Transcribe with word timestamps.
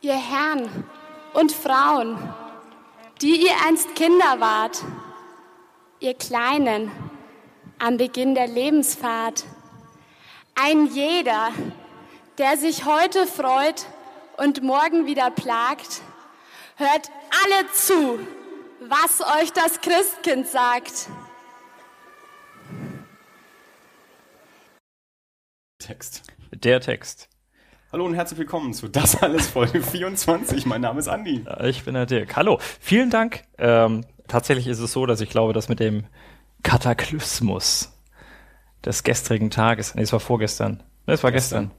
ihr 0.00 0.16
Herren 0.16 0.84
und 1.34 1.52
Frauen, 1.52 2.18
die 3.20 3.46
ihr 3.46 3.54
einst 3.66 3.94
Kinder 3.94 4.40
wart, 4.40 4.82
ihr 6.00 6.14
Kleinen 6.14 6.90
am 7.78 7.96
Beginn 7.96 8.34
der 8.34 8.46
Lebensfahrt, 8.46 9.44
ein 10.54 10.86
jeder, 10.86 11.50
der 12.38 12.56
sich 12.56 12.84
heute 12.84 13.26
freut 13.26 13.86
und 14.36 14.62
morgen 14.62 15.06
wieder 15.06 15.30
plagt, 15.30 16.02
hört 16.76 17.10
alle 17.44 17.70
zu, 17.72 18.18
was 18.80 19.20
euch 19.40 19.52
das 19.52 19.80
Christkind 19.80 20.48
sagt. 20.48 21.08
Text. 25.78 26.22
Der 26.52 26.80
Text. 26.80 27.28
Hallo 27.92 28.04
und 28.06 28.14
herzlich 28.14 28.38
willkommen 28.38 28.72
zu 28.72 28.86
Das 28.88 29.20
alles 29.22 29.48
Folge 29.48 29.82
24. 29.82 30.64
Mein 30.66 30.80
Name 30.80 30.98
ist 31.00 31.08
Andi. 31.08 31.44
Ich 31.64 31.82
bin 31.84 31.94
der 31.94 32.06
Dirk. 32.06 32.36
Hallo. 32.36 32.58
Vielen 32.80 33.10
Dank. 33.10 33.42
Ähm, 33.58 34.04
tatsächlich 34.28 34.68
ist 34.68 34.78
es 34.78 34.92
so, 34.92 35.06
dass 35.06 35.20
ich 35.20 35.28
glaube, 35.30 35.52
dass 35.52 35.68
mit 35.68 35.80
dem 35.80 36.04
Kataklysmus 36.62 37.92
des 38.84 39.02
gestrigen 39.02 39.50
Tages, 39.50 39.94
nee, 39.96 40.02
es 40.02 40.12
war 40.12 40.20
vorgestern. 40.20 40.82
Nee, 41.06 41.14
es 41.14 41.24
war 41.24 41.32
gestern. 41.32 41.72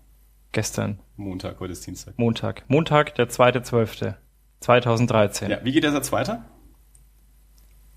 Gestern. 0.51 0.99
Montag, 1.15 1.61
heute 1.61 1.71
ist 1.71 1.87
Dienstag. 1.87 2.19
Montag. 2.19 2.65
Montag, 2.67 3.15
der 3.15 3.29
2.12.2013. 3.29 5.47
Ja, 5.49 5.59
wie 5.63 5.71
geht 5.71 5.85
der 5.85 5.93
Satz 5.93 6.11
weiter? 6.11 6.43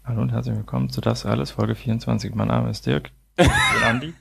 Hallo 0.05 0.23
und 0.23 0.31
herzlich 0.31 0.55
willkommen 0.55 0.89
zu 0.89 1.01
Das 1.01 1.27
alles 1.27 1.51
Folge 1.51 1.75
24. 1.75 2.33
Mein 2.35 2.47
Name 2.49 2.71
ist 2.71 2.87
Dirk. 2.87 3.11
Ich 3.37 3.49
bin 3.49 3.83
Andi. 3.83 4.15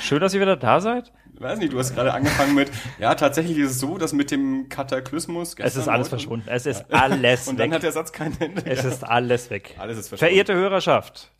Schön, 0.00 0.20
dass 0.20 0.34
ihr 0.34 0.40
wieder 0.40 0.56
da 0.56 0.80
seid. 0.80 1.12
Weiß 1.38 1.58
nicht, 1.58 1.72
du 1.72 1.78
hast 1.78 1.94
gerade 1.94 2.14
angefangen 2.14 2.54
mit, 2.54 2.70
ja, 3.00 3.14
tatsächlich 3.16 3.58
ist 3.58 3.72
es 3.72 3.80
so, 3.80 3.98
dass 3.98 4.12
mit 4.12 4.30
dem 4.30 4.68
Kataklysmus 4.68 5.56
Es 5.58 5.74
ist 5.76 5.88
alles 5.88 6.08
verschwunden. 6.08 6.46
Es 6.48 6.64
ist 6.64 6.84
alles 6.92 7.48
Und 7.48 7.58
weg. 7.58 7.66
dann 7.66 7.74
hat 7.74 7.82
der 7.82 7.92
Satz 7.92 8.12
kein 8.12 8.40
Ende. 8.40 8.62
Es 8.64 8.84
ist 8.84 9.02
alles 9.04 9.50
weg. 9.50 9.74
Alles 9.78 9.98
ist 9.98 10.08
verschwunden. 10.08 10.30
Verehrte 10.32 10.54
Hörerschaft, 10.54 11.32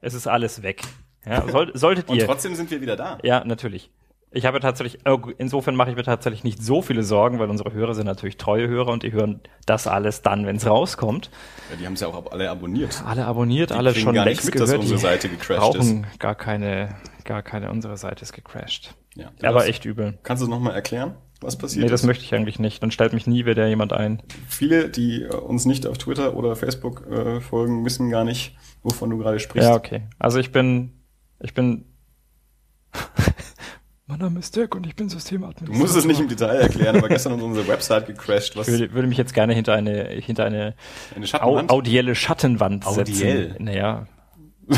es 0.00 0.14
ist 0.14 0.26
alles 0.26 0.62
weg. 0.62 0.80
Ja, 1.26 1.46
soll, 1.48 1.70
solltet 1.76 2.08
Und 2.08 2.16
ihr. 2.16 2.26
trotzdem 2.26 2.54
sind 2.54 2.70
wir 2.70 2.80
wieder 2.80 2.96
da. 2.96 3.18
Ja, 3.22 3.44
natürlich. 3.44 3.90
Ich 4.34 4.46
habe 4.46 4.58
tatsächlich, 4.60 5.04
äh, 5.06 5.16
insofern 5.36 5.76
mache 5.76 5.90
ich 5.90 5.96
mir 5.96 6.02
tatsächlich 6.04 6.42
nicht 6.42 6.62
so 6.62 6.80
viele 6.80 7.02
Sorgen, 7.02 7.38
weil 7.38 7.50
unsere 7.50 7.74
Hörer 7.74 7.94
sind 7.94 8.06
natürlich 8.06 8.38
treue 8.38 8.66
Hörer 8.66 8.90
und 8.90 9.02
die 9.02 9.12
hören 9.12 9.40
das 9.66 9.86
alles 9.86 10.22
dann, 10.22 10.46
wenn 10.46 10.56
es 10.56 10.66
rauskommt. 10.66 11.30
Ja, 11.70 11.76
die 11.76 11.84
haben 11.86 11.92
es 11.92 12.00
ja 12.00 12.06
auch 12.08 12.32
alle 12.32 12.48
abonniert. 12.50 13.02
Alle 13.06 13.26
abonniert, 13.26 13.70
alle 13.72 13.92
kriegen 13.92 14.04
schon 14.06 14.14
gar 14.14 14.24
nicht 14.24 14.36
längst 14.42 14.46
mit, 14.46 14.54
dass 14.54 14.70
gehört. 14.70 14.80
unsere 14.80 14.96
die 14.98 15.02
Seite 15.02 15.28
gecrashed 15.28 15.60
brauchen 15.60 16.06
gar 16.18 16.34
keine, 16.34 16.88
gar 17.24 17.42
keine, 17.42 17.70
unsere 17.70 17.96
Seite 17.96 18.22
ist 18.22 18.32
gecrashed. 18.32 18.94
Ja. 19.14 19.30
Aber 19.42 19.60
Das- 19.60 19.68
echt 19.68 19.84
übel. 19.84 20.18
Kannst 20.22 20.40
du 20.40 20.46
es 20.46 20.50
nochmal 20.50 20.74
erklären, 20.74 21.14
was 21.40 21.56
passiert 21.58 21.84
Nee, 21.84 21.90
das 21.90 22.02
ist? 22.02 22.06
möchte 22.06 22.24
ich 22.24 22.34
eigentlich 22.34 22.58
nicht. 22.58 22.82
Dann 22.82 22.90
stellt 22.90 23.12
mich 23.12 23.26
nie 23.26 23.44
wieder 23.46 23.66
jemand 23.66 23.92
ein. 23.92 24.22
Viele, 24.48 24.88
die 24.88 25.22
äh, 25.22 25.34
uns 25.34 25.64
nicht 25.64 25.86
auf 25.86 25.98
Twitter 25.98 26.34
oder 26.36 26.54
Facebook 26.56 27.06
äh, 27.10 27.40
folgen, 27.40 27.84
wissen 27.84 28.10
gar 28.10 28.24
nicht, 28.24 28.56
wovon 28.82 29.10
du 29.10 29.18
gerade 29.18 29.38
sprichst. 29.40 29.68
Ja, 29.68 29.74
okay. 29.74 30.02
Also 30.18 30.38
ich 30.38 30.52
bin, 30.52 30.92
ich 31.40 31.52
bin, 31.54 31.84
mein 34.06 34.18
Name 34.20 34.38
ist 34.40 34.54
Dirk 34.56 34.74
und 34.74 34.86
ich 34.86 34.94
bin 34.94 35.08
Du 35.08 35.14
Systemadministrator. 35.14 35.76
musst 35.78 35.96
es 35.96 36.04
nicht 36.04 36.20
im 36.20 36.28
Detail 36.28 36.56
erklären, 36.60 36.96
aber 36.96 37.08
gestern 37.08 37.34
ist 37.36 37.42
unsere 37.42 37.66
Website 37.68 38.06
gecrashed, 38.06 38.56
was 38.56 38.68
Ich 38.68 38.78
würde, 38.78 38.92
würde 38.94 39.08
mich 39.08 39.18
jetzt 39.18 39.34
gerne 39.34 39.52
hinter 39.54 39.74
eine, 39.74 40.04
hinter 40.10 40.44
eine 40.44 40.74
eine 41.16 41.24
au 41.24 41.26
Schattenwand, 41.26 41.70
audielle 41.70 42.14
Schattenwand 42.14 42.86
Audiell? 42.86 43.06
setzen. 43.50 43.64
Naja, 43.64 44.06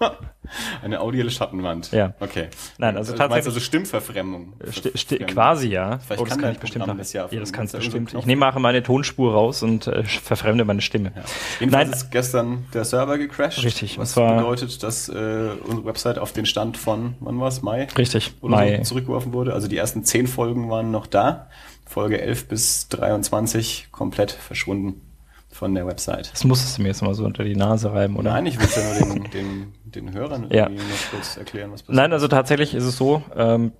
eine 0.82 1.00
audielle 1.00 1.30
Schattenwand. 1.30 1.92
Ja. 1.92 2.14
Okay. 2.20 2.48
Nein, 2.78 2.96
also 2.96 3.12
Du 3.12 3.18
meinst 3.18 3.30
tatsächlich- 3.32 3.46
also 3.46 3.60
Stimmverfremdung. 3.60 4.52
sti 4.70 4.90
sti 4.96 5.18
quasi 5.18 5.68
ja. 5.68 5.98
Vielleicht 5.98 6.20
oh, 6.20 6.24
das 6.24 6.34
kann 6.34 6.40
kann 6.42 6.52
ich 6.52 6.58
bestimmt 6.58 6.86
machen. 6.86 7.00
ja 7.12 7.28
ja, 7.30 7.40
das 7.40 7.52
kannst 7.52 7.74
du 7.74 7.78
bestimmt. 7.78 8.14
Ich 8.14 8.26
nehme 8.26 8.50
meine 8.58 8.82
Tonspur 8.82 9.32
raus 9.32 9.62
und 9.62 9.86
äh, 9.86 10.04
verfremde 10.04 10.64
meine 10.64 10.80
Stimme. 10.80 11.12
Ja. 11.14 11.22
Jedenfalls 11.60 11.90
Nein. 11.90 11.96
ist 11.98 12.10
gestern 12.10 12.66
der 12.72 12.84
Server 12.84 13.18
gecrashed. 13.18 13.64
Richtig, 13.64 13.98
Was 13.98 14.14
bedeutet, 14.14 14.82
dass 14.82 15.08
äh, 15.08 15.50
unsere 15.64 15.84
Website 15.84 16.18
auf 16.18 16.32
den 16.32 16.46
Stand 16.46 16.76
von, 16.76 17.14
wann 17.20 17.38
war's, 17.40 17.62
Mai? 17.62 17.86
Richtig. 17.96 18.32
Oder 18.40 18.56
Mai. 18.56 18.76
so 18.78 18.90
zurückgeworfen 18.90 19.32
wurde. 19.32 19.52
Also 19.54 19.68
die 19.68 19.76
ersten 19.76 20.04
zehn 20.04 20.26
Folgen 20.26 20.70
waren 20.70 20.90
noch 20.90 21.06
da. 21.06 21.48
Folge 21.86 22.20
11 22.20 22.48
bis 22.48 22.88
23 22.88 23.88
komplett 23.90 24.30
verschwunden 24.30 25.02
von 25.50 25.74
der 25.74 25.86
Website. 25.86 26.32
Das 26.32 26.44
musstest 26.44 26.78
du 26.78 26.82
mir 26.82 26.88
jetzt 26.88 27.02
mal 27.02 27.14
so 27.14 27.24
unter 27.24 27.44
die 27.44 27.56
Nase 27.56 27.92
reiben, 27.92 28.16
oder? 28.16 28.30
Nein, 28.32 28.46
ich 28.46 28.58
will 28.58 28.68
ja 28.74 29.04
nur 29.04 29.14
den, 29.14 29.30
den, 29.32 29.72
den 29.84 30.12
Hörern 30.12 30.48
Ja. 30.50 30.68
noch 30.68 30.80
kurz 31.10 31.36
erklären, 31.36 31.72
was 31.72 31.82
passiert. 31.82 31.96
Nein, 31.96 32.12
also 32.12 32.28
tatsächlich 32.28 32.74
ist 32.74 32.84
es 32.84 32.96
so, 32.96 33.22
ähm, 33.36 33.72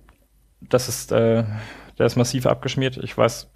das 0.61 0.89
ist, 0.89 1.11
äh, 1.11 1.43
der 1.97 2.05
ist 2.05 2.15
massiv 2.17 2.45
abgeschmiert. 2.45 2.97
Ich 2.97 3.17
weiß 3.17 3.49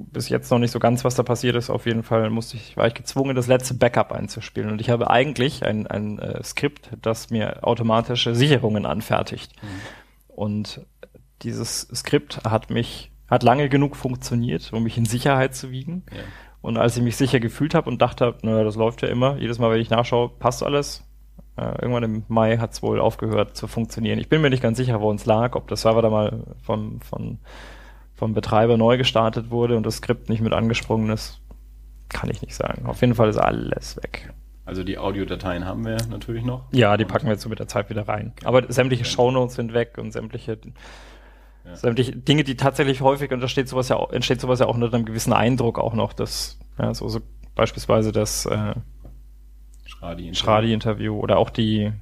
bis 0.00 0.28
jetzt 0.28 0.50
noch 0.50 0.58
nicht 0.58 0.70
so 0.70 0.78
ganz, 0.78 1.04
was 1.04 1.14
da 1.16 1.22
passiert 1.22 1.56
ist. 1.56 1.70
Auf 1.70 1.86
jeden 1.86 2.02
Fall 2.02 2.30
musste 2.30 2.56
ich, 2.56 2.76
war 2.76 2.86
ich 2.86 2.94
gezwungen, 2.94 3.34
das 3.34 3.48
letzte 3.48 3.74
Backup 3.74 4.12
einzuspielen. 4.12 4.70
Und 4.70 4.80
ich 4.80 4.90
habe 4.90 5.10
eigentlich 5.10 5.64
ein, 5.64 5.86
ein 5.86 6.18
äh, 6.18 6.42
Skript, 6.44 6.90
das 7.02 7.30
mir 7.30 7.64
automatische 7.66 8.34
Sicherungen 8.34 8.86
anfertigt. 8.86 9.52
Und 10.28 10.82
dieses 11.42 11.88
Skript 11.94 12.44
hat 12.44 12.70
mich, 12.70 13.10
hat 13.28 13.42
lange 13.42 13.68
genug 13.68 13.96
funktioniert, 13.96 14.72
um 14.72 14.84
mich 14.84 14.96
in 14.98 15.04
Sicherheit 15.04 15.54
zu 15.54 15.70
wiegen. 15.70 16.04
Ja. 16.10 16.22
Und 16.60 16.76
als 16.76 16.96
ich 16.96 17.02
mich 17.02 17.16
sicher 17.16 17.40
gefühlt 17.40 17.74
habe 17.74 17.88
und 17.88 18.02
dachte, 18.02 18.34
naja, 18.42 18.64
das 18.64 18.76
läuft 18.76 19.02
ja 19.02 19.08
immer, 19.08 19.36
jedes 19.36 19.58
Mal, 19.58 19.70
wenn 19.70 19.80
ich 19.80 19.90
nachschaue, 19.90 20.28
passt 20.28 20.62
alles. 20.62 21.04
Äh, 21.56 21.82
irgendwann 21.82 22.02
im 22.02 22.22
Mai 22.28 22.56
hat 22.58 22.72
es 22.72 22.82
wohl 22.82 23.00
aufgehört 23.00 23.56
zu 23.56 23.66
funktionieren. 23.68 24.18
Ich 24.18 24.28
bin 24.28 24.40
mir 24.40 24.50
nicht 24.50 24.62
ganz 24.62 24.76
sicher, 24.76 25.00
wo 25.00 25.08
uns 25.08 25.24
lag, 25.26 25.54
ob 25.54 25.68
das 25.68 25.82
Server 25.82 26.02
da 26.02 26.10
mal 26.10 26.44
vom, 26.62 27.00
vom, 27.00 27.38
vom 28.14 28.34
Betreiber 28.34 28.76
neu 28.76 28.96
gestartet 28.98 29.50
wurde 29.50 29.76
und 29.76 29.84
das 29.86 29.96
Skript 29.96 30.28
nicht 30.28 30.40
mit 30.40 30.52
angesprungen 30.52 31.10
ist. 31.10 31.40
Kann 32.08 32.30
ich 32.30 32.42
nicht 32.42 32.54
sagen. 32.54 32.86
Auf 32.86 33.00
jeden 33.02 33.14
Fall 33.14 33.28
ist 33.28 33.38
alles 33.38 33.96
weg. 33.96 34.32
Also 34.64 34.84
die 34.84 34.98
Audiodateien 34.98 35.64
haben 35.64 35.84
wir 35.86 35.96
natürlich 36.10 36.44
noch. 36.44 36.64
Ja, 36.72 36.96
die 36.96 37.04
Und- 37.04 37.10
packen 37.10 37.26
wir 37.26 37.32
jetzt 37.32 37.42
so 37.42 37.48
mit 37.48 37.58
der 37.58 37.68
Zeit 37.68 37.88
wieder 37.90 38.06
rein. 38.06 38.32
Aber 38.44 38.70
sämtliche 38.70 39.04
Shownotes 39.04 39.54
sind 39.54 39.72
weg 39.72 39.96
und 39.98 40.12
sämtliche, 40.12 40.58
Ja. 41.68 41.76
sämtliche 41.76 42.12
Dinge, 42.16 42.44
die 42.44 42.56
tatsächlich 42.56 43.02
häufig, 43.02 43.30
und 43.30 43.40
da 43.40 43.48
steht 43.48 43.68
sowas 43.68 43.90
ja 43.90 43.96
auch, 43.96 44.10
entsteht 44.10 44.40
sowas 44.40 44.60
ja 44.60 44.66
auch 44.66 44.74
unter 44.74 44.92
einem 44.92 45.04
gewissen 45.04 45.34
Eindruck 45.34 45.78
auch 45.78 45.92
noch, 45.92 46.14
dass, 46.14 46.58
ja, 46.78 46.94
so, 46.94 47.08
so 47.08 47.20
beispielsweise 47.54 48.10
das 48.10 48.46
äh, 48.46 48.74
Schradi. 49.84 50.34
Schradi-Interview 50.34 51.18
oder 51.18 51.36
auch 51.38 51.50
die, 51.50 51.92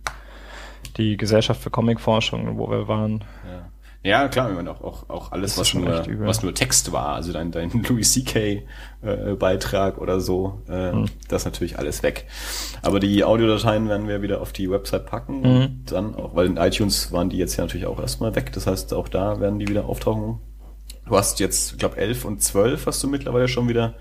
die 0.96 1.16
Gesellschaft 1.16 1.60
für 1.60 1.70
Comicforschung, 1.70 2.58
wo 2.58 2.70
wir 2.70 2.86
waren. 2.86 3.24
Ja. 3.44 3.68
Ja, 4.06 4.28
klar, 4.28 4.50
ich 4.50 4.56
meine, 4.56 4.70
auch, 4.70 4.80
auch, 4.82 5.10
auch 5.10 5.32
alles, 5.32 5.58
was 5.58 5.74
nur, 5.74 6.04
was 6.20 6.42
nur 6.42 6.54
Text 6.54 6.92
war, 6.92 7.14
also 7.16 7.32
dein, 7.32 7.50
dein 7.50 7.70
Louis 7.88 8.12
C.K. 8.12 8.62
äh, 9.02 9.32
oder 9.98 10.20
so, 10.20 10.62
äh, 10.68 10.92
Hm. 10.92 11.06
das 11.28 11.42
ist 11.42 11.46
natürlich 11.46 11.78
alles 11.78 12.02
weg. 12.02 12.26
Aber 12.82 13.00
die 13.00 13.24
Audiodateien 13.24 13.88
werden 13.88 14.06
wir 14.06 14.22
wieder 14.22 14.40
auf 14.40 14.52
die 14.52 14.70
Website 14.70 15.06
packen 15.06 15.40
Mhm. 15.40 15.46
und 15.62 15.84
dann 15.92 16.14
auch, 16.14 16.34
weil 16.36 16.46
in 16.46 16.56
iTunes 16.56 17.10
waren 17.12 17.28
die 17.30 17.36
jetzt 17.38 17.56
ja 17.56 17.64
natürlich 17.64 17.86
auch 17.86 18.00
erstmal 18.00 18.34
weg, 18.36 18.52
das 18.52 18.66
heißt, 18.66 18.94
auch 18.94 19.08
da 19.08 19.40
werden 19.40 19.58
die 19.58 19.66
wieder 19.68 19.86
auftauchen. 19.86 20.38
Du 21.08 21.16
hast 21.16 21.38
jetzt, 21.40 21.72
ich 21.72 21.78
glaube, 21.78 21.96
11 21.96 22.24
und 22.24 22.42
12 22.42 22.86
hast 22.86 23.02
du 23.02 23.08
mittlerweile 23.08 23.48
schon 23.48 23.68
wieder 23.68 23.94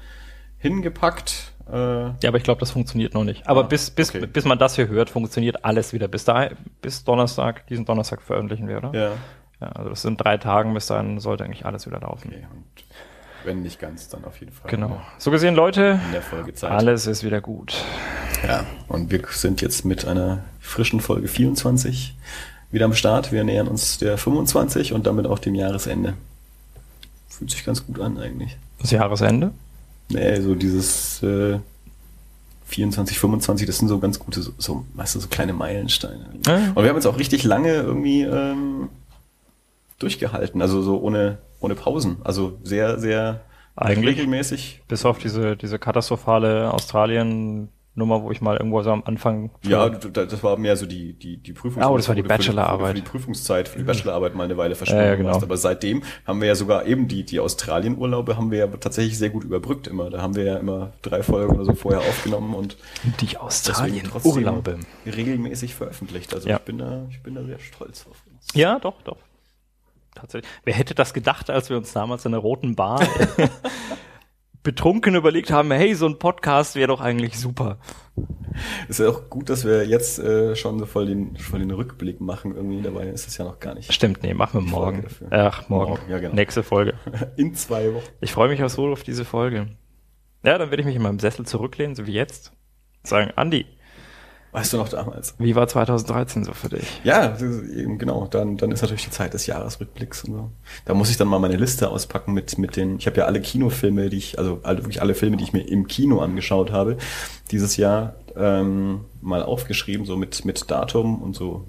hingepackt. 0.57 1.53
Äh, 1.71 1.75
Ja, 1.77 2.13
aber 2.27 2.37
ich 2.37 2.43
glaube, 2.43 2.59
das 2.59 2.71
funktioniert 2.71 3.13
noch 3.13 3.23
nicht. 3.23 3.47
Aber 3.47 3.61
Ah, 3.61 3.67
bis, 3.67 3.89
bis, 3.91 4.09
okay. 4.09 4.25
bis 4.25 4.45
man 4.45 4.57
das 4.57 4.75
hier 4.75 4.87
hört, 4.87 5.09
funktioniert 5.09 5.65
alles 5.65 5.93
wieder. 5.93 6.07
Bis 6.07 6.25
da, 6.25 6.49
bis 6.81 7.03
Donnerstag, 7.03 7.67
diesen 7.67 7.85
Donnerstag 7.85 8.21
veröffentlichen 8.21 8.67
wir, 8.67 8.77
oder? 8.77 8.91
ja. 8.93 9.11
Ja, 9.61 9.67
also 9.69 9.89
das 9.89 10.01
sind 10.01 10.17
drei 10.17 10.37
Tagen, 10.37 10.73
bis 10.73 10.87
dahin 10.87 11.19
sollte 11.19 11.43
eigentlich 11.43 11.65
alles 11.65 11.85
wieder 11.85 11.99
laufen. 11.99 12.29
Okay, 12.29 12.45
und 12.51 12.65
wenn 13.45 13.61
nicht 13.61 13.79
ganz, 13.79 14.09
dann 14.09 14.25
auf 14.25 14.39
jeden 14.39 14.51
Fall. 14.51 14.69
Genau. 14.69 14.99
So 15.17 15.31
gesehen, 15.31 15.55
Leute, 15.55 15.99
In 16.05 16.11
der 16.11 16.21
Folgezeit. 16.21 16.71
alles 16.71 17.07
ist 17.07 17.23
wieder 17.23 17.41
gut. 17.41 17.75
Ja, 18.45 18.65
und 18.87 19.11
wir 19.11 19.21
sind 19.29 19.61
jetzt 19.61 19.85
mit 19.85 20.05
einer 20.05 20.43
frischen 20.59 20.99
Folge 20.99 21.27
24 21.27 22.15
wieder 22.71 22.85
am 22.85 22.93
Start. 22.93 23.31
Wir 23.31 23.43
nähern 23.43 23.67
uns 23.67 23.97
der 23.99 24.17
25 24.17 24.93
und 24.93 25.07
damit 25.07 25.27
auch 25.27 25.39
dem 25.39 25.55
Jahresende. 25.55 26.15
Fühlt 27.29 27.51
sich 27.51 27.65
ganz 27.65 27.85
gut 27.85 27.99
an 27.99 28.17
eigentlich. 28.17 28.57
Das 28.79 28.91
Jahresende. 28.91 29.51
Nee, 30.09 30.39
so 30.41 30.55
dieses 30.55 31.21
äh, 31.23 31.59
24, 32.67 33.19
25, 33.19 33.67
das 33.67 33.77
sind 33.77 33.87
so 33.87 33.99
ganz 33.99 34.19
gute, 34.19 34.41
so, 34.41 34.51
so 34.57 34.85
weißt 34.95 35.15
du, 35.15 35.19
so 35.19 35.27
kleine 35.27 35.53
Meilensteine. 35.53 36.25
Ja. 36.45 36.55
Und 36.73 36.77
wir 36.83 36.89
haben 36.89 36.95
jetzt 36.95 37.05
auch 37.05 37.19
richtig 37.19 37.43
lange 37.43 37.73
irgendwie 37.73 38.23
ähm, 38.23 38.89
durchgehalten, 39.99 40.61
also 40.61 40.81
so 40.81 40.99
ohne, 41.01 41.37
ohne 41.59 41.75
Pausen. 41.75 42.17
Also 42.23 42.59
sehr, 42.63 42.99
sehr 42.99 43.41
Eigentlich. 43.75 44.17
regelmäßig. 44.17 44.81
Bis 44.87 45.05
auf 45.05 45.17
diese, 45.19 45.55
diese 45.57 45.79
katastrophale 45.79 46.71
Australien-Nummer, 46.73 48.23
wo 48.23 48.31
ich 48.31 48.41
mal 48.41 48.57
irgendwo 48.57 48.81
so 48.83 48.91
am 48.91 49.03
Anfang. 49.05 49.51
Ja, 49.63 49.89
das 49.89 50.43
war 50.43 50.57
mehr 50.57 50.75
so 50.77 50.85
die, 50.85 51.13
die, 51.13 51.37
die 51.37 51.53
Prüfung. 51.53 51.81
Ah, 51.81 51.89
oh, 51.89 51.97
das 51.97 52.07
war 52.07 52.15
die 52.15 52.21
für 52.21 52.27
Bachelorarbeit. 52.27 52.89
Für 52.89 52.93
die 53.01 53.01
Prüfungszeit, 53.09 53.67
für 53.69 53.77
die 53.79 53.83
Bachelorarbeit 53.85 54.35
mal 54.35 54.43
eine 54.43 54.57
Weile 54.57 54.75
verschwunden 54.75 55.03
Ja, 55.05 55.15
genau. 55.15 55.29
warst. 55.29 55.43
Aber 55.43 55.57
seitdem 55.57 56.03
haben 56.25 56.39
wir 56.41 56.47
ja 56.49 56.55
sogar 56.55 56.85
eben 56.85 57.07
die, 57.07 57.23
die 57.23 57.39
Australien-Urlaube 57.39 58.37
haben 58.37 58.51
wir 58.51 58.59
ja 58.59 58.67
tatsächlich 58.67 59.17
sehr 59.17 59.29
gut 59.29 59.43
überbrückt 59.43 59.87
immer. 59.87 60.09
Da 60.09 60.21
haben 60.21 60.35
wir 60.35 60.43
ja 60.43 60.57
immer 60.57 60.91
drei 61.01 61.23
Folgen 61.23 61.55
oder 61.55 61.65
so 61.65 61.73
vorher 61.73 62.01
aufgenommen 62.01 62.53
und 62.53 62.77
die 63.21 63.37
Australien-Urlaube. 63.37 64.79
regelmäßig 65.05 65.75
veröffentlicht. 65.75 66.33
Also 66.33 66.49
Ja. 66.49 66.57
ich 66.57 66.61
bin 66.63 66.77
da, 66.77 67.05
ich 67.09 67.21
bin 67.23 67.35
da 67.35 67.43
sehr 67.43 67.59
stolz 67.59 68.05
auf 68.09 68.17
uns. 68.31 68.47
Ja, 68.53 68.79
doch, 68.79 69.01
doch. 69.03 69.17
Tatsächlich. 70.15 70.49
Wer 70.63 70.73
hätte 70.73 70.95
das 70.95 71.13
gedacht, 71.13 71.49
als 71.49 71.69
wir 71.69 71.77
uns 71.77 71.93
damals 71.93 72.25
in 72.25 72.31
der 72.31 72.41
roten 72.41 72.75
Bar 72.75 73.01
betrunken 74.63 75.15
überlegt 75.15 75.51
haben, 75.51 75.71
hey, 75.71 75.93
so 75.93 76.07
ein 76.07 76.17
Podcast 76.17 76.75
wäre 76.75 76.87
doch 76.87 77.01
eigentlich 77.01 77.37
super. 77.37 77.77
Ist 78.87 78.99
ja 78.99 79.09
auch 79.09 79.29
gut, 79.29 79.49
dass 79.49 79.65
wir 79.65 79.85
jetzt 79.85 80.17
äh, 80.17 80.55
schon 80.55 80.79
so 80.79 80.85
voll 80.85 81.05
den, 81.05 81.37
voll 81.37 81.59
den 81.59 81.71
Rückblick 81.71 82.21
machen. 82.21 82.55
Irgendwie 82.55 82.81
dabei 82.81 83.07
ist 83.07 83.27
es 83.27 83.37
ja 83.37 83.45
noch 83.45 83.59
gar 83.59 83.75
nicht. 83.75 83.93
Stimmt, 83.93 84.23
nee, 84.23 84.33
machen 84.33 84.65
wir 84.65 84.71
morgen. 84.71 85.05
Ach, 85.29 85.69
morgen. 85.69 85.91
morgen 85.91 86.09
ja, 86.09 86.19
genau. 86.19 86.33
Nächste 86.33 86.63
Folge. 86.63 86.95
In 87.35 87.53
zwei 87.53 87.93
Wochen. 87.93 88.07
Ich 88.21 88.31
freue 88.31 88.49
mich 88.49 88.63
auch 88.63 88.69
so 88.69 88.87
auf 88.87 89.03
diese 89.03 89.25
Folge. 89.25 89.67
Ja, 90.43 90.57
dann 90.57 90.69
werde 90.69 90.81
ich 90.81 90.85
mich 90.85 90.95
in 90.95 91.01
meinem 91.01 91.19
Sessel 91.19 91.45
zurücklehnen, 91.45 91.95
so 91.95 92.05
wie 92.05 92.13
jetzt. 92.13 92.53
Sagen, 93.03 93.31
Andi, 93.35 93.65
Weißt 94.55 94.71
du 94.71 94.77
noch 94.77 94.87
damals? 94.87 95.35
Wie 95.37 95.53
war 95.53 95.67
2013 95.67 96.45
so 96.45 96.53
für 96.53 96.69
dich? 96.69 96.87
Ja, 97.03 97.37
eben 97.37 97.97
genau. 97.97 98.25
Dann, 98.25 98.55
dann 98.55 98.71
ist 98.71 98.81
natürlich 98.81 99.03
die 99.03 99.09
Zeit 99.09 99.33
des 99.33 99.47
Jahresrückblicks 99.47 100.23
und 100.23 100.33
so. 100.33 100.49
Da 100.85 100.93
muss 100.93 101.09
ich 101.09 101.17
dann 101.17 101.27
mal 101.27 101.39
meine 101.39 101.57
Liste 101.57 101.89
auspacken 101.89 102.31
mit, 102.31 102.57
mit 102.57 102.77
den, 102.77 102.97
ich 102.97 103.05
habe 103.05 103.17
ja 103.17 103.25
alle 103.25 103.41
Kinofilme, 103.41 104.09
die 104.09 104.15
ich, 104.15 104.39
also 104.39 104.63
wirklich 104.63 105.01
alle 105.01 105.13
Filme, 105.13 105.35
die 105.35 105.43
ich 105.43 105.51
mir 105.51 105.67
im 105.67 105.87
Kino 105.87 106.21
angeschaut 106.21 106.71
habe, 106.71 106.95
dieses 107.51 107.75
Jahr 107.75 108.15
ähm, 108.37 109.01
mal 109.19 109.43
aufgeschrieben, 109.43 110.05
so 110.05 110.15
mit, 110.15 110.45
mit 110.45 110.71
Datum 110.71 111.21
und 111.21 111.35
so 111.35 111.65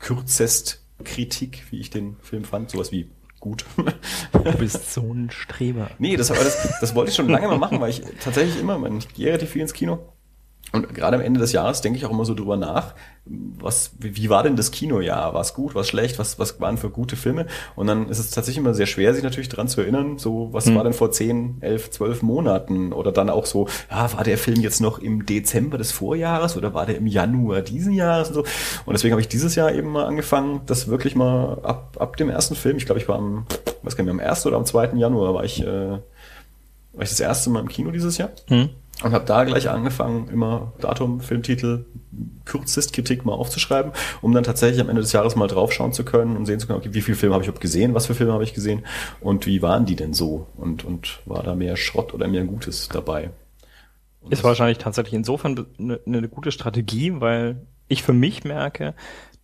kürzest 0.00 0.82
Kritik, 1.04 1.66
wie 1.70 1.78
ich 1.78 1.90
den 1.90 2.16
Film 2.20 2.42
fand. 2.42 2.72
Sowas 2.72 2.90
wie 2.90 3.08
gut. 3.38 3.64
Du 4.32 4.58
bist 4.58 4.92
so 4.92 5.02
ein 5.02 5.30
Streber. 5.30 5.88
Nee, 6.00 6.16
das, 6.16 6.28
das, 6.28 6.80
das 6.80 6.94
wollte 6.96 7.10
ich 7.10 7.16
schon 7.16 7.28
lange 7.28 7.46
mal 7.46 7.58
machen, 7.58 7.80
weil 7.80 7.90
ich 7.90 8.02
tatsächlich 8.20 8.60
immer, 8.60 8.84
ich 8.98 9.08
gehe 9.14 9.28
relativ 9.28 9.50
viel 9.50 9.62
ins 9.62 9.72
Kino 9.72 10.00
und 10.72 10.94
gerade 10.94 11.16
am 11.16 11.22
Ende 11.22 11.40
des 11.40 11.52
Jahres 11.52 11.80
denke 11.80 11.98
ich 11.98 12.04
auch 12.04 12.10
immer 12.10 12.24
so 12.24 12.34
drüber 12.34 12.56
nach, 12.56 12.94
was, 13.24 13.92
wie 13.98 14.30
war 14.30 14.42
denn 14.42 14.56
das 14.56 14.70
Kinojahr? 14.70 15.34
War 15.34 15.40
es 15.40 15.54
gut, 15.54 15.74
war 15.74 15.82
es 15.82 15.88
schlecht? 15.88 16.18
Was, 16.18 16.38
was 16.38 16.60
waren 16.60 16.78
für 16.78 16.90
gute 16.90 17.16
Filme? 17.16 17.46
Und 17.76 17.86
dann 17.86 18.08
ist 18.08 18.18
es 18.18 18.30
tatsächlich 18.30 18.62
immer 18.62 18.74
sehr 18.74 18.86
schwer, 18.86 19.14
sich 19.14 19.22
natürlich 19.22 19.48
daran 19.48 19.68
zu 19.68 19.80
erinnern, 19.80 20.18
so, 20.18 20.48
was 20.52 20.66
hm. 20.66 20.74
war 20.74 20.84
denn 20.84 20.92
vor 20.92 21.10
zehn, 21.10 21.58
elf, 21.60 21.90
zwölf 21.90 22.22
Monaten? 22.22 22.92
Oder 22.92 23.12
dann 23.12 23.30
auch 23.30 23.46
so, 23.46 23.68
ja, 23.90 24.12
war 24.14 24.24
der 24.24 24.38
Film 24.38 24.60
jetzt 24.60 24.80
noch 24.80 24.98
im 24.98 25.26
Dezember 25.26 25.78
des 25.78 25.92
Vorjahres 25.92 26.56
oder 26.56 26.74
war 26.74 26.86
der 26.86 26.96
im 26.96 27.06
Januar 27.06 27.62
diesen 27.62 27.92
Jahres 27.92 28.28
und 28.28 28.34
so? 28.34 28.44
Und 28.86 28.92
deswegen 28.92 29.12
habe 29.12 29.20
ich 29.20 29.28
dieses 29.28 29.54
Jahr 29.54 29.72
eben 29.72 29.90
mal 29.90 30.06
angefangen, 30.06 30.62
das 30.66 30.88
wirklich 30.88 31.14
mal 31.14 31.60
ab, 31.62 31.96
ab 31.98 32.16
dem 32.16 32.30
ersten 32.30 32.54
Film, 32.54 32.76
ich 32.76 32.86
glaube, 32.86 33.00
ich 33.00 33.08
war 33.08 33.16
am, 33.16 33.46
weiß 33.82 33.96
gar 33.96 34.04
nicht 34.04 34.10
am 34.10 34.20
ersten 34.20 34.48
oder 34.48 34.56
am 34.56 34.66
zweiten 34.66 34.96
Januar 34.96 35.34
war 35.34 35.44
ich, 35.44 35.62
äh, 35.62 35.66
war 35.66 37.02
ich 37.02 37.10
das 37.10 37.20
erste 37.20 37.50
Mal 37.50 37.60
im 37.60 37.68
Kino 37.68 37.90
dieses 37.90 38.18
Jahr. 38.18 38.30
Hm 38.48 38.70
und 39.02 39.12
habe 39.12 39.24
da 39.24 39.44
gleich 39.44 39.68
angefangen, 39.68 40.28
immer 40.28 40.72
Datum, 40.80 41.20
Filmtitel, 41.20 41.84
Kürzestkritik 42.44 43.24
mal 43.24 43.32
aufzuschreiben, 43.32 43.92
um 44.22 44.32
dann 44.32 44.42
tatsächlich 44.42 44.80
am 44.80 44.88
Ende 44.88 45.02
des 45.02 45.12
Jahres 45.12 45.36
mal 45.36 45.46
draufschauen 45.46 45.92
zu 45.92 46.04
können 46.04 46.36
und 46.36 46.46
sehen 46.46 46.58
zu 46.58 46.66
können, 46.66 46.80
okay, 46.80 46.94
wie 46.94 47.02
viele 47.02 47.16
Filme 47.16 47.34
habe 47.34 47.44
ich 47.44 47.48
überhaupt 47.48 47.62
gesehen, 47.62 47.94
was 47.94 48.06
für 48.06 48.14
Filme 48.14 48.32
habe 48.32 48.44
ich 48.44 48.54
gesehen 48.54 48.84
und 49.20 49.46
wie 49.46 49.62
waren 49.62 49.86
die 49.86 49.96
denn 49.96 50.14
so 50.14 50.46
und, 50.56 50.84
und 50.84 51.20
war 51.26 51.42
da 51.42 51.54
mehr 51.54 51.76
Schrott 51.76 52.12
oder 52.12 52.26
mehr 52.26 52.44
Gutes 52.44 52.88
dabei. 52.88 53.30
Und 54.20 54.32
ist 54.32 54.42
wahrscheinlich 54.42 54.78
tatsächlich 54.78 55.14
insofern 55.14 55.66
eine, 55.78 56.00
eine 56.04 56.28
gute 56.28 56.50
Strategie, 56.50 57.12
weil 57.20 57.66
ich 57.86 58.02
für 58.02 58.12
mich 58.12 58.42
merke, 58.44 58.94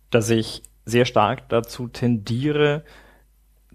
dass 0.09 0.29
ich 0.29 0.63
sehr 0.85 1.05
stark 1.05 1.49
dazu 1.49 1.87
tendiere, 1.87 2.83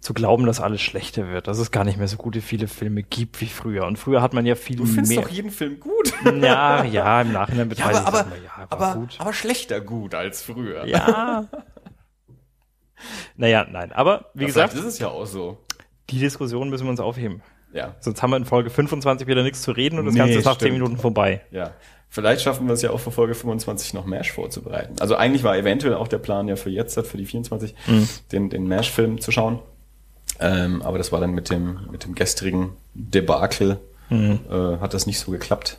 zu 0.01 0.15
glauben, 0.15 0.47
dass 0.47 0.61
alles 0.61 0.81
schlechter 0.81 1.29
wird, 1.29 1.47
dass 1.47 1.59
es 1.59 1.71
gar 1.71 1.85
nicht 1.85 1.99
mehr 1.99 2.09
so 2.09 2.17
gute 2.17 2.41
viele 2.41 2.69
Filme 2.69 3.03
gibt 3.03 3.41
wie 3.41 3.47
früher. 3.47 3.87
Und 3.87 3.99
früher 3.99 4.23
hat 4.23 4.33
man 4.33 4.47
ja 4.47 4.55
viel 4.55 4.77
mehr. 4.77 4.87
Du 4.87 4.93
findest 4.93 5.17
doch 5.17 5.29
jeden 5.29 5.51
Film 5.51 5.79
gut. 5.79 6.13
Ja, 6.41 6.85
ja, 6.85 7.23
im 7.23 7.33
Nachhinein 7.33 7.69
betrachte 7.69 7.95
ja, 7.95 8.07
aber, 8.07 8.21
ich 8.21 8.27
aber, 8.27 8.37
ja, 8.37 8.67
aber, 8.71 9.01
gut. 9.01 9.17
aber 9.19 9.33
schlechter 9.33 9.81
gut 9.81 10.15
als 10.15 10.43
früher. 10.43 10.87
Ja. 10.87 11.49
naja, 13.37 13.67
nein, 13.71 13.93
aber 13.93 14.31
wie 14.35 14.43
ja, 14.43 14.47
gesagt. 14.47 14.75
Das 14.75 14.85
ist 14.85 14.99
ja 14.99 15.09
auch 15.09 15.27
so. 15.27 15.59
Die 16.11 16.19
Diskussion 16.19 16.71
müssen 16.71 16.85
wir 16.85 16.91
uns 16.91 17.01
aufheben. 17.01 17.43
Ja. 17.73 17.95
Sonst 18.01 18.23
haben 18.23 18.31
wir 18.31 18.37
in 18.37 18.45
Folge 18.45 18.71
25 18.71 19.27
wieder 19.29 19.43
nichts 19.43 19.63
zu 19.63 19.73
reden 19.73 19.99
und 19.99 20.07
das 20.07 20.15
nee, 20.15 20.21
Ganze 20.21 20.39
ist 20.39 20.45
nach 20.45 20.55
stimmt. 20.55 20.73
10 20.73 20.81
Minuten 20.81 20.97
vorbei. 20.97 21.43
Ja. 21.51 21.73
Vielleicht 22.09 22.43
schaffen 22.43 22.67
wir 22.67 22.73
es 22.73 22.83
ja 22.83 22.91
auch 22.91 22.99
für 22.99 23.13
Folge 23.13 23.35
25 23.35 23.95
noch 23.95 24.05
MASH 24.05 24.33
vorzubereiten. 24.33 24.97
Also 24.99 25.15
eigentlich 25.15 25.45
war 25.45 25.57
eventuell 25.57 25.95
auch 25.95 26.09
der 26.09 26.19
Plan 26.19 26.49
ja 26.49 26.57
für 26.57 26.71
jetzt, 26.71 27.01
für 27.07 27.17
die 27.17 27.25
24, 27.25 27.75
mhm. 27.87 28.09
den, 28.33 28.51
den 28.51 28.67
MASH-Film 28.67 29.21
zu 29.21 29.31
schauen. 29.31 29.61
Ähm, 30.41 30.83
aber 30.83 30.99
das 30.99 31.13
war 31.13 31.21
dann 31.21 31.33
mit 31.33 31.51
dem, 31.51 31.81
mit 31.91 32.05
dem 32.05 32.15
gestrigen 32.15 32.73
Debakel, 32.95 33.79
mhm. 34.09 34.41
äh, 34.51 34.79
hat 34.79 34.95
das 34.95 35.07
nicht 35.07 35.19
so 35.19 35.31
geklappt. 35.31 35.79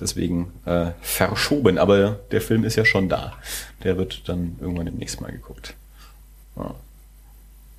Deswegen 0.00 0.52
äh, 0.64 0.92
verschoben. 1.02 1.78
Aber 1.78 2.18
der 2.30 2.40
Film 2.40 2.64
ist 2.64 2.76
ja 2.76 2.84
schon 2.84 3.08
da. 3.08 3.34
Der 3.84 3.98
wird 3.98 4.28
dann 4.28 4.56
irgendwann 4.60 4.86
demnächst 4.86 5.20
mal 5.20 5.30
geguckt. 5.30 5.74
Ja. 6.56 6.74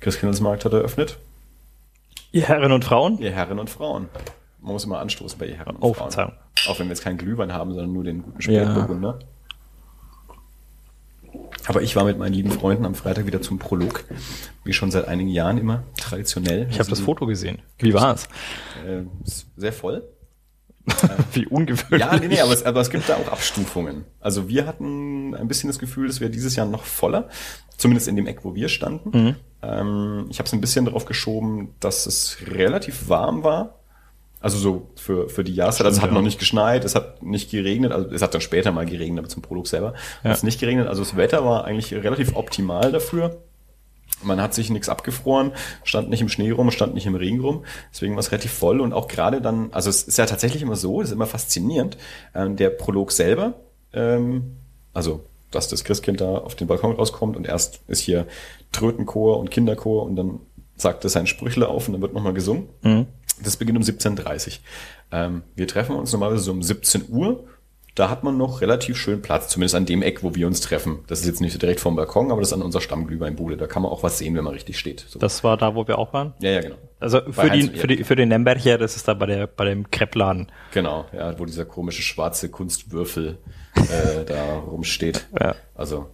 Christkindlesmarkt 0.00 0.64
hat 0.64 0.72
eröffnet. 0.72 1.18
Ihr 2.30 2.46
Herren 2.48 2.72
und 2.72 2.84
Frauen? 2.84 3.18
Ihr 3.18 3.32
Herren 3.32 3.58
und 3.58 3.68
Frauen. 3.68 4.08
Man 4.60 4.72
muss 4.72 4.84
immer 4.84 5.00
anstoßen 5.00 5.38
bei 5.38 5.46
ihr 5.46 5.56
Herren 5.56 5.76
und 5.76 5.82
oh, 5.82 5.92
Frauen. 5.92 6.12
Verzeihung. 6.12 6.32
Auch 6.68 6.78
wenn 6.78 6.86
wir 6.86 6.92
jetzt 6.92 7.02
keinen 7.02 7.18
Glühwein 7.18 7.52
haben, 7.52 7.72
sondern 7.72 7.92
nur 7.92 8.04
den 8.04 8.22
guten 8.22 8.40
Spätburgunder. 8.40 9.18
Ja. 9.20 9.26
Aber 11.66 11.82
ich 11.82 11.96
war 11.96 12.04
mit 12.04 12.18
meinen 12.18 12.32
lieben 12.32 12.50
Freunden 12.50 12.84
am 12.84 12.94
Freitag 12.94 13.26
wieder 13.26 13.40
zum 13.40 13.58
Prolog, 13.58 14.04
wie 14.64 14.72
schon 14.72 14.90
seit 14.90 15.08
einigen 15.08 15.30
Jahren 15.30 15.58
immer, 15.58 15.84
traditionell. 15.96 16.66
Ich 16.70 16.78
habe 16.78 16.90
das 16.90 17.00
Foto 17.00 17.26
gesehen. 17.26 17.58
Wie 17.78 17.94
war 17.94 18.14
es? 18.14 18.24
Äh, 18.86 19.04
sehr 19.56 19.72
voll. 19.72 20.08
wie 21.32 21.46
ungewöhnlich. 21.46 22.00
Ja, 22.00 22.16
nee, 22.16 22.26
nee, 22.26 22.40
aber 22.40 22.52
es, 22.52 22.64
aber 22.64 22.80
es 22.80 22.90
gibt 22.90 23.08
da 23.08 23.14
auch 23.14 23.28
Abstufungen. 23.28 24.04
Also 24.18 24.48
wir 24.48 24.66
hatten 24.66 25.34
ein 25.34 25.46
bisschen 25.46 25.68
das 25.68 25.78
Gefühl, 25.78 26.08
dass 26.08 26.20
wir 26.20 26.28
dieses 26.28 26.56
Jahr 26.56 26.66
noch 26.66 26.84
voller, 26.84 27.28
zumindest 27.76 28.08
in 28.08 28.16
dem 28.16 28.26
Eck, 28.26 28.40
wo 28.42 28.54
wir 28.56 28.68
standen. 28.68 29.10
Mhm. 29.10 29.36
Ähm, 29.62 30.26
ich 30.30 30.38
habe 30.38 30.48
es 30.48 30.52
ein 30.52 30.60
bisschen 30.60 30.84
darauf 30.84 31.04
geschoben, 31.04 31.74
dass 31.78 32.06
es 32.06 32.38
relativ 32.48 33.08
warm 33.08 33.44
war 33.44 33.81
also 34.42 34.58
so 34.58 34.88
für, 34.96 35.28
für 35.28 35.44
die 35.44 35.54
Jahreszeit. 35.54 35.86
Also 35.86 35.98
es 35.98 36.02
hat 36.02 36.10
ja. 36.10 36.14
noch 36.14 36.22
nicht 36.22 36.38
geschneit, 36.38 36.84
es 36.84 36.94
hat 36.94 37.22
nicht 37.22 37.50
geregnet, 37.50 37.92
also 37.92 38.10
es 38.10 38.20
hat 38.22 38.34
dann 38.34 38.40
später 38.40 38.72
mal 38.72 38.84
geregnet, 38.84 39.20
aber 39.20 39.28
zum 39.28 39.42
Prolog 39.42 39.68
selber 39.68 39.94
ja. 40.22 40.30
hat 40.30 40.36
es 40.36 40.42
nicht 40.42 40.60
geregnet. 40.60 40.88
Also 40.88 41.02
das 41.02 41.16
Wetter 41.16 41.44
war 41.44 41.64
eigentlich 41.64 41.94
relativ 41.94 42.34
optimal 42.34 42.92
dafür. 42.92 43.38
Man 44.22 44.40
hat 44.40 44.54
sich 44.54 44.70
nichts 44.70 44.88
abgefroren, 44.88 45.52
stand 45.84 46.10
nicht 46.10 46.20
im 46.20 46.28
Schnee 46.28 46.50
rum, 46.50 46.70
stand 46.70 46.94
nicht 46.94 47.06
im 47.06 47.14
Regen 47.14 47.40
rum. 47.40 47.64
Deswegen 47.92 48.14
war 48.14 48.20
es 48.20 48.30
relativ 48.30 48.52
voll 48.52 48.80
und 48.80 48.92
auch 48.92 49.08
gerade 49.08 49.40
dann, 49.40 49.72
also 49.72 49.90
es 49.90 50.02
ist 50.02 50.18
ja 50.18 50.26
tatsächlich 50.26 50.62
immer 50.62 50.76
so, 50.76 51.00
es 51.00 51.08
ist 51.08 51.14
immer 51.14 51.26
faszinierend, 51.26 51.96
ähm, 52.34 52.56
der 52.56 52.70
Prolog 52.70 53.12
selber, 53.12 53.54
ähm, 53.92 54.56
also 54.92 55.24
dass 55.50 55.68
das 55.68 55.84
Christkind 55.84 56.20
da 56.20 56.38
auf 56.38 56.54
den 56.54 56.66
Balkon 56.66 56.92
rauskommt 56.92 57.36
und 57.36 57.46
erst 57.46 57.80
ist 57.86 58.00
hier 58.00 58.26
Trötenchor 58.72 59.38
und 59.38 59.50
Kinderchor 59.50 60.04
und 60.04 60.16
dann 60.16 60.40
sagt 60.76 61.04
er 61.04 61.10
sein 61.10 61.26
Sprüchle 61.26 61.68
auf 61.68 61.86
und 61.86 61.92
dann 61.92 62.02
wird 62.02 62.14
nochmal 62.14 62.34
gesungen. 62.34 62.68
Mhm. 62.82 63.06
Das 63.42 63.56
beginnt 63.56 63.78
um 63.78 63.84
17.30 63.84 64.46
Uhr. 64.48 64.52
Ähm, 65.12 65.42
wir 65.54 65.68
treffen 65.68 65.96
uns 65.96 66.12
normalerweise 66.12 66.44
so 66.44 66.52
um 66.52 66.62
17 66.62 67.04
Uhr. 67.08 67.44
Da 67.94 68.08
hat 68.08 68.24
man 68.24 68.38
noch 68.38 68.62
relativ 68.62 68.96
schön 68.96 69.20
Platz, 69.20 69.48
zumindest 69.48 69.74
an 69.74 69.84
dem 69.84 70.00
Eck, 70.00 70.22
wo 70.22 70.34
wir 70.34 70.46
uns 70.46 70.62
treffen. 70.62 71.00
Das 71.08 71.20
ist 71.20 71.26
jetzt 71.26 71.42
nicht 71.42 71.60
direkt 71.60 71.78
vom 71.78 71.94
Balkon, 71.94 72.30
aber 72.30 72.40
das 72.40 72.48
ist 72.48 72.54
an 72.54 72.62
unserer 72.62 72.80
Stammglühweinbude. 72.80 73.58
Da 73.58 73.66
kann 73.66 73.82
man 73.82 73.92
auch 73.92 74.02
was 74.02 74.16
sehen, 74.16 74.34
wenn 74.34 74.44
man 74.44 74.54
richtig 74.54 74.78
steht. 74.78 75.04
So. 75.06 75.18
Das 75.18 75.44
war 75.44 75.58
da, 75.58 75.74
wo 75.74 75.86
wir 75.86 75.98
auch 75.98 76.14
waren? 76.14 76.32
Ja, 76.40 76.52
ja, 76.52 76.60
genau. 76.62 76.76
Also 77.00 77.20
für, 77.30 77.50
die, 77.50 77.68
für, 77.68 77.86
die, 77.88 78.04
für 78.04 78.16
den 78.16 78.30
Lemberger, 78.30 78.78
das 78.78 78.96
ist 78.96 79.08
da 79.08 79.14
bei, 79.14 79.26
der, 79.26 79.46
bei 79.46 79.66
dem 79.66 79.90
Kreppladen. 79.90 80.50
Genau, 80.72 81.04
ja, 81.12 81.38
wo 81.38 81.44
dieser 81.44 81.66
komische 81.66 82.00
schwarze 82.00 82.48
Kunstwürfel 82.48 83.38
äh, 83.74 84.24
da 84.24 84.58
rumsteht. 84.58 85.26
Ja. 85.38 85.54
Also 85.74 86.08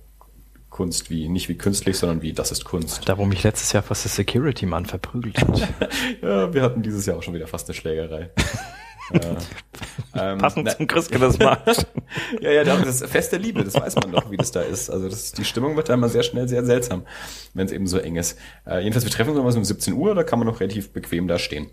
Kunst 0.79 1.11
wie, 1.11 1.29
nicht 1.29 1.49
wie 1.49 1.57
künstlich, 1.57 1.99
sondern 1.99 2.23
wie 2.23 2.33
das 2.33 2.53
ist 2.53 2.65
Kunst. 2.65 3.09
Da, 3.09 3.19
wo 3.19 3.25
mich 3.25 3.43
letztes 3.43 3.73
Jahr 3.73 3.83
fast 3.83 4.05
der 4.05 4.13
Security-Mann 4.13 4.87
verprügelt 4.87 5.37
hat. 5.41 5.59
ja, 6.23 6.55
wir 6.55 6.63
hatten 6.63 6.85
dieses 6.85 7.05
Jahr 7.05 7.17
auch 7.17 7.23
schon 7.25 7.35
wieder 7.35 7.49
fast 7.49 7.69
eine 7.69 7.75
Schlägerei. 7.75 8.31
äh, 9.13 9.19
ähm, 10.15 10.39
Passend 10.39 10.67
na, 10.67 10.77
zum 10.77 10.87
Christkindlesmarkt. 10.87 11.85
ja, 12.41 12.53
ja, 12.53 12.63
das 12.63 12.87
ist 12.87 13.07
Fest 13.11 13.33
der 13.33 13.41
Liebe, 13.41 13.65
das 13.65 13.75
weiß 13.75 13.97
man 13.97 14.13
doch, 14.13 14.31
wie 14.31 14.37
das 14.37 14.53
da 14.53 14.61
ist. 14.61 14.89
Also 14.89 15.09
das, 15.09 15.33
die 15.33 15.45
Stimmung 15.45 15.75
wird 15.75 15.89
da 15.89 15.95
immer 15.95 16.09
sehr 16.09 16.23
schnell 16.23 16.47
sehr 16.47 16.65
seltsam, 16.65 17.03
wenn 17.55 17.67
es 17.67 17.73
eben 17.73 17.89
so 17.89 17.99
eng 17.99 18.15
ist. 18.15 18.39
Äh, 18.65 18.79
jedenfalls, 18.79 19.05
wir 19.05 19.11
treffen 19.11 19.37
uns 19.37 19.57
um 19.57 19.65
17 19.65 19.95
Uhr, 19.95 20.15
da 20.15 20.23
kann 20.23 20.39
man 20.39 20.47
noch 20.47 20.61
relativ 20.61 20.93
bequem 20.93 21.27
da 21.27 21.41
stehen 21.41 21.73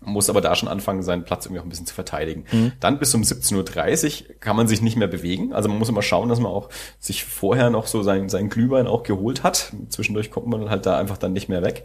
muss 0.00 0.30
aber 0.30 0.40
da 0.40 0.54
schon 0.54 0.68
anfangen, 0.68 1.02
seinen 1.02 1.24
Platz 1.24 1.46
irgendwie 1.46 1.60
auch 1.60 1.64
ein 1.64 1.68
bisschen 1.68 1.86
zu 1.86 1.94
verteidigen. 1.94 2.44
Mhm. 2.50 2.72
Dann 2.80 2.98
bis 2.98 3.14
um 3.14 3.22
17.30 3.22 4.28
Uhr 4.28 4.34
kann 4.40 4.56
man 4.56 4.68
sich 4.68 4.80
nicht 4.80 4.96
mehr 4.96 5.08
bewegen. 5.08 5.52
Also 5.52 5.68
man 5.68 5.78
muss 5.78 5.88
immer 5.88 6.02
schauen, 6.02 6.28
dass 6.28 6.40
man 6.40 6.52
auch 6.52 6.68
sich 6.98 7.24
vorher 7.24 7.70
noch 7.70 7.86
so 7.86 8.02
sein, 8.02 8.28
sein 8.28 8.48
Glühwein 8.48 8.86
auch 8.86 9.02
geholt 9.02 9.42
hat. 9.42 9.72
Zwischendurch 9.88 10.30
kommt 10.30 10.46
man 10.46 10.70
halt 10.70 10.86
da 10.86 10.98
einfach 10.98 11.18
dann 11.18 11.32
nicht 11.32 11.48
mehr 11.48 11.62
weg. 11.62 11.84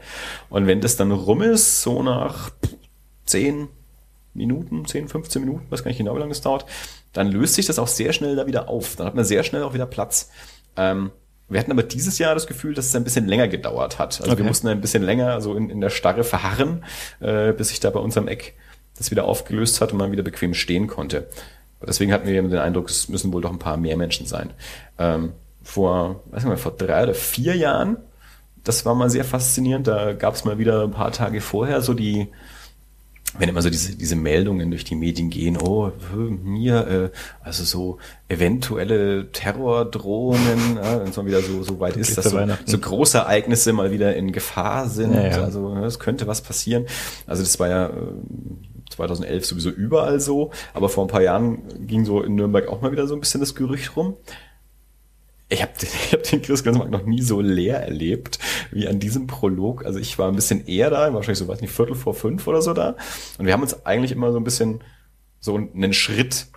Und 0.50 0.68
wenn 0.68 0.82
das 0.82 0.96
dann 0.96 1.12
rum 1.12 1.42
ist, 1.42 1.82
so 1.82 2.04
nach 2.04 2.52
10 3.26 3.68
Minuten, 4.34 4.86
10, 4.86 5.08
15 5.08 5.44
Minuten, 5.44 5.66
weiß 5.70 5.84
gar 5.84 5.90
nicht 5.90 5.98
genau, 5.98 6.16
wie 6.16 6.20
lange 6.20 6.32
das 6.32 6.42
dauert, 6.42 6.66
dann 7.14 7.32
löst 7.32 7.56
sich 7.56 7.66
das 7.66 7.80
auch 7.80 7.88
sehr 7.88 8.14
schnell 8.14 8.36
da 8.36 8.48
wieder 8.48 8.70
auf. 8.70 8.96
Dann 8.96 9.08
hat 9.08 9.16
man 9.16 9.26
sehr 9.26 9.44
schnell 9.44 9.64
auch 9.64 9.74
wieder 9.74 9.86
Platz. 9.86 10.32
Ähm, 10.76 11.12
wir 11.50 11.60
hatten 11.60 11.72
aber 11.72 11.84
dieses 11.84 12.18
Jahr 12.20 12.34
das 12.34 12.48
Gefühl, 12.48 12.74
dass 12.74 12.88
es 12.88 12.96
ein 12.96 13.04
bisschen 13.04 13.28
länger 13.28 13.48
gedauert 13.48 14.00
hat. 14.00 14.20
Also 14.20 14.32
okay. 14.32 14.40
wir 14.40 14.46
mussten 14.46 14.68
ein 14.68 14.82
bisschen 14.82 15.04
länger 15.04 15.42
so 15.42 15.56
in, 15.56 15.70
in 15.70 15.82
der 15.82 15.90
Starre 15.90 16.24
verharren, 16.24 16.84
äh, 17.20 17.54
bis 17.54 17.70
sich 17.70 17.80
da 17.80 17.90
bei 17.90 18.00
uns 18.00 18.18
am 18.18 18.28
Eck 18.28 18.56
das 18.98 19.12
wieder 19.12 19.26
aufgelöst 19.26 19.82
hat 19.82 19.92
und 19.92 19.98
man 19.98 20.12
wieder 20.12 20.24
bequem 20.24 20.54
stehen 20.54 20.88
konnte. 20.88 21.28
Deswegen 21.86 22.14
hatten 22.14 22.28
wir 22.28 22.42
den 22.42 22.58
Eindruck, 22.58 22.90
es 22.90 23.10
müssen 23.10 23.34
wohl 23.34 23.42
doch 23.42 23.52
ein 23.52 23.60
paar 23.60 23.78
mehr 23.78 23.98
Menschen 23.98 24.26
sein. 24.26 24.52
Ähm, 24.98 25.34
vor, 25.64 26.22
weiß 26.28 26.44
nicht 26.44 26.50
mal, 26.50 26.58
vor 26.58 26.72
drei 26.78 27.04
oder 27.04 27.14
vier 27.14 27.56
Jahren, 27.56 27.98
das 28.64 28.86
war 28.86 28.96
mal 28.96 29.10
sehr 29.10 29.26
faszinierend. 29.26 29.88
Da 29.88 30.14
gab 30.14 30.36
es 30.36 30.46
mal 30.46 30.58
wieder 30.58 30.84
ein 30.84 30.92
paar 30.92 31.12
Tage 31.12 31.42
vorher 31.42 31.82
so 31.82 31.94
die 31.94 32.30
wenn 33.38 33.50
immer 33.50 33.62
so 33.62 33.70
diese, 33.70 33.96
diese 33.96 34.16
Meldungen 34.16 34.70
durch 34.70 34.84
die 34.84 34.96
Medien 34.96 35.30
gehen, 35.30 35.58
oh, 35.58 35.92
mir, 36.16 36.88
äh, 36.88 37.18
also 37.42 37.64
so 37.64 37.98
eventuelle 38.30 39.32
Terrordrohungen, 39.32 40.76
ja, 40.84 41.00
wenn 41.00 41.10
es 41.10 41.18
mal 41.18 41.26
wieder 41.26 41.42
so, 41.42 41.64
so 41.64 41.80
weit 41.80 41.98
ist, 41.98 42.18
dass 42.18 42.26
so, 42.26 42.40
so 42.66 42.78
große 42.78 43.18
Ereignisse 43.18 43.74
mal 43.74 43.92
wieder 43.92 44.16
in 44.16 44.32
Gefahr 44.32 44.88
sind, 44.88 45.14
ja, 45.14 45.28
ja. 45.28 45.44
also 45.44 45.76
es 45.78 46.00
könnte 46.00 46.28
was 46.28 46.42
passieren. 46.42 46.86
Also 47.26 47.42
das 47.44 47.60
war 47.60 47.70
ja 47.70 47.88
äh, 47.88 47.92
2011 48.92 49.46
sowieso 49.46 49.70
überall 49.70 50.20
so, 50.20 50.52
aber 50.74 50.90
vor 50.90 51.06
ein 51.06 51.10
paar 51.10 51.24
Jahren 51.24 51.88
ging 51.88 52.06
so 52.06 52.22
in 52.22 52.36
Nürnberg 52.36 52.68
auch 52.68 52.82
mal 52.82 52.92
wieder 52.92 53.08
so 53.08 53.16
ein 53.16 53.20
bisschen 53.20 53.40
das 53.40 53.56
Gerücht 53.56 53.96
rum. 53.96 54.16
Ich 55.50 55.62
habe 55.62 55.72
ich 55.82 56.14
hab 56.14 56.24
den 56.24 56.42
Christkindlesmarkt 56.42 56.92
noch 56.92 57.06
nie 57.06 57.22
so 57.22 57.42
leer 57.42 57.82
erlebt 57.82 58.40
wie 58.72 58.88
an 58.88 59.00
diesem 59.00 59.28
Prolog. 59.28 59.86
Also 59.86 60.00
ich 60.00 60.18
war 60.18 60.30
ein 60.30 60.36
bisschen 60.36 60.66
eher 60.66 60.90
da, 60.90 61.14
wahrscheinlich 61.14 61.40
so, 61.40 61.48
weiß 61.48 61.62
nicht, 61.62 61.74
Viertel 61.74 61.96
vor 61.96 62.14
fünf 62.14 62.48
oder 62.48 62.62
so 62.62 62.74
da. 62.74 62.96
Und 63.38 63.46
wir 63.46 63.54
haben 63.54 63.62
uns 63.62 63.86
eigentlich 63.86 64.12
immer 64.12 64.32
so 64.32 64.38
ein 64.38 64.44
bisschen 64.44 64.84
so 65.40 65.56
einen 65.56 65.94
Schritt 65.94 66.48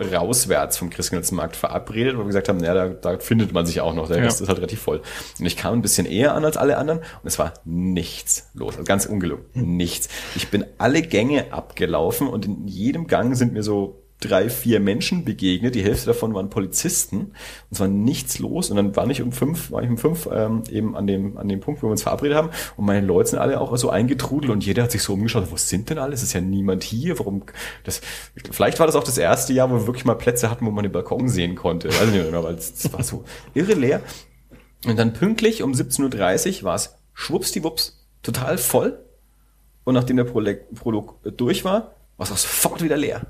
rauswärts 0.00 0.78
vom 0.78 0.90
Christkindlesmarkt 0.90 1.56
verabredet, 1.56 2.16
wo 2.16 2.20
wir 2.20 2.26
gesagt 2.26 2.48
haben, 2.48 2.58
naja, 2.58 2.74
da, 2.74 2.88
da 2.88 3.18
findet 3.18 3.52
man 3.52 3.66
sich 3.66 3.80
auch 3.80 3.94
noch. 3.94 4.08
Der 4.08 4.18
ja. 4.18 4.24
Rest 4.24 4.40
ist 4.40 4.48
halt 4.48 4.58
relativ 4.58 4.80
voll. 4.80 5.02
Und 5.38 5.46
ich 5.46 5.56
kam 5.56 5.74
ein 5.74 5.82
bisschen 5.82 6.06
eher 6.06 6.34
an 6.34 6.44
als 6.44 6.56
alle 6.56 6.78
anderen 6.78 7.00
und 7.00 7.26
es 7.26 7.38
war 7.38 7.54
nichts 7.64 8.50
los. 8.54 8.74
Also 8.74 8.84
ganz 8.84 9.06
ungelungen. 9.06 9.44
Hm. 9.52 9.76
Nichts. 9.76 10.08
Ich 10.34 10.48
bin 10.48 10.64
alle 10.78 11.02
Gänge 11.02 11.52
abgelaufen 11.52 12.26
und 12.26 12.46
in 12.46 12.66
jedem 12.66 13.06
Gang 13.06 13.36
sind 13.36 13.52
mir 13.52 13.62
so 13.62 14.01
drei, 14.24 14.48
vier 14.48 14.80
Menschen 14.80 15.24
begegnet. 15.24 15.74
Die 15.74 15.82
Hälfte 15.82 16.06
davon 16.06 16.34
waren 16.34 16.50
Polizisten. 16.50 17.18
Und 17.18 17.32
es 17.70 17.80
war 17.80 17.88
nichts 17.88 18.38
los. 18.38 18.70
Und 18.70 18.76
dann 18.76 18.94
war 18.96 19.08
ich 19.08 19.22
um 19.22 19.32
fünf, 19.32 19.70
war 19.70 19.82
ich 19.82 19.90
um 19.90 19.98
fünf 19.98 20.28
ähm, 20.32 20.62
eben 20.70 20.96
an 20.96 21.06
dem, 21.06 21.36
an 21.36 21.48
dem 21.48 21.60
Punkt, 21.60 21.82
wo 21.82 21.88
wir 21.88 21.92
uns 21.92 22.02
verabredet 22.02 22.36
haben. 22.36 22.50
Und 22.76 22.86
meine 22.86 23.06
Leute 23.06 23.30
sind 23.30 23.38
alle 23.38 23.60
auch 23.60 23.76
so 23.76 23.90
eingetrudelt 23.90 24.52
und 24.52 24.64
jeder 24.64 24.84
hat 24.84 24.92
sich 24.92 25.02
so 25.02 25.14
umgeschaut, 25.14 25.50
wo 25.50 25.56
sind 25.56 25.90
denn 25.90 25.98
alle? 25.98 26.14
Es 26.14 26.22
ist 26.22 26.32
ja 26.32 26.40
niemand 26.40 26.84
hier. 26.84 27.18
Warum? 27.18 27.42
Das, 27.84 28.00
vielleicht 28.50 28.78
war 28.78 28.86
das 28.86 28.96
auch 28.96 29.04
das 29.04 29.18
erste 29.18 29.52
Jahr, 29.52 29.70
wo 29.70 29.74
wir 29.74 29.86
wirklich 29.86 30.04
mal 30.04 30.14
Plätze 30.14 30.50
hatten, 30.50 30.64
wo 30.66 30.70
man 30.70 30.84
den 30.84 30.92
Balkon 30.92 31.28
sehen 31.28 31.54
konnte. 31.54 31.88
Weiß 31.88 32.06
nicht 32.06 32.30
mehr, 32.30 32.44
weil 32.44 32.54
es 32.54 32.92
war 32.92 33.02
so 33.02 33.24
irre 33.54 33.74
leer. 33.74 34.00
Und 34.86 34.98
dann 34.98 35.12
pünktlich 35.12 35.62
um 35.62 35.72
17.30 35.72 36.58
Uhr 36.58 36.64
war 36.64 36.74
es 36.74 36.96
schwuppsdiwupps 37.14 38.06
total 38.22 38.58
voll. 38.58 39.04
Und 39.84 39.94
nachdem 39.94 40.16
der 40.16 40.24
Prolog 40.24 41.18
durch 41.36 41.64
war, 41.64 41.94
war 42.16 42.26
es 42.26 42.32
auch 42.32 42.36
sofort 42.36 42.82
wieder 42.82 42.96
leer. 42.96 43.26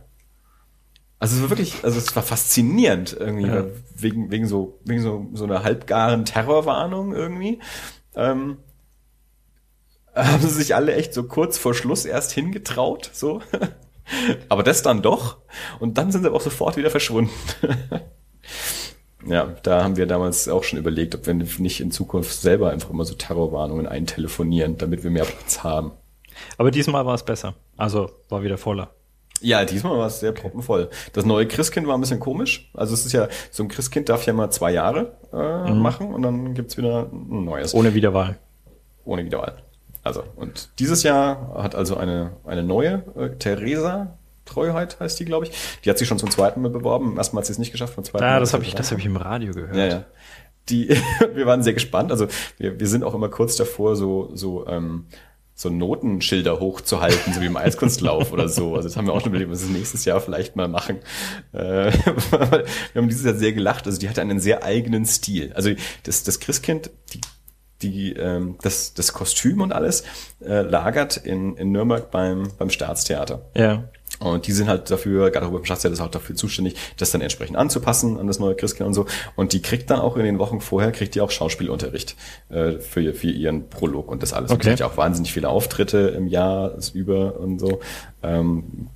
Also 1.23 1.37
es 1.37 1.43
war 1.43 1.50
wirklich, 1.50 1.85
also 1.85 1.99
es 1.99 2.17
war 2.17 2.25
faszinierend 2.25 3.17
irgendwie, 3.17 3.47
ja. 3.47 3.67
wegen, 3.95 4.33
wegen 4.33 4.49
so, 4.49 4.81
wegen 4.85 5.00
so, 5.00 5.29
so 5.35 5.45
einer 5.45 5.62
halbgaren 5.62 6.25
Terrorwarnung 6.25 7.14
irgendwie. 7.14 7.61
Ähm, 8.17 8.57
haben 10.17 10.43
sie 10.43 10.49
sich 10.49 10.75
alle 10.75 10.97
echt 10.97 11.14
so 11.14 11.23
kurz 11.23 11.59
vor 11.59 11.75
Schluss 11.75 12.07
erst 12.07 12.33
hingetraut, 12.33 13.09
so. 13.12 13.41
Aber 14.49 14.64
das 14.64 14.83
dann 14.83 15.00
doch. 15.00 15.37
Und 15.79 15.97
dann 15.97 16.11
sind 16.11 16.25
sie 16.25 16.33
auch 16.33 16.41
sofort 16.41 16.76
wieder 16.76 16.91
verschwunden. 16.91 17.31
ja, 19.25 19.55
da 19.62 19.85
haben 19.85 19.97
wir 19.97 20.07
damals 20.07 20.49
auch 20.49 20.64
schon 20.64 20.81
überlegt, 20.81 21.14
ob 21.14 21.25
wir 21.25 21.35
nicht 21.35 21.81
in 21.81 21.93
Zukunft 21.93 22.33
selber 22.33 22.73
einfach 22.73 22.91
immer 22.91 23.05
so 23.05 23.14
Terrorwarnungen 23.14 23.87
eintelefonieren, 23.87 24.76
damit 24.76 25.05
wir 25.05 25.12
mehr 25.12 25.26
Platz 25.26 25.62
haben. 25.62 25.93
Aber 26.59 26.73
diesmal 26.73 27.07
war 27.07 27.14
es 27.14 27.23
besser. 27.23 27.55
Also 27.76 28.11
war 28.29 28.43
wieder 28.43 28.59
voller. 28.59 28.91
Ja, 29.42 29.64
diesmal 29.64 29.99
war 29.99 30.06
es 30.06 30.20
sehr 30.20 30.32
proppenvoll. 30.32 30.90
Das 31.12 31.25
neue 31.25 31.46
Christkind 31.46 31.87
war 31.87 31.96
ein 31.96 32.00
bisschen 32.00 32.20
komisch. 32.20 32.70
Also 32.75 32.94
es 32.94 33.04
ist 33.04 33.12
ja, 33.12 33.28
so 33.50 33.62
ein 33.62 33.68
Christkind 33.68 34.08
darf 34.08 34.26
ja 34.26 34.32
mal 34.32 34.50
zwei 34.50 34.72
Jahre 34.72 35.16
äh, 35.32 35.70
mhm. 35.70 35.78
machen 35.78 36.14
und 36.14 36.22
dann 36.22 36.54
gibt's 36.54 36.76
wieder 36.76 37.08
ein 37.12 37.44
neues. 37.44 37.75
Ohne 37.75 37.94
Wiederwahl. 37.94 38.38
Ohne 39.04 39.25
Wiederwahl. 39.25 39.62
Also, 40.04 40.25
und 40.37 40.70
dieses 40.78 41.02
Jahr 41.02 41.54
hat 41.54 41.75
also 41.75 41.96
eine, 41.96 42.32
eine 42.44 42.62
neue, 42.62 43.04
äh, 43.16 43.30
Theresa 43.38 44.18
Treuheit 44.44 44.99
heißt 45.00 45.18
die, 45.20 45.25
glaube 45.25 45.46
ich. 45.46 45.52
Die 45.84 45.90
hat 45.90 45.99
sich 45.99 46.08
schon 46.08 46.18
zum 46.18 46.30
zweiten 46.30 46.62
Mal 46.62 46.70
beworben. 46.70 47.16
Erstmal 47.16 47.42
hat 47.42 47.46
sie 47.46 47.52
es 47.52 47.58
nicht 47.58 47.72
geschafft, 47.72 47.96
beim 47.96 48.04
zweiten 48.04 48.25
Ja, 48.25 48.32
Mal 48.32 48.40
das 48.40 48.52
habe 48.52 48.64
ich, 48.64 48.75
das 48.75 48.90
habe 48.90 49.00
ich 49.00 49.06
im 49.06 49.16
Radio 49.16 49.52
gehört. 49.52 49.76
Ja, 49.76 49.87
ja. 49.87 50.04
Die, 50.68 50.88
wir 51.34 51.46
waren 51.46 51.62
sehr 51.62 51.75
gespannt. 51.75 52.11
Also 52.11 52.26
wir, 52.58 52.78
wir 52.78 52.88
sind 52.88 53.04
auch 53.04 53.14
immer 53.14 53.28
kurz 53.28 53.56
davor, 53.56 53.96
so, 53.96 54.30
so 54.34 54.66
ähm, 54.66 55.06
so 55.54 55.68
Notenschilder 55.68 56.61
hochzuhalten, 56.61 57.32
so 57.32 57.40
wie 57.40 57.47
im 57.47 57.56
Eiskunstlauf 57.56 58.32
oder 58.32 58.49
so. 58.49 58.75
Also 58.75 58.88
das 58.88 58.97
haben 58.97 59.06
wir 59.06 59.12
auch 59.12 59.21
schon 59.21 59.30
überlegt, 59.30 59.50
was 59.50 59.66
wir 59.66 59.76
nächstes 59.76 60.04
Jahr 60.04 60.21
vielleicht 60.21 60.56
mal 60.56 60.68
machen. 60.68 60.99
Äh, 61.52 61.92
wir 61.92 62.64
haben 62.94 63.09
dieses 63.09 63.25
Jahr 63.25 63.35
sehr 63.35 63.52
gelacht. 63.52 63.87
Also 63.87 63.99
die 63.99 64.09
hatte 64.09 64.21
einen 64.21 64.40
sehr 64.40 64.64
eigenen 64.64 65.06
Stil. 65.06 65.52
Also 65.54 65.71
das, 66.04 66.23
das 66.25 66.40
Christkind, 66.40 66.90
die, 67.12 67.21
die, 67.82 68.12
ähm, 68.14 68.56
das, 68.62 68.94
das 68.94 69.12
Kostüm 69.12 69.61
und 69.61 69.73
alles 69.73 70.04
äh, 70.40 70.62
lagert 70.62 71.18
in, 71.18 71.56
in 71.56 71.71
Nürnberg 71.71 72.11
beim, 72.11 72.50
beim 72.59 72.71
Staatstheater. 72.71 73.50
Ja. 73.54 73.85
Und 74.23 74.47
die 74.47 74.52
sind 74.52 74.69
halt 74.69 74.91
dafür, 74.91 75.31
gerade 75.31 75.47
Robert 75.47 75.67
Schatzert 75.67 75.93
ist 75.93 76.00
auch 76.00 76.11
dafür 76.11 76.37
zuständig, 76.37 76.76
das 76.97 77.11
dann 77.11 77.21
entsprechend 77.21 77.57
anzupassen 77.57 78.19
an 78.19 78.26
das 78.26 78.38
neue 78.38 78.55
Christkind 78.55 78.87
und 78.87 78.95
so. 78.95 79.07
Und 79.37 79.52
die 79.52 79.62
kriegt 79.62 79.91
dann 79.91 80.00
auch 80.00 80.17
in 80.17 80.25
den 80.25 80.38
Wochen 80.38 80.61
vorher, 80.61 80.93
kriegt 80.93 81.14
die 81.14 81.21
auch 81.21 81.31
Schauspielunterricht 81.31 82.17
äh, 82.50 82.73
für, 82.79 83.14
für 83.14 83.31
ihren 83.31 83.69
Prolog 83.69 84.09
und 84.09 84.23
das 84.23 84.33
alles. 84.33 84.50
Okay. 84.50 84.71
Und 84.71 84.83
auch 84.83 84.97
wahnsinnig 84.97 85.33
viele 85.33 85.49
Auftritte 85.49 85.99
im 86.17 86.26
Jahr 86.26 86.73
über 86.95 87.38
und 87.41 87.59
so. 87.59 87.81
Ähm, 88.23 88.88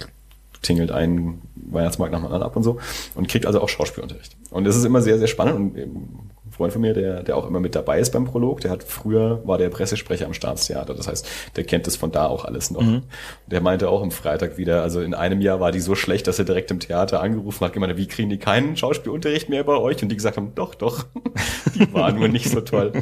tingelt 0.63 0.91
einen 0.91 1.43
Weihnachtsmarkt 1.55 2.13
nach 2.13 2.21
dem 2.21 2.27
anderen 2.27 2.43
ab 2.43 2.57
und 2.57 2.63
so 2.63 2.79
und 3.15 3.29
kriegt 3.29 3.47
also 3.47 3.61
auch 3.61 3.69
Schauspielunterricht. 3.69 4.37
Und 4.51 4.65
das 4.65 4.77
ist 4.77 4.85
immer 4.85 5.03
sehr, 5.03 5.19
sehr 5.19 5.29
spannend 5.29 5.77
und 5.77 6.31
Freund 6.57 6.73
von 6.73 6.83
mir, 6.83 6.95
der, 6.95 7.23
der 7.23 7.37
auch 7.37 7.47
immer 7.47 7.61
mit 7.61 7.75
dabei 7.75 8.01
ist 8.01 8.13
beim 8.13 8.25
Prolog, 8.25 8.61
der 8.61 8.71
hat 8.71 8.83
früher, 8.83 9.47
war 9.47 9.59
der 9.59 9.69
Pressesprecher 9.69 10.27
am 10.27 10.35
Staatstheater. 10.35 10.95
Das 10.95 11.07
heißt, 11.07 11.29
der 11.57 11.65
kennt 11.65 11.87
das 11.87 11.97
von 11.97 12.13
da 12.13 12.27
auch 12.27 12.45
alles 12.45 12.71
noch. 12.71 12.83
Mhm. 12.83 13.03
Der 13.47 13.61
meinte 13.61 13.89
auch 13.89 14.03
am 14.03 14.11
Freitag 14.11 14.57
wieder, 14.57 14.83
also 14.83 15.01
in 15.01 15.15
einem 15.15 15.41
Jahr 15.41 15.61
war 15.61 15.73
die 15.73 15.81
so 15.81 15.95
schlecht, 15.95 16.27
dass 16.27 16.39
er 16.39 16.45
direkt 16.45 16.71
im 16.71 16.81
Theater 16.81 17.21
angerufen 17.21 17.65
hat, 17.65 17.73
gemeint, 17.73 17.97
wie 17.97 18.09
kriegen 18.09 18.31
die 18.31 18.39
keinen 18.39 18.77
Schauspielunterricht 18.77 19.49
mehr 19.49 19.65
bei 19.65 19.77
euch? 19.77 20.03
Und 20.03 20.09
die 20.09 20.17
gesagt 20.17 20.37
haben, 20.37 20.53
doch, 20.55 20.75
doch, 20.75 21.05
die 21.75 21.93
waren 21.93 22.17
nur 22.17 22.29
nicht 22.29 22.49
so 22.49 22.61
toll. 22.61 22.93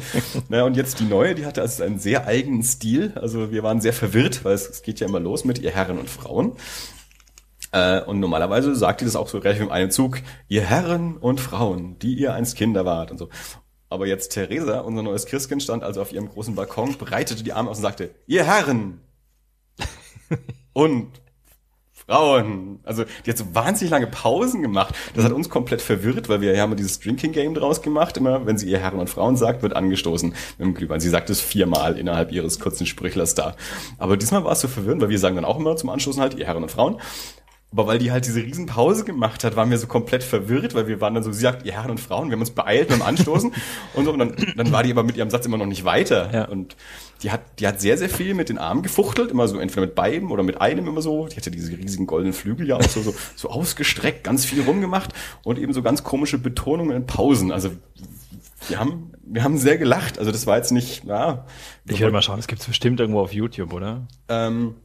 naja, 0.49 0.65
und 0.65 0.75
jetzt 0.75 0.99
die 0.99 1.05
neue, 1.05 1.35
die 1.35 1.45
hatte 1.45 1.61
also 1.61 1.83
einen 1.83 1.99
sehr 1.99 2.27
eigenen 2.27 2.63
Stil. 2.63 3.13
Also 3.15 3.51
wir 3.51 3.63
waren 3.63 3.79
sehr 3.81 3.93
verwirrt, 3.93 4.43
weil 4.43 4.53
es, 4.53 4.69
es 4.69 4.81
geht 4.81 4.99
ja 4.99 5.07
immer 5.07 5.19
los 5.19 5.45
mit 5.45 5.59
ihr 5.59 5.71
Herren 5.71 5.97
und 5.97 6.09
Frauen. 6.09 6.53
Äh, 7.75 8.01
und 8.05 8.21
normalerweise 8.21 8.73
sagt 8.73 9.01
die 9.01 9.05
das 9.05 9.17
auch 9.17 9.27
so 9.27 9.39
relativ 9.39 9.63
in 9.63 9.71
einem 9.71 9.91
Zug, 9.91 10.21
ihr 10.47 10.61
Herren 10.61 11.17
und 11.17 11.41
Frauen, 11.41 11.99
die 11.99 12.13
ihr 12.13 12.33
einst 12.33 12.55
Kinder 12.55 12.85
wart 12.85 13.11
und 13.11 13.17
so. 13.17 13.27
Aber 13.89 14.07
jetzt 14.07 14.29
Theresa, 14.29 14.79
unser 14.79 15.03
neues 15.03 15.25
Christkind, 15.25 15.61
stand 15.61 15.83
also 15.83 16.01
auf 16.01 16.13
ihrem 16.13 16.29
großen 16.29 16.55
Balkon, 16.55 16.97
breitete 16.97 17.43
die 17.43 17.51
Arme 17.51 17.69
aus 17.69 17.77
und 17.77 17.83
sagte, 17.83 18.15
ihr 18.27 18.45
Herren 18.45 19.01
und 20.73 21.21
Frauen. 21.91 22.79
Also 22.83 23.03
die 23.25 23.31
hat 23.31 23.37
so 23.37 23.53
wahnsinnig 23.53 23.91
lange 23.91 24.07
Pausen 24.07 24.61
gemacht. 24.61 24.95
Das 25.13 25.25
hat 25.25 25.33
uns 25.33 25.49
komplett 25.49 25.81
verwirrt, 25.81 26.29
weil 26.29 26.39
wir 26.39 26.59
haben 26.61 26.77
dieses 26.77 27.01
Drinking 27.01 27.33
Game 27.33 27.55
draus 27.55 27.81
gemacht. 27.81 28.15
Immer, 28.15 28.45
wenn 28.45 28.57
sie 28.57 28.69
ihr 28.69 28.79
Herren 28.79 28.99
und 28.99 29.09
Frauen 29.09 29.35
sagt, 29.35 29.63
wird 29.63 29.75
angestoßen 29.75 30.29
mit 30.29 30.65
dem 30.65 30.75
Glühwein. 30.75 31.01
Sie 31.01 31.09
sagt 31.09 31.29
es 31.29 31.41
viermal 31.41 31.97
innerhalb 31.97 32.31
ihres 32.31 32.59
kurzen 32.59 32.85
Sprüchlers 32.85 33.35
da. 33.35 33.55
Aber 33.97 34.15
diesmal 34.15 34.45
war 34.45 34.53
es 34.53 34.61
so 34.61 34.69
verwirrend, 34.69 35.01
weil 35.01 35.09
wir 35.09 35.19
sagen 35.19 35.35
dann 35.35 35.45
auch 35.45 35.59
immer 35.59 35.75
zum 35.75 35.89
Anstoßen 35.89 36.21
halt 36.21 36.35
ihr 36.35 36.45
Herren 36.45 36.63
und 36.63 36.71
Frauen. 36.71 37.01
Aber 37.71 37.87
weil 37.87 37.99
die 37.99 38.11
halt 38.11 38.25
diese 38.25 38.41
Riesenpause 38.41 39.03
gemacht 39.03 39.43
hat, 39.43 39.55
waren 39.55 39.69
wir 39.69 39.77
so 39.77 39.87
komplett 39.87 40.23
verwirrt, 40.23 40.75
weil 40.75 40.87
wir 40.87 41.01
waren 41.01 41.13
dann 41.13 41.23
so, 41.23 41.31
sie 41.31 41.41
sagt, 41.41 41.65
ihr 41.65 41.73
Herren 41.73 41.91
und 41.91 41.99
Frauen, 41.99 42.29
wir 42.29 42.33
haben 42.33 42.39
uns 42.39 42.51
beeilt 42.51 42.87
beim 42.87 43.01
Anstoßen 43.01 43.51
und 43.93 44.05
so, 44.05 44.13
und 44.13 44.19
dann, 44.19 44.35
dann 44.55 44.71
war 44.71 44.83
die 44.83 44.91
aber 44.91 45.03
mit 45.03 45.17
ihrem 45.17 45.29
Satz 45.29 45.45
immer 45.45 45.57
noch 45.57 45.65
nicht 45.65 45.83
weiter. 45.83 46.31
Ja. 46.33 46.45
Und 46.45 46.77
die 47.21 47.31
hat, 47.31 47.41
die 47.59 47.67
hat 47.67 47.81
sehr, 47.81 47.97
sehr 47.97 48.09
viel 48.09 48.33
mit 48.33 48.49
den 48.49 48.57
Armen 48.57 48.81
gefuchtelt, 48.81 49.31
immer 49.31 49.47
so 49.47 49.59
entweder 49.59 49.81
mit 49.81 49.95
beiden 49.95 50.31
oder 50.31 50.43
mit 50.43 50.61
einem 50.61 50.87
immer 50.87 51.01
so. 51.01 51.27
Die 51.27 51.35
hatte 51.35 51.51
diese 51.51 51.77
riesigen 51.77 52.07
goldenen 52.07 52.33
Flügel 52.33 52.67
ja 52.67 52.77
auch 52.77 52.83
so, 52.83 53.01
so, 53.01 53.13
so 53.35 53.49
ausgestreckt, 53.49 54.23
ganz 54.23 54.45
viel 54.45 54.61
rumgemacht 54.61 55.11
und 55.43 55.59
eben 55.59 55.73
so 55.73 55.81
ganz 55.81 56.03
komische 56.03 56.37
Betonungen 56.37 56.95
in 56.95 57.05
Pausen. 57.05 57.51
Also 57.51 57.71
wir 58.67 58.79
haben, 58.79 59.11
wir 59.23 59.43
haben 59.43 59.57
sehr 59.57 59.77
gelacht. 59.77 60.19
Also 60.19 60.31
das 60.31 60.47
war 60.47 60.57
jetzt 60.57 60.71
nicht, 60.71 61.03
ja. 61.05 61.45
Ich 61.87 61.99
werde 61.99 62.13
mal 62.13 62.21
schauen, 62.21 62.39
es 62.39 62.47
gibt 62.47 62.65
bestimmt 62.65 62.99
irgendwo 62.99 63.19
auf 63.19 63.33
YouTube, 63.33 63.73
oder? 63.73 64.07
Ähm, 64.29 64.75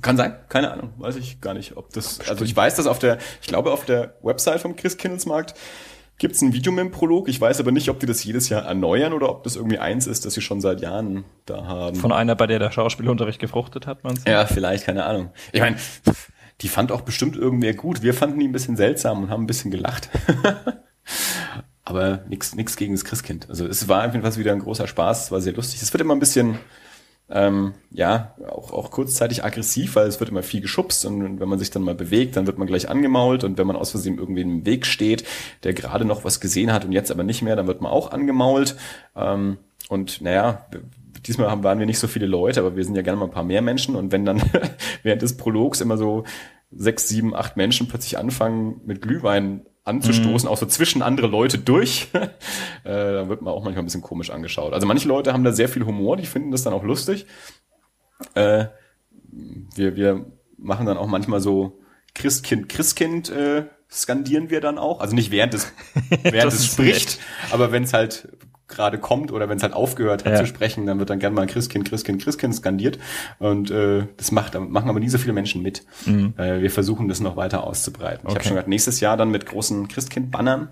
kann 0.00 0.16
sein, 0.16 0.36
keine 0.48 0.70
Ahnung, 0.70 0.92
weiß 0.98 1.16
ich 1.16 1.40
gar 1.40 1.54
nicht, 1.54 1.76
ob 1.76 1.92
das. 1.92 2.20
Also 2.28 2.44
ich 2.44 2.54
weiß, 2.54 2.76
dass 2.76 2.86
auf 2.86 2.98
der, 2.98 3.18
ich 3.40 3.48
glaube 3.48 3.72
auf 3.72 3.84
der 3.84 4.14
Website 4.22 4.60
vom 4.60 4.76
Chris 4.76 4.96
Kindelsmarkt 4.96 5.54
gibt's 6.18 6.42
ein 6.42 6.52
Video 6.52 6.72
mit 6.72 6.84
dem 6.84 6.90
Prolog. 6.90 7.28
Ich 7.28 7.40
weiß 7.40 7.60
aber 7.60 7.70
nicht, 7.70 7.88
ob 7.88 8.00
die 8.00 8.06
das 8.06 8.24
jedes 8.24 8.48
Jahr 8.48 8.64
erneuern 8.64 9.12
oder 9.12 9.30
ob 9.30 9.44
das 9.44 9.56
irgendwie 9.56 9.78
eins 9.78 10.06
ist, 10.06 10.26
das 10.26 10.34
sie 10.34 10.40
schon 10.40 10.60
seit 10.60 10.80
Jahren 10.80 11.24
da 11.46 11.64
haben. 11.64 11.96
Von 11.96 12.12
einer, 12.12 12.34
bei 12.34 12.46
der 12.46 12.58
der 12.58 12.72
Schauspielunterricht 12.72 13.38
gefruchtet 13.38 13.86
hat, 13.86 14.04
man 14.04 14.18
Ja, 14.26 14.46
vielleicht, 14.46 14.84
keine 14.84 15.04
Ahnung. 15.04 15.30
Ich 15.52 15.60
meine, 15.60 15.76
die 16.60 16.68
fand 16.68 16.90
auch 16.90 17.02
bestimmt 17.02 17.36
irgendwer 17.36 17.74
gut. 17.74 18.02
Wir 18.02 18.14
fanden 18.14 18.40
die 18.40 18.48
ein 18.48 18.52
bisschen 18.52 18.76
seltsam 18.76 19.22
und 19.22 19.30
haben 19.30 19.44
ein 19.44 19.46
bisschen 19.46 19.70
gelacht. 19.70 20.10
aber 21.84 22.24
nichts 22.28 22.54
nix 22.54 22.76
gegen 22.76 22.94
das 22.94 23.04
Christkind. 23.04 23.48
Also 23.48 23.66
es 23.66 23.88
war 23.88 24.02
einfach 24.02 24.36
wieder 24.36 24.52
ein 24.52 24.58
großer 24.58 24.86
Spaß, 24.86 25.24
es 25.24 25.32
war 25.32 25.40
sehr 25.40 25.54
lustig. 25.54 25.80
Es 25.80 25.92
wird 25.92 26.00
immer 26.00 26.14
ein 26.14 26.20
bisschen 26.20 26.58
ähm, 27.30 27.74
ja, 27.90 28.34
auch, 28.48 28.72
auch 28.72 28.90
kurzzeitig 28.90 29.44
aggressiv, 29.44 29.96
weil 29.96 30.06
es 30.06 30.18
wird 30.18 30.30
immer 30.30 30.42
viel 30.42 30.60
geschubst 30.60 31.04
und 31.04 31.40
wenn 31.40 31.48
man 31.48 31.58
sich 31.58 31.70
dann 31.70 31.82
mal 31.82 31.94
bewegt, 31.94 32.36
dann 32.36 32.46
wird 32.46 32.58
man 32.58 32.66
gleich 32.66 32.88
angemault 32.88 33.44
und 33.44 33.58
wenn 33.58 33.66
man 33.66 33.76
aus 33.76 33.90
Versehen 33.90 34.18
irgendwie 34.18 34.40
im 34.42 34.64
Weg 34.64 34.86
steht, 34.86 35.24
der 35.62 35.74
gerade 35.74 36.04
noch 36.04 36.24
was 36.24 36.40
gesehen 36.40 36.72
hat 36.72 36.84
und 36.84 36.92
jetzt 36.92 37.10
aber 37.10 37.24
nicht 37.24 37.42
mehr, 37.42 37.56
dann 37.56 37.66
wird 37.66 37.82
man 37.82 37.92
auch 37.92 38.12
angemault. 38.12 38.76
Ähm, 39.14 39.58
und 39.90 40.22
naja, 40.22 40.66
diesmal 41.26 41.50
haben, 41.50 41.64
waren 41.64 41.78
wir 41.78 41.86
nicht 41.86 41.98
so 41.98 42.08
viele 42.08 42.26
Leute, 42.26 42.60
aber 42.60 42.76
wir 42.76 42.84
sind 42.84 42.94
ja 42.94 43.02
gerne 43.02 43.18
mal 43.18 43.26
ein 43.26 43.30
paar 43.30 43.44
mehr 43.44 43.62
Menschen 43.62 43.94
und 43.94 44.10
wenn 44.10 44.24
dann 44.24 44.42
während 45.02 45.20
des 45.20 45.36
Prologs 45.36 45.80
immer 45.82 45.98
so 45.98 46.24
sechs, 46.70 47.08
sieben, 47.08 47.34
acht 47.34 47.56
Menschen 47.56 47.88
plötzlich 47.88 48.18
anfangen 48.18 48.80
mit 48.84 49.02
Glühwein 49.02 49.66
anzustoßen, 49.88 50.46
mhm. 50.46 50.52
auch 50.52 50.58
so 50.58 50.66
zwischen 50.66 51.02
andere 51.02 51.26
Leute 51.26 51.58
durch, 51.58 52.08
äh, 52.12 52.28
da 52.84 53.28
wird 53.28 53.42
man 53.42 53.52
auch 53.52 53.64
manchmal 53.64 53.82
ein 53.82 53.86
bisschen 53.86 54.02
komisch 54.02 54.30
angeschaut. 54.30 54.72
Also 54.72 54.86
manche 54.86 55.08
Leute 55.08 55.32
haben 55.32 55.44
da 55.44 55.52
sehr 55.52 55.68
viel 55.68 55.84
Humor, 55.84 56.16
die 56.16 56.26
finden 56.26 56.50
das 56.50 56.62
dann 56.62 56.72
auch 56.72 56.84
lustig. 56.84 57.26
Äh, 58.34 58.66
wir, 59.74 59.96
wir 59.96 60.26
machen 60.56 60.86
dann 60.86 60.96
auch 60.96 61.06
manchmal 61.06 61.40
so 61.40 61.80
Christkind, 62.14 62.68
Christkind 62.68 63.30
äh, 63.30 63.64
skandieren 63.90 64.50
wir 64.50 64.60
dann 64.60 64.78
auch. 64.78 65.00
Also 65.00 65.14
nicht 65.14 65.30
während 65.30 65.54
es, 65.54 65.72
während 66.22 66.52
es 66.52 66.66
spricht, 66.66 67.18
aber 67.50 67.72
wenn 67.72 67.84
es 67.84 67.92
halt 67.92 68.28
gerade 68.68 68.98
kommt 68.98 69.32
oder 69.32 69.48
wenn 69.48 69.56
es 69.56 69.62
halt 69.62 69.72
aufgehört 69.72 70.24
hat 70.24 70.32
ja. 70.32 70.38
zu 70.38 70.46
sprechen, 70.46 70.86
dann 70.86 70.98
wird 70.98 71.10
dann 71.10 71.18
gerne 71.18 71.34
mal 71.34 71.46
Christkind, 71.46 71.88
Christkind, 71.88 72.22
Christkind 72.22 72.54
skandiert. 72.54 72.98
Und 73.38 73.70
äh, 73.70 74.06
das 74.16 74.30
macht, 74.30 74.58
machen 74.58 74.88
aber 74.88 75.00
nie 75.00 75.08
so 75.08 75.18
viele 75.18 75.32
Menschen 75.32 75.62
mit. 75.62 75.84
Mhm. 76.06 76.34
Äh, 76.36 76.60
wir 76.60 76.70
versuchen 76.70 77.08
das 77.08 77.20
noch 77.20 77.36
weiter 77.36 77.64
auszubreiten. 77.64 78.20
Okay. 78.24 78.28
Ich 78.28 78.34
habe 78.34 78.44
schon 78.44 78.52
gesagt, 78.52 78.68
nächstes 78.68 79.00
Jahr 79.00 79.16
dann 79.16 79.30
mit 79.30 79.46
großen 79.46 79.88
Christkind-Bannern 79.88 80.68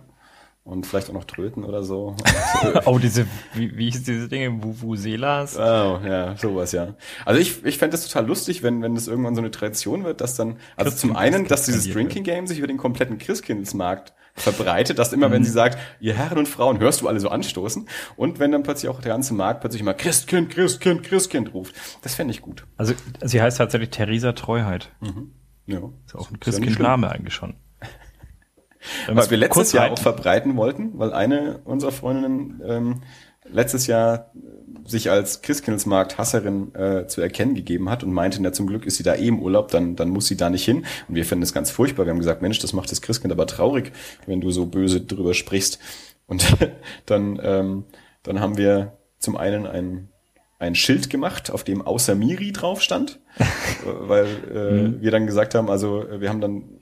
und 0.66 0.84
vielleicht 0.84 1.08
auch 1.08 1.14
noch 1.14 1.24
Tröten 1.24 1.64
oder 1.64 1.82
so. 1.82 2.16
oh, 2.84 2.98
diese, 2.98 3.26
wie, 3.54 3.76
wie 3.78 3.88
hieß 3.90 4.02
diese 4.02 4.28
Dinge? 4.28 4.62
Vuvuzelas? 4.62 5.56
Oh, 5.56 6.00
ja, 6.04 6.36
sowas, 6.36 6.72
ja. 6.72 6.94
Also 7.24 7.40
ich, 7.40 7.64
ich 7.64 7.78
fände 7.78 7.92
das 7.92 8.06
total 8.06 8.26
lustig, 8.26 8.62
wenn, 8.62 8.82
wenn 8.82 8.94
das 8.94 9.06
irgendwann 9.06 9.36
so 9.36 9.40
eine 9.40 9.52
Tradition 9.52 10.04
wird, 10.04 10.20
dass 10.20 10.34
dann, 10.34 10.56
also 10.76 10.90
zum 10.90 11.16
einen, 11.16 11.46
dass 11.46 11.66
dieses 11.66 11.88
Drinking 11.88 12.24
Game 12.24 12.46
sich 12.46 12.58
über 12.58 12.66
den 12.66 12.78
kompletten 12.78 13.18
Christkindsmarkt 13.18 14.12
verbreitet, 14.36 14.98
dass 14.98 15.12
immer, 15.12 15.28
mhm. 15.28 15.32
wenn 15.32 15.44
sie 15.44 15.50
sagt, 15.50 15.78
ihr 16.00 16.14
Herren 16.14 16.38
und 16.38 16.48
Frauen, 16.48 16.78
hörst 16.78 17.00
du 17.00 17.08
alle 17.08 17.20
so 17.20 17.28
anstoßen 17.28 17.88
und 18.16 18.38
wenn 18.38 18.52
dann 18.52 18.62
plötzlich 18.62 18.90
auch 18.90 19.00
der 19.00 19.12
ganze 19.12 19.34
Markt 19.34 19.60
plötzlich 19.60 19.82
mal 19.82 19.94
Christkind, 19.94 20.50
Christkind, 20.50 21.02
Christkind 21.02 21.54
ruft. 21.54 21.74
Das 22.02 22.14
fände 22.14 22.32
ich 22.32 22.42
gut. 22.42 22.66
Also 22.76 22.94
sie 23.22 23.40
heißt 23.40 23.58
tatsächlich 23.58 23.90
Theresa 23.90 24.32
Treuheit. 24.32 24.90
Mhm. 25.00 25.32
Ja. 25.66 25.80
Ist 26.06 26.14
auch 26.14 26.30
ein 26.30 26.38
Christkind-Name 26.38 27.10
eigentlich 27.10 27.34
schon. 27.34 27.54
Was 29.08 29.30
wir 29.30 29.36
letztes 29.36 29.72
Jahr 29.72 29.90
auch 29.90 29.98
verbreiten 29.98 30.56
wollten, 30.56 30.98
weil 30.98 31.12
eine 31.12 31.58
unserer 31.64 31.90
Freundinnen 31.90 32.62
ähm, 32.64 33.02
letztes 33.50 33.86
Jahr 33.86 34.30
sich 34.84 35.10
als 35.10 35.42
Christkindlesmarkt-Hasserin 35.42 36.74
äh, 36.74 37.06
zu 37.06 37.20
erkennen 37.20 37.54
gegeben 37.54 37.90
hat 37.90 38.04
und 38.04 38.12
meinte, 38.12 38.40
na 38.40 38.52
zum 38.52 38.66
Glück 38.66 38.86
ist 38.86 38.96
sie 38.96 39.02
da 39.02 39.14
eh 39.14 39.26
im 39.26 39.40
Urlaub, 39.40 39.70
dann, 39.70 39.96
dann 39.96 40.10
muss 40.10 40.26
sie 40.26 40.36
da 40.36 40.50
nicht 40.50 40.64
hin. 40.64 40.84
Und 41.08 41.14
wir 41.14 41.24
finden 41.24 41.42
das 41.42 41.52
ganz 41.52 41.70
furchtbar. 41.70 42.06
Wir 42.06 42.10
haben 42.10 42.18
gesagt, 42.18 42.42
Mensch, 42.42 42.58
das 42.60 42.72
macht 42.72 42.90
das 42.90 43.02
Christkind 43.02 43.32
aber 43.32 43.46
traurig, 43.46 43.92
wenn 44.26 44.40
du 44.40 44.50
so 44.50 44.66
böse 44.66 45.00
drüber 45.00 45.34
sprichst. 45.34 45.78
Und 46.26 46.46
dann, 47.06 47.40
ähm, 47.42 47.84
dann 48.22 48.40
haben 48.40 48.56
wir 48.56 48.98
zum 49.18 49.36
einen 49.36 49.66
ein, 49.66 50.08
ein 50.58 50.74
Schild 50.74 51.10
gemacht, 51.10 51.50
auf 51.50 51.64
dem 51.64 51.82
außer 51.82 52.14
Miri 52.14 52.52
drauf 52.52 52.80
stand, 52.80 53.20
weil 53.84 54.26
äh, 54.52 54.72
mhm. 54.72 55.00
wir 55.00 55.10
dann 55.10 55.26
gesagt 55.26 55.54
haben, 55.54 55.68
also 55.68 56.04
wir 56.18 56.28
haben 56.28 56.40
dann 56.40 56.80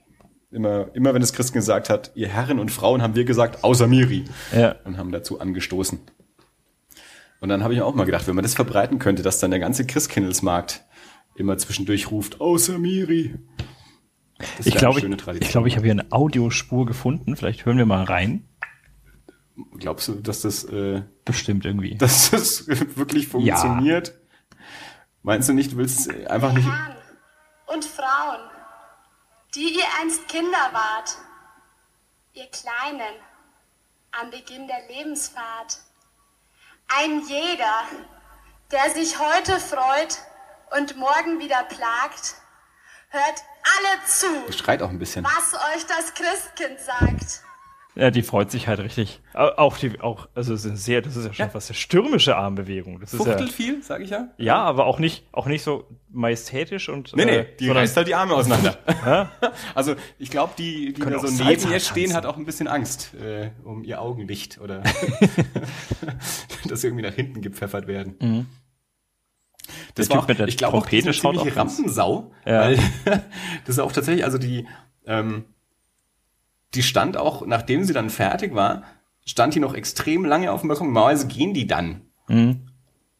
immer, 0.51 0.87
immer 0.93 1.13
wenn 1.13 1.21
das 1.21 1.33
Christen 1.33 1.55
gesagt 1.55 1.89
hat, 1.89 2.11
ihr 2.15 2.27
Herren 2.27 2.59
und 2.59 2.71
Frauen, 2.71 3.01
haben 3.01 3.15
wir 3.15 3.25
gesagt, 3.25 3.63
außer 3.63 3.87
Miri. 3.87 4.25
Ja. 4.55 4.75
Und 4.85 4.97
haben 4.97 5.11
dazu 5.11 5.39
angestoßen. 5.39 5.99
Und 7.39 7.49
dann 7.49 7.63
habe 7.63 7.73
ich 7.73 7.81
auch 7.81 7.93
mal 7.95 8.05
gedacht, 8.05 8.27
wenn 8.27 8.35
man 8.35 8.43
das 8.43 8.55
verbreiten 8.55 8.99
könnte, 8.99 9.23
dass 9.23 9.39
dann 9.39 9.51
der 9.51 9.59
ganze 9.59 9.85
Christkindlesmarkt 9.85 10.83
immer 11.35 11.57
zwischendurch 11.57 12.11
ruft, 12.11 12.41
außer 12.41 12.79
Miri. 12.79 13.35
Ich 14.63 14.75
glaube, 14.75 14.99
ich, 14.99 15.05
ich, 15.05 15.49
glaub, 15.49 15.65
ich 15.65 15.75
habe 15.75 15.85
hier 15.85 15.91
eine 15.91 16.11
Audiospur 16.11 16.85
gefunden. 16.85 17.35
Vielleicht 17.35 17.65
hören 17.65 17.77
wir 17.77 17.85
mal 17.85 18.03
rein. 18.03 18.47
Glaubst 19.77 20.07
du, 20.07 20.15
dass 20.15 20.41
das 20.41 20.65
äh, 20.65 21.03
bestimmt 21.23 21.65
irgendwie, 21.65 21.95
dass 21.97 22.31
das 22.31 22.67
wirklich 22.67 23.27
funktioniert? 23.27 24.07
Ja. 24.09 24.13
Meinst 25.21 25.49
du 25.49 25.53
nicht, 25.53 25.71
du 25.71 25.77
willst 25.77 26.09
einfach 26.27 26.53
nicht 26.53 26.67
Herren 26.67 26.95
und 27.67 27.85
Frauen, 27.85 28.41
die 29.55 29.75
ihr 29.75 29.85
einst 30.01 30.27
Kinder 30.27 30.69
wart, 30.71 31.17
ihr 32.33 32.45
Kleinen, 32.47 33.15
am 34.11 34.29
Beginn 34.29 34.67
der 34.67 34.87
Lebensfahrt. 34.87 35.79
Ein 36.87 37.21
jeder, 37.27 37.83
der 38.71 38.91
sich 38.91 39.17
heute 39.19 39.59
freut 39.59 40.17
und 40.77 40.95
morgen 40.97 41.39
wieder 41.39 41.63
plagt, 41.63 42.35
hört 43.09 43.43
alle 43.63 44.05
zu. 44.05 44.51
Schreit 44.53 44.81
auch 44.81 44.89
ein 44.89 44.99
bisschen. 44.99 45.25
Was 45.25 45.53
euch 45.75 45.85
das 45.87 46.13
Christkind 46.13 46.79
sagt. 46.79 47.41
Ja, 47.97 48.11
die 48.11 48.23
freut 48.23 48.51
sich 48.51 48.67
halt 48.67 48.79
richtig. 48.79 49.21
Auch 49.33 49.77
die, 49.77 50.01
auch, 50.01 50.27
also 50.35 50.53
es 50.53 50.65
ist 50.65 50.83
sehr, 50.83 51.01
das 51.01 51.15
ist 51.15 51.27
ja 51.27 51.33
schon 51.33 51.45
ja. 51.45 51.49
fast 51.49 51.69
eine 51.69 51.77
stürmische 51.77 52.35
Armbewegung. 52.35 52.99
Das 52.99 53.15
Fuchtelt 53.15 53.39
ist 53.39 53.47
ja, 53.47 53.51
viel, 53.53 53.83
sag 53.83 54.01
ich 54.01 54.09
ja. 54.09 54.27
Ja, 54.37 54.57
aber 54.57 54.85
auch 54.85 54.99
nicht, 54.99 55.23
auch 55.31 55.45
nicht 55.45 55.63
so 55.63 55.87
majestätisch 56.09 56.89
und. 56.89 57.15
Nee, 57.15 57.23
nee, 57.23 57.37
äh, 57.37 57.55
die 57.57 57.69
reißt 57.69 57.95
halt 57.95 58.07
die 58.09 58.15
Arme 58.15 58.33
auseinander. 58.33 58.77
also 59.75 59.95
ich 60.19 60.29
glaube, 60.29 60.53
die, 60.57 60.93
die 60.93 61.01
da 61.01 61.19
so 61.19 61.27
neben 61.27 61.71
ihr 61.71 61.79
stehen, 61.79 62.13
hat 62.13 62.25
auch 62.25 62.35
ein 62.35 62.45
bisschen 62.45 62.67
Angst 62.67 63.13
äh, 63.13 63.51
um 63.63 63.85
ihr 63.85 64.01
Augenlicht 64.01 64.59
oder 64.59 64.83
dass 66.67 66.81
sie 66.81 66.87
irgendwie 66.87 67.05
nach 67.05 67.13
hinten 67.13 67.41
gepfeffert 67.41 67.87
werden. 67.87 68.15
Mhm. 68.19 68.45
Das 69.95 70.09
war 70.09 70.19
auch, 70.19 70.27
mit 70.27 70.37
der 70.37 70.49
ich 70.49 70.57
glaube, 70.57 70.77
auch 70.77 70.91
eine 70.91 71.13
ziemliche 71.13 71.55
Rampensau, 71.55 72.33
ja. 72.45 72.59
weil 72.59 72.75
das 73.05 73.77
ist 73.77 73.79
auch 73.79 73.93
tatsächlich, 73.93 74.25
also 74.25 74.37
die, 74.37 74.67
ähm, 75.07 75.45
die 76.75 76.83
stand 76.83 77.17
auch, 77.17 77.45
nachdem 77.45 77.83
sie 77.83 77.93
dann 77.93 78.09
fertig 78.09 78.53
war, 78.53 78.83
stand 79.25 79.55
die 79.55 79.59
noch 79.59 79.73
extrem 79.73 80.25
lange 80.25 80.51
auf 80.51 80.61
dem 80.61 80.67
Balkon. 80.67 80.87
Normalerweise 80.87 81.27
gehen 81.27 81.53
die 81.53 81.67
dann. 81.67 82.01
Mhm. 82.27 82.67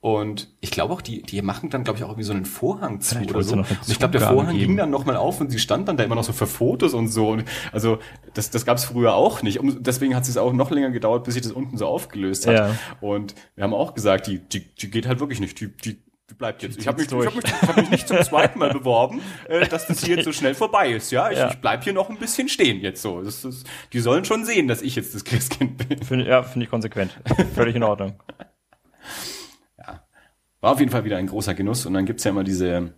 Und 0.05 0.53
ich 0.61 0.69
glaube 0.69 0.93
auch, 0.93 1.01
die, 1.01 1.23
die 1.23 1.41
machen 1.41 1.71
dann, 1.71 1.83
glaube 1.83 1.97
ich, 1.97 2.03
auch 2.03 2.09
irgendwie 2.09 2.25
so 2.25 2.33
einen 2.33 2.45
Vorhang 2.45 3.01
zu 3.01 3.15
Vielleicht 3.15 3.31
oder 3.31 3.41
so. 3.41 3.55
Und 3.55 3.65
ich 3.87 3.97
glaube, 3.97 4.11
der 4.11 4.27
Vorhang 4.27 4.53
geben. 4.53 4.67
ging 4.67 4.77
dann 4.77 4.91
nochmal 4.91 5.15
auf 5.15 5.41
und 5.41 5.49
sie 5.49 5.57
stand 5.57 5.87
dann 5.87 5.97
da 5.97 6.03
immer 6.03 6.13
noch 6.13 6.23
so 6.23 6.31
für 6.31 6.45
Fotos 6.45 6.93
und 6.93 7.07
so. 7.07 7.29
Und 7.29 7.45
also 7.71 7.97
das, 8.35 8.51
das 8.51 8.67
gab 8.67 8.77
es 8.77 8.85
früher 8.85 9.15
auch 9.15 9.41
nicht. 9.41 9.59
Um, 9.59 9.81
deswegen 9.81 10.15
hat 10.15 10.27
es 10.27 10.37
auch 10.37 10.53
noch 10.53 10.69
länger 10.69 10.91
gedauert, 10.91 11.23
bis 11.23 11.33
sich 11.33 11.41
das 11.41 11.53
unten 11.53 11.79
so 11.79 11.87
aufgelöst 11.87 12.45
hat. 12.45 12.53
Ja. 12.53 12.75
Und 13.01 13.33
wir 13.55 13.63
haben 13.63 13.73
auch 13.73 13.95
gesagt, 13.95 14.27
die, 14.27 14.37
die, 14.37 14.75
die 14.75 14.91
geht 14.91 15.07
halt 15.07 15.19
wirklich 15.19 15.39
nicht. 15.39 15.59
Die, 15.59 15.75
die 15.75 15.97
bleibt 16.37 16.63
jetzt. 16.63 16.79
Ich 16.79 16.87
habe 16.87 17.01
mich, 17.01 17.11
ich 17.11 17.25
hab 17.25 17.35
mich, 17.35 17.45
ich 17.45 17.61
hab 17.61 17.77
mich 17.77 17.89
nicht 17.89 18.07
zum 18.07 18.21
zweiten 18.21 18.59
Mal 18.59 18.73
beworben, 18.73 19.21
äh, 19.47 19.67
dass 19.67 19.87
das 19.87 20.03
hier 20.03 20.15
jetzt 20.15 20.25
so 20.25 20.31
schnell 20.31 20.55
vorbei 20.55 20.91
ist. 20.91 21.11
Ja, 21.11 21.29
ich, 21.29 21.37
ja. 21.37 21.49
ich 21.49 21.57
bleib 21.57 21.83
hier 21.83 21.93
noch 21.93 22.09
ein 22.09 22.17
bisschen 22.17 22.49
stehen 22.49 22.81
jetzt 22.81 23.01
so. 23.01 23.21
Das 23.21 23.45
ist, 23.45 23.67
die 23.93 23.99
sollen 23.99 24.25
schon 24.25 24.45
sehen, 24.45 24.67
dass 24.67 24.81
ich 24.81 24.95
jetzt 24.95 25.15
das 25.15 25.23
Christkind 25.23 25.87
bin. 25.87 26.03
Find, 26.03 26.27
ja, 26.27 26.43
finde 26.43 26.65
ich 26.65 26.69
konsequent. 26.69 27.17
Völlig 27.53 27.75
in 27.75 27.83
Ordnung. 27.83 28.19
Ja, 29.77 30.03
war 30.61 30.71
auf 30.71 30.79
jeden 30.79 30.91
Fall 30.91 31.05
wieder 31.05 31.17
ein 31.17 31.27
großer 31.27 31.53
Genuss. 31.53 31.85
Und 31.85 31.93
dann 31.93 32.05
gibt's 32.05 32.23
ja 32.23 32.31
immer 32.31 32.43
diese 32.43 32.93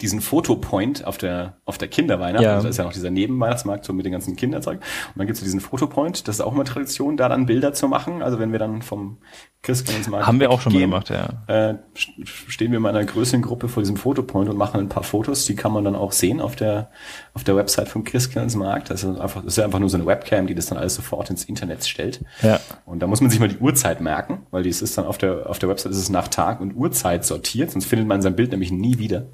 diesen 0.00 0.20
Fotopoint 0.20 1.04
auf 1.04 1.18
der 1.18 1.58
auf 1.64 1.78
der 1.78 1.88
Kinderweihnacht. 1.88 2.42
Ja. 2.42 2.54
Also 2.54 2.64
da 2.64 2.70
ist 2.70 2.76
ja 2.76 2.84
noch 2.84 2.92
dieser 2.92 3.10
Nebenweihnachtsmarkt 3.10 3.84
so 3.84 3.92
mit 3.92 4.04
den 4.04 4.12
ganzen 4.12 4.36
Kinderzeug. 4.36 4.78
Und 4.78 5.18
dann 5.18 5.26
gibt's 5.26 5.40
ja 5.40 5.44
diesen 5.44 5.60
Fotopoint. 5.60 6.28
Das 6.28 6.36
ist 6.36 6.40
auch 6.40 6.52
immer 6.52 6.64
Tradition, 6.64 7.16
da 7.16 7.28
dann 7.28 7.46
Bilder 7.46 7.72
zu 7.72 7.88
machen. 7.88 8.22
Also 8.22 8.38
wenn 8.38 8.52
wir 8.52 8.58
dann 8.58 8.82
vom 8.82 9.18
Christkindlesmarkt 9.62 10.26
haben 10.26 10.40
wir 10.40 10.50
auch 10.50 10.60
schon 10.60 10.72
gehen, 10.72 10.90
mal 10.90 11.02
gemacht, 11.02 11.42
ja. 11.48 11.70
Äh, 11.70 11.78
stehen 12.24 12.70
wir 12.70 12.78
in 12.78 12.86
einer 12.86 13.04
größeren 13.04 13.42
Gruppe 13.42 13.68
vor 13.68 13.82
diesem 13.82 13.96
Fotopoint 13.96 14.50
und 14.50 14.56
machen 14.56 14.78
ein 14.78 14.88
paar 14.88 15.04
Fotos. 15.04 15.46
Die 15.46 15.56
kann 15.56 15.72
man 15.72 15.84
dann 15.84 15.94
auch 15.94 16.12
sehen 16.12 16.40
auf 16.40 16.54
der 16.54 16.90
auf 17.34 17.42
der 17.42 17.56
Website 17.56 17.88
vom 17.88 18.04
Christkindlesmarkt. 18.04 18.90
Das 18.90 19.02
ist 19.02 19.18
einfach 19.18 19.42
das 19.44 19.58
ist 19.58 19.64
einfach 19.64 19.80
nur 19.80 19.90
so 19.90 19.96
eine 19.96 20.06
Webcam, 20.06 20.46
die 20.46 20.54
das 20.54 20.66
dann 20.66 20.78
alles 20.78 20.94
sofort 20.94 21.30
ins 21.30 21.44
Internet 21.44 21.84
stellt. 21.84 22.20
Ja. 22.42 22.60
Und 22.86 23.00
da 23.00 23.08
muss 23.08 23.20
man 23.20 23.28
sich 23.28 23.40
mal 23.40 23.48
die 23.48 23.58
Uhrzeit 23.58 24.00
merken, 24.00 24.46
weil 24.52 24.62
dies 24.62 24.80
ist 24.82 24.96
dann 24.96 25.04
auf 25.04 25.18
der 25.18 25.50
auf 25.50 25.58
der 25.58 25.68
Website 25.68 25.92
ist 25.92 25.98
es 25.98 26.10
nach 26.10 26.28
Tag 26.28 26.60
und 26.60 26.76
Uhrzeit 26.76 27.24
sortiert, 27.24 27.72
sonst 27.72 27.86
findet 27.86 28.06
man 28.06 28.22
sein 28.22 28.36
Bild 28.36 28.52
nämlich 28.52 28.70
nie 28.70 28.98
wieder. 28.98 29.24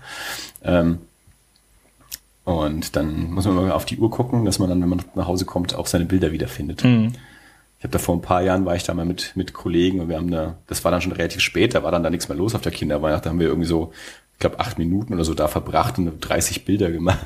Ähm, 0.65 0.99
und 2.45 2.97
dann 2.97 3.31
muss 3.31 3.45
man 3.45 3.55
mal 3.55 3.71
auf 3.73 3.85
die 3.85 3.99
Uhr 3.99 4.11
gucken, 4.11 4.47
dass 4.47 4.59
man 4.59 4.71
dann, 4.71 4.81
wenn 4.81 4.89
man 4.89 5.03
nach 5.15 5.27
Hause 5.27 5.45
kommt, 5.45 5.75
auch 5.75 5.87
seine 5.87 6.07
Bilder 6.07 6.33
wiederfindet. 6.33 6.83
Mhm. 6.83 7.13
Ich 7.79 7.85
habe 7.85 7.93
da 7.93 7.99
vor 7.99 8.17
ein 8.17 8.23
paar 8.23 8.43
Jahren 8.43 8.65
war 8.65 8.75
ich 8.77 8.83
da 8.83 8.95
mal 8.95 9.05
mit 9.05 9.33
mit 9.35 9.53
Kollegen 9.53 10.01
und 10.01 10.09
wir 10.09 10.17
haben 10.17 10.31
da, 10.31 10.57
das 10.67 10.85
war 10.85 10.91
dann 10.91 11.03
schon 11.03 11.13
relativ 11.13 11.43
spät, 11.43 11.75
da 11.75 11.83
war 11.83 11.93
dann 11.93 12.03
da 12.03 12.09
nichts 12.09 12.29
mehr 12.29 12.37
los 12.39 12.55
auf 12.55 12.63
der 12.63 12.73
Kinderweihnacht. 12.73 13.27
Da 13.27 13.31
haben 13.31 13.41
wir 13.41 13.49
irgendwie 13.49 13.69
so, 13.69 13.93
glaube, 14.41 14.59
acht 14.59 14.79
Minuten 14.79 15.15
oder 15.15 15.25
so 15.25 15.35
da 15.35 15.49
verbracht 15.49 15.99
und 15.99 16.19
30 16.19 16.65
Bilder 16.65 16.91
gemacht. 16.91 17.21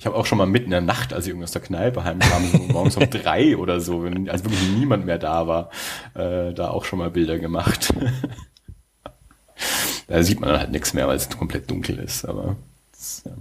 Ich 0.00 0.06
habe 0.06 0.14
auch 0.14 0.26
schon 0.26 0.38
mal 0.38 0.46
mitten 0.46 0.66
in 0.66 0.70
der 0.70 0.80
Nacht, 0.80 1.12
als 1.12 1.24
ich 1.24 1.30
irgendwie 1.30 1.44
aus 1.44 1.50
der 1.50 1.60
Kneipe 1.62 2.04
heimkam, 2.04 2.46
so 2.52 2.58
morgens 2.72 2.96
um 2.96 3.10
drei 3.10 3.56
oder 3.56 3.80
so, 3.80 4.04
wenn, 4.04 4.30
als 4.30 4.44
wirklich 4.44 4.62
niemand 4.76 5.04
mehr 5.04 5.18
da 5.18 5.48
war, 5.48 5.70
äh, 6.14 6.54
da 6.54 6.70
auch 6.70 6.84
schon 6.84 7.00
mal 7.00 7.10
Bilder 7.10 7.38
gemacht. 7.38 7.92
Da 10.06 10.22
sieht 10.22 10.40
man 10.40 10.48
dann 10.48 10.60
halt 10.60 10.70
nichts 10.70 10.94
mehr, 10.94 11.06
weil 11.06 11.16
es 11.16 11.28
komplett 11.28 11.70
dunkel 11.70 11.98
ist. 11.98 12.24
Aber 12.24 12.56
das, 12.92 13.22
ja. 13.26 13.32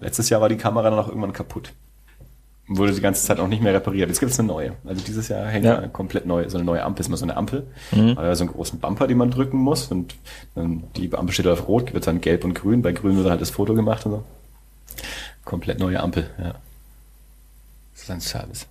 letztes 0.00 0.30
Jahr 0.30 0.40
war 0.40 0.48
die 0.48 0.56
Kamera 0.56 0.90
dann 0.90 0.98
auch 0.98 1.08
irgendwann 1.08 1.32
kaputt. 1.32 1.72
Wurde 2.68 2.92
die 2.92 3.00
ganze 3.00 3.26
Zeit 3.26 3.40
auch 3.40 3.48
nicht 3.48 3.62
mehr 3.62 3.74
repariert. 3.74 4.08
Jetzt 4.08 4.20
gibt 4.20 4.32
es 4.32 4.38
eine 4.38 4.48
neue. 4.48 4.72
Also 4.84 5.02
dieses 5.04 5.28
Jahr 5.28 5.46
hängt 5.46 5.64
ja. 5.64 5.88
komplett 5.88 6.26
neu, 6.26 6.48
so 6.48 6.58
eine 6.58 6.64
neue 6.64 6.82
Ampel, 6.84 7.00
ist 7.00 7.08
mal 7.08 7.16
so 7.16 7.24
eine 7.24 7.36
Ampel. 7.36 7.66
Mhm. 7.90 8.16
Also 8.16 8.34
so 8.34 8.44
einen 8.44 8.52
großen 8.52 8.78
Bumper, 8.78 9.08
den 9.08 9.18
man 9.18 9.30
drücken 9.30 9.58
muss. 9.58 9.88
Und 9.88 10.14
dann 10.54 10.84
die 10.96 11.12
Ampel 11.12 11.32
steht 11.32 11.48
auf 11.48 11.66
Rot, 11.66 11.92
wird 11.92 12.06
dann 12.06 12.20
gelb 12.20 12.44
und 12.44 12.54
grün. 12.54 12.82
Bei 12.82 12.92
grün 12.92 13.16
wird 13.16 13.28
halt 13.28 13.40
das 13.40 13.50
Foto 13.50 13.74
gemacht 13.74 14.06
und 14.06 14.12
so. 14.12 14.24
Komplett 15.44 15.80
neue 15.80 16.00
Ampel, 16.00 16.30
ja. 16.38 16.54
Das 17.92 18.02
ist 18.02 18.10
ein 18.10 18.20
Service. 18.20 18.66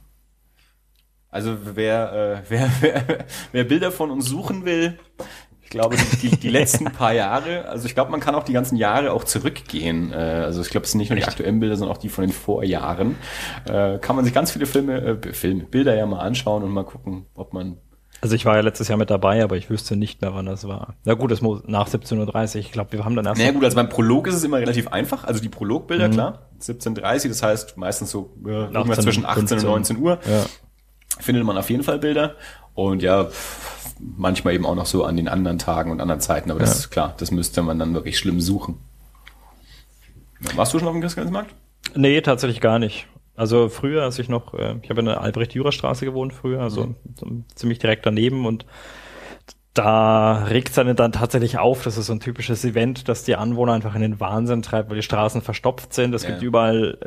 Also 1.30 1.58
wer, 1.76 2.14
äh, 2.14 2.42
wer, 2.50 2.72
wer, 2.82 3.26
wer 3.52 3.64
Bilder 3.64 3.92
von 3.92 4.12
uns 4.12 4.26
suchen 4.26 4.66
will, 4.66 5.00
glaube, 5.72 5.96
die, 5.98 6.30
die, 6.30 6.38
die 6.38 6.50
letzten 6.50 6.86
paar 6.86 7.14
Jahre, 7.14 7.66
also 7.68 7.88
ich 7.88 7.96
glaube, 7.96 8.12
man 8.12 8.20
kann 8.20 8.36
auch 8.36 8.44
die 8.44 8.54
ganzen 8.54 8.76
Jahre 8.76 9.12
auch 9.12 9.24
zurückgehen. 9.24 10.12
Äh, 10.14 10.16
also 10.16 10.62
ich 10.62 10.70
glaube, 10.70 10.86
es 10.86 10.92
sind 10.92 11.00
nicht 11.00 11.10
nur 11.10 11.18
die 11.18 11.26
aktuellen 11.26 11.60
Bilder, 11.60 11.76
sondern 11.76 11.96
auch 11.96 12.00
die 12.00 12.10
von 12.10 12.24
den 12.24 12.32
Vorjahren. 12.32 13.16
Äh, 13.68 13.98
kann 13.98 14.16
man 14.16 14.24
sich 14.24 14.34
ganz 14.34 14.52
viele 14.52 14.68
Filme, 14.68 15.20
äh, 15.24 15.34
Filme, 15.34 15.64
Bilder 15.64 15.96
ja 15.96 16.06
mal 16.06 16.20
anschauen 16.20 16.62
und 16.62 16.70
mal 16.70 16.84
gucken, 16.84 17.26
ob 17.34 17.54
man 17.54 17.78
Also 18.22 18.36
ich 18.36 18.46
war 18.46 18.56
ja 18.56 18.62
letztes 18.62 18.90
Jahr 18.90 19.00
mit 19.00 19.10
dabei, 19.10 19.44
aber 19.44 19.58
ich 19.58 19.70
wüsste 19.70 19.96
nicht 19.96 20.22
mehr, 20.22 20.36
wann 20.36 20.46
das 20.46 20.68
war. 20.68 20.96
Na 21.06 21.16
gut, 21.16 21.32
das 21.32 21.42
muss 21.42 21.64
nach 21.66 21.88
17.30 21.88 22.20
Uhr. 22.56 22.60
Ich 22.60 22.72
glaube, 22.72 22.92
wir 22.92 23.04
haben 23.04 23.16
dann 23.16 23.26
erst. 23.26 23.40
Naja 23.40 23.52
gut, 23.52 23.64
also 23.64 23.76
beim 23.76 23.90
Prolog 23.90 24.28
ist 24.28 24.36
es 24.36 24.44
immer 24.44 24.58
relativ 24.58 24.90
einfach. 24.90 25.24
Also 25.24 25.42
die 25.42 25.50
Prologbilder, 25.50 26.10
klar, 26.10 26.50
17.30 26.62 27.30
das 27.30 27.42
heißt 27.42 27.78
meistens 27.78 28.12
so 28.12 28.36
äh, 28.46 28.50
irgendwas 28.50 29.00
18, 29.00 29.04
zwischen 29.04 29.26
18 29.26 29.48
15. 29.48 29.68
und 29.70 29.74
19 29.74 29.98
Uhr. 29.98 30.20
Ja. 30.30 30.46
Findet 31.20 31.44
man 31.44 31.58
auf 31.58 31.70
jeden 31.70 31.84
Fall 31.84 32.00
Bilder. 32.00 32.36
Und 32.74 33.02
ja, 33.02 33.30
manchmal 34.00 34.54
eben 34.54 34.66
auch 34.66 34.76
noch 34.76 34.86
so 34.86 35.04
an 35.04 35.18
den 35.18 35.28
anderen 35.28 35.60
Tagen 35.60 35.92
und 35.92 36.02
anderen 36.02 36.22
Zeiten. 36.22 36.52
Aber 36.52 36.60
das 36.60 36.78
ist 36.78 36.90
klar, 36.90 37.14
das 37.18 37.32
müsste 37.32 37.62
man 37.62 37.80
dann 37.80 37.94
wirklich 37.94 38.18
schlimm 38.18 38.42
suchen. 38.42 38.80
Warst 40.56 40.74
du 40.74 40.80
schon 40.80 40.88
auf 40.88 40.94
dem 40.94 41.02
Christkindlesmarkt? 41.02 41.54
Nee, 41.96 42.22
tatsächlich 42.22 42.62
gar 42.62 42.80
nicht. 42.80 43.08
Also 43.36 43.70
früher, 43.70 44.04
als 44.04 44.20
ich 44.20 44.30
noch, 44.30 44.54
äh, 44.54 44.76
ich 44.82 44.90
habe 44.90 45.00
in 45.00 45.06
der 45.08 45.22
Albrecht-Dürer-Straße 45.22 46.06
gewohnt 46.06 46.34
früher, 46.34 46.62
also 46.62 46.96
so 47.16 47.28
ziemlich 47.56 47.80
direkt 47.80 48.06
daneben 48.06 48.46
und 48.46 48.66
da 49.74 50.44
regt 50.46 50.70
es 50.70 50.76
dann 50.76 51.12
tatsächlich 51.14 51.58
auf, 51.58 51.84
das 51.84 51.98
ist 51.98 52.08
so 52.08 52.14
ein 52.14 52.20
typisches 52.20 52.66
Event, 52.66 53.08
dass 53.08 53.24
die 53.24 53.38
Anwohner 53.38 53.72
einfach 53.72 53.96
in 53.96 54.02
den 54.02 54.20
Wahnsinn 54.20 54.62
treibt, 54.62 54.90
weil 54.90 54.98
die 54.98 55.04
Straßen 55.04 55.42
verstopft 55.42 55.94
sind. 55.94 56.14
Es 56.14 56.24
Ja. 56.24 56.30
gibt 56.32 56.42
überall 56.42 56.98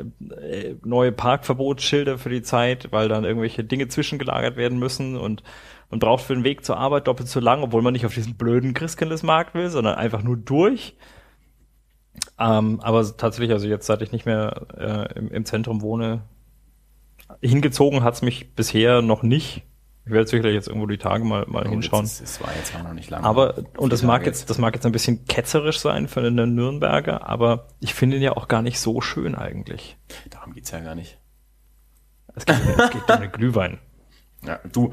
äh, 0.41 0.73
neue 0.83 1.11
Parkverbotsschilder 1.11 2.17
für 2.17 2.29
die 2.29 2.41
Zeit, 2.41 2.91
weil 2.91 3.07
dann 3.07 3.23
irgendwelche 3.23 3.63
Dinge 3.63 3.87
zwischengelagert 3.87 4.57
werden 4.57 4.79
müssen 4.79 5.15
und 5.15 5.43
man 5.91 5.99
braucht 5.99 6.23
für 6.23 6.33
den 6.33 6.43
Weg 6.43 6.65
zur 6.65 6.77
Arbeit 6.77 7.07
doppelt 7.07 7.29
so 7.29 7.39
lang, 7.39 7.61
obwohl 7.61 7.83
man 7.83 7.93
nicht 7.93 8.07
auf 8.07 8.13
diesen 8.15 8.35
blöden 8.35 8.73
Christkindlesmarkt 8.73 9.53
will, 9.53 9.69
sondern 9.69 9.95
einfach 9.95 10.23
nur 10.23 10.35
durch. 10.35 10.95
Ähm, 12.39 12.79
aber 12.81 13.03
tatsächlich, 13.15 13.51
also 13.51 13.67
jetzt, 13.67 13.85
seit 13.85 14.01
ich 14.01 14.11
nicht 14.11 14.25
mehr 14.25 14.65
äh, 14.75 15.19
im, 15.19 15.29
im 15.31 15.45
Zentrum 15.45 15.81
wohne, 15.81 16.23
hingezogen 17.41 18.03
hat's 18.03 18.21
mich 18.23 18.55
bisher 18.55 19.01
noch 19.03 19.21
nicht. 19.21 19.63
Ich 20.05 20.11
werde 20.11 20.27
sicherlich 20.27 20.53
jetzt 20.53 20.67
irgendwo 20.67 20.85
die 20.85 20.99
Tage 20.99 21.23
mal, 21.23 21.45
mal 21.47 21.67
hinschauen. 21.67 22.03
Das, 22.03 22.19
das 22.19 22.39
war 22.39 22.55
jetzt 22.55 22.75
auch 22.75 22.83
noch 22.83 22.93
nicht 22.93 23.09
lange. 23.09 23.25
Aber, 23.25 23.55
und 23.77 23.91
das 23.91 24.03
mag 24.03 24.25
jetzt, 24.25 24.51
das 24.51 24.59
mag 24.59 24.75
jetzt 24.75 24.85
ein 24.85 24.91
bisschen 24.91 25.25
ketzerisch 25.25 25.79
sein 25.79 26.07
für 26.07 26.21
den 26.21 26.35
Nürnberger, 26.53 27.27
aber 27.27 27.67
ich 27.79 27.95
finde 27.95 28.17
ihn 28.17 28.21
ja 28.21 28.33
auch 28.33 28.47
gar 28.47 28.61
nicht 28.61 28.79
so 28.79 29.01
schön 29.01 29.33
eigentlich. 29.33 29.97
Darum 30.29 30.53
geht's 30.53 30.69
ja 30.69 30.79
gar 30.79 30.93
nicht. 30.93 31.17
Es 32.35 32.45
geht, 32.45 32.55
es 32.77 32.89
geht 32.91 33.09
um 33.09 33.21
den 33.21 33.31
Glühwein. 33.31 33.79
Ja, 34.45 34.59
du, 34.71 34.91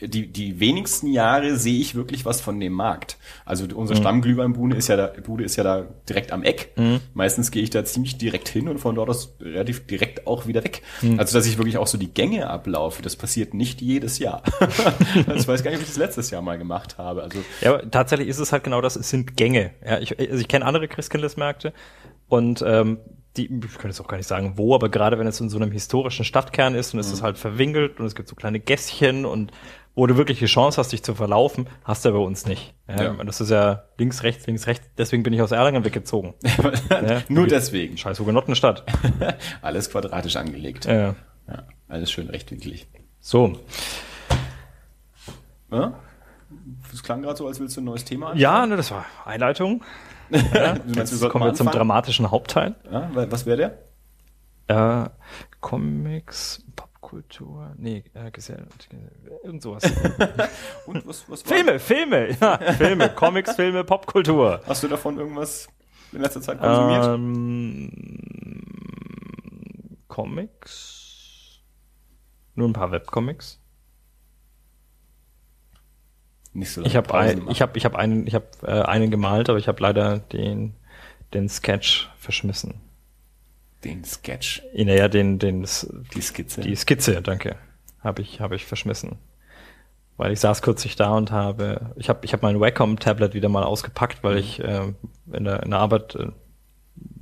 die, 0.00 0.28
die 0.28 0.60
wenigsten 0.60 1.08
Jahre 1.08 1.56
sehe 1.56 1.80
ich 1.80 1.94
wirklich 1.94 2.24
was 2.24 2.40
von 2.40 2.60
dem 2.60 2.72
Markt. 2.72 3.16
Also 3.44 3.66
unsere 3.74 3.98
Stammglühweinbude 3.98 4.76
ist 4.76 4.88
ja 4.88 4.96
da, 4.96 5.06
Bude 5.08 5.44
ist 5.44 5.56
ja 5.56 5.64
da 5.64 5.86
direkt 6.08 6.30
am 6.30 6.44
Eck. 6.44 6.72
Meistens 7.14 7.50
gehe 7.50 7.62
ich 7.62 7.70
da 7.70 7.84
ziemlich 7.84 8.16
direkt 8.16 8.48
hin 8.48 8.68
und 8.68 8.78
von 8.78 8.94
dort 8.94 9.08
aus 9.08 9.34
relativ 9.40 9.86
direkt 9.86 10.26
auch 10.26 10.46
wieder 10.46 10.62
weg. 10.62 10.82
Also 11.18 11.36
dass 11.36 11.46
ich 11.46 11.58
wirklich 11.58 11.78
auch 11.78 11.88
so 11.88 11.98
die 11.98 12.12
Gänge 12.12 12.48
ablaufe, 12.48 13.02
das 13.02 13.16
passiert 13.16 13.54
nicht 13.54 13.80
jedes 13.80 14.18
Jahr. 14.18 14.42
also 15.26 15.34
ich 15.34 15.48
weiß 15.48 15.64
gar 15.64 15.70
nicht, 15.70 15.78
ob 15.78 15.82
ich 15.82 15.88
das 15.88 15.98
letztes 15.98 16.30
Jahr 16.30 16.42
mal 16.42 16.58
gemacht 16.58 16.98
habe. 16.98 17.22
Also 17.22 17.40
Ja, 17.60 17.74
aber 17.74 17.90
tatsächlich 17.90 18.28
ist 18.28 18.38
es 18.38 18.52
halt 18.52 18.62
genau 18.64 18.80
das, 18.80 18.94
es 18.94 19.10
sind 19.10 19.36
Gänge. 19.36 19.72
Ja, 19.84 19.98
ich, 19.98 20.18
also 20.18 20.36
ich 20.36 20.48
kenne 20.48 20.64
andere 20.64 20.86
Christkindlesmärkte 20.86 21.72
und 22.28 22.62
ähm, 22.64 22.98
die, 23.36 23.44
ich 23.44 23.74
könnte 23.74 23.88
jetzt 23.88 24.00
auch 24.00 24.08
gar 24.08 24.16
nicht 24.16 24.26
sagen 24.26 24.54
wo, 24.56 24.74
aber 24.74 24.88
gerade 24.88 25.18
wenn 25.18 25.26
es 25.26 25.40
in 25.40 25.48
so 25.48 25.58
einem 25.58 25.70
historischen 25.70 26.24
Stadtkern 26.24 26.74
ist 26.74 26.92
und 26.92 27.00
es 27.00 27.12
ist 27.12 27.22
halt 27.22 27.38
verwinkelt 27.38 28.00
und 28.00 28.06
es 28.06 28.14
gibt 28.14 28.28
so 28.28 28.34
kleine 28.34 28.58
Gässchen 28.60 29.24
und 29.24 29.52
wo 29.98 30.06
du 30.06 30.16
wirklich 30.16 30.38
die 30.38 30.46
Chance 30.46 30.78
hast, 30.78 30.92
dich 30.92 31.02
zu 31.02 31.16
verlaufen, 31.16 31.68
hast 31.82 32.04
du 32.04 32.10
ja 32.10 32.14
bei 32.14 32.20
uns 32.20 32.46
nicht. 32.46 32.72
Ja, 32.86 33.02
Ja. 33.02 33.24
Das 33.24 33.40
ist 33.40 33.50
ja 33.50 33.82
links, 33.98 34.22
rechts, 34.22 34.46
links, 34.46 34.68
rechts. 34.68 34.88
Deswegen 34.96 35.24
bin 35.24 35.32
ich 35.32 35.42
aus 35.42 35.50
Erlangen 35.50 35.84
weggezogen. 35.84 36.34
Ja. 36.90 37.22
nur 37.28 37.46
deswegen. 37.48 37.96
Scheiß 37.96 38.20
Hugenottenstadt. 38.20 38.84
Alles 39.62 39.90
quadratisch 39.90 40.36
angelegt. 40.36 40.84
Ja. 40.84 41.14
Alles 41.88 42.12
schön 42.12 42.28
rechtwinklig. 42.28 42.86
So. 43.20 43.58
Das 45.70 47.02
klang 47.02 47.22
gerade 47.22 47.36
so, 47.36 47.46
als 47.48 47.58
willst 47.58 47.76
du 47.76 47.80
ein 47.80 47.84
neues 47.84 48.04
Thema 48.04 48.34
Ja, 48.36 48.66
ne, 48.66 48.76
das 48.76 48.90
war 48.92 49.04
Einleitung. 49.24 49.82
Meinst, 50.30 50.54
wir 50.54 50.94
Jetzt 50.94 51.10
sollten 51.10 51.32
kommen 51.32 51.44
wir 51.44 51.54
zum 51.54 51.70
dramatischen 51.70 52.30
Hauptteil. 52.30 52.76
Was 53.12 53.46
wäre 53.46 53.78
der? 54.68 55.04
Äh, 55.04 55.08
Comics, 55.60 56.64
Popkultur, 57.08 57.72
nee, 57.78 58.04
äh, 58.12 58.30
Gesell, 58.30 58.66
irgend 59.42 59.62
sowas. 59.62 59.82
Und 60.86 61.06
was, 61.06 61.28
was 61.30 61.48
war- 61.48 61.56
Filme, 61.56 61.78
Filme, 61.78 62.36
ja, 62.38 62.58
Filme, 62.74 63.08
Comics, 63.14 63.54
Filme, 63.56 63.82
Popkultur. 63.82 64.60
Hast 64.66 64.82
du 64.82 64.88
davon 64.88 65.18
irgendwas 65.18 65.68
in 66.12 66.20
letzter 66.20 66.42
Zeit 66.42 66.60
konsumiert? 66.60 67.06
Ähm, 67.06 67.90
Comics, 70.08 71.60
nur 72.54 72.68
ein 72.68 72.74
paar 72.74 72.90
Webcomics. 72.90 73.58
Nicht 76.52 76.72
so 76.72 76.80
lange 76.82 76.88
Ich 76.90 76.96
habe 76.96 77.14
ein, 77.14 77.48
ich 77.48 77.62
habe, 77.62 77.78
ich 77.78 77.84
habe 77.86 77.98
einen, 77.98 78.26
ich 78.26 78.34
habe 78.34 78.46
äh, 78.64 78.82
einen 78.82 79.10
gemalt, 79.10 79.48
aber 79.48 79.58
ich 79.58 79.68
habe 79.68 79.82
leider 79.82 80.18
den, 80.18 80.74
den 81.32 81.48
Sketch 81.48 82.10
verschmissen. 82.18 82.80
Den 83.84 84.04
Sketch, 84.04 84.62
Naja, 84.74 85.08
den, 85.08 85.38
den, 85.38 85.66
die 86.14 86.20
Skizze. 86.20 86.60
Die 86.62 86.74
Skizze, 86.76 87.22
danke. 87.22 87.56
Habe 88.00 88.22
ich, 88.22 88.40
habe 88.40 88.56
ich 88.56 88.64
verschmissen. 88.64 89.18
Weil 90.16 90.32
ich 90.32 90.40
saß 90.40 90.62
kürzlich 90.62 90.96
da 90.96 91.10
und 91.10 91.30
habe, 91.30 91.92
ich 91.96 92.08
habe 92.08 92.24
ich 92.24 92.32
hab 92.32 92.42
mein 92.42 92.58
Wacom-Tablet 92.60 93.34
wieder 93.34 93.48
mal 93.48 93.62
ausgepackt, 93.62 94.24
weil 94.24 94.38
ich 94.38 94.58
äh, 94.60 94.92
in, 95.32 95.44
der, 95.44 95.62
in 95.62 95.70
der 95.70 95.78
Arbeit 95.78 96.16
äh, 96.16 96.28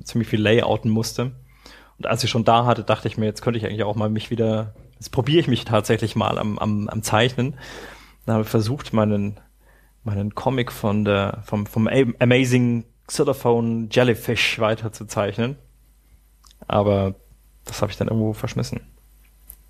ziemlich 0.03 0.29
viel 0.29 0.41
Layouten 0.41 0.91
musste. 0.91 1.33
Und 1.99 2.07
als 2.07 2.25
ich 2.25 2.31
schon 2.31 2.45
da 2.45 2.65
hatte, 2.65 2.85
dachte 2.85 3.09
ich 3.09 3.19
mir, 3.19 3.27
jetzt 3.27 3.43
könnte 3.43 3.59
ich 3.59 3.67
eigentlich 3.67 3.85
auch 3.85 3.97
mal 3.97 4.09
mich 4.09 4.31
wieder, 4.31 4.75
jetzt 4.95 5.11
probiere 5.11 5.41
ich 5.41 5.49
mich 5.49 5.67
tatsächlich 5.67 6.17
mal 6.17 6.39
am, 6.39 6.59
am, 6.59 6.89
am 6.89 7.03
Zeichnen. 7.03 7.55
Dann 8.25 8.35
habe 8.35 8.45
ich 8.45 8.51
versucht, 8.51 8.95
meinen, 8.95 9.41
meinen 10.03 10.35
Comic 10.35 10.73
von 10.73 11.05
der, 11.05 11.43
vom, 11.45 11.67
vom 11.67 11.89
Am- 11.89 12.17
Amazing 12.19 12.85
Xylophone 13.07 13.89
Jellyfish 13.91 14.59
weiter 14.59 14.91
zu 14.93 15.05
zeichnen. 15.07 15.57
Aber 16.67 17.15
das 17.65 17.83
habe 17.83 17.91
ich 17.93 17.99
dann 17.99 18.09
irgendwo 18.09 18.33
verschmissen. 18.33 18.81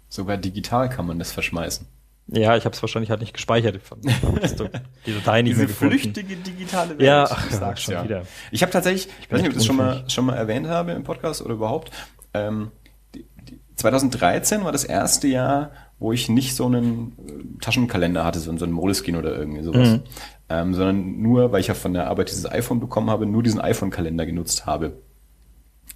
Sogar 0.08 0.36
digital 0.36 0.88
kann 0.88 1.06
man 1.06 1.18
das 1.18 1.32
verschmeißen. 1.32 1.86
Ja, 2.28 2.56
ich 2.56 2.64
habe 2.64 2.74
es 2.74 2.82
wahrscheinlich 2.82 3.10
halt 3.10 3.20
nicht 3.20 3.34
gespeichert. 3.34 3.76
Ich 3.76 3.90
hab 3.90 4.40
das 4.40 4.56
doch- 4.56 4.68
die 5.06 5.14
Datei 5.14 5.42
nicht 5.42 5.56
Diese 5.56 5.68
flüchtige 5.68 6.36
digitale 6.36 6.90
Welt. 6.90 7.02
Ja, 7.02 7.24
ich 7.24 7.30
ach, 7.30 7.50
sag's 7.50 7.82
schon 7.82 7.94
ja. 7.94 8.04
wieder. 8.04 8.22
Ich 8.50 8.62
habe 8.62 8.72
tatsächlich, 8.72 9.08
ich 9.22 9.30
weiß 9.30 9.40
nicht, 9.40 9.48
ob 9.48 9.52
ich 9.52 9.58
das 9.58 9.66
schon 9.66 9.76
mal, 9.76 10.04
schon 10.08 10.26
mal 10.26 10.34
erwähnt 10.34 10.66
habe 10.66 10.92
im 10.92 11.04
Podcast 11.04 11.42
oder 11.42 11.54
überhaupt. 11.54 11.90
Ähm, 12.34 12.72
die, 13.14 13.24
die, 13.48 13.60
2013 13.76 14.64
war 14.64 14.72
das 14.72 14.84
erste 14.84 15.28
Jahr, 15.28 15.70
wo 15.98 16.12
ich 16.12 16.28
nicht 16.28 16.54
so 16.56 16.66
einen 16.66 17.12
äh, 17.26 17.60
Taschenkalender 17.60 18.24
hatte, 18.24 18.40
so, 18.40 18.56
so 18.56 18.64
einen 18.64 18.74
Moleskine 18.74 19.18
oder 19.18 19.36
irgendwie 19.36 19.62
sowas. 19.62 19.88
Mhm. 19.90 20.02
Ähm, 20.48 20.74
sondern 20.74 21.22
nur, 21.22 21.52
weil 21.52 21.60
ich 21.60 21.68
ja 21.68 21.74
von 21.74 21.92
der 21.94 22.08
Arbeit 22.08 22.28
dieses 22.30 22.50
iPhone 22.50 22.80
bekommen 22.80 23.08
habe, 23.10 23.26
nur 23.26 23.42
diesen 23.42 23.60
iPhone-Kalender 23.60 24.26
genutzt 24.26 24.66
habe. 24.66 24.94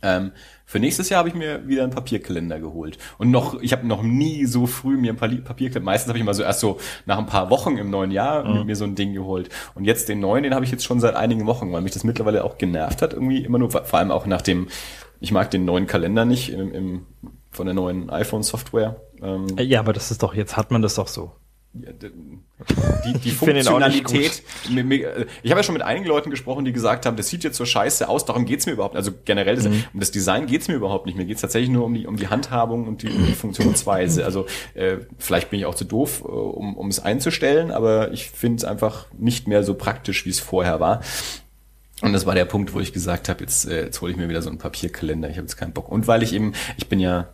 Ähm, 0.02 0.32
für 0.64 0.78
nächstes 0.78 1.08
Jahr 1.10 1.18
habe 1.18 1.28
ich 1.28 1.34
mir 1.34 1.66
wieder 1.68 1.82
einen 1.82 1.92
Papierkalender 1.92 2.58
geholt. 2.58 2.96
Und 3.18 3.30
noch, 3.30 3.60
ich 3.60 3.72
habe 3.72 3.86
noch 3.86 4.02
nie 4.02 4.46
so 4.46 4.66
früh 4.66 4.96
mir 4.96 5.12
ein 5.12 5.16
Pali- 5.16 5.40
Papierkalender, 5.42 5.84
meistens 5.84 6.08
habe 6.08 6.18
ich 6.18 6.22
immer 6.22 6.32
so 6.32 6.42
erst 6.42 6.60
so 6.60 6.78
nach 7.06 7.18
ein 7.18 7.26
paar 7.26 7.50
Wochen 7.50 7.76
im 7.76 7.90
neuen 7.90 8.10
Jahr 8.10 8.44
mir- 8.44 8.64
mir 8.64 8.76
so 8.76 8.84
ein 8.84 8.94
Ding 8.94 9.12
geholt. 9.12 9.50
Und 9.74 9.84
jetzt 9.84 10.08
den 10.08 10.20
neuen, 10.20 10.42
den 10.42 10.54
habe 10.54 10.64
ich 10.64 10.70
jetzt 10.70 10.84
schon 10.84 11.00
seit 11.00 11.16
einigen 11.16 11.46
Wochen, 11.46 11.70
weil 11.72 11.82
mich 11.82 11.92
das 11.92 12.04
mittlerweile 12.04 12.44
auch 12.44 12.56
genervt 12.56 13.02
hat, 13.02 13.12
irgendwie 13.12 13.44
immer 13.44 13.58
nur, 13.58 13.70
vor 13.70 13.98
allem 13.98 14.10
auch 14.10 14.26
nach 14.26 14.42
dem, 14.42 14.68
ich 15.20 15.32
mag 15.32 15.50
den 15.50 15.64
neuen 15.66 15.86
Kalender 15.86 16.24
nicht 16.24 16.50
im, 16.50 16.72
im, 16.72 17.06
von 17.50 17.66
der 17.66 17.74
neuen 17.74 18.08
iPhone-Software. 18.08 18.96
Ähm, 19.20 19.48
Ja, 19.58 19.80
aber 19.80 19.92
das 19.92 20.10
ist 20.10 20.22
doch, 20.22 20.34
jetzt 20.34 20.56
hat 20.56 20.70
man 20.70 20.80
das 20.80 20.94
doch 20.94 21.08
so. 21.08 21.32
die, 21.72 23.12
die 23.12 23.28
nicht 23.28 23.32
Funktionalität. 23.36 24.42
äh, 24.76 25.26
Ich 25.42 25.50
habe 25.50 25.60
ja 25.60 25.62
schon 25.62 25.72
mit 25.74 25.82
einigen 25.82 26.06
Leuten 26.06 26.30
gesprochen, 26.30 26.64
die 26.64 26.72
gesagt 26.72 27.06
haben, 27.06 27.16
das 27.16 27.28
sieht 27.28 27.44
jetzt 27.44 27.56
so 27.56 27.64
scheiße 27.64 28.08
aus, 28.08 28.24
darum 28.24 28.44
geht's 28.44 28.66
mir 28.66 28.72
überhaupt. 28.72 28.96
Also 28.96 29.12
generell 29.24 29.56
Mhm. 29.56 29.84
um 29.94 30.00
das 30.00 30.10
Design 30.10 30.46
geht's 30.46 30.68
mir 30.68 30.74
überhaupt 30.74 31.06
nicht. 31.06 31.16
Mir 31.16 31.26
geht's 31.26 31.42
tatsächlich 31.42 31.70
nur 31.70 31.84
um 31.84 31.94
die 31.94 32.06
um 32.06 32.16
die 32.16 32.28
Handhabung 32.28 32.88
und 32.88 33.02
die, 33.02 33.08
um 33.08 33.26
die 33.26 33.34
Funktionsweise. 33.34 34.24
Also 34.24 34.46
äh, 34.74 34.96
vielleicht 35.18 35.50
bin 35.50 35.60
ich 35.60 35.66
auch 35.66 35.74
zu 35.74 35.84
doof, 35.84 36.22
äh, 36.24 36.28
um, 36.28 36.76
um 36.76 36.88
es 36.88 36.98
einzustellen, 37.00 37.70
aber 37.70 38.10
ich 38.12 38.30
finde 38.30 38.56
es 38.58 38.64
einfach 38.64 39.06
nicht 39.16 39.46
mehr 39.46 39.62
so 39.62 39.74
praktisch, 39.74 40.24
wie 40.26 40.30
es 40.30 40.40
vorher 40.40 40.80
war. 40.80 41.02
Und 42.02 42.12
das 42.14 42.24
war 42.26 42.34
der 42.34 42.46
Punkt, 42.46 42.72
wo 42.72 42.80
ich 42.80 42.92
gesagt 42.92 43.28
habe, 43.28 43.40
jetzt, 43.42 43.68
äh, 43.68 43.84
jetzt 43.84 44.00
hole 44.00 44.10
ich 44.10 44.16
mir 44.18 44.28
wieder 44.28 44.42
so 44.42 44.48
einen 44.48 44.58
Papierkalender. 44.58 45.28
Ich 45.28 45.36
habe 45.36 45.44
jetzt 45.46 45.56
keinen 45.56 45.72
Bock. 45.72 45.88
Und 45.90 46.06
weil 46.08 46.22
ich 46.22 46.32
eben, 46.32 46.54
ich 46.78 46.88
bin 46.88 46.98
ja 46.98 47.28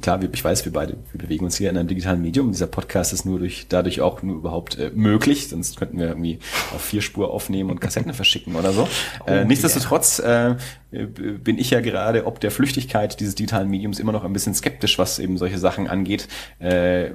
klar, 0.00 0.20
ich 0.22 0.44
weiß, 0.44 0.64
wir 0.64 0.72
beide, 0.72 0.96
wir 1.12 1.18
bewegen 1.18 1.44
uns 1.44 1.56
hier 1.56 1.70
in 1.70 1.76
einem 1.76 1.88
digitalen 1.88 2.22
Medium. 2.22 2.52
Dieser 2.52 2.66
Podcast 2.66 3.12
ist 3.12 3.24
nur 3.24 3.38
durch, 3.38 3.66
dadurch 3.68 4.00
auch 4.00 4.22
nur 4.22 4.36
überhaupt 4.36 4.78
äh, 4.78 4.90
möglich. 4.94 5.48
Sonst 5.48 5.76
könnten 5.76 5.98
wir 5.98 6.08
irgendwie 6.08 6.38
auf 6.74 6.82
vier 6.82 7.02
Spur 7.02 7.30
aufnehmen 7.30 7.70
und 7.70 7.80
Kassetten 7.80 8.12
verschicken 8.14 8.56
oder 8.56 8.72
so. 8.72 8.88
äh, 9.26 9.44
nichtsdestotrotz 9.44 10.18
äh, 10.20 10.56
äh, 10.92 11.06
bin 11.06 11.58
ich 11.58 11.70
ja 11.70 11.80
gerade 11.80 12.26
ob 12.26 12.40
der 12.40 12.50
Flüchtigkeit 12.50 13.18
dieses 13.20 13.34
digitalen 13.34 13.68
Mediums 13.68 13.98
immer 13.98 14.12
noch 14.12 14.24
ein 14.24 14.32
bisschen 14.32 14.54
skeptisch, 14.54 14.98
was 14.98 15.18
eben 15.18 15.38
solche 15.38 15.58
Sachen 15.58 15.88
angeht. 15.88 16.28
Äh, 16.58 17.10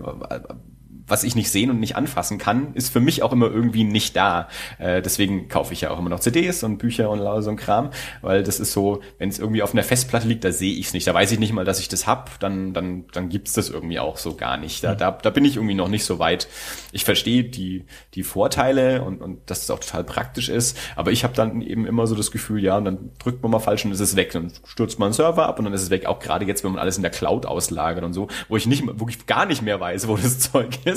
was 1.08 1.24
ich 1.24 1.36
nicht 1.36 1.52
sehen 1.52 1.70
und 1.70 1.80
nicht 1.80 1.96
anfassen 1.96 2.38
kann, 2.38 2.74
ist 2.74 2.92
für 2.92 3.00
mich 3.00 3.24
auch 3.24 3.32
immer 3.32 3.48
irgendwie 3.48 3.84
nicht 3.84 4.16
da. 4.16 4.48
Äh, 4.78 5.02
deswegen 5.02 5.48
kaufe 5.48 5.74
ich 5.74 5.82
ja 5.82 5.92
auch 5.92 6.00
immer 6.00 6.10
noch 6.10 6.20
CDs 6.20 6.64
und 6.64 6.78
Bücher 6.78 7.10
und 7.10 7.20
so 7.42 7.50
ein 7.50 7.58
Kram, 7.58 7.92
weil 8.22 8.44
das 8.44 8.60
ist 8.60 8.74
so, 8.74 9.02
wenn 9.18 9.30
es 9.30 9.40
irgendwie 9.40 9.62
auf 9.62 9.74
einer 9.74 9.84
Festplatte 9.84 10.28
liegt, 10.28 10.44
da 10.44 10.52
sehe 10.52 10.74
ich 10.74 10.88
es 10.88 10.94
nicht. 10.94 11.08
Da 11.08 11.14
weiß 11.14 11.32
ich 11.32 11.40
nicht 11.40 11.54
mal, 11.54 11.66
dass 11.66 11.80
ich 11.80 11.88
das 11.88 12.08
hab, 12.08 12.40
dann, 12.40 12.74
dann, 12.74 13.06
dann 13.14 13.30
gibt's 13.30 13.54
das 13.54 13.70
irgendwie 13.70 14.00
auch 14.00 14.18
so 14.18 14.36
gar 14.36 14.58
nicht. 14.58 14.84
Da, 14.84 14.96
da, 14.96 15.12
da 15.12 15.30
bin 15.30 15.46
ich 15.46 15.56
irgendwie 15.56 15.76
noch 15.76 15.88
nicht 15.88 16.04
so 16.04 16.20
weit. 16.20 16.48
Ich 16.92 17.06
verstehe 17.06 17.44
die, 17.44 17.86
die 18.14 18.24
Vorteile 18.24 19.04
und, 19.04 19.22
und 19.22 19.50
dass 19.50 19.64
es 19.64 19.72
auch 19.72 19.80
total 19.80 20.04
praktisch 20.04 20.50
ist, 20.50 20.78
aber 20.96 21.12
ich 21.12 21.24
habe 21.24 21.34
dann 21.34 21.62
eben 21.62 21.86
immer 21.86 22.08
so 22.08 22.16
das 22.16 22.32
Gefühl, 22.32 22.64
ja, 22.64 22.78
und 22.78 22.86
dann 22.86 23.12
drückt 23.20 23.42
man 23.42 23.52
mal 23.52 23.60
falsch 23.60 23.86
und 23.86 23.92
ist 23.92 24.00
es 24.00 24.16
weg. 24.16 24.32
Dann 24.32 24.52
stürzt 24.66 25.00
man 25.00 25.08
einen 25.08 25.14
Server 25.14 25.48
ab 25.48 25.60
und 25.60 25.66
dann 25.66 25.74
ist 25.74 25.84
es 25.84 25.90
weg. 25.90 26.06
Auch 26.06 26.20
gerade 26.20 26.46
jetzt, 26.46 26.64
wenn 26.64 26.72
man 26.72 26.80
alles 26.80 26.98
in 26.98 27.04
der 27.04 27.12
Cloud 27.12 27.46
auslagert 27.46 28.04
und 28.04 28.14
so, 28.14 28.28
wo 28.50 28.58
ich 28.58 28.66
nicht, 28.66 28.84
wo 28.96 29.08
ich 29.08 29.26
gar 29.26 29.46
nicht 29.46 29.62
mehr 29.62 29.80
weiß, 29.80 30.08
wo 30.08 30.18
das 30.18 30.40
Zeug 30.52 30.86
ist. 30.86 30.97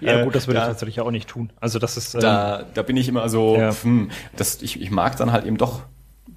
Ja, 0.00 0.24
gut, 0.24 0.34
das 0.34 0.46
würde 0.46 0.58
äh, 0.58 0.60
da, 0.60 0.66
ich 0.66 0.72
tatsächlich 0.72 1.00
auch 1.00 1.10
nicht 1.10 1.28
tun. 1.28 1.50
Also 1.60 1.78
das 1.78 1.96
ist. 1.96 2.14
Ähm, 2.14 2.20
da, 2.20 2.64
da 2.74 2.82
bin 2.82 2.96
ich 2.96 3.08
immer 3.08 3.28
so, 3.28 3.56
ja. 3.56 3.74
hm, 3.82 4.10
das, 4.36 4.62
ich, 4.62 4.80
ich 4.80 4.90
mag 4.90 5.16
dann 5.16 5.32
halt 5.32 5.44
eben 5.44 5.56
doch 5.56 5.82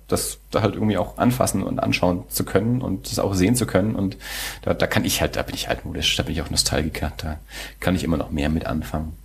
das 0.08 0.38
da 0.52 0.62
halt 0.62 0.76
irgendwie 0.76 0.98
auch 0.98 1.18
anfassen 1.18 1.64
und 1.64 1.80
anschauen 1.80 2.26
zu 2.30 2.44
können 2.44 2.82
und 2.82 3.10
das 3.10 3.20
auch 3.20 3.34
sehen 3.34 3.56
zu 3.56 3.66
können. 3.66 3.96
Und 3.96 4.18
da, 4.62 4.74
da 4.74 4.86
kann 4.86 5.06
ich 5.06 5.22
halt, 5.22 5.36
da 5.36 5.44
bin 5.44 5.56
ich 5.56 5.70
halt 5.70 5.86
modisch, 5.86 6.16
da 6.16 6.24
bin 6.24 6.34
ich 6.34 6.42
auch 6.42 6.50
Nostalgiker, 6.50 7.14
da 7.18 7.40
kann 7.80 7.96
ich 7.96 8.04
immer 8.04 8.18
noch 8.18 8.30
mehr 8.30 8.50
mit 8.50 8.66
anfangen 8.66 9.18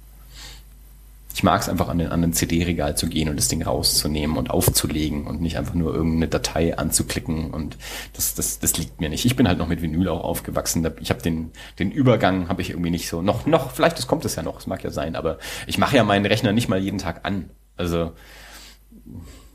ich 1.38 1.44
mag 1.44 1.60
es 1.60 1.68
einfach 1.68 1.88
an 1.88 1.98
den, 1.98 2.08
an 2.08 2.20
den 2.20 2.32
CD-Regal 2.32 2.96
zu 2.96 3.08
gehen 3.08 3.28
und 3.28 3.36
das 3.36 3.46
Ding 3.46 3.62
rauszunehmen 3.62 4.36
und 4.36 4.50
aufzulegen 4.50 5.28
und 5.28 5.40
nicht 5.40 5.56
einfach 5.56 5.74
nur 5.74 5.94
irgendeine 5.94 6.26
Datei 6.26 6.76
anzuklicken 6.76 7.52
und 7.52 7.78
das, 8.14 8.34
das, 8.34 8.58
das 8.58 8.76
liegt 8.76 9.00
mir 9.00 9.08
nicht. 9.08 9.24
Ich 9.24 9.36
bin 9.36 9.46
halt 9.46 9.56
noch 9.56 9.68
mit 9.68 9.80
Vinyl 9.80 10.08
auch 10.08 10.24
aufgewachsen. 10.24 10.84
Ich 11.00 11.10
habe 11.10 11.22
den, 11.22 11.52
den 11.78 11.92
Übergang 11.92 12.48
habe 12.48 12.60
ich 12.60 12.70
irgendwie 12.70 12.90
nicht 12.90 13.08
so 13.08 13.22
noch 13.22 13.46
noch. 13.46 13.70
Vielleicht 13.70 13.98
das 13.98 14.08
kommt 14.08 14.24
es 14.24 14.34
ja 14.34 14.42
noch, 14.42 14.58
es 14.58 14.66
mag 14.66 14.82
ja 14.82 14.90
sein, 14.90 15.14
aber 15.14 15.38
ich 15.68 15.78
mache 15.78 15.94
ja 15.94 16.02
meinen 16.02 16.26
Rechner 16.26 16.50
nicht 16.50 16.68
mal 16.68 16.80
jeden 16.80 16.98
Tag 16.98 17.24
an. 17.24 17.50
Also 17.76 18.14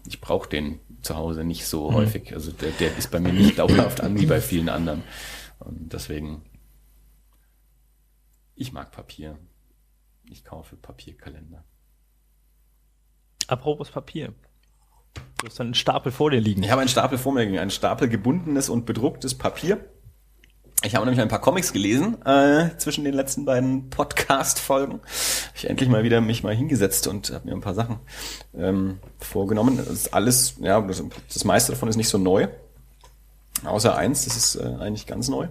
ich 0.07 0.21
brauche 0.21 0.47
den 0.47 0.79
zu 1.01 1.17
Hause 1.17 1.43
nicht 1.43 1.65
so 1.65 1.91
mhm. 1.91 1.95
häufig. 1.95 2.33
Also 2.33 2.53
der, 2.53 2.71
der 2.71 2.97
ist 2.97 3.11
bei 3.11 3.19
mir 3.19 3.33
nicht 3.33 3.59
dauerhaft 3.59 3.99
an 3.99 4.17
wie 4.17 4.25
bei 4.25 4.39
vielen 4.41 4.69
anderen. 4.69 5.03
Und 5.59 5.91
deswegen, 5.91 6.43
ich 8.55 8.71
mag 8.71 8.89
Papier. 8.93 9.37
Ich 10.29 10.45
kaufe 10.45 10.77
Papierkalender. 10.77 11.65
Apropos 13.53 13.91
Papier. 13.91 14.33
Du 15.37 15.45
hast 15.45 15.61
einen 15.61 15.75
Stapel 15.75 16.11
vor 16.11 16.31
dir 16.31 16.41
liegen. 16.41 16.63
Ich 16.63 16.71
habe 16.71 16.81
einen 16.81 16.89
Stapel 16.89 17.19
vor 17.19 17.33
mir 17.33 17.43
liegen, 17.43 17.59
einen 17.59 17.69
Stapel 17.69 18.09
gebundenes 18.09 18.67
und 18.67 18.87
bedrucktes 18.87 19.35
Papier. 19.35 19.85
Ich 20.83 20.95
habe 20.95 21.05
nämlich 21.05 21.21
ein 21.21 21.27
paar 21.27 21.39
Comics 21.39 21.71
gelesen 21.71 22.19
äh, 22.25 22.75
zwischen 22.77 23.03
den 23.03 23.13
letzten 23.13 23.45
beiden 23.45 23.91
Podcast-Folgen. 23.91 25.01
Ich 25.53 25.69
endlich 25.69 25.87
mal 25.87 26.03
wieder 26.03 26.19
mich 26.19 26.41
mal 26.41 26.55
hingesetzt 26.55 27.05
und 27.05 27.29
habe 27.29 27.47
mir 27.47 27.53
ein 27.53 27.61
paar 27.61 27.75
Sachen 27.75 27.99
ähm, 28.55 28.97
vorgenommen. 29.19 29.77
Das 29.77 29.87
ist 29.87 30.15
alles, 30.15 30.55
ja, 30.59 30.81
das, 30.81 31.03
das 31.31 31.45
meiste 31.45 31.73
davon 31.73 31.89
ist 31.89 31.95
nicht 31.95 32.09
so 32.09 32.17
neu. 32.17 32.47
Außer 33.63 33.95
eins, 33.95 34.25
das 34.25 34.35
ist 34.35 34.55
äh, 34.55 34.77
eigentlich 34.79 35.05
ganz 35.05 35.29
neu. 35.29 35.47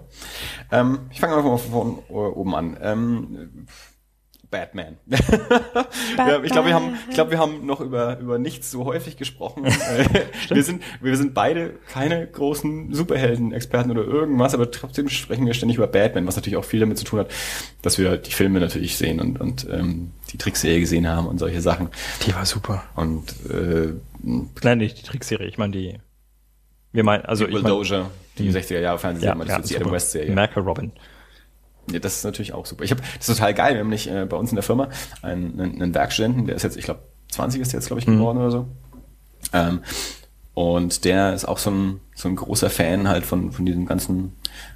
Ähm, 0.73 1.07
ich 1.09 1.21
fange 1.21 1.37
einfach 1.37 1.49
mal 1.49 1.57
von, 1.57 1.71
von 1.71 1.99
oben 2.09 2.53
an. 2.53 2.77
Ähm, 2.81 3.67
Batman. 4.53 4.97
Batman. 5.07 6.45
ich 6.45 6.51
glaube, 6.51 6.67
wir 6.67 6.75
haben, 6.75 6.95
ich 7.09 7.15
glaube, 7.15 7.31
wir 7.31 7.39
haben 7.39 7.65
noch 7.65 7.81
über 7.81 8.19
über 8.19 8.37
nichts 8.37 8.69
so 8.69 8.85
häufig 8.85 9.17
gesprochen. 9.17 9.65
wir 10.49 10.63
sind, 10.63 10.83
wir 11.01 11.17
sind 11.17 11.33
beide 11.33 11.71
keine 11.89 12.27
großen 12.27 12.93
Superhelden-Experten 12.93 13.89
oder 13.89 14.03
irgendwas, 14.03 14.53
aber 14.53 14.69
trotzdem 14.69 15.09
sprechen 15.09 15.47
wir 15.47 15.55
ständig 15.55 15.77
über 15.77 15.87
Batman, 15.87 16.27
was 16.27 16.35
natürlich 16.35 16.57
auch 16.57 16.65
viel 16.65 16.79
damit 16.79 16.99
zu 16.99 17.03
tun 17.03 17.21
hat, 17.21 17.31
dass 17.81 17.97
wir 17.97 18.15
die 18.17 18.31
Filme 18.31 18.59
natürlich 18.59 18.95
sehen 18.95 19.19
und 19.19 19.41
und 19.41 19.67
ähm, 19.71 20.11
die 20.31 20.37
Trickserie 20.37 20.79
gesehen 20.79 21.09
haben 21.09 21.25
und 21.25 21.39
solche 21.39 21.61
Sachen. 21.61 21.89
Die 22.27 22.35
war 22.35 22.45
super. 22.45 22.83
Und 22.95 23.33
äh, 23.49 23.93
nein, 24.21 24.77
nicht 24.77 24.99
die 24.99 25.03
Trickserie. 25.03 25.47
Ich 25.47 25.57
meine 25.57 25.73
die. 25.73 25.97
Wir 26.91 27.03
meinen 27.03 27.25
also 27.25 27.47
die 27.47 27.55
ich 27.55 27.63
mein, 27.63 27.71
Doja, 27.71 28.11
die 28.37 28.51
60er 28.51 28.79
Jahre 28.79 28.99
Fernsehserie, 28.99 29.45
ja, 29.47 29.57
ja, 29.57 29.59
die 29.59 29.75
Adam 29.75 29.91
West 29.91 30.11
Serie. 30.11 30.35
Merkel 30.35 30.61
Robin. 30.61 30.91
Ja, 31.91 31.99
das 31.99 32.17
ist 32.17 32.23
natürlich 32.23 32.53
auch 32.53 32.65
super. 32.65 32.83
Ich 32.83 32.91
habe 32.91 33.01
das 33.17 33.29
ist 33.29 33.37
total 33.37 33.53
geil. 33.53 33.73
Wir 33.73 33.81
haben 33.81 33.89
nicht 33.89 34.07
äh, 34.07 34.25
bei 34.25 34.37
uns 34.37 34.51
in 34.51 34.55
der 34.55 34.63
Firma 34.63 34.89
einen, 35.21 35.59
einen, 35.59 35.81
einen 35.81 35.95
Werkstudenten, 35.95 36.47
der 36.47 36.55
ist 36.55 36.63
jetzt, 36.63 36.77
ich 36.77 36.85
glaube, 36.85 37.01
20 37.29 37.61
ist 37.61 37.73
jetzt, 37.73 37.87
glaube 37.87 37.99
ich, 37.99 38.05
geworden 38.05 38.37
mhm. 38.37 38.43
oder 38.43 38.51
so. 38.51 38.67
Ähm, 39.51 39.81
und 40.53 41.03
der 41.03 41.33
ist 41.33 41.45
auch 41.45 41.57
so 41.57 41.71
ein, 41.71 41.99
so 42.13 42.29
ein 42.29 42.35
großer 42.35 42.69
Fan 42.69 43.07
halt 43.07 43.25
von, 43.25 43.51
von 43.51 43.65
diesem 43.65 43.87
ganzen 43.87 44.33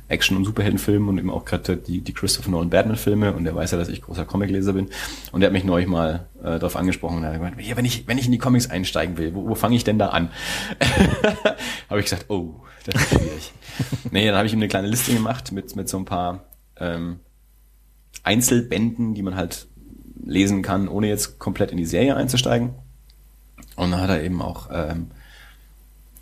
Action- 0.08 0.38
und 0.38 0.46
Superheldenfilmen 0.46 1.08
und 1.08 1.20
eben 1.20 1.30
auch 1.30 1.46
gerade 1.46 1.78
die, 1.78 2.02
die 2.02 2.14
Christopher 2.14 2.50
Nolan 2.50 2.72
Batman-Filme 2.72 3.34
und 3.34 3.44
der 3.44 3.54
weiß 3.54 3.72
ja, 3.72 3.78
dass 3.78 3.90
ich 3.90 4.02
großer 4.02 4.26
Comicleser 4.26 4.74
bin. 4.74 4.90
Und 5.32 5.42
der 5.42 5.48
hat 5.48 5.54
mich 5.54 5.66
neulich 5.66 5.88
mal 5.88 6.28
äh, 6.40 6.58
darauf 6.58 6.76
angesprochen 6.76 7.18
und 7.18 7.26
hat 7.26 7.34
gesagt, 7.34 7.62
ja, 7.62 7.78
wenn 7.78 7.86
ich, 7.86 8.08
wenn 8.08 8.18
ich 8.18 8.26
in 8.26 8.32
die 8.32 8.40
Comics 8.40 8.70
einsteigen 8.70 9.18
will, 9.18 9.36
wo, 9.36 9.48
wo 9.50 9.56
fange 9.56 9.76
ich 9.76 9.84
denn 9.84 10.00
da 10.00 10.08
an? 10.10 10.32
habe 11.90 12.00
ich 12.00 12.06
gesagt, 12.06 12.26
oh, 12.30 12.56
das 12.86 13.00
ist 13.02 13.10
schwierig. 13.10 13.54
nee, 14.12 14.26
dann 14.26 14.36
habe 14.36 14.48
ich 14.48 14.54
ihm 14.54 14.60
eine 14.60 14.68
kleine 14.68 14.88
Liste 14.88 15.14
gemacht 15.14 15.52
mit, 15.52 15.76
mit 15.76 15.90
so 15.90 15.98
ein 15.98 16.06
paar 16.06 16.47
ähm, 16.80 17.20
Einzelbänden, 18.24 19.14
die 19.14 19.24
man 19.24 19.36
halt 19.36 19.68
lesen 20.26 20.62
kann, 20.62 20.88
ohne 20.88 21.08
jetzt 21.08 21.40
komplett 21.40 21.72
in 21.72 21.78
die 21.78 21.86
Serie 21.86 22.16
einzusteigen. 22.16 22.72
Und 23.76 23.92
dann 23.92 24.02
hat 24.02 24.10
er 24.10 24.24
eben 24.24 24.42
auch 24.42 24.70
ähm, 24.72 25.12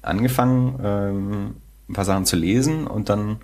angefangen, 0.01 0.79
ähm, 0.83 1.55
ein 1.89 1.93
paar 1.93 2.05
Sachen 2.05 2.25
zu 2.25 2.35
lesen 2.35 2.87
und 2.87 3.09
dann 3.09 3.37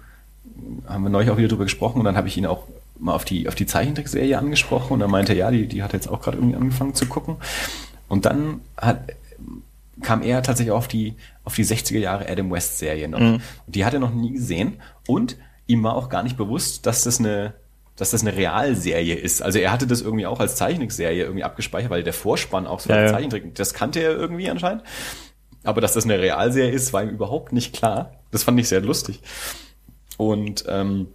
haben 0.88 1.04
wir 1.04 1.10
neulich 1.10 1.30
auch 1.30 1.38
wieder 1.38 1.48
drüber 1.48 1.64
gesprochen 1.64 2.00
und 2.00 2.06
dann 2.06 2.18
habe 2.18 2.28
ich 2.28 2.38
ihn 2.38 2.46
auch 2.46 2.64
mal 3.00 3.14
auf 3.14 3.26
die, 3.26 3.48
auf 3.48 3.56
die 3.56 3.66
Zeichentrickserie 3.66 4.38
angesprochen 4.38 4.94
und 4.94 5.02
er 5.02 5.08
meinte, 5.08 5.34
ja, 5.34 5.50
die, 5.52 5.68
die 5.68 5.84
hat 5.84 5.94
jetzt 5.94 6.08
auch 6.08 6.22
gerade 6.22 6.38
irgendwie 6.38 6.56
angefangen 6.56 6.94
zu 6.94 7.08
gucken. 7.08 7.38
Und 8.08 8.26
dann 8.26 8.62
hat, 8.78 9.14
kam 10.02 10.22
er 10.22 10.44
tatsächlich 10.44 10.72
auf 10.72 10.88
die, 10.88 11.16
auf 11.44 11.56
die 11.56 11.66
60er 11.66 11.98
Jahre 11.98 12.30
Adam 12.30 12.52
West 12.52 12.78
Serie 12.78 13.08
noch. 13.08 13.20
Mhm. 13.20 13.42
Die 13.68 13.86
hat 13.86 13.94
er 13.94 14.00
noch 14.00 14.14
nie 14.14 14.34
gesehen 14.34 14.80
und 15.08 15.38
ihm 15.68 15.84
war 15.84 15.96
auch 15.96 16.10
gar 16.10 16.24
nicht 16.24 16.38
bewusst, 16.38 16.86
dass 16.86 17.04
das 17.04 17.20
eine 17.20 17.54
dass 18.02 18.12
das 18.12 18.22
eine 18.22 18.36
Realserie 18.36 19.14
ist. 19.14 19.44
Also 19.44 19.60
er 19.60 19.72
hatte 19.72 19.86
das 19.86 20.02
irgendwie 20.02 20.26
auch 20.26 20.40
als 20.40 20.56
Zeichentrickserie 20.56 21.24
irgendwie 21.24 21.44
abgespeichert, 21.44 21.92
weil 21.92 22.02
der 22.02 22.14
Vorspann 22.14 22.66
auch 22.66 22.80
so 22.80 22.90
ja, 22.90 22.96
als 22.96 23.12
Zeichentrick, 23.12 23.54
das 23.54 23.76
kannte 23.76 24.00
er 24.00 24.12
irgendwie 24.12 24.50
anscheinend. 24.50 24.84
Aber 25.64 25.82
dass 25.82 25.94
das 25.94 26.06
eine 26.06 26.18
Realserie 26.18 26.72
ist, 26.72 26.94
war 26.94 27.04
ihm 27.04 27.10
überhaupt 27.10 27.54
nicht 27.54 27.74
klar. 27.74 28.14
Das 28.32 28.44
fand 28.44 28.60
ich 28.60 28.68
sehr 28.70 28.82
lustig. 28.82 29.20
Und 30.18 30.66
ähm, 30.68 31.10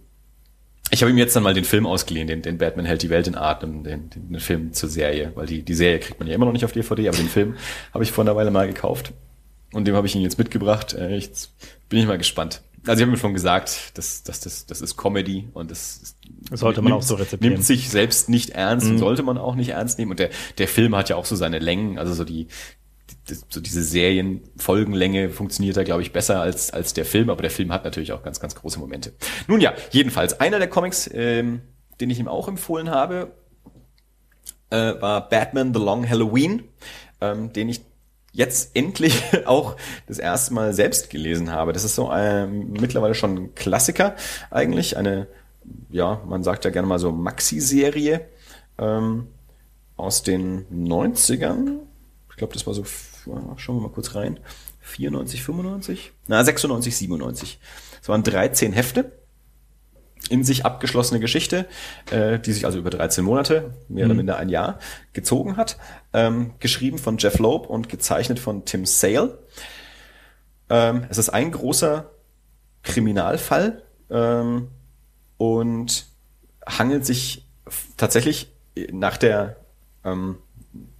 ich 0.89 1.01
habe 1.01 1.11
ihm 1.11 1.17
jetzt 1.17 1.35
dann 1.35 1.43
mal 1.43 1.53
den 1.53 1.65
Film 1.65 1.85
ausgeliehen, 1.85 2.27
den, 2.27 2.41
den 2.41 2.57
Batman 2.57 2.85
hält 2.85 3.03
die 3.03 3.09
Welt 3.09 3.27
in 3.27 3.35
Atem, 3.35 3.83
den, 3.83 4.09
den, 4.09 4.29
den 4.29 4.39
Film 4.39 4.71
zur 4.71 4.87
Serie, 4.87 5.33
weil 5.35 5.45
die, 5.45 5.63
die 5.63 5.73
Serie 5.73 5.99
kriegt 5.99 6.19
man 6.19 6.29
ja 6.29 6.35
immer 6.35 6.45
noch 6.45 6.53
nicht 6.53 6.63
auf 6.63 6.71
DVD, 6.71 7.09
aber 7.09 7.17
den 7.17 7.27
Film 7.27 7.57
habe 7.93 8.05
ich 8.05 8.13
vor 8.13 8.23
einer 8.23 8.37
Weile 8.37 8.51
mal 8.51 8.67
gekauft. 8.67 9.11
Und 9.73 9.85
dem 9.85 9.95
habe 9.95 10.07
ich 10.07 10.15
ihn 10.15 10.21
jetzt 10.21 10.37
mitgebracht. 10.37 10.93
Äh, 10.93 11.15
jetzt 11.15 11.51
bin 11.89 11.99
ich 11.99 12.07
mal 12.07 12.17
gespannt 12.17 12.61
also 12.87 12.99
ich 12.99 13.01
habe 13.01 13.11
mir 13.11 13.17
schon 13.17 13.33
gesagt, 13.33 13.91
das, 13.95 14.23
das, 14.23 14.39
das, 14.39 14.65
das 14.65 14.81
ist 14.81 14.97
Comedy 14.97 15.47
und 15.53 15.71
das, 15.71 16.15
das 16.49 16.59
sollte 16.59 16.81
man 16.81 16.91
nimmt, 16.91 17.03
auch 17.03 17.07
so 17.07 17.15
rezipieren. 17.15 17.53
Nimmt 17.53 17.65
sich 17.65 17.89
selbst 17.89 18.29
nicht 18.29 18.51
ernst, 18.51 18.87
mhm. 18.87 18.97
sollte 18.97 19.23
man 19.23 19.37
auch 19.37 19.55
nicht 19.55 19.69
ernst 19.69 19.99
nehmen. 19.99 20.11
Und 20.11 20.19
der, 20.19 20.29
der 20.57 20.67
Film 20.67 20.95
hat 20.95 21.09
ja 21.09 21.15
auch 21.15 21.25
so 21.25 21.35
seine 21.35 21.59
Längen, 21.59 21.97
also 21.97 22.13
so 22.13 22.23
die, 22.23 22.47
die 23.29 23.35
so 23.49 23.59
diese 23.59 23.83
Serienfolgenlänge 23.83 25.29
funktioniert 25.29 25.77
da, 25.77 25.83
glaube 25.83 26.01
ich, 26.01 26.13
besser 26.13 26.41
als, 26.41 26.71
als 26.71 26.93
der 26.93 27.05
Film, 27.05 27.29
aber 27.29 27.41
der 27.41 27.51
Film 27.51 27.71
hat 27.71 27.83
natürlich 27.83 28.11
auch 28.13 28.23
ganz, 28.23 28.39
ganz 28.39 28.55
große 28.55 28.79
Momente. 28.79 29.13
Nun 29.47 29.61
ja, 29.61 29.73
jedenfalls, 29.91 30.39
einer 30.39 30.59
der 30.59 30.69
Comics, 30.69 31.09
ähm, 31.13 31.61
den 31.99 32.09
ich 32.09 32.19
ihm 32.19 32.27
auch 32.27 32.47
empfohlen 32.47 32.89
habe, 32.89 33.31
äh, 34.69 34.93
war 35.01 35.29
Batman 35.29 35.73
The 35.73 35.79
Long 35.79 36.07
Halloween, 36.07 36.63
ähm, 37.21 37.53
den 37.53 37.69
ich 37.69 37.81
jetzt 38.37 38.75
endlich 38.75 39.23
auch 39.45 39.75
das 40.05 40.19
erste 40.19 40.53
Mal 40.53 40.71
selbst 40.73 41.09
gelesen 41.09 41.51
habe. 41.51 41.73
Das 41.73 41.83
ist 41.83 41.95
so 41.95 42.07
ein, 42.07 42.71
mittlerweile 42.71 43.15
schon 43.15 43.35
ein 43.35 43.55
Klassiker 43.55 44.15
eigentlich, 44.51 44.95
eine, 44.95 45.27
ja, 45.89 46.21
man 46.25 46.43
sagt 46.43 46.63
ja 46.63 46.71
gerne 46.71 46.87
mal 46.87 46.99
so 46.99 47.11
Maxi-Serie 47.11 48.25
ähm, 48.77 49.27
aus 49.97 50.21
den 50.21 50.65
90ern. 50.71 51.79
Ich 52.29 52.37
glaube, 52.37 52.53
das 52.53 52.67
war 52.67 52.75
so, 52.75 52.85
schauen 53.57 53.77
wir 53.77 53.81
mal 53.81 53.89
kurz 53.89 54.13
rein, 54.13 54.39
94, 54.81 55.43
95? 55.43 56.11
Na, 56.27 56.43
96, 56.43 56.95
97. 56.95 57.59
Das 57.99 58.07
waren 58.07 58.21
13 58.21 58.71
Hefte 58.71 59.16
in 60.29 60.43
sich 60.43 60.65
abgeschlossene 60.65 61.19
Geschichte, 61.19 61.67
äh, 62.11 62.39
die 62.39 62.51
sich 62.51 62.65
also 62.65 62.77
über 62.77 62.89
13 62.89 63.23
Monate, 63.23 63.71
mehr 63.87 64.05
mhm. 64.05 64.11
oder 64.11 64.17
minder 64.17 64.37
ein 64.37 64.49
Jahr, 64.49 64.79
gezogen 65.13 65.57
hat. 65.57 65.77
Ähm, 66.13 66.53
geschrieben 66.59 66.97
von 66.97 67.17
Jeff 67.17 67.39
Loeb 67.39 67.67
und 67.67 67.89
gezeichnet 67.89 68.39
von 68.39 68.65
Tim 68.65 68.85
Sale. 68.85 69.37
Ähm, 70.69 71.05
es 71.09 71.17
ist 71.17 71.29
ein 71.29 71.51
großer 71.51 72.09
Kriminalfall 72.83 73.83
ähm, 74.09 74.69
und 75.37 76.07
hangelt 76.65 77.05
sich 77.05 77.45
tatsächlich 77.95 78.51
nach 78.91 79.17
der 79.17 79.57
ähm, 80.03 80.37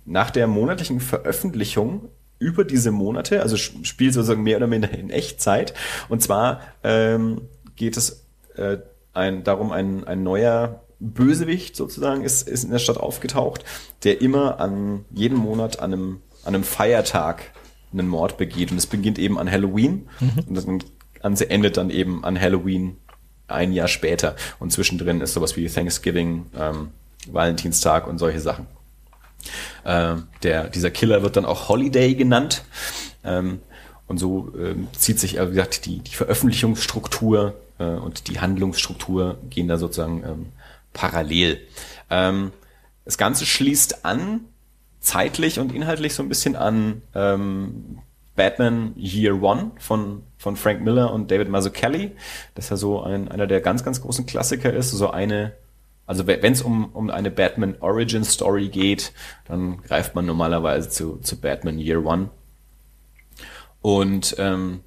nach 0.05 0.31
der 0.31 0.47
monatlichen 0.47 1.01
Veröffentlichung 1.01 2.09
über 2.39 2.63
diese 2.63 2.91
Monate, 2.91 3.41
also 3.41 3.57
spielt 3.57 4.13
sozusagen 4.13 4.43
mehr 4.43 4.57
oder 4.57 4.67
minder 4.67 4.91
in 4.91 5.09
Echtzeit. 5.09 5.73
Und 6.07 6.21
zwar 6.21 6.61
ähm, 6.83 7.41
geht 7.75 7.97
es 7.97 8.25
äh, 8.55 8.77
ein, 9.17 9.43
darum, 9.43 9.71
ein, 9.71 10.05
ein 10.05 10.23
neuer 10.23 10.81
Bösewicht 10.99 11.75
sozusagen 11.75 12.23
ist, 12.23 12.47
ist 12.47 12.63
in 12.63 12.71
der 12.71 12.79
Stadt 12.79 12.97
aufgetaucht, 12.97 13.65
der 14.03 14.21
immer 14.21 14.59
an 14.59 15.05
jeden 15.11 15.37
Monat 15.37 15.79
an 15.79 15.93
einem, 15.93 16.21
an 16.43 16.55
einem 16.55 16.63
Feiertag 16.63 17.51
einen 17.91 18.07
Mord 18.07 18.37
begeht. 18.37 18.71
Und 18.71 18.77
es 18.77 18.87
beginnt 18.87 19.19
eben 19.19 19.37
an 19.37 19.49
Halloween 19.49 20.07
mhm. 20.19 20.43
und 20.47 20.55
das 20.55 20.65
Ganze 21.21 21.49
endet 21.49 21.77
dann 21.77 21.89
eben 21.89 22.23
an 22.23 22.39
Halloween 22.39 22.97
ein 23.47 23.73
Jahr 23.73 23.87
später. 23.87 24.35
Und 24.59 24.71
zwischendrin 24.71 25.21
ist 25.21 25.33
sowas 25.33 25.55
wie 25.55 25.67
Thanksgiving, 25.67 26.47
ähm, 26.57 26.89
Valentinstag 27.31 28.07
und 28.07 28.17
solche 28.17 28.39
Sachen. 28.39 28.67
Ähm, 29.85 30.27
der, 30.43 30.69
dieser 30.69 30.91
Killer 30.91 31.21
wird 31.21 31.37
dann 31.37 31.45
auch 31.45 31.69
Holiday 31.69 32.15
genannt. 32.15 32.63
Ähm, 33.23 33.59
und 34.07 34.17
so 34.17 34.53
ähm, 34.57 34.87
zieht 34.97 35.19
sich, 35.19 35.33
wie 35.39 35.47
gesagt, 35.47 35.85
die, 35.85 35.99
die 35.99 36.15
Veröffentlichungsstruktur 36.15 37.55
äh, 37.79 37.85
und 37.85 38.27
die 38.27 38.39
Handlungsstruktur 38.39 39.37
gehen 39.49 39.67
da 39.67 39.77
sozusagen 39.77 40.23
ähm, 40.23 40.45
parallel. 40.93 41.59
Ähm, 42.09 42.51
das 43.05 43.17
Ganze 43.17 43.45
schließt 43.45 44.05
an, 44.05 44.41
zeitlich 44.99 45.59
und 45.59 45.73
inhaltlich 45.73 46.13
so 46.13 46.23
ein 46.23 46.29
bisschen 46.29 46.55
an 46.55 47.01
ähm, 47.15 47.99
Batman 48.35 48.93
Year 48.97 49.41
One 49.41 49.71
von, 49.79 50.23
von 50.37 50.55
Frank 50.55 50.81
Miller 50.81 51.13
und 51.13 51.31
David 51.31 51.49
Mazzucchelli. 51.49 52.11
Das 52.55 52.65
ist 52.65 52.69
ja 52.71 52.77
so 52.77 53.01
ein, 53.01 53.29
einer 53.29 53.47
der 53.47 53.61
ganz, 53.61 53.83
ganz 53.83 54.01
großen 54.01 54.25
Klassiker 54.25 54.73
ist. 54.73 54.91
So 54.91 55.09
eine, 55.09 55.53
also 56.05 56.27
wenn 56.27 56.53
es 56.53 56.61
um, 56.61 56.93
um 56.93 57.09
eine 57.09 57.31
Batman 57.31 57.75
Origin 57.79 58.23
Story 58.23 58.69
geht, 58.69 59.11
dann 59.45 59.81
greift 59.81 60.15
man 60.15 60.25
normalerweise 60.25 60.89
zu, 60.89 61.17
zu 61.17 61.39
Batman 61.39 61.79
Year 61.79 62.05
One. 62.05 62.29
Und 63.81 64.35
ähm, 64.37 64.81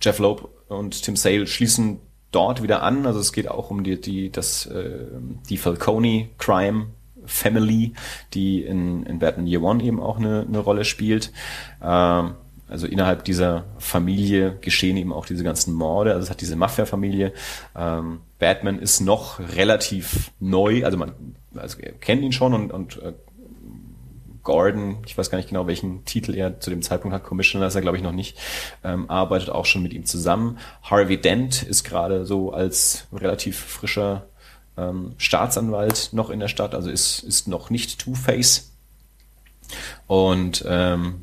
Jeff 0.00 0.18
Loeb 0.18 0.48
und 0.68 1.02
Tim 1.02 1.16
Sale 1.16 1.46
schließen 1.46 2.00
dort 2.30 2.62
wieder 2.62 2.82
an. 2.82 3.06
Also 3.06 3.20
es 3.20 3.32
geht 3.32 3.48
auch 3.48 3.70
um 3.70 3.82
die, 3.82 4.00
die, 4.00 4.30
das, 4.30 4.66
äh, 4.66 5.06
die 5.48 5.56
Falcone 5.56 6.28
Crime 6.38 6.86
Family, 7.26 7.92
die 8.34 8.62
in, 8.62 9.04
in 9.04 9.18
Batman 9.18 9.46
Year 9.46 9.62
One 9.62 9.82
eben 9.82 10.00
auch 10.00 10.18
eine, 10.18 10.46
eine 10.48 10.58
Rolle 10.58 10.84
spielt. 10.84 11.32
Ähm, 11.82 12.34
also 12.68 12.86
innerhalb 12.86 13.24
dieser 13.24 13.64
Familie 13.78 14.56
geschehen 14.60 14.96
eben 14.96 15.12
auch 15.12 15.26
diese 15.26 15.42
ganzen 15.42 15.74
Morde. 15.74 16.12
Also 16.12 16.24
es 16.24 16.30
hat 16.30 16.40
diese 16.40 16.54
Mafia-Familie. 16.54 17.32
Ähm, 17.76 18.20
Batman 18.38 18.78
ist 18.78 19.00
noch 19.00 19.40
relativ 19.56 20.30
neu, 20.38 20.84
also 20.84 20.96
man 20.96 21.12
also 21.56 21.78
kennt 22.00 22.22
ihn 22.22 22.32
schon 22.32 22.54
und, 22.54 22.72
und 22.72 23.02
äh, 23.02 23.12
Gordon, 24.42 24.98
ich 25.06 25.16
weiß 25.16 25.30
gar 25.30 25.38
nicht 25.38 25.48
genau, 25.48 25.66
welchen 25.66 26.04
Titel 26.04 26.34
er 26.34 26.60
zu 26.60 26.70
dem 26.70 26.82
Zeitpunkt 26.82 27.14
hat, 27.14 27.24
Commissioner 27.24 27.66
ist 27.66 27.74
er, 27.74 27.80
glaube 27.80 27.96
ich, 27.96 28.02
noch 28.02 28.12
nicht, 28.12 28.38
ähm, 28.84 29.10
arbeitet 29.10 29.50
auch 29.50 29.66
schon 29.66 29.82
mit 29.82 29.92
ihm 29.92 30.06
zusammen. 30.06 30.58
Harvey 30.82 31.20
Dent 31.20 31.62
ist 31.62 31.84
gerade 31.84 32.24
so 32.26 32.52
als 32.52 33.06
relativ 33.12 33.58
frischer 33.58 34.26
ähm, 34.76 35.12
Staatsanwalt 35.18 36.10
noch 36.12 36.30
in 36.30 36.40
der 36.40 36.48
Stadt, 36.48 36.74
also 36.74 36.90
ist, 36.90 37.20
ist 37.20 37.48
noch 37.48 37.70
nicht 37.70 37.98
Two-Face. 37.98 38.70
Und 40.06 40.64
ähm, 40.66 41.22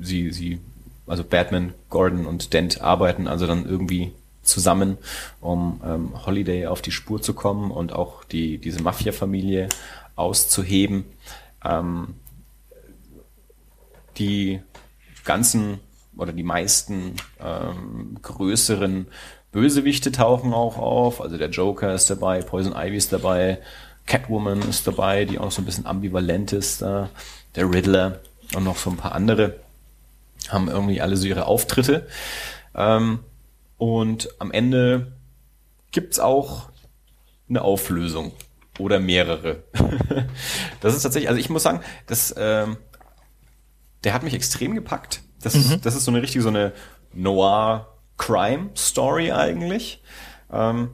sie, 0.00 0.30
sie, 0.30 0.60
also 1.06 1.24
Batman, 1.24 1.74
Gordon 1.90 2.26
und 2.26 2.52
Dent 2.52 2.80
arbeiten 2.80 3.28
also 3.28 3.46
dann 3.46 3.66
irgendwie 3.66 4.12
zusammen, 4.42 4.98
um 5.40 5.80
ähm, 5.84 6.26
Holiday 6.26 6.66
auf 6.66 6.82
die 6.82 6.90
Spur 6.90 7.22
zu 7.22 7.34
kommen 7.34 7.70
und 7.70 7.92
auch 7.92 8.24
die, 8.24 8.58
diese 8.58 8.82
Mafia-Familie 8.82 9.68
auszuheben. 10.16 11.04
Ähm, 11.64 12.14
die 14.18 14.60
ganzen 15.24 15.80
oder 16.16 16.32
die 16.32 16.42
meisten 16.42 17.16
ähm, 17.40 18.18
größeren 18.20 19.06
Bösewichte 19.50 20.12
tauchen 20.12 20.52
auch 20.52 20.78
auf. 20.78 21.20
Also 21.20 21.36
der 21.36 21.50
Joker 21.50 21.94
ist 21.94 22.10
dabei, 22.10 22.42
Poison 22.42 22.74
Ivy 22.76 22.96
ist 22.96 23.12
dabei, 23.12 23.58
Catwoman 24.06 24.62
ist 24.62 24.86
dabei, 24.86 25.24
die 25.24 25.38
auch 25.38 25.44
noch 25.44 25.52
so 25.52 25.62
ein 25.62 25.66
bisschen 25.66 25.86
ambivalent 25.86 26.52
ist. 26.52 26.82
Äh, 26.82 27.06
der 27.54 27.70
Riddler 27.70 28.20
und 28.54 28.64
noch 28.64 28.76
so 28.76 28.90
ein 28.90 28.96
paar 28.96 29.12
andere 29.12 29.60
haben 30.48 30.68
irgendwie 30.68 31.00
alle 31.00 31.16
so 31.16 31.26
ihre 31.26 31.46
Auftritte. 31.46 32.06
Ähm, 32.74 33.20
und 33.78 34.28
am 34.38 34.50
Ende 34.50 35.12
gibt's 35.90 36.18
auch 36.18 36.68
eine 37.48 37.62
Auflösung 37.62 38.32
oder 38.78 38.98
mehrere. 39.00 39.62
das 40.80 40.94
ist 40.94 41.02
tatsächlich, 41.02 41.28
also 41.28 41.40
ich 41.40 41.50
muss 41.50 41.62
sagen, 41.62 41.80
das 42.06 42.34
ähm, 42.36 42.76
der 44.04 44.14
hat 44.14 44.22
mich 44.22 44.34
extrem 44.34 44.74
gepackt. 44.74 45.22
Das, 45.42 45.54
mhm. 45.54 45.60
ist, 45.60 45.86
das 45.86 45.96
ist 45.96 46.04
so 46.04 46.10
eine 46.10 46.22
richtige, 46.22 46.42
so 46.42 46.48
eine 46.48 46.72
Noir-Crime-Story 47.14 49.32
eigentlich. 49.32 50.02
Ähm, 50.50 50.88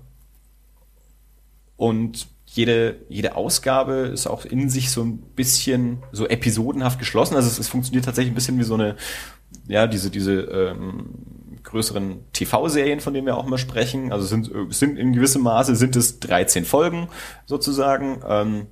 und 1.77 2.27
jede, 2.47 2.97
jede 3.09 3.37
Ausgabe 3.37 4.11
ist 4.13 4.27
auch 4.27 4.45
in 4.45 4.69
sich 4.71 4.91
so 4.91 5.03
ein 5.03 5.19
bisschen 5.19 6.03
so 6.13 6.27
episodenhaft 6.27 6.99
geschlossen. 6.99 7.37
Also 7.37 7.49
es, 7.49 7.59
es 7.59 7.69
funktioniert 7.69 8.05
tatsächlich 8.05 8.33
ein 8.33 8.35
bisschen 8.35 8.59
wie 8.59 8.65
so 8.65 8.75
eine, 8.75 8.97
ja, 9.67 9.87
diese, 9.87 10.11
diese 10.11 10.41
ähm, 10.41 11.11
größeren 11.63 12.25
TV-Serien, 12.33 13.01
von 13.01 13.13
denen 13.13 13.27
wir 13.27 13.37
auch 13.37 13.47
immer 13.47 13.59
sprechen. 13.59 14.13
Also 14.13 14.27
sind, 14.27 14.51
sind 14.71 14.99
in 14.99 15.13
gewissem 15.13 15.43
Maße 15.43 15.77
sind 15.77 15.95
es 15.97 16.21
13 16.21 16.65
Folgen 16.65 17.09
sozusagen. 17.47 18.23
Ähm, 18.27 18.67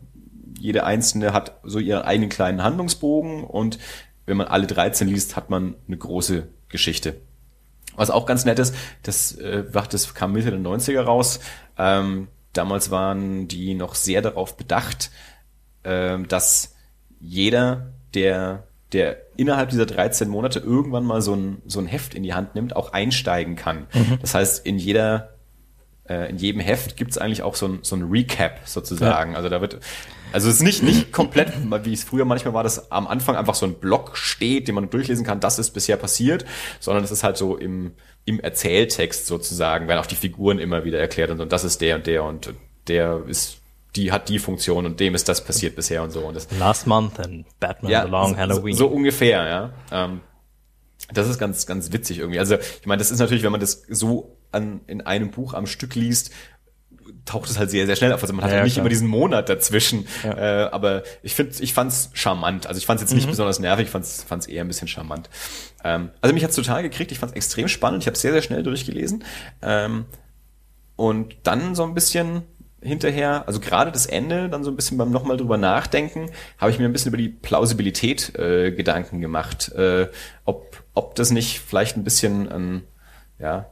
jede 0.59 0.85
einzelne 0.85 1.35
hat 1.35 1.61
so 1.62 1.79
ihren 1.79 2.03
eigenen 2.03 2.31
kleinen 2.31 2.62
Handlungsbogen 2.62 3.44
und 3.44 3.79
wenn 4.26 4.36
man 4.36 4.48
alle 4.48 4.66
13 4.66 5.08
liest, 5.08 5.36
hat 5.36 5.50
man 5.50 5.74
eine 5.86 5.96
große 5.96 6.48
Geschichte. 6.68 7.16
Was 7.96 8.10
auch 8.10 8.26
ganz 8.26 8.44
nett 8.44 8.58
ist, 8.58 8.74
das, 9.02 9.32
äh, 9.32 9.64
das 9.90 10.14
kam 10.14 10.32
Mitte 10.32 10.50
der 10.50 10.60
90er 10.60 11.00
raus. 11.00 11.40
Ähm, 11.78 12.28
damals 12.52 12.90
waren 12.90 13.48
die 13.48 13.74
noch 13.74 13.94
sehr 13.94 14.22
darauf 14.22 14.56
bedacht, 14.56 15.10
äh, 15.82 16.18
dass 16.18 16.74
jeder, 17.20 17.92
der, 18.14 18.64
der 18.92 19.16
innerhalb 19.36 19.70
dieser 19.70 19.86
13 19.86 20.28
Monate 20.28 20.58
irgendwann 20.58 21.04
mal 21.04 21.22
so 21.22 21.34
ein, 21.34 21.62
so 21.66 21.80
ein 21.80 21.86
Heft 21.86 22.14
in 22.14 22.22
die 22.22 22.34
Hand 22.34 22.54
nimmt, 22.54 22.76
auch 22.76 22.92
einsteigen 22.92 23.56
kann. 23.56 23.86
Mhm. 23.94 24.18
Das 24.20 24.34
heißt, 24.34 24.66
in 24.66 24.78
jeder 24.78 25.36
äh, 26.09 26.31
in 26.31 26.37
jedem 26.37 26.61
Heft 26.61 26.97
gibt's 26.97 27.19
eigentlich 27.19 27.42
auch 27.42 27.55
so 27.55 27.66
ein, 27.66 27.79
so 27.83 27.97
ein 27.97 28.03
Recap 28.03 28.61
sozusagen. 28.64 29.33
Ja. 29.33 29.37
Also 29.37 29.49
da 29.49 29.61
wird 29.61 29.81
also 30.33 30.49
es 30.49 30.57
ist 30.57 30.62
nicht, 30.62 30.83
nicht 30.83 31.12
komplett, 31.12 31.53
wie 31.85 31.92
es 31.92 32.05
früher 32.05 32.25
manchmal 32.25 32.53
war, 32.53 32.62
dass 32.62 32.90
am 32.90 33.07
Anfang 33.07 33.37
einfach 33.37 33.55
so 33.55 33.64
ein 33.64 33.75
Block 33.75 34.16
steht, 34.16 34.69
den 34.69 34.75
man 34.75 34.90
durchlesen 34.90 35.25
kann, 35.25 35.40
das 35.40 35.59
ist 35.59 35.71
bisher 35.71 35.97
passiert, 35.97 36.45
sondern 36.81 37.05
es 37.05 37.11
ist 37.11 37.23
halt 37.23 37.37
so 37.37 37.57
im, 37.57 37.92
im 38.25 38.40
Erzähltext 38.40 39.27
sozusagen, 39.27 39.88
werden 39.88 40.01
auch 40.01 40.07
die 40.07 40.16
Figuren 40.16 40.59
immer 40.59 40.85
wieder 40.85 40.99
erklärt 40.99 41.31
und, 41.31 41.40
und 41.40 41.53
das 41.53 41.64
ist 41.64 41.81
der 41.81 41.97
und 41.97 42.07
der 42.07 42.25
und 42.25 42.55
der 42.88 43.23
ist 43.27 43.59
die 43.95 44.12
hat 44.12 44.29
die 44.29 44.38
Funktion 44.38 44.85
und 44.85 45.01
dem 45.01 45.14
ist 45.14 45.29
das 45.29 45.42
passiert 45.42 45.75
bisher 45.75 46.03
und 46.03 46.11
so. 46.11 46.21
Und 46.21 46.35
das, 46.35 46.49
Last 46.59 46.87
month 46.87 47.19
and 47.19 47.47
Batman 47.59 47.90
ja, 47.90 48.05
the 48.05 48.11
Long 48.11 48.37
Halloween. 48.37 48.75
So, 48.75 48.88
so 48.88 48.95
ungefähr, 48.95 49.49
ja. 49.49 49.73
Ähm, 49.90 50.21
das 51.12 51.29
ist 51.29 51.38
ganz, 51.38 51.66
ganz 51.66 51.92
witzig 51.92 52.19
irgendwie. 52.19 52.38
Also 52.38 52.57
ich 52.57 52.87
meine, 52.87 52.99
das 52.99 53.11
ist 53.11 53.21
natürlich, 53.21 53.42
wenn 53.42 53.53
man 53.53 53.61
das 53.61 53.85
so 53.88 54.37
an, 54.57 54.81
in 54.87 55.01
einem 55.03 55.31
Buch 55.31 55.55
am 55.55 55.66
Stück 55.66 55.95
liest, 55.95 56.33
taucht 57.25 57.51
es 57.51 57.59
halt 57.59 57.71
sehr, 57.71 57.87
sehr 57.87 57.97
schnell 57.97 58.12
auf. 58.12 58.23
Also 58.23 58.35
man 58.35 58.45
hat 58.45 58.51
ja, 58.51 58.57
halt 58.57 58.64
nicht 58.64 58.75
klar. 58.75 58.83
immer 58.83 58.90
diesen 58.90 59.09
Monat 59.09 59.49
dazwischen. 59.49 60.07
Ja. 60.25 60.64
Äh, 60.64 60.71
aber 60.71 61.03
ich 61.23 61.35
finde, 61.35 61.55
ich 61.61 61.73
fand's 61.73 62.11
charmant. 62.12 62.66
Also 62.66 62.79
ich 62.79 62.87
fand's 62.87 63.03
jetzt 63.03 63.14
nicht 63.14 63.27
mhm. 63.27 63.31
besonders 63.31 63.59
nervig, 63.59 63.87
ich 63.87 63.90
fand's, 63.90 64.23
fand's 64.23 64.47
eher 64.47 64.64
ein 64.64 64.69
bisschen 64.69 64.88
charmant. 64.88 65.29
Ähm, 65.85 66.11
also 66.21 66.35
mich 66.35 66.45
hat's 66.45 66.57
total 66.57 66.83
gekriegt. 66.83 67.12
Ich 67.12 67.19
fand's 67.19 67.35
extrem 67.35 67.69
spannend. 67.69 68.03
Ich 68.03 68.07
habe 68.07 68.16
sehr, 68.16 68.33
sehr 68.33 68.42
schnell 68.42 68.62
durchgelesen. 68.62 69.25
Ähm, 69.62 70.07
und 70.97 71.37
dann 71.42 71.75
so 71.75 71.85
ein 71.85 71.95
bisschen 71.95 72.42
hinterher, 72.81 73.45
also 73.47 73.61
gerade 73.61 73.90
das 73.90 74.07
Ende, 74.07 74.49
dann 74.49 74.64
so 74.64 74.71
ein 74.71 74.77
bisschen 74.77 74.97
beim 74.97 75.11
nochmal 75.11 75.37
drüber 75.37 75.57
nachdenken, 75.57 76.31
habe 76.59 76.71
ich 76.71 76.79
mir 76.79 76.85
ein 76.85 76.92
bisschen 76.92 77.09
über 77.09 77.16
die 77.16 77.29
Plausibilität 77.29 78.35
äh, 78.38 78.71
Gedanken 78.71 79.21
gemacht. 79.21 79.73
Äh, 79.73 80.09
ob, 80.45 80.83
ob 80.95 81.14
das 81.14 81.31
nicht 81.31 81.61
vielleicht 81.61 81.97
ein 81.97 82.05
bisschen 82.05 82.49
ein, 82.49 82.83
ja, 83.38 83.66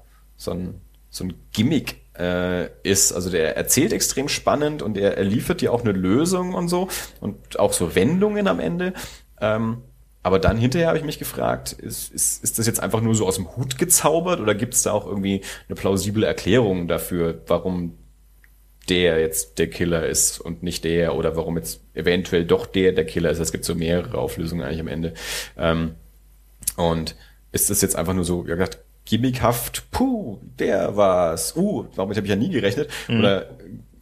so 0.44 0.52
ein, 0.52 0.80
so 1.10 1.24
ein 1.24 1.34
Gimmick 1.52 2.00
äh, 2.18 2.68
ist. 2.82 3.12
Also 3.12 3.30
der 3.30 3.56
erzählt 3.56 3.92
extrem 3.92 4.28
spannend 4.28 4.82
und 4.82 4.96
er, 4.96 5.16
er 5.16 5.24
liefert 5.24 5.60
dir 5.60 5.72
auch 5.72 5.82
eine 5.82 5.92
Lösung 5.92 6.54
und 6.54 6.68
so 6.68 6.88
und 7.20 7.58
auch 7.58 7.72
so 7.72 7.94
Wendungen 7.94 8.46
am 8.48 8.60
Ende. 8.60 8.92
Ähm, 9.40 9.82
aber 10.22 10.38
dann 10.38 10.56
hinterher 10.56 10.88
habe 10.88 10.96
ich 10.96 11.04
mich 11.04 11.18
gefragt, 11.18 11.72
ist, 11.72 12.10
ist, 12.10 12.42
ist 12.42 12.58
das 12.58 12.66
jetzt 12.66 12.80
einfach 12.80 13.02
nur 13.02 13.14
so 13.14 13.26
aus 13.26 13.34
dem 13.36 13.56
Hut 13.56 13.76
gezaubert 13.78 14.40
oder 14.40 14.54
gibt 14.54 14.74
es 14.74 14.82
da 14.82 14.92
auch 14.92 15.06
irgendwie 15.06 15.42
eine 15.68 15.76
plausible 15.76 16.24
Erklärung 16.24 16.88
dafür, 16.88 17.42
warum 17.46 17.98
der 18.88 19.20
jetzt 19.20 19.58
der 19.58 19.68
Killer 19.68 20.06
ist 20.06 20.40
und 20.40 20.62
nicht 20.62 20.84
der 20.84 21.14
oder 21.14 21.36
warum 21.36 21.56
jetzt 21.56 21.82
eventuell 21.94 22.44
doch 22.44 22.66
der 22.66 22.92
der 22.92 23.06
Killer 23.06 23.30
ist. 23.30 23.38
Es 23.38 23.52
gibt 23.52 23.64
so 23.64 23.74
mehrere 23.74 24.18
Auflösungen 24.18 24.64
eigentlich 24.64 24.80
am 24.80 24.88
Ende. 24.88 25.14
Ähm, 25.58 25.94
und 26.76 27.16
ist 27.52 27.70
das 27.70 27.82
jetzt 27.82 27.96
einfach 27.96 28.14
nur 28.14 28.24
so, 28.24 28.44
ja 28.46 28.54
gesagt, 28.54 28.83
gimmickhaft, 29.04 29.90
puh, 29.90 30.38
der 30.58 30.96
war's, 30.96 31.56
uh, 31.56 31.86
damit 31.96 32.16
habe 32.16 32.26
ich 32.26 32.30
ja 32.30 32.36
nie 32.36 32.50
gerechnet. 32.50 32.88
Mhm. 33.08 33.18
Oder 33.18 33.50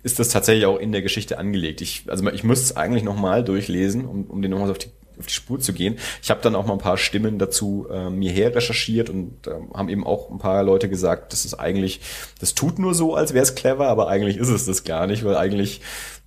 ist 0.02 0.18
das 0.18 0.28
tatsächlich 0.28 0.66
auch 0.66 0.78
in 0.78 0.92
der 0.92 1.02
Geschichte 1.02 1.38
angelegt? 1.38 1.80
Ich, 1.80 2.04
also 2.08 2.28
ich 2.30 2.44
müsste 2.44 2.64
es 2.64 2.76
eigentlich 2.76 3.04
nochmal 3.04 3.44
durchlesen, 3.44 4.06
um, 4.06 4.24
um 4.24 4.42
den 4.42 4.50
nochmal 4.50 4.70
auf 4.70 4.78
die, 4.78 4.88
auf 5.18 5.26
die 5.26 5.32
Spur 5.32 5.60
zu 5.60 5.72
gehen. 5.72 5.98
Ich 6.22 6.30
habe 6.30 6.40
dann 6.42 6.54
auch 6.54 6.66
mal 6.66 6.72
ein 6.74 6.78
paar 6.78 6.96
Stimmen 6.98 7.38
dazu 7.38 7.86
äh, 7.90 8.10
mir 8.10 8.32
her 8.32 8.54
recherchiert 8.54 9.10
und 9.10 9.46
äh, 9.46 9.52
haben 9.74 9.88
eben 9.88 10.06
auch 10.06 10.30
ein 10.30 10.38
paar 10.38 10.62
Leute 10.64 10.88
gesagt, 10.88 11.32
das 11.32 11.44
ist 11.44 11.54
eigentlich, 11.54 12.00
das 12.40 12.54
tut 12.54 12.78
nur 12.78 12.94
so, 12.94 13.14
als 13.14 13.34
wäre 13.34 13.42
es 13.42 13.54
clever, 13.54 13.88
aber 13.88 14.08
eigentlich 14.08 14.36
ist 14.36 14.48
es 14.48 14.66
das 14.66 14.84
gar 14.84 15.06
nicht, 15.06 15.24
weil 15.24 15.36
eigentlich 15.36 15.80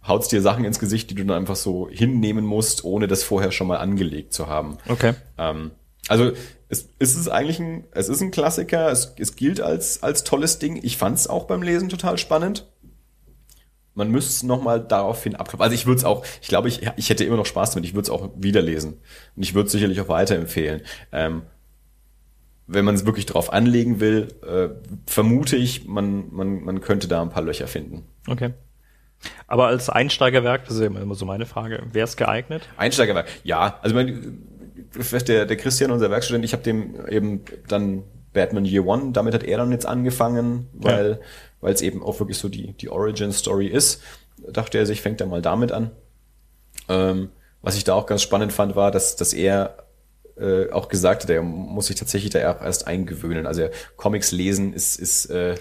haut's 0.08 0.28
dir 0.28 0.42
Sachen 0.42 0.66
ins 0.66 0.80
Gesicht, 0.80 1.10
die 1.10 1.16
du 1.16 1.26
dann 1.26 1.38
einfach 1.38 1.56
so 1.56 1.90
hinnehmen 1.90 2.46
musst, 2.46 2.84
ohne 2.84 3.08
das 3.08 3.24
vorher 3.24 3.52
schon 3.52 3.68
mal 3.68 3.78
angelegt 3.78 4.34
zu 4.34 4.48
haben. 4.48 4.78
Okay. 4.88 5.14
Ähm, 5.38 5.72
also 6.08 6.32
es, 6.70 6.90
es 7.00 7.16
ist 7.16 7.30
eigentlich 7.30 7.60
ein, 7.60 7.86
es 7.92 8.10
ist 8.10 8.22
ein 8.22 8.32
Klassiker, 8.32 8.92
es, 8.92 9.14
es 9.18 9.36
gilt 9.36 9.62
als, 9.62 10.04
als 10.04 10.24
tolles 10.24 10.60
Ding. 10.60 10.80
Ich 10.84 10.98
fand's 10.98 11.28
auch 11.28 11.46
beim 11.46 11.62
Lesen 11.62 11.90
total 11.90 12.18
spannend. 12.18 12.68
Man 13.94 14.12
müsste 14.12 14.32
es 14.32 14.44
nochmal 14.44 14.82
daraufhin 14.82 15.36
abklopfen. 15.36 15.64
Also 15.64 15.74
ich 15.74 15.86
würde 15.86 16.00
es 16.00 16.06
auch, 16.06 16.26
ich 16.42 16.50
glaube, 16.50 16.68
ich, 16.68 16.82
ich 16.98 17.10
hätte 17.10 17.24
immer 17.24 17.38
noch 17.38 17.46
Spaß 17.46 17.72
damit, 17.72 17.88
ich 17.88 17.94
würde 17.94 18.04
es 18.04 18.10
auch 18.10 18.30
wieder 18.36 18.62
lesen. 18.62 19.00
Und 19.36 19.44
ich 19.44 19.54
würde 19.54 19.68
es 19.68 19.72
sicherlich 19.72 20.02
auch 20.02 20.10
weiterempfehlen. 20.10 20.82
Ähm, 21.12 21.44
wenn 22.68 22.84
man 22.84 22.96
es 22.96 23.06
wirklich 23.06 23.26
drauf 23.26 23.54
anlegen 23.54 24.00
will, 24.00 24.28
äh, 24.46 24.70
vermute 25.06 25.56
ich, 25.56 25.86
man, 25.86 26.34
man, 26.34 26.64
man 26.64 26.82
könnte 26.82 27.08
da 27.08 27.22
ein 27.22 27.30
paar 27.30 27.44
Löcher 27.44 27.68
finden. 27.68 28.04
Okay. 28.28 28.54
Aber 29.48 29.68
als 29.68 29.90
Einsteigerwerk, 29.90 30.66
das 30.66 30.76
ist 30.76 30.82
ja 30.82 30.88
immer 30.88 31.16
so 31.16 31.26
meine 31.26 31.46
Frage, 31.46 31.84
wäre 31.92 32.04
es 32.04 32.18
geeignet? 32.18 32.68
Einsteigerwerk, 32.78 33.28
ja. 33.44 33.80
Also 33.82 33.96
mein, 33.96 34.44
der, 35.28 35.46
der 35.46 35.58
Christian, 35.58 35.92
unser 35.92 36.10
Werkstudent, 36.10 36.46
ich 36.46 36.54
habe 36.54 36.64
dem 36.64 37.08
eben 37.08 37.42
dann 37.68 38.04
Batman 38.34 38.66
Year 38.66 38.86
One, 38.86 39.12
damit 39.12 39.34
hat 39.34 39.44
er 39.44 39.58
dann 39.58 39.72
jetzt 39.72 39.86
angefangen, 39.86 40.68
weil 40.74 41.12
ja. 41.12 41.18
weil 41.62 41.74
es 41.74 41.82
eben 41.82 42.04
auch 42.04 42.20
wirklich 42.20 42.38
so 42.38 42.50
die, 42.50 42.74
die 42.74 42.90
Origin-Story 42.90 43.68
ist. 43.68 44.02
Dachte 44.38 44.78
er 44.78 44.86
sich, 44.86 45.02
fängt 45.02 45.22
er 45.22 45.28
mal 45.28 45.42
damit 45.42 45.72
an. 45.72 45.92
Ähm, 46.90 47.30
was 47.62 47.78
ich 47.78 47.84
da 47.84 47.94
auch 47.94 48.06
ganz 48.06 48.22
spannend 48.22 48.54
fand, 48.54 48.76
war, 48.76 48.92
dass, 48.92 49.16
dass 49.16 49.34
er 49.34 49.78
äh, 50.38 50.70
auch 50.72 50.90
gesagt 50.90 51.24
hat, 51.24 51.30
er 51.30 51.42
muss 51.42 51.88
sich 51.88 51.96
tatsächlich 51.96 52.32
da 52.32 52.40
erst 52.40 52.88
eingewöhnen. 52.88 53.48
Also 53.48 53.70
Comics 53.96 54.32
lesen 54.32 54.74
ist, 54.74 55.00
ist 55.00 55.28
äh, 55.28 55.56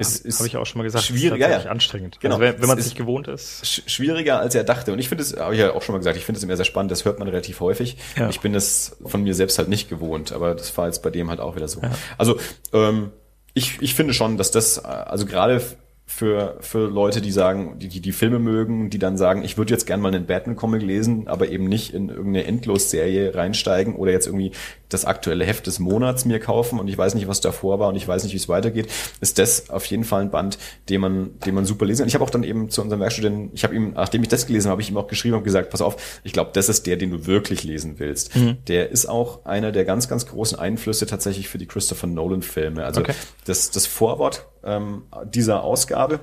ist, 0.00 0.24
ist 0.24 0.38
habe 0.38 0.48
ich 0.48 0.56
auch 0.56 0.66
schon 0.66 0.78
mal 0.78 0.84
gesagt, 0.84 1.04
schwierig, 1.04 1.40
ist 1.40 1.48
ja, 1.48 1.60
ja. 1.60 1.70
anstrengend. 1.70 2.18
Genau. 2.20 2.36
Also 2.36 2.46
wenn, 2.46 2.60
wenn 2.60 2.68
man 2.68 2.78
es 2.78 2.86
nicht 2.86 2.96
gewohnt 2.96 3.28
ist. 3.28 3.82
Schwieriger 3.86 4.40
als 4.40 4.54
er 4.54 4.64
dachte. 4.64 4.92
Und 4.92 4.98
ich 4.98 5.08
finde 5.08 5.22
es, 5.22 5.36
habe 5.36 5.54
ich 5.54 5.60
ja 5.60 5.72
auch 5.72 5.82
schon 5.82 5.94
mal 5.94 5.98
gesagt, 5.98 6.16
ich 6.16 6.24
finde 6.24 6.38
es 6.38 6.44
immer 6.44 6.56
sehr 6.56 6.64
spannend, 6.64 6.90
das 6.90 7.04
hört 7.04 7.18
man 7.18 7.28
relativ 7.28 7.60
häufig. 7.60 7.96
Ja. 8.16 8.28
Ich 8.28 8.40
bin 8.40 8.54
es 8.54 8.96
von 9.04 9.22
mir 9.22 9.34
selbst 9.34 9.58
halt 9.58 9.68
nicht 9.68 9.88
gewohnt, 9.88 10.32
aber 10.32 10.54
das 10.54 10.76
war 10.76 10.86
jetzt 10.86 11.02
bei 11.02 11.10
dem 11.10 11.30
halt 11.30 11.40
auch 11.40 11.56
wieder 11.56 11.68
so. 11.68 11.80
Ja. 11.80 11.90
Also 12.18 12.38
ähm, 12.72 13.12
ich, 13.54 13.80
ich 13.80 13.94
finde 13.94 14.14
schon, 14.14 14.36
dass 14.36 14.50
das, 14.50 14.78
also 14.84 15.26
gerade 15.26 15.62
für, 16.10 16.56
für 16.60 16.88
Leute, 16.88 17.20
die 17.20 17.30
sagen, 17.30 17.78
die, 17.78 17.88
die, 17.88 18.00
die 18.00 18.10
Filme 18.10 18.40
mögen, 18.40 18.90
die 18.90 18.98
dann 18.98 19.16
sagen, 19.16 19.44
ich 19.44 19.56
würde 19.56 19.72
jetzt 19.72 19.86
gern 19.86 20.00
mal 20.00 20.12
einen 20.12 20.26
Batman-Comic 20.26 20.82
lesen, 20.82 21.28
aber 21.28 21.48
eben 21.48 21.64
nicht 21.64 21.94
in 21.94 22.08
irgendeine 22.08 22.44
Endlos-Serie 22.46 23.34
reinsteigen 23.34 23.94
oder 23.94 24.10
jetzt 24.10 24.26
irgendwie 24.26 24.50
das 24.88 25.04
aktuelle 25.04 25.44
Heft 25.44 25.68
des 25.68 25.78
Monats 25.78 26.24
mir 26.24 26.40
kaufen 26.40 26.80
und 26.80 26.88
ich 26.88 26.98
weiß 26.98 27.14
nicht, 27.14 27.28
was 27.28 27.40
davor 27.40 27.78
war 27.78 27.88
und 27.88 27.94
ich 27.94 28.08
weiß 28.08 28.24
nicht, 28.24 28.32
wie 28.32 28.38
es 28.38 28.48
weitergeht, 28.48 28.88
ist 29.20 29.38
das 29.38 29.70
auf 29.70 29.84
jeden 29.86 30.02
Fall 30.02 30.22
ein 30.22 30.30
Band, 30.32 30.58
den 30.88 31.00
man, 31.00 31.38
den 31.46 31.54
man 31.54 31.64
super 31.64 31.86
lesen 31.86 32.00
kann. 32.00 32.08
Ich 32.08 32.14
habe 32.14 32.24
auch 32.24 32.30
dann 32.30 32.42
eben 32.42 32.70
zu 32.70 32.82
unserem 32.82 33.00
Werkstudenten, 33.00 33.50
ich 33.54 33.62
habe 33.62 33.76
ihm, 33.76 33.92
nachdem 33.92 34.22
ich 34.22 34.28
das 34.28 34.46
gelesen 34.46 34.66
habe, 34.66 34.72
habe 34.72 34.82
ich 34.82 34.90
ihm 34.90 34.96
auch 34.96 35.06
geschrieben 35.06 35.36
und 35.36 35.44
gesagt, 35.44 35.70
pass 35.70 35.80
auf, 35.80 36.20
ich 36.24 36.32
glaube, 36.32 36.50
das 36.52 36.68
ist 36.68 36.88
der, 36.88 36.96
den 36.96 37.12
du 37.12 37.26
wirklich 37.26 37.62
lesen 37.62 37.94
willst. 37.98 38.34
Mhm. 38.34 38.58
Der 38.66 38.90
ist 38.90 39.06
auch 39.06 39.44
einer 39.44 39.70
der 39.70 39.84
ganz, 39.84 40.08
ganz 40.08 40.26
großen 40.26 40.58
Einflüsse 40.58 41.06
tatsächlich 41.06 41.48
für 41.48 41.58
die 41.58 41.66
Christopher 41.66 42.08
Nolan-Filme. 42.08 42.84
Also 42.84 43.00
okay. 43.00 43.14
das, 43.44 43.70
das 43.70 43.86
Vorwort 43.86 44.49
ähm, 44.64 45.02
dieser 45.24 45.62
Ausgabe 45.62 46.20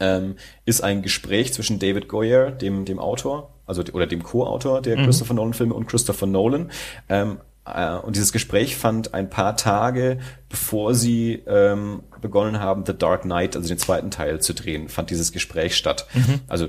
ähm, 0.00 0.36
ist 0.64 0.82
ein 0.82 1.02
Gespräch 1.02 1.52
zwischen 1.52 1.78
David 1.78 2.08
Goyer, 2.08 2.50
dem, 2.50 2.84
dem 2.84 2.98
Autor, 2.98 3.54
also 3.66 3.82
oder 3.92 4.06
dem 4.06 4.22
Co-Autor 4.22 4.82
der 4.82 4.98
mhm. 4.98 5.04
Christopher 5.04 5.34
Nolan-Filme 5.34 5.74
und 5.74 5.86
Christopher 5.86 6.26
Nolan. 6.26 6.70
Ähm, 7.08 7.38
äh, 7.66 7.94
und 7.96 8.16
dieses 8.16 8.32
Gespräch 8.32 8.76
fand 8.76 9.14
ein 9.14 9.30
paar 9.30 9.56
Tage, 9.56 10.18
bevor 10.48 10.94
sie 10.94 11.42
ähm, 11.46 12.02
begonnen 12.20 12.60
haben, 12.60 12.84
The 12.86 12.96
Dark 12.96 13.22
Knight, 13.22 13.56
also 13.56 13.68
den 13.68 13.78
zweiten 13.78 14.10
Teil 14.10 14.40
zu 14.40 14.54
drehen, 14.54 14.88
fand 14.88 15.10
dieses 15.10 15.32
Gespräch 15.32 15.76
statt. 15.76 16.06
Mhm. 16.14 16.40
Also 16.46 16.68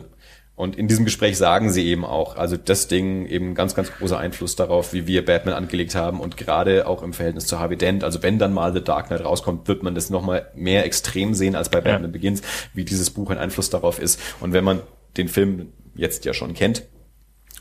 und 0.56 0.78
in 0.78 0.88
diesem 0.88 1.04
Gespräch 1.04 1.38
sagen 1.38 1.70
sie 1.70 1.86
eben 1.86 2.06
auch, 2.06 2.38
also 2.38 2.56
das 2.56 2.88
Ding 2.88 3.26
eben 3.26 3.56
ganz, 3.56 3.76
ganz 3.76 3.92
großer 3.92 4.18
Einfluss 4.18 4.56
darauf, 4.56 4.94
wie 4.94 5.06
wir 5.06 5.26
Batman 5.26 5.54
angelegt 5.54 5.96
haben 5.96 6.22
und 6.22 6.38
gerade 6.38 6.88
auch 6.88 7.04
im 7.04 7.12
Verhältnis 7.12 7.46
zu 7.46 7.60
Harvey 7.60 7.76
Dent. 7.76 8.06
Also 8.06 8.24
wenn 8.24 8.40
dann 8.40 8.54
mal 8.54 8.74
The 8.74 8.82
Dark 8.82 9.08
Knight 9.08 9.26
rauskommt, 9.26 9.68
wird 9.68 9.84
man 9.84 9.96
das 9.96 10.10
nochmal 10.10 10.50
mehr 10.56 10.86
extrem 10.86 11.34
sehen 11.34 11.56
als 11.56 11.68
bei 11.68 11.82
Batman 11.82 12.04
ja. 12.04 12.08
Begins, 12.08 12.42
wie 12.74 12.86
dieses 12.86 13.10
Buch 13.10 13.32
ein 13.32 13.38
Einfluss 13.38 13.70
darauf 13.70 14.00
ist. 14.00 14.18
Und 14.40 14.54
wenn 14.54 14.64
man 14.64 14.80
den 15.18 15.28
Film 15.28 15.74
jetzt 15.94 16.24
ja 16.24 16.34
schon 16.34 16.54
kennt, 16.54 16.84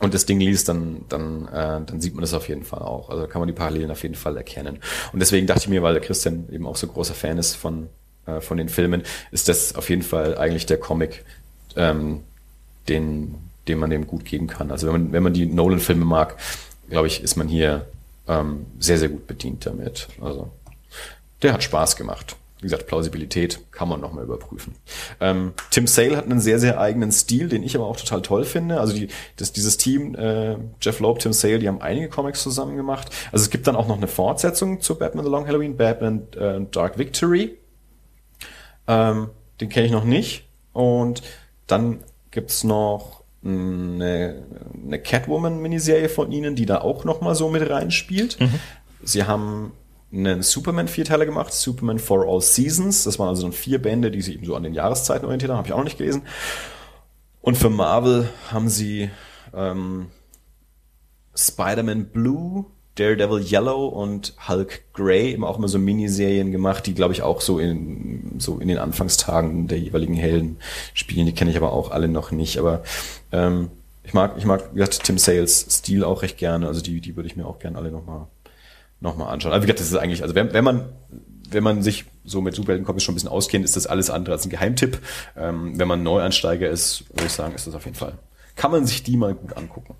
und 0.01 0.13
das 0.13 0.27
Ding 0.27 0.41
liest, 0.41 0.69
dann, 0.69 1.05
dann, 1.09 1.47
äh, 1.47 1.81
dann 1.87 2.01
sieht 2.01 2.15
man 2.15 2.23
das 2.23 2.35
auf 2.35 2.49
jeden 2.49 2.65
Fall 2.65 2.81
auch. 2.81 3.11
Also 3.11 3.29
kann 3.29 3.41
man 3.41 3.47
die 3.47 3.55
Parallelen 3.55 3.93
auf 3.93 4.03
jeden 4.03 4.17
Fall 4.17 4.37
erkennen. 4.37 4.81
Und 5.13 5.21
deswegen 5.21 5.47
dachte 5.47 5.63
ich 5.63 5.69
mir, 5.69 5.85
weil 5.85 5.95
der 5.95 6.03
Christian 6.03 6.49
eben 6.51 6.67
auch 6.67 6.75
so 6.75 6.89
großer 6.89 7.15
Fan 7.15 7.39
ist 7.39 7.55
von, 7.55 7.89
äh, 8.27 8.41
von 8.41 8.57
den 8.57 8.69
Filmen, 8.69 9.05
ist 9.31 9.49
das 9.49 9.77
auf 9.77 9.89
jeden 9.91 10.03
Fall 10.03 10.37
eigentlich 10.37 10.67
der 10.67 10.79
Comic, 10.79 11.25
ähm, 11.77 12.25
den, 12.89 13.35
den 13.69 13.79
man 13.79 13.91
dem 13.91 14.07
gut 14.07 14.25
geben 14.25 14.47
kann. 14.47 14.71
Also 14.71 14.87
wenn 14.87 14.93
man, 14.95 15.13
wenn 15.13 15.23
man 15.23 15.33
die 15.33 15.47
Nolan-Filme 15.47 16.05
mag, 16.05 16.37
glaube 16.89 17.07
ich, 17.07 17.23
ist 17.23 17.37
man 17.37 17.49
hier 17.49 17.87
ähm, 18.29 18.67
sehr, 18.79 18.99
sehr 18.99 19.09
gut 19.09 19.27
bedient 19.27 19.67
damit. 19.67 20.09
Also 20.21 20.51
der 21.43 21.53
hat 21.53 21.63
Spaß 21.63 21.97
gemacht. 21.97 22.37
Wie 22.59 22.67
gesagt, 22.67 22.87
Plausibilität 22.87 23.61
kann 23.73 23.91
man 23.91 24.01
nochmal 24.01 24.25
überprüfen. 24.25 24.75
Ähm, 25.21 25.53
Tim 25.71 25.87
Sale 25.87 26.17
hat 26.17 26.25
einen 26.25 26.41
sehr, 26.41 26.59
sehr 26.59 26.81
eigenen 26.81 27.13
Stil, 27.13 27.51
den 27.51 27.63
ich 27.63 27.77
aber 27.77 27.85
auch 27.85 27.97
total 27.97 28.23
toll 28.23 28.47
finde. 28.47 28.81
Also 28.81 28.95
die, 28.95 29.09
das, 29.37 29.53
dieses 29.53 29.77
Team, 29.77 30.15
äh, 30.15 30.57
Jeff 30.81 30.99
Loeb, 31.01 31.19
Tim 31.19 31.35
Sale, 31.35 31.59
die 31.59 31.69
haben 31.69 31.83
einige 31.83 32.09
Comics 32.09 32.43
zusammen 32.43 32.77
gemacht. 32.77 33.11
Also 33.33 33.43
es 33.43 33.51
gibt 33.51 33.67
dann 33.67 33.77
auch 33.77 33.87
noch 33.87 33.99
eine 33.99 34.09
Fortsetzung 34.09 34.81
zu 34.81 34.95
Batman 34.95 35.27
The 35.27 35.31
Long 35.31 35.47
Halloween, 35.47 35.77
Batman 35.77 36.23
äh, 36.39 36.61
Dark 36.71 36.97
Victory. 36.97 37.59
Ähm, 38.87 39.29
den 39.61 39.69
kenne 39.69 39.85
ich 39.85 39.93
noch 39.93 40.05
nicht. 40.05 40.49
Und 40.73 41.23
dann 41.67 42.01
gibt's 42.35 42.65
noch 42.65 43.23
eine, 43.45 44.43
eine 44.85 44.99
Catwoman-Miniserie 44.99 46.09
von 46.09 46.33
ihnen, 46.33 46.57
die 46.57 46.67
da 46.67 46.81
auch 46.81 47.05
nochmal 47.05 47.35
so 47.35 47.49
mit 47.49 47.69
reinspielt. 47.69 48.41
Mhm. 48.41 48.61
Sie 49.03 49.25
haben 49.25 49.73
einen 50.13 50.43
Superman-Vierteiler 50.43 51.27
gemacht, 51.27 51.53
Superman 51.53 51.99
for 51.99 52.27
All 52.27 52.41
Seasons. 52.41 53.05
Das 53.05 53.19
waren 53.19 53.29
also 53.29 53.43
dann 53.43 53.53
vier 53.53 53.81
Bände, 53.81 54.11
die 54.11 54.23
sich 54.23 54.35
eben 54.35 54.45
so 54.45 54.55
an 54.57 54.63
den 54.63 54.75
Jahreszeiten 54.75 55.25
orientiert 55.25 55.51
haben, 55.51 55.59
habe 55.59 55.69
ich 55.69 55.73
auch 55.73 55.79
noch 55.79 55.85
nicht 55.85 55.99
gelesen. 55.99 56.23
Und 57.41 57.57
für 57.57 57.71
Marvel 57.71 58.29
haben 58.51 58.69
sie 58.69 59.11
ähm, 59.55 60.09
Spider-Man 61.37 62.07
Blue 62.07 62.67
Daredevil 62.97 63.45
Yellow 63.45 63.87
und 63.87 64.35
Hulk 64.49 64.83
Grey 64.93 65.33
immer 65.33 65.49
auch 65.49 65.59
immer 65.59 65.69
so 65.69 65.79
Miniserien 65.79 66.53
gemacht, 66.53 66.87
die 66.87 66.95
glaube 66.95 67.13
ich 67.13 67.23
auch 67.23 67.41
so 67.41 67.59
in 67.59 68.39
so 68.39 68.59
in 68.59 68.69
den 68.69 68.79
Anfangstagen 68.79 69.67
der 69.67 69.79
jeweiligen 69.79 70.15
Helden 70.15 70.59
spielen. 70.93 71.27
Die 71.27 71.35
kenne 71.35 71.51
ich 71.51 71.57
aber 71.57 71.73
auch 71.73 71.91
alle 71.91 72.09
noch 72.09 72.31
nicht. 72.31 72.59
Aber 72.59 72.83
ähm, 73.33 73.71
ich 74.05 74.15
mag 74.15 74.35
ich 74.39 74.45
mag 74.45 74.71
wie 74.73 74.79
gesagt, 74.79 75.03
Tim 75.03 75.19
Sales 75.19 75.67
Stil 75.71 76.05
auch 76.05 76.23
recht 76.23 76.39
gerne. 76.39 76.69
Also 76.69 76.81
die 76.83 77.01
die 77.01 77.17
würde 77.17 77.27
ich 77.27 77.37
mir 77.37 77.47
auch 77.47 77.59
gerne 77.59 77.79
alle 77.79 77.91
noch 77.91 78.07
mal 78.07 78.29
noch 79.01 79.17
mal 79.17 79.27
anschauen. 79.27 79.53
Also 79.53 79.65
wie 79.65 79.67
gesagt, 79.67 79.81
das 79.81 79.89
ist 79.89 79.97
eigentlich 79.97 80.23
also 80.23 80.35
wenn, 80.35 80.53
wenn 80.53 80.65
man 80.65 80.89
wenn 81.51 81.65
man 81.65 81.83
sich 81.83 82.05
so 82.25 82.41
mit 82.41 82.55
Superhelden-Comics 82.55 83.05
schon 83.05 83.13
ein 83.13 83.17
bisschen 83.17 83.29
auskennt, 83.29 83.65
ist 83.65 83.77
das 83.77 83.87
alles 83.87 84.09
andere 84.11 84.35
als 84.35 84.47
ein 84.47 84.51
Geheimtipp. 84.51 84.99
Ähm, 85.37 85.79
wenn 85.79 85.89
man 85.89 86.03
Neuansteiger 86.03 86.69
ist, 86.69 87.05
würde 87.11 87.27
ich 87.27 87.33
sagen, 87.33 87.55
ist 87.55 87.67
das 87.67 87.75
auf 87.75 87.85
jeden 87.85 87.97
Fall. 87.97 88.19
Kann 88.57 88.71
man 88.71 88.87
sich 88.87 89.03
die 89.03 89.17
mal 89.17 89.35
gut 89.35 89.57
angucken. 89.57 89.95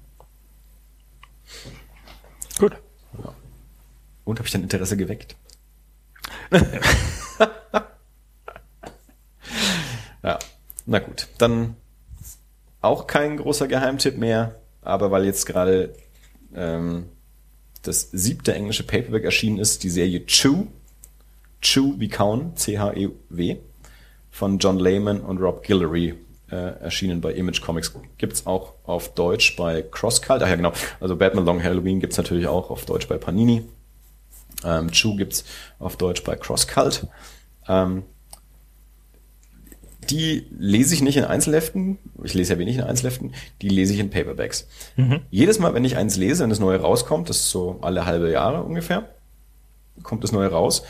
Gut. 2.59 2.73
Und 4.25 4.39
habe 4.39 4.47
ich 4.47 4.53
dein 4.53 4.63
Interesse 4.63 4.97
geweckt? 4.97 5.37
ja, 10.23 10.39
na 10.87 10.99
gut. 10.99 11.29
Dann 11.39 11.77
auch 12.81 13.07
kein 13.07 13.37
großer 13.37 13.69
Geheimtipp 13.69 14.19
mehr, 14.19 14.57
aber 14.83 15.11
weil 15.11 15.25
jetzt 15.25 15.47
gerade 15.47 15.95
ähm, 16.55 17.07
das 17.83 18.11
siebte 18.13 18.55
englische 18.55 18.85
Paperback 18.85 19.25
erschienen 19.25 19.59
ist, 19.59 19.83
die 19.83 19.91
Serie 19.91 20.25
Chew, 20.27 20.67
Chew 21.61 21.95
wie 21.99 22.09
Kauen, 22.09 22.57
C-H-E-W, 22.57 23.57
von 24.31 24.59
John 24.59 24.79
Lehman 24.79 25.21
und 25.21 25.39
Rob 25.39 25.65
Guillory 25.65 26.15
äh, 26.51 26.57
erschienen 26.81 27.21
bei 27.21 27.33
Image 27.33 27.61
Comics. 27.63 27.93
Gibt's 28.19 28.47
auch 28.47 28.75
auf 28.85 29.15
Deutsch 29.15 29.57
bei 29.57 29.83
CrossCult. 29.83 30.43
Ach 30.43 30.49
ja, 30.49 30.57
genau. 30.57 30.73
Also 31.01 31.17
Batman 31.17 31.45
Long 31.45 31.63
Halloween 31.63 32.01
gibt's 32.01 32.17
natürlich 32.17 32.47
auch 32.47 32.71
auf 32.71 32.85
Deutsch 32.85 33.09
bei 33.09 33.17
Panini. 33.17 33.65
Ähm, 34.65 34.91
Chew 34.91 35.17
gibt's 35.17 35.45
auf 35.79 35.97
Deutsch 35.97 36.25
bei 36.25 36.37
CrossCult. 36.37 37.07
Ähm, 37.69 38.05
die 40.11 40.47
lese 40.51 40.95
ich 40.95 41.03
nicht 41.03 41.17
in 41.17 41.25
Einzelheften. 41.25 41.99
Ich 42.23 42.35
lese 42.35 42.55
ja 42.55 42.59
wenig 42.59 42.77
in 42.77 42.83
Einzelheften. 42.83 43.35
Die 43.63 43.69
lese 43.69 43.95
ich 43.95 44.01
in 44.01 44.11
Paperbacks. 44.11 44.67
Mhm. 44.97 45.21
Jedes 45.31 45.59
Mal, 45.59 45.75
wenn 45.75 45.85
ich 45.85 45.97
eins 45.97 46.17
lese, 46.17 46.43
wenn 46.43 46.51
das 46.51 46.61
neue 46.61 46.81
rauskommt, 46.81 47.29
das 47.29 47.39
ist 47.39 47.51
so 47.51 47.79
alle 47.81 48.05
halbe 48.05 48.31
Jahre 48.31 48.63
ungefähr, 48.63 49.09
kommt 50.03 50.25
das 50.25 50.33
neue 50.33 50.51
raus. 50.51 50.83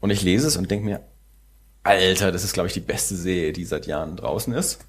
Und 0.00 0.10
ich 0.10 0.22
lese 0.22 0.48
es 0.48 0.56
und 0.56 0.70
denke 0.70 0.84
mir, 0.84 1.00
Alter, 1.84 2.32
das 2.32 2.44
ist, 2.44 2.52
glaube 2.52 2.68
ich, 2.68 2.74
die 2.74 2.80
beste 2.80 3.16
Serie, 3.16 3.52
die 3.52 3.64
seit 3.64 3.86
Jahren 3.86 4.16
draußen 4.16 4.52
ist. 4.54 4.80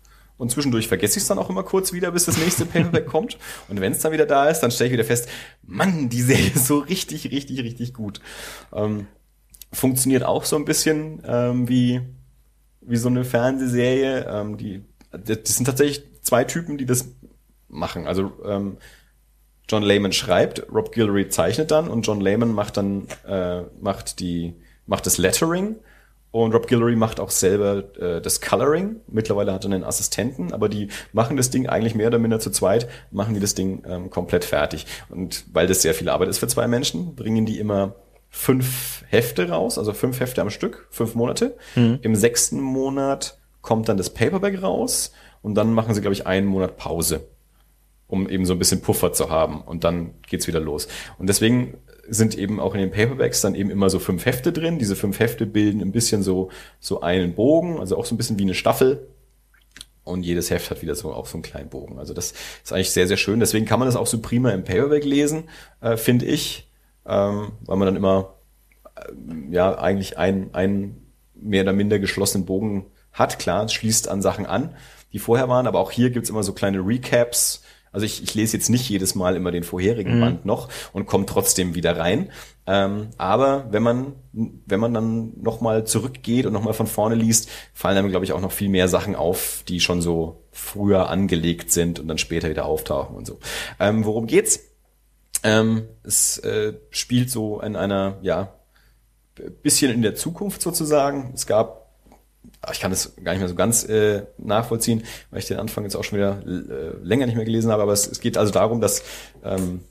Und 0.43 0.49
zwischendurch 0.49 0.89
vergesse 0.89 1.19
ich 1.19 1.23
es 1.23 1.29
dann 1.29 1.39
auch 1.39 1.49
immer 1.49 1.63
kurz 1.63 1.93
wieder, 1.93 2.11
bis 2.11 2.25
das 2.25 2.37
nächste 2.37 2.65
Paperback 2.65 3.05
kommt. 3.07 3.37
Und 3.69 3.79
wenn 3.79 3.93
es 3.93 3.99
dann 3.99 4.11
wieder 4.11 4.25
da 4.25 4.49
ist, 4.49 4.59
dann 4.59 4.71
stelle 4.71 4.89
ich 4.89 4.93
wieder 4.93 5.05
fest, 5.05 5.29
Mann, 5.65 6.09
die 6.09 6.21
Serie 6.21 6.51
ist 6.53 6.67
so 6.67 6.79
richtig, 6.79 7.31
richtig, 7.31 7.63
richtig 7.63 7.93
gut. 7.93 8.19
Ähm, 8.73 9.07
funktioniert 9.71 10.23
auch 10.23 10.43
so 10.43 10.57
ein 10.57 10.65
bisschen 10.65 11.23
ähm, 11.25 11.69
wie, 11.69 12.01
wie 12.81 12.97
so 12.97 13.07
eine 13.07 13.23
Fernsehserie. 13.23 14.27
Ähm, 14.29 14.57
die 14.57 14.83
das 15.11 15.55
sind 15.55 15.63
tatsächlich 15.63 16.03
zwei 16.23 16.43
Typen, 16.43 16.77
die 16.77 16.85
das 16.85 17.07
machen. 17.69 18.05
Also 18.05 18.33
ähm, 18.43 18.75
John 19.69 19.81
Layman 19.81 20.11
schreibt, 20.11 20.67
Rob 20.73 20.91
Guillory 20.91 21.29
zeichnet 21.29 21.71
dann 21.71 21.87
und 21.87 22.05
John 22.05 22.19
Layman 22.19 22.51
macht 22.51 22.75
dann 22.75 23.07
äh, 23.25 23.61
macht 23.79 24.19
die 24.19 24.55
macht 24.87 25.05
das 25.05 25.17
Lettering 25.17 25.77
und 26.33 26.51
Rob 26.51 26.65
Guillory 26.65 26.95
macht 26.95 27.19
auch 27.19 27.29
selber 27.29 27.83
äh, 27.99 28.19
das 28.19 28.41
Coloring. 28.41 28.95
Mittlerweile 29.07 29.53
hat 29.53 29.65
er 29.65 29.71
einen 29.71 29.83
Assistenten, 29.83 30.51
aber 30.51 30.67
die 30.67 30.87
machen 31.11 31.37
das 31.37 31.51
Ding 31.51 31.67
eigentlich 31.69 31.93
mehr 31.93 32.07
oder 32.07 32.17
minder 32.17 32.39
zu 32.39 32.49
zweit, 32.49 32.89
machen 33.11 33.35
die 33.35 33.39
das 33.39 33.53
Ding 33.53 33.83
ähm, 33.87 34.09
komplett 34.09 34.43
fertig. 34.43 34.87
Und 35.09 35.45
weil 35.53 35.67
das 35.67 35.83
sehr 35.83 35.93
viel 35.93 36.09
Arbeit 36.09 36.29
ist 36.29 36.39
für 36.39 36.47
zwei 36.47 36.67
Menschen, 36.67 37.13
bringen 37.13 37.45
die 37.45 37.59
immer 37.59 37.93
fünf 38.31 39.03
Hefte 39.09 39.49
raus, 39.49 39.77
also 39.77 39.93
fünf 39.93 40.19
Hefte 40.19 40.41
am 40.41 40.49
Stück, 40.49 40.87
fünf 40.89 41.13
Monate. 41.13 41.55
Mhm. 41.75 41.99
Im 42.01 42.15
sechsten 42.15 42.59
Monat 42.59 43.37
kommt 43.61 43.87
dann 43.87 43.97
das 43.97 44.09
Paperback 44.09 44.59
raus 44.63 45.13
und 45.43 45.53
dann 45.53 45.71
machen 45.71 45.93
sie, 45.93 46.01
glaube 46.01 46.13
ich, 46.15 46.25
einen 46.25 46.47
Monat 46.47 46.77
Pause, 46.77 47.27
um 48.07 48.27
eben 48.27 48.47
so 48.47 48.53
ein 48.53 48.59
bisschen 48.59 48.81
Puffer 48.81 49.13
zu 49.13 49.29
haben 49.29 49.61
und 49.61 49.83
dann 49.83 50.15
geht's 50.27 50.47
wieder 50.47 50.59
los. 50.59 50.87
Und 51.19 51.29
deswegen 51.29 51.77
sind 52.07 52.37
eben 52.37 52.59
auch 52.59 52.73
in 52.73 52.81
den 52.81 52.91
Paperbacks 52.91 53.41
dann 53.41 53.55
eben 53.55 53.69
immer 53.69 53.89
so 53.89 53.99
fünf 53.99 54.25
Hefte 54.25 54.51
drin. 54.51 54.79
Diese 54.79 54.95
fünf 54.95 55.19
Hefte 55.19 55.45
bilden 55.45 55.81
ein 55.81 55.91
bisschen 55.91 56.21
so, 56.23 56.49
so 56.79 57.01
einen 57.01 57.33
Bogen, 57.33 57.79
also 57.79 57.97
auch 57.97 58.05
so 58.05 58.13
ein 58.13 58.17
bisschen 58.17 58.37
wie 58.39 58.43
eine 58.43 58.53
Staffel. 58.53 59.07
Und 60.03 60.23
jedes 60.23 60.49
Heft 60.51 60.69
hat 60.69 60.81
wieder 60.81 60.95
so 60.95 61.13
auch 61.13 61.27
so 61.27 61.35
einen 61.35 61.43
kleinen 61.43 61.69
Bogen. 61.69 61.97
Also 61.97 62.13
das 62.13 62.33
ist 62.63 62.73
eigentlich 62.73 62.91
sehr, 62.91 63.07
sehr 63.07 63.17
schön. 63.17 63.39
Deswegen 63.39 63.65
kann 63.65 63.79
man 63.79 63.87
das 63.87 63.95
auch 63.95 64.07
so 64.07 64.19
prima 64.19 64.51
im 64.51 64.65
Paperback 64.65 65.05
lesen, 65.05 65.45
äh, 65.79 65.95
finde 65.95 66.25
ich, 66.25 66.69
ähm, 67.05 67.53
weil 67.65 67.77
man 67.77 67.85
dann 67.85 67.95
immer 67.95 68.33
äh, 68.95 69.53
ja 69.53 69.77
eigentlich 69.77 70.17
einen, 70.17 70.53
einen 70.53 71.07
mehr 71.35 71.63
oder 71.63 71.73
minder 71.73 71.99
geschlossenen 71.99 72.45
Bogen 72.45 72.87
hat. 73.13 73.39
Klar, 73.39 73.65
es 73.65 73.73
schließt 73.73 74.09
an 74.09 74.21
Sachen 74.21 74.45
an, 74.45 74.75
die 75.13 75.19
vorher 75.19 75.47
waren, 75.47 75.67
aber 75.67 75.79
auch 75.79 75.91
hier 75.91 76.09
gibt's 76.09 76.29
immer 76.29 76.43
so 76.43 76.51
kleine 76.51 76.79
Recaps, 76.79 77.62
also 77.93 78.05
ich, 78.05 78.23
ich 78.23 78.33
lese 78.33 78.57
jetzt 78.57 78.69
nicht 78.69 78.89
jedes 78.89 79.15
Mal 79.15 79.35
immer 79.35 79.51
den 79.51 79.63
vorherigen 79.63 80.17
mhm. 80.17 80.21
Band 80.21 80.45
noch 80.45 80.67
und 80.91 81.05
komme 81.05 81.25
trotzdem 81.25 81.75
wieder 81.75 81.97
rein. 81.97 82.31
Ähm, 82.65 83.09
aber 83.17 83.67
wenn 83.71 83.83
man, 83.83 84.13
wenn 84.31 84.79
man 84.79 84.93
dann 84.93 85.33
nochmal 85.39 85.85
zurückgeht 85.85 86.45
und 86.45 86.53
nochmal 86.53 86.73
von 86.73 86.87
vorne 86.87 87.15
liest, 87.15 87.49
fallen 87.73 87.97
einem, 87.97 88.09
glaube 88.09 88.25
ich, 88.25 88.33
auch 88.33 88.41
noch 88.41 88.51
viel 88.51 88.69
mehr 88.69 88.87
Sachen 88.87 89.15
auf, 89.15 89.63
die 89.67 89.79
schon 89.79 90.01
so 90.01 90.43
früher 90.51 91.09
angelegt 91.09 91.71
sind 91.71 91.99
und 91.99 92.07
dann 92.07 92.17
später 92.17 92.49
wieder 92.49 92.65
auftauchen 92.65 93.15
und 93.15 93.27
so. 93.27 93.39
Ähm, 93.79 94.05
worum 94.05 94.27
geht's? 94.27 94.59
Ähm, 95.43 95.83
es 96.03 96.39
äh, 96.39 96.73
spielt 96.89 97.29
so 97.29 97.61
in 97.61 97.75
einer, 97.75 98.17
ja, 98.21 98.53
bisschen 99.61 99.91
in 99.91 100.01
der 100.01 100.15
Zukunft 100.15 100.61
sozusagen. 100.61 101.31
Es 101.33 101.45
gab 101.47 101.82
ich 102.71 102.79
kann 102.79 102.91
das 102.91 103.15
gar 103.23 103.33
nicht 103.33 103.41
mehr 103.41 103.49
so 103.49 103.55
ganz 103.55 103.83
äh, 103.83 104.23
nachvollziehen, 104.37 105.03
weil 105.31 105.39
ich 105.39 105.47
den 105.47 105.57
Anfang 105.57 105.83
jetzt 105.83 105.95
auch 105.95 106.03
schon 106.03 106.17
wieder 106.17 106.41
äh, 106.45 106.95
länger 107.03 107.25
nicht 107.25 107.35
mehr 107.35 107.45
gelesen 107.45 107.71
habe. 107.71 107.83
Aber 107.83 107.93
es, 107.93 108.07
es 108.07 108.19
geht 108.19 108.37
also 108.37 108.51
darum, 108.51 108.79
dass 108.79 109.03
ähm, 109.43 109.81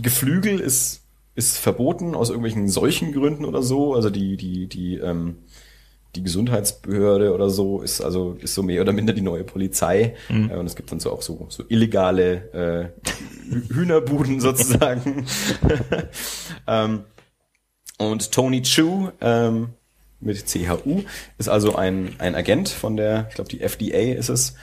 Geflügel 0.00 0.60
ist, 0.60 1.02
ist 1.34 1.58
verboten 1.58 2.14
aus 2.14 2.28
irgendwelchen 2.28 2.68
solchen 2.68 3.12
Gründen 3.12 3.44
oder 3.44 3.62
so. 3.62 3.94
Also 3.94 4.10
die, 4.10 4.36
die, 4.36 4.66
die, 4.66 4.96
ähm, 4.96 5.38
die 6.14 6.22
Gesundheitsbehörde 6.22 7.32
oder 7.32 7.48
so 7.48 7.80
ist 7.80 8.02
also 8.02 8.36
ist 8.40 8.54
so 8.54 8.62
mehr 8.62 8.82
oder 8.82 8.92
minder 8.92 9.14
die 9.14 9.22
neue 9.22 9.44
Polizei. 9.44 10.14
Mhm. 10.28 10.50
Äh, 10.50 10.56
und 10.56 10.66
es 10.66 10.76
gibt 10.76 10.92
dann 10.92 11.00
so 11.00 11.10
auch 11.10 11.22
so, 11.22 11.46
so 11.48 11.64
illegale 11.68 12.92
äh, 12.92 13.72
Hühnerbuden 13.72 14.40
sozusagen. 14.40 15.26
ähm, 16.66 17.04
und 17.98 18.32
Tony 18.32 18.62
Chu, 18.62 19.10
ähm, 19.20 19.68
mit 20.22 20.46
CHU, 20.46 21.02
ist 21.38 21.48
also 21.48 21.76
ein, 21.76 22.14
ein 22.18 22.34
Agent 22.34 22.68
von 22.68 22.96
der, 22.96 23.26
ich 23.28 23.34
glaube 23.34 23.50
die 23.50 23.60
FDA 23.60 24.14
ist 24.14 24.28
es, 24.28 24.54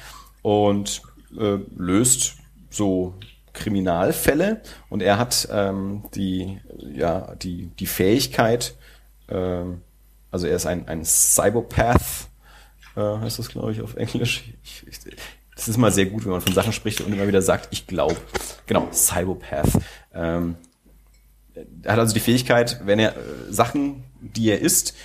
und 0.41 1.01
äh, 1.37 1.57
löst 1.75 2.35
so 2.69 3.15
Kriminalfälle 3.53 4.61
und 4.89 5.01
er 5.01 5.17
hat 5.17 5.47
ähm, 5.51 6.03
die, 6.15 6.59
ja, 6.93 7.35
die, 7.35 7.67
die 7.79 7.87
Fähigkeit, 7.87 8.75
äh, 9.27 9.63
also 10.31 10.47
er 10.47 10.55
ist 10.55 10.65
ein, 10.65 10.87
ein 10.87 11.03
Cybopath, 11.03 12.29
äh, 12.95 13.01
heißt 13.01 13.39
das 13.39 13.49
glaube 13.49 13.71
ich 13.71 13.81
auf 13.81 13.95
Englisch. 13.95 14.53
Ich, 14.63 14.85
ich, 14.87 14.99
das 15.55 15.67
ist 15.67 15.77
mal 15.77 15.91
sehr 15.91 16.05
gut, 16.05 16.23
wenn 16.23 16.31
man 16.31 16.41
von 16.41 16.53
Sachen 16.53 16.71
spricht 16.71 17.01
und 17.01 17.11
immer 17.11 17.27
wieder 17.27 17.41
sagt, 17.41 17.67
ich 17.71 17.85
glaube. 17.85 18.15
Genau, 18.65 18.87
Cybopath. 18.93 19.71
Ähm, 20.13 20.55
er 21.83 21.91
hat 21.91 21.99
also 21.99 22.13
die 22.13 22.21
Fähigkeit, 22.21 22.79
wenn 22.85 22.97
er 22.97 23.17
äh, 23.17 23.19
Sachen, 23.49 24.05
die 24.21 24.49
er 24.49 24.59
isst, 24.59 24.95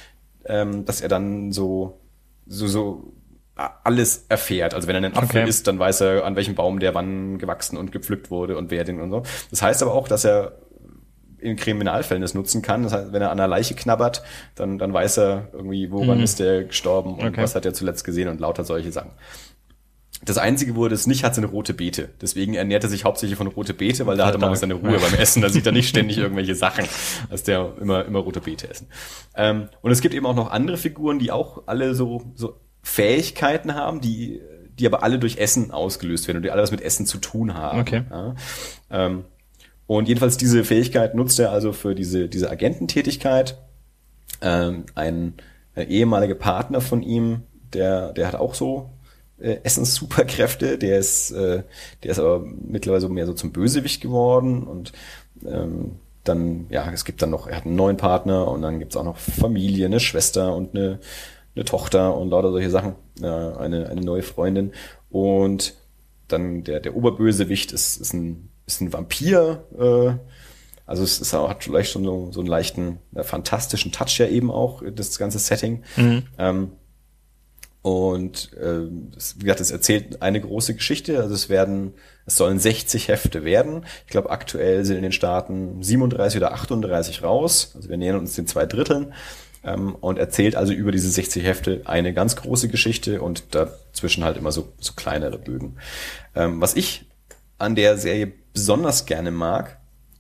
ähm, 0.47 0.85
dass 0.85 1.01
er 1.01 1.09
dann 1.09 1.53
so, 1.53 2.01
so, 2.47 2.67
so 2.67 3.15
alles 3.57 4.27
erfährt. 4.29 4.75
Also 4.75 4.89
wenn 4.89 4.97
er 4.97 5.05
einen 5.05 5.17
Apfel 5.17 5.43
okay. 5.43 5.49
isst, 5.49 5.67
dann 5.67 5.79
weiß 5.79 6.01
er, 6.01 6.25
an 6.25 6.37
welchem 6.37 6.55
Baum 6.55 6.81
der 6.81 6.95
wann 6.95 7.39
gewachsen 7.39 7.77
und 7.77 7.93
gepflückt 7.93 8.31
wurde 8.31 8.57
und 8.57 8.71
wer 8.71 8.85
den 8.85 9.01
und 9.01 9.11
so. 9.11 9.23
Das 9.51 9.63
heißt 9.63 9.83
aber 9.83 9.95
auch, 9.95 10.09
dass 10.09 10.25
er 10.25 10.59
in 11.39 11.57
Kriminalfällen 11.57 12.23
das 12.23 12.35
nutzen 12.35 12.63
kann. 12.63 12.83
Das 12.83 12.93
heißt, 12.93 13.13
wenn 13.13 13.23
er 13.23 13.31
an 13.31 13.39
einer 13.39 13.47
Leiche 13.47 13.75
knabbert, 13.75 14.23
dann, 14.55 14.79
dann 14.79 14.93
weiß 14.93 15.19
er 15.19 15.49
irgendwie, 15.53 15.91
woran 15.93 16.19
mhm. 16.19 16.25
ist 16.25 16.41
der 16.41 16.65
gestorben 16.65 17.15
und 17.15 17.29
okay. 17.29 17.43
was 17.43 17.55
hat 17.55 17.67
er 17.67 17.75
zuletzt 17.75 18.05
gesehen 18.05 18.29
und 18.29 18.41
lauter 18.41 18.65
solche 18.65 18.91
Sachen. 18.91 19.11
Das 20.23 20.39
Einzige, 20.39 20.75
wo 20.75 20.85
er 20.85 20.91
das 20.91 21.07
nicht 21.07 21.25
hat, 21.25 21.35
sind 21.35 21.45
rote 21.45 21.75
Beete. 21.75 22.09
Deswegen 22.21 22.55
ernährt 22.55 22.83
er 22.83 22.89
sich 22.89 23.05
hauptsächlich 23.05 23.37
von 23.37 23.47
rote 23.47 23.75
Beete, 23.75 24.07
weil 24.07 24.17
da 24.17 24.27
hat 24.27 24.35
er 24.35 24.41
mal 24.41 24.57
seine 24.57 24.75
Ruhe 24.75 24.99
beim 24.99 25.15
Essen. 25.15 25.43
Da 25.43 25.49
sieht 25.49 25.67
er 25.67 25.73
nicht 25.73 25.89
ständig 25.89 26.19
irgendwelche 26.19 26.55
Sachen, 26.55 26.85
als 27.29 27.43
der 27.43 27.75
immer, 27.81 28.05
immer 28.07 28.21
rote 28.21 28.41
Beete 28.41 28.71
essen. 28.71 28.87
Ähm, 29.37 29.69
und 29.83 29.91
es 29.91 30.01
gibt 30.01 30.15
eben 30.15 30.25
auch 30.25 30.35
noch 30.35 30.51
andere 30.51 30.77
Figuren, 30.77 31.19
die 31.19 31.31
auch 31.31 31.65
alle 31.67 31.95
so, 31.95 32.33
so 32.37 32.59
Fähigkeiten 32.83 33.75
haben, 33.75 34.01
die, 34.01 34.41
die 34.79 34.87
aber 34.87 35.03
alle 35.03 35.19
durch 35.19 35.39
Essen 35.39 35.73
ausgelöst 35.73 36.27
werden 36.27 36.39
und 36.39 36.43
die 36.45 36.51
alle 36.51 36.63
was 36.63 36.71
mit 36.71 36.81
Essen 36.81 37.07
zu 37.07 37.19
tun 37.19 37.55
haben. 37.55 37.81
Okay. 37.81 38.05
Ja, 38.11 38.35
ähm, 38.91 39.25
und 39.87 40.09
jedenfalls 40.09 40.37
diese 40.37 40.65
Fähigkeit 40.65 41.15
nutzt 41.15 41.39
er 41.39 41.51
also 41.51 41.73
für 41.73 41.95
diese, 41.95 42.29
diese 42.29 42.51
Agententätigkeit. 42.51 43.59
Ähm, 44.41 44.85
ein, 44.95 45.35
ein 45.75 45.89
ehemaliger 45.89 46.35
Partner 46.35 46.81
von 46.81 47.03
ihm, 47.03 47.43
der, 47.75 48.13
der 48.13 48.29
hat 48.29 48.35
auch 48.35 48.55
so 48.55 48.91
äh, 49.45 49.61
Essenssuperkräfte, 49.63 50.79
der 50.79 50.99
ist, 50.99 51.31
äh, 51.31 51.63
der 52.03 52.11
ist 52.11 52.19
aber 52.19 52.41
mittlerweile 52.41 53.03
so 53.03 53.09
mehr 53.09 53.27
so 53.27 53.35
zum 53.35 53.53
Bösewicht 53.53 54.01
geworden 54.01 54.63
und 54.65 54.93
ähm, 55.45 55.97
dann, 56.25 56.67
ja, 56.71 56.91
es 56.91 57.05
gibt 57.05 57.21
dann 57.21 57.31
noch, 57.31 57.47
er 57.47 57.59
hat 57.59 57.67
einen 57.67 57.77
neuen 57.77 57.99
Partner 57.99 58.49
und 58.49 58.63
dann 58.63 58.79
gibt's 58.79 58.97
auch 58.97 59.05
noch 59.05 59.19
Familie, 59.19 59.87
eine 59.87 60.01
Schwester 60.01 60.57
und 60.57 60.75
eine, 60.75 60.99
eine 61.55 61.65
Tochter 61.67 62.17
und 62.17 62.31
lauter 62.31 62.51
solche 62.51 62.71
Sachen, 62.71 62.95
äh, 63.21 63.27
eine, 63.27 63.91
eine 63.91 64.01
neue 64.01 64.23
Freundin 64.23 64.73
und 65.11 65.75
dann 66.29 66.65
der, 66.65 66.81
der 66.81 66.97
Oberbösewicht 66.97 67.73
ist, 67.73 67.99
ist 67.99 68.15
ein, 68.15 68.49
ist 68.67 68.81
ein 68.81 68.95
Vampir, 68.95 69.65
äh, 69.79 70.15
also 70.87 71.03
es 71.03 71.21
ist, 71.21 71.33
hat 71.35 71.65
vielleicht 71.65 71.91
schon 71.91 72.05
so, 72.05 72.31
so 72.33 72.41
einen 72.41 72.49
leichten, 72.49 72.99
äh, 73.15 73.23
fantastischen 73.23 73.93
Touch 73.93 74.19
ja 74.19 74.27
eben 74.27 74.51
auch, 74.51 74.83
das 74.95 75.19
ganze 75.19 75.39
Setting. 75.39 75.83
Mhm. 75.97 76.23
Ähm, 76.39 76.73
und 77.85 78.55
äh, 78.55 78.89
wie 79.37 79.45
gesagt, 79.45 79.61
es 79.61 79.71
erzählt 79.71 80.23
eine 80.23 80.41
große 80.41 80.75
Geschichte. 80.75 81.21
Also 81.21 81.35
es 81.35 81.51
werden, 81.51 81.93
es 82.25 82.37
sollen 82.37 82.59
60 82.59 83.09
Hefte 83.09 83.45
werden. 83.45 83.85
Ich 84.07 84.11
glaube, 84.11 84.31
aktuell 84.31 84.87
sind 84.87 84.97
in 84.97 85.03
den 85.03 85.13
Staaten 85.13 85.83
37 85.83 86.39
oder 86.39 86.55
38 86.55 87.23
raus. 87.23 87.73
Also 87.75 87.91
wir 87.91 87.99
nähern 87.99 88.19
uns 88.19 88.37
den 88.37 88.47
zwei 88.47 88.65
Dritteln. 88.65 89.13
Ähm, 89.63 89.97
und 89.97 90.19
erzählt 90.19 90.57
also 90.57 90.73
über 90.73 90.93
diese 90.93 91.11
60 91.11 91.45
Hefte 91.45 91.83
eine 91.85 92.15
ganz 92.15 92.37
große 92.37 92.69
Geschichte 92.69 93.21
und 93.21 93.55
dazwischen 93.55 94.25
halt 94.25 94.39
immer 94.39 94.51
so, 94.51 94.73
so 94.81 94.95
kleinere 94.95 95.37
Bögen. 95.37 95.77
Ähm, 96.35 96.63
was 96.63 96.77
ich 96.77 97.05
an 97.59 97.75
der 97.75 97.99
Serie 97.99 98.33
besonders 98.55 99.05
gerne 99.05 99.31
mag, 99.31 99.79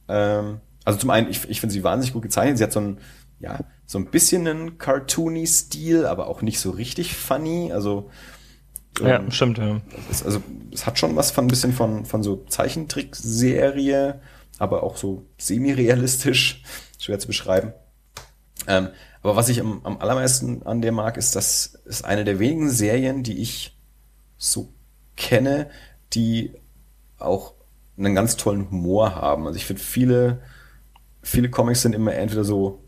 ähm, 0.08 0.60
also 0.84 0.98
zum 0.98 1.08
einen, 1.08 1.30
ich, 1.30 1.48
ich 1.48 1.60
finde 1.60 1.72
sie 1.72 1.82
wahnsinnig 1.82 2.12
gut 2.12 2.24
gezeichnet. 2.24 2.58
Sie 2.58 2.64
hat 2.64 2.72
so 2.72 2.80
ein, 2.80 2.98
ja, 3.40 3.60
so 3.86 3.98
ein 3.98 4.06
bisschen 4.06 4.46
einen 4.46 4.78
cartoony 4.78 5.46
Stil, 5.46 6.06
aber 6.06 6.26
auch 6.26 6.42
nicht 6.42 6.60
so 6.60 6.70
richtig 6.70 7.14
funny. 7.14 7.72
Also 7.72 8.10
ja, 9.00 9.18
ähm, 9.18 9.30
stimmt. 9.30 9.58
Ja. 9.58 9.80
Ist, 10.10 10.24
also 10.24 10.42
es 10.72 10.86
hat 10.86 10.98
schon 10.98 11.16
was 11.16 11.30
von 11.30 11.44
ein 11.44 11.48
bisschen 11.48 11.72
von 11.72 12.04
von 12.04 12.22
so 12.22 12.44
Zeichentrickserie, 12.48 14.20
aber 14.58 14.82
auch 14.82 14.96
so 14.96 15.26
semi-realistisch, 15.38 16.62
schwer 16.98 17.18
zu 17.18 17.26
beschreiben. 17.26 17.72
Ähm, 18.66 18.88
aber 19.22 19.36
was 19.36 19.48
ich 19.48 19.60
am, 19.60 19.80
am 19.84 19.98
allermeisten 19.98 20.62
an 20.64 20.80
der 20.80 20.92
mag, 20.92 21.16
ist, 21.16 21.34
dass 21.36 21.78
es 21.86 22.04
eine 22.04 22.24
der 22.24 22.38
wenigen 22.38 22.70
Serien, 22.70 23.22
die 23.22 23.40
ich 23.40 23.76
so 24.36 24.72
kenne, 25.16 25.70
die 26.12 26.54
auch 27.18 27.54
einen 27.96 28.14
ganz 28.14 28.36
tollen 28.36 28.70
Humor 28.70 29.14
haben. 29.14 29.46
Also 29.46 29.56
ich 29.56 29.66
finde 29.66 29.82
viele 29.82 30.40
viele 31.24 31.50
Comics 31.50 31.82
sind 31.82 31.94
immer 31.94 32.14
entweder 32.14 32.44
so 32.44 32.83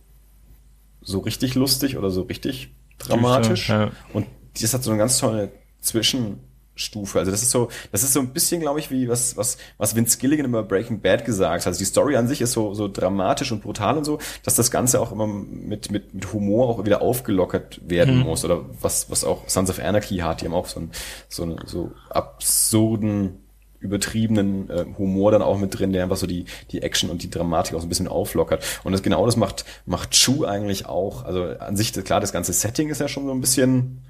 so 1.07 1.21
richtig 1.21 1.55
lustig 1.55 1.97
oder 1.97 2.11
so 2.11 2.23
richtig 2.23 2.75
dramatisch. 2.99 3.69
Ja. 3.69 3.93
Und 4.13 4.27
das 4.61 4.75
hat 4.75 4.83
so 4.83 4.91
eine 4.91 4.99
ganz 4.99 5.19
tolle 5.19 5.53
Zwischen, 5.81 6.41
Stufe. 6.77 7.19
Also 7.19 7.31
das 7.31 7.43
ist 7.43 7.51
so, 7.51 7.69
das 7.91 8.03
ist 8.03 8.13
so 8.13 8.21
ein 8.21 8.33
bisschen, 8.33 8.61
glaube 8.61 8.79
ich, 8.79 8.91
wie 8.91 9.09
was, 9.09 9.37
was, 9.37 9.57
was 9.79 9.97
Vince 9.97 10.19
Gilligan 10.19 10.47
über 10.47 10.63
Breaking 10.63 11.01
Bad 11.01 11.25
gesagt 11.25 11.63
hat. 11.63 11.69
Also 11.69 11.79
die 11.79 11.87
Story 11.87 12.17
an 12.17 12.29
sich 12.29 12.43
ist 12.43 12.53
so, 12.53 12.75
so 12.75 12.87
dramatisch 12.87 13.51
und 13.51 13.63
brutal 13.63 13.97
und 13.97 14.05
so, 14.05 14.19
dass 14.45 14.55
das 14.55 14.71
Ganze 14.71 15.01
auch 15.01 15.11
immer 15.11 15.27
mit, 15.27 15.91
mit, 15.91 16.15
mit 16.15 16.33
Humor 16.33 16.69
auch 16.69 16.85
wieder 16.85 17.01
aufgelockert 17.01 17.81
werden 17.89 18.19
mhm. 18.19 18.25
muss. 18.25 18.45
Oder 18.45 18.67
was, 18.81 19.11
was 19.11 19.25
auch 19.25 19.49
Sons 19.49 19.71
of 19.71 19.81
Anarchy 19.81 20.19
hat. 20.19 20.43
Die 20.43 20.45
haben 20.45 20.55
auch 20.55 20.67
so 20.67 20.81
einen, 20.81 20.93
so 21.29 21.43
einen, 21.45 21.59
so 21.65 21.93
absurden, 22.11 23.46
übertriebenen 23.81 24.71
äh, 24.71 24.85
Humor 24.99 25.31
dann 25.31 25.43
auch 25.43 25.59
mit 25.59 25.79
drin, 25.79 25.93
der 25.93 26.03
einfach 26.03 26.17
so 26.17 26.27
die, 26.27 26.45
die 26.71 26.83
Action 26.83 27.11
und 27.11 27.23
die 27.23 27.31
Dramatik 27.31 27.75
auch 27.75 27.81
so 27.81 27.87
ein 27.87 27.89
bisschen 27.89 28.09
auflockert. 28.09 28.65
Und 28.85 28.93
das 28.93 29.03
genau 29.03 29.25
das 29.27 29.37
macht, 29.37 29.65
macht 29.85 30.11
Chu 30.13 30.45
eigentlich 30.45 30.87
auch. 30.87 31.25
Also 31.25 31.45
an 31.45 31.77
sich, 31.77 31.93
klar, 31.93 32.21
das 32.21 32.33
ganze 32.33 32.53
Setting 32.53 32.89
ist 32.89 33.01
ja 33.01 33.09
schon 33.09 33.27
so 33.27 33.33
ein 33.33 33.41
bisschen 33.41 34.03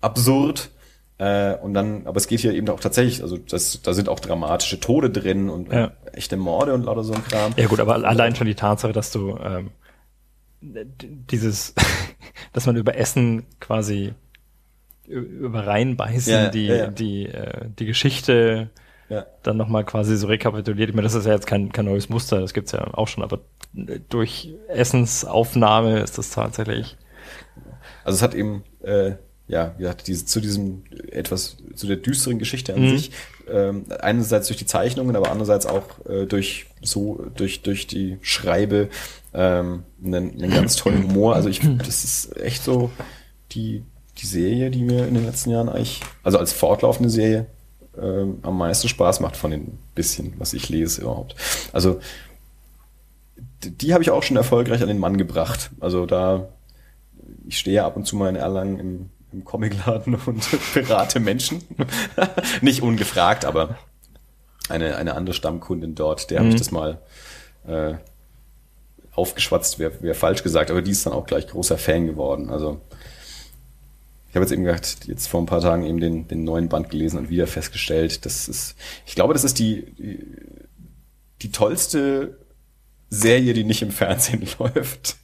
absurd 0.00 0.70
äh, 1.18 1.56
und 1.56 1.74
dann, 1.74 2.06
aber 2.06 2.16
es 2.16 2.28
geht 2.28 2.40
hier 2.40 2.54
eben 2.54 2.68
auch 2.68 2.78
tatsächlich, 2.78 3.22
also 3.22 3.36
das, 3.36 3.82
da 3.82 3.92
sind 3.92 4.08
auch 4.08 4.20
dramatische 4.20 4.78
Tode 4.78 5.10
drin 5.10 5.50
und 5.50 5.72
ja. 5.72 5.90
echte 6.12 6.36
Morde 6.36 6.74
und 6.74 6.84
lauter 6.84 7.02
so 7.02 7.12
ein 7.12 7.24
Kram. 7.24 7.52
Ja 7.56 7.66
gut, 7.66 7.80
aber 7.80 7.94
allein 7.94 8.36
schon 8.36 8.46
die 8.46 8.54
Tatsache, 8.54 8.92
dass 8.92 9.10
du 9.10 9.36
ähm, 9.36 9.70
dieses, 10.60 11.74
dass 12.52 12.66
man 12.66 12.76
über 12.76 12.96
Essen 12.96 13.46
quasi 13.58 14.14
über 15.08 15.66
reinbeißen, 15.66 16.32
ja, 16.32 16.48
die, 16.48 16.66
ja, 16.66 16.86
die, 16.88 17.26
äh, 17.26 17.68
die 17.78 17.86
Geschichte 17.86 18.70
ja. 19.08 19.26
dann 19.42 19.56
nochmal 19.56 19.84
quasi 19.84 20.16
so 20.16 20.26
rekapituliert. 20.26 20.90
Ich 20.90 20.94
meine, 20.94 21.06
das 21.06 21.14
ist 21.14 21.26
ja 21.26 21.32
jetzt 21.32 21.46
kein, 21.46 21.72
kein 21.72 21.86
neues 21.86 22.08
Muster, 22.08 22.40
das 22.40 22.52
gibt's 22.52 22.72
ja 22.72 22.92
auch 22.94 23.08
schon, 23.08 23.24
aber 23.24 23.40
durch 24.08 24.54
Essensaufnahme 24.68 26.00
ist 26.00 26.18
das 26.18 26.30
tatsächlich. 26.30 26.96
Also 28.04 28.16
es 28.16 28.22
hat 28.22 28.34
eben 28.34 28.64
äh, 28.82 29.12
ja, 29.48 29.74
wie 29.76 29.82
gesagt, 29.82 30.06
diese, 30.06 30.26
zu 30.26 30.40
diesem 30.40 30.84
etwas, 31.10 31.56
zu 31.74 31.86
der 31.86 31.96
düsteren 31.96 32.38
Geschichte 32.38 32.74
an 32.74 32.82
mhm. 32.82 32.98
sich, 32.98 33.10
ähm, 33.50 33.86
einerseits 33.98 34.46
durch 34.48 34.58
die 34.58 34.66
Zeichnungen, 34.66 35.16
aber 35.16 35.30
andererseits 35.30 35.64
auch 35.64 35.84
äh, 36.06 36.26
durch 36.26 36.66
so, 36.82 37.26
durch, 37.34 37.62
durch 37.62 37.86
die 37.86 38.18
Schreibe 38.20 38.90
ähm, 39.32 39.84
einen, 40.04 40.32
einen 40.32 40.50
ganz 40.50 40.76
tollen 40.76 41.02
Humor. 41.02 41.34
Also 41.34 41.48
ich, 41.48 41.60
das 41.78 42.04
ist 42.04 42.36
echt 42.36 42.62
so 42.62 42.90
die, 43.52 43.82
die 44.20 44.26
Serie, 44.26 44.70
die 44.70 44.82
mir 44.82 45.06
in 45.06 45.14
den 45.14 45.24
letzten 45.24 45.50
Jahren 45.50 45.68
eigentlich, 45.68 46.00
also 46.22 46.38
als 46.38 46.52
fortlaufende 46.52 47.10
Serie, 47.10 47.46
ähm, 48.00 48.38
am 48.42 48.58
meisten 48.58 48.88
Spaß 48.88 49.20
macht 49.20 49.36
von 49.36 49.50
den 49.50 49.78
bisschen, 49.94 50.34
was 50.38 50.52
ich 50.52 50.68
lese 50.68 51.02
überhaupt. 51.02 51.34
Also 51.72 52.00
die, 53.62 53.92
habe 53.92 54.02
ich 54.02 54.10
auch 54.10 54.22
schon 54.22 54.36
erfolgreich 54.36 54.82
an 54.82 54.88
den 54.88 54.98
Mann 54.98 55.16
gebracht. 55.16 55.70
Also 55.80 56.06
da, 56.06 56.48
ich 57.46 57.58
stehe 57.58 57.82
ab 57.84 57.96
und 57.96 58.06
zu 58.06 58.16
mal 58.16 58.28
in 58.28 58.36
Erlangen 58.36 58.78
im 58.78 59.10
im 59.32 59.44
Comicladen 59.44 60.14
und 60.26 60.48
berate 60.74 61.20
Menschen. 61.20 61.62
Nicht 62.60 62.82
ungefragt, 62.82 63.44
aber 63.44 63.78
eine, 64.68 64.96
eine 64.96 65.14
andere 65.14 65.34
Stammkundin 65.34 65.94
dort, 65.94 66.30
der 66.30 66.40
mhm. 66.40 66.44
habe 66.44 66.54
ich 66.54 66.60
das 66.60 66.70
mal 66.70 66.98
äh, 67.66 67.94
aufgeschwatzt, 69.12 69.78
wäre 69.78 70.00
wär 70.00 70.14
falsch 70.14 70.42
gesagt, 70.42 70.70
aber 70.70 70.82
die 70.82 70.92
ist 70.92 71.04
dann 71.04 71.12
auch 71.12 71.26
gleich 71.26 71.48
großer 71.48 71.78
Fan 71.78 72.06
geworden. 72.06 72.50
Also 72.50 72.80
habe 74.38 74.44
jetzt 74.44 74.52
eben 74.52 74.64
gedacht, 74.64 75.06
jetzt 75.06 75.26
vor 75.26 75.42
ein 75.42 75.46
paar 75.46 75.60
Tagen 75.60 75.84
eben 75.84 76.00
den, 76.00 76.28
den 76.28 76.44
neuen 76.44 76.68
Band 76.68 76.90
gelesen 76.90 77.18
und 77.18 77.28
wieder 77.28 77.46
festgestellt, 77.46 78.24
das 78.24 78.48
ist, 78.48 78.76
ich 79.04 79.14
glaube, 79.14 79.34
das 79.34 79.44
ist 79.44 79.58
die, 79.58 79.92
die, 79.98 80.24
die 81.42 81.52
tollste 81.52 82.38
Serie, 83.10 83.52
die 83.52 83.64
nicht 83.64 83.82
im 83.82 83.90
Fernsehen 83.90 84.46
läuft. 84.58 85.16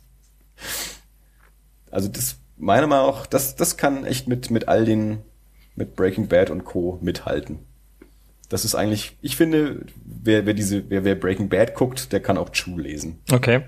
Also 1.90 2.08
das 2.08 2.36
meiner 2.56 2.86
Meinung 2.86 3.08
nach, 3.08 3.26
das, 3.26 3.56
das 3.56 3.76
kann 3.76 4.04
echt 4.04 4.28
mit, 4.28 4.50
mit 4.50 4.68
all 4.68 4.84
den, 4.84 5.18
mit 5.76 5.96
Breaking 5.96 6.28
Bad 6.28 6.50
und 6.50 6.64
Co. 6.64 6.98
mithalten. 7.02 7.60
Das 8.48 8.64
ist 8.64 8.74
eigentlich, 8.74 9.16
ich 9.20 9.36
finde, 9.36 9.86
wer, 10.04 10.46
wer 10.46 10.54
diese, 10.54 10.88
wer, 10.90 11.04
wer 11.04 11.14
Breaking 11.14 11.48
Bad 11.48 11.74
guckt, 11.74 12.12
der 12.12 12.20
kann 12.20 12.38
auch 12.38 12.50
True 12.50 12.80
lesen. 12.80 13.18
Okay. 13.32 13.62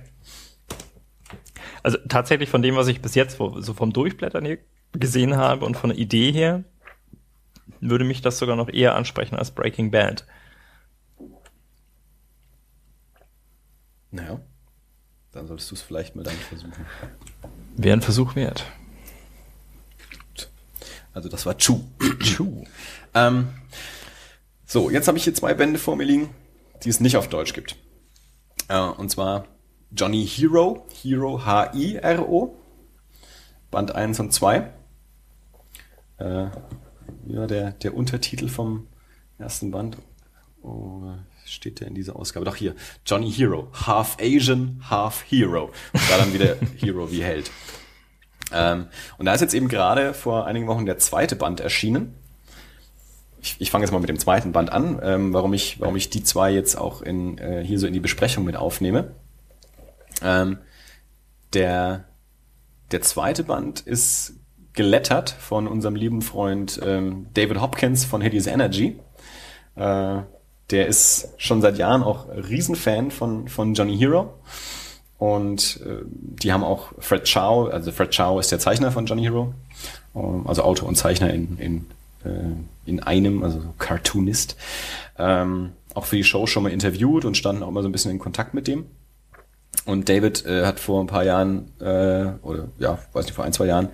Also 1.82 1.98
tatsächlich 2.08 2.48
von 2.48 2.62
dem, 2.62 2.76
was 2.76 2.88
ich 2.88 3.00
bis 3.00 3.14
jetzt 3.14 3.36
so 3.36 3.74
vom 3.74 3.92
Durchblättern 3.92 4.44
hier 4.44 4.58
gesehen 4.98 5.36
habe 5.36 5.64
und 5.64 5.76
von 5.76 5.90
der 5.90 5.98
Idee 5.98 6.32
her, 6.32 6.64
würde 7.80 8.04
mich 8.04 8.22
das 8.22 8.38
sogar 8.38 8.56
noch 8.56 8.68
eher 8.68 8.94
ansprechen 8.94 9.36
als 9.36 9.50
Breaking 9.50 9.90
Bad. 9.90 10.26
Naja, 14.10 14.40
dann 15.32 15.46
solltest 15.46 15.70
du 15.70 15.74
es 15.74 15.82
vielleicht 15.82 16.16
mal 16.16 16.22
damit 16.22 16.40
versuchen. 16.40 16.86
Wäre 17.76 17.96
ein 17.96 18.02
Versuch 18.02 18.34
wert. 18.34 18.64
Also 21.12 21.28
das 21.28 21.46
war 21.46 21.56
Chu. 21.56 21.82
Chu. 22.20 22.64
ähm, 23.14 23.48
so, 24.66 24.90
jetzt 24.90 25.08
habe 25.08 25.16
ich 25.18 25.24
hier 25.24 25.34
zwei 25.34 25.54
Bände 25.54 25.78
vor 25.78 25.96
mir 25.96 26.04
liegen, 26.04 26.30
die 26.84 26.88
es 26.88 27.00
nicht 27.00 27.16
auf 27.16 27.28
Deutsch 27.28 27.52
gibt. 27.52 27.76
Äh, 28.68 28.78
und 28.78 29.10
zwar 29.10 29.46
Johnny 29.90 30.26
Hero, 30.26 30.86
Hero 31.02 31.44
H-I-R-O, 31.44 32.56
Band 33.70 33.94
1 33.94 34.20
und 34.20 34.32
2. 34.32 34.72
Äh, 36.18 36.46
ja, 37.26 37.46
der, 37.46 37.72
der 37.72 37.94
Untertitel 37.94 38.48
vom 38.48 38.88
ersten 39.38 39.70
Band. 39.70 39.98
Oh, 40.62 41.02
steht 41.44 41.80
der 41.80 41.88
in 41.88 41.94
dieser 41.94 42.16
Ausgabe? 42.16 42.44
Doch 42.44 42.56
hier, 42.56 42.74
Johnny 43.04 43.30
Hero, 43.30 43.68
half 43.72 44.16
Asian, 44.20 44.82
half 44.88 45.24
Hero. 45.28 45.70
Und 45.92 46.10
da 46.10 46.18
dann 46.18 46.32
wieder 46.32 46.56
Hero 46.76 47.10
wie 47.10 47.22
Held. 47.22 47.50
Ähm, 48.52 48.86
und 49.18 49.26
da 49.26 49.34
ist 49.34 49.40
jetzt 49.40 49.54
eben 49.54 49.68
gerade 49.68 50.14
vor 50.14 50.46
einigen 50.46 50.66
Wochen 50.66 50.86
der 50.86 50.98
zweite 50.98 51.36
Band 51.36 51.60
erschienen. 51.60 52.14
Ich, 53.40 53.56
ich 53.60 53.70
fange 53.70 53.84
jetzt 53.84 53.92
mal 53.92 54.00
mit 54.00 54.08
dem 54.08 54.18
zweiten 54.18 54.52
Band 54.52 54.70
an, 54.72 55.00
ähm, 55.02 55.32
warum 55.32 55.52
ich, 55.52 55.80
warum 55.80 55.96
ich 55.96 56.10
die 56.10 56.22
zwei 56.22 56.52
jetzt 56.52 56.76
auch 56.76 57.02
in, 57.02 57.38
äh, 57.38 57.62
hier 57.64 57.78
so 57.78 57.86
in 57.86 57.92
die 57.92 58.00
Besprechung 58.00 58.44
mit 58.44 58.56
aufnehme. 58.56 59.14
Ähm, 60.22 60.58
der, 61.52 62.04
der 62.90 63.02
zweite 63.02 63.44
Band 63.44 63.80
ist 63.80 64.34
gelettert 64.76 65.30
von 65.30 65.66
unserem 65.66 65.96
lieben 65.96 66.22
Freund 66.22 66.80
ähm, 66.84 67.26
David 67.34 67.60
Hopkins 67.60 68.04
von 68.04 68.22
Hades 68.22 68.46
Energy. 68.46 68.96
Äh, 69.74 70.18
der 70.70 70.86
ist 70.86 71.28
schon 71.38 71.60
seit 71.60 71.78
Jahren 71.78 72.02
auch 72.02 72.28
Riesenfan 72.28 73.10
von, 73.10 73.48
von 73.48 73.74
Johnny 73.74 73.96
Hero. 73.96 74.34
Und 75.18 75.80
äh, 75.84 76.02
die 76.04 76.52
haben 76.52 76.62
auch 76.62 76.92
Fred 76.98 77.30
Chow, 77.30 77.70
also 77.70 77.90
Fred 77.90 78.14
Chow 78.14 78.38
ist 78.38 78.52
der 78.52 78.58
Zeichner 78.58 78.92
von 78.92 79.06
Johnny 79.06 79.22
Hero, 79.22 79.54
ähm, 80.14 80.46
also 80.46 80.62
Autor 80.62 80.88
und 80.88 80.96
Zeichner 80.96 81.32
in, 81.32 81.56
in, 81.58 81.86
äh, 82.24 82.54
in 82.84 83.02
einem, 83.02 83.42
also 83.42 83.60
Cartoonist. 83.78 84.56
Ähm, 85.18 85.72
auch 85.94 86.04
für 86.04 86.16
die 86.16 86.24
Show 86.24 86.46
schon 86.46 86.64
mal 86.64 86.72
interviewt 86.72 87.24
und 87.24 87.36
standen 87.36 87.62
auch 87.62 87.68
immer 87.68 87.80
so 87.80 87.88
ein 87.88 87.92
bisschen 87.92 88.10
in 88.10 88.18
Kontakt 88.18 88.52
mit 88.52 88.66
dem. 88.66 88.84
Und 89.86 90.08
David 90.08 90.44
äh, 90.44 90.66
hat 90.66 90.80
vor 90.80 91.00
ein 91.02 91.06
paar 91.06 91.24
Jahren, 91.24 91.70
äh, 91.80 92.32
oder 92.42 92.68
ja, 92.78 92.98
weiß 93.12 93.26
nicht, 93.26 93.34
vor 93.34 93.44
ein, 93.44 93.52
zwei 93.52 93.66
Jahren, 93.66 93.88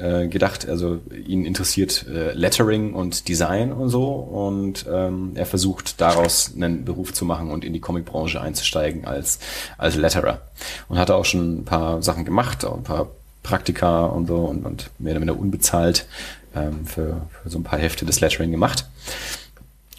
äh, 0.00 0.28
gedacht, 0.28 0.68
also 0.68 1.00
ihn 1.26 1.44
interessiert 1.44 2.06
äh, 2.08 2.32
Lettering 2.32 2.94
und 2.94 3.28
Design 3.28 3.72
und 3.72 3.88
so 3.88 4.06
und 4.08 4.86
ähm, 4.90 5.32
er 5.34 5.46
versucht 5.46 6.00
daraus 6.00 6.52
einen 6.54 6.84
Beruf 6.84 7.12
zu 7.12 7.24
machen 7.24 7.50
und 7.50 7.64
in 7.64 7.72
die 7.72 7.80
Comicbranche 7.80 8.40
einzusteigen 8.40 9.04
als 9.04 9.38
als 9.78 9.96
Letterer 9.96 10.42
und 10.88 10.98
hat 10.98 11.10
auch 11.10 11.24
schon 11.24 11.60
ein 11.60 11.64
paar 11.64 12.02
Sachen 12.02 12.24
gemacht, 12.24 12.64
ein 12.64 12.82
paar 12.82 13.08
Praktika 13.42 14.06
und 14.06 14.26
so 14.26 14.36
und, 14.36 14.64
und 14.64 14.90
mehr 14.98 15.12
oder 15.12 15.22
weniger 15.22 15.38
unbezahlt 15.38 16.06
ähm, 16.54 16.86
für, 16.86 17.22
für 17.42 17.50
so 17.50 17.58
ein 17.58 17.64
paar 17.64 17.78
Hefte 17.78 18.04
des 18.04 18.20
Lettering 18.20 18.50
gemacht. 18.50 18.86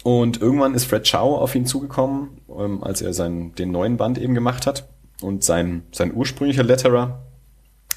Und 0.02 0.40
irgendwann 0.40 0.74
ist 0.74 0.84
Fred 0.84 1.08
Chow 1.08 1.38
auf 1.38 1.54
ihn 1.54 1.66
zugekommen, 1.66 2.30
ähm, 2.58 2.82
als 2.82 3.02
er 3.02 3.12
seinen, 3.12 3.54
den 3.54 3.70
neuen 3.70 3.96
Band 3.96 4.18
eben 4.18 4.34
gemacht 4.34 4.66
hat. 4.66 4.88
Und 5.20 5.44
sein, 5.44 5.84
sein 5.92 6.12
ursprünglicher 6.12 6.64
Letterer, 6.64 7.21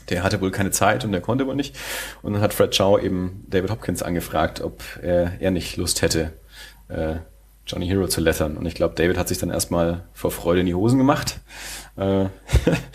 der 0.10 0.24
hatte 0.24 0.42
wohl 0.42 0.52
keine 0.52 0.72
Zeit 0.72 1.06
und 1.06 1.12
der 1.12 1.22
konnte 1.22 1.48
wohl 1.48 1.56
nicht. 1.56 1.76
Und 2.22 2.34
dann 2.34 2.42
hat 2.42 2.54
Fred 2.54 2.76
Shaw 2.76 3.00
eben 3.00 3.46
David 3.48 3.72
Hopkins 3.72 4.04
angefragt, 4.04 4.62
ob 4.62 4.82
er, 5.02 5.34
er 5.40 5.52
nicht 5.52 5.78
Lust 5.78 6.02
hätte, 6.02 6.34
äh, 6.90 7.16
Johnny 7.68 7.88
Hero 7.88 8.08
zu 8.08 8.22
lettern. 8.22 8.58
Und 8.58 8.66
ich 8.66 8.76
glaube, 8.76 8.96
David 8.96 9.18
hat 9.18 9.28
sich 9.28 9.38
dann 9.38 9.50
erstmal 9.50 10.04
vor 10.14 10.32
Freude 10.32 10.60
in 10.60 10.68
die 10.68 10.76
Hosen 10.76 10.98
gemacht. 10.98 11.40
Äh, 11.98 12.26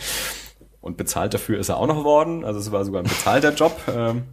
und 0.80 0.96
bezahlt 0.96 1.34
dafür 1.34 1.58
ist 1.58 1.68
er 1.68 1.76
auch 1.76 1.86
noch 1.86 2.04
worden. 2.04 2.44
Also 2.44 2.60
es 2.60 2.70
war 2.70 2.84
sogar 2.84 3.02
ein 3.02 3.08
bezahlter 3.08 3.52
Job. 3.52 3.80
Ähm, 3.92 4.24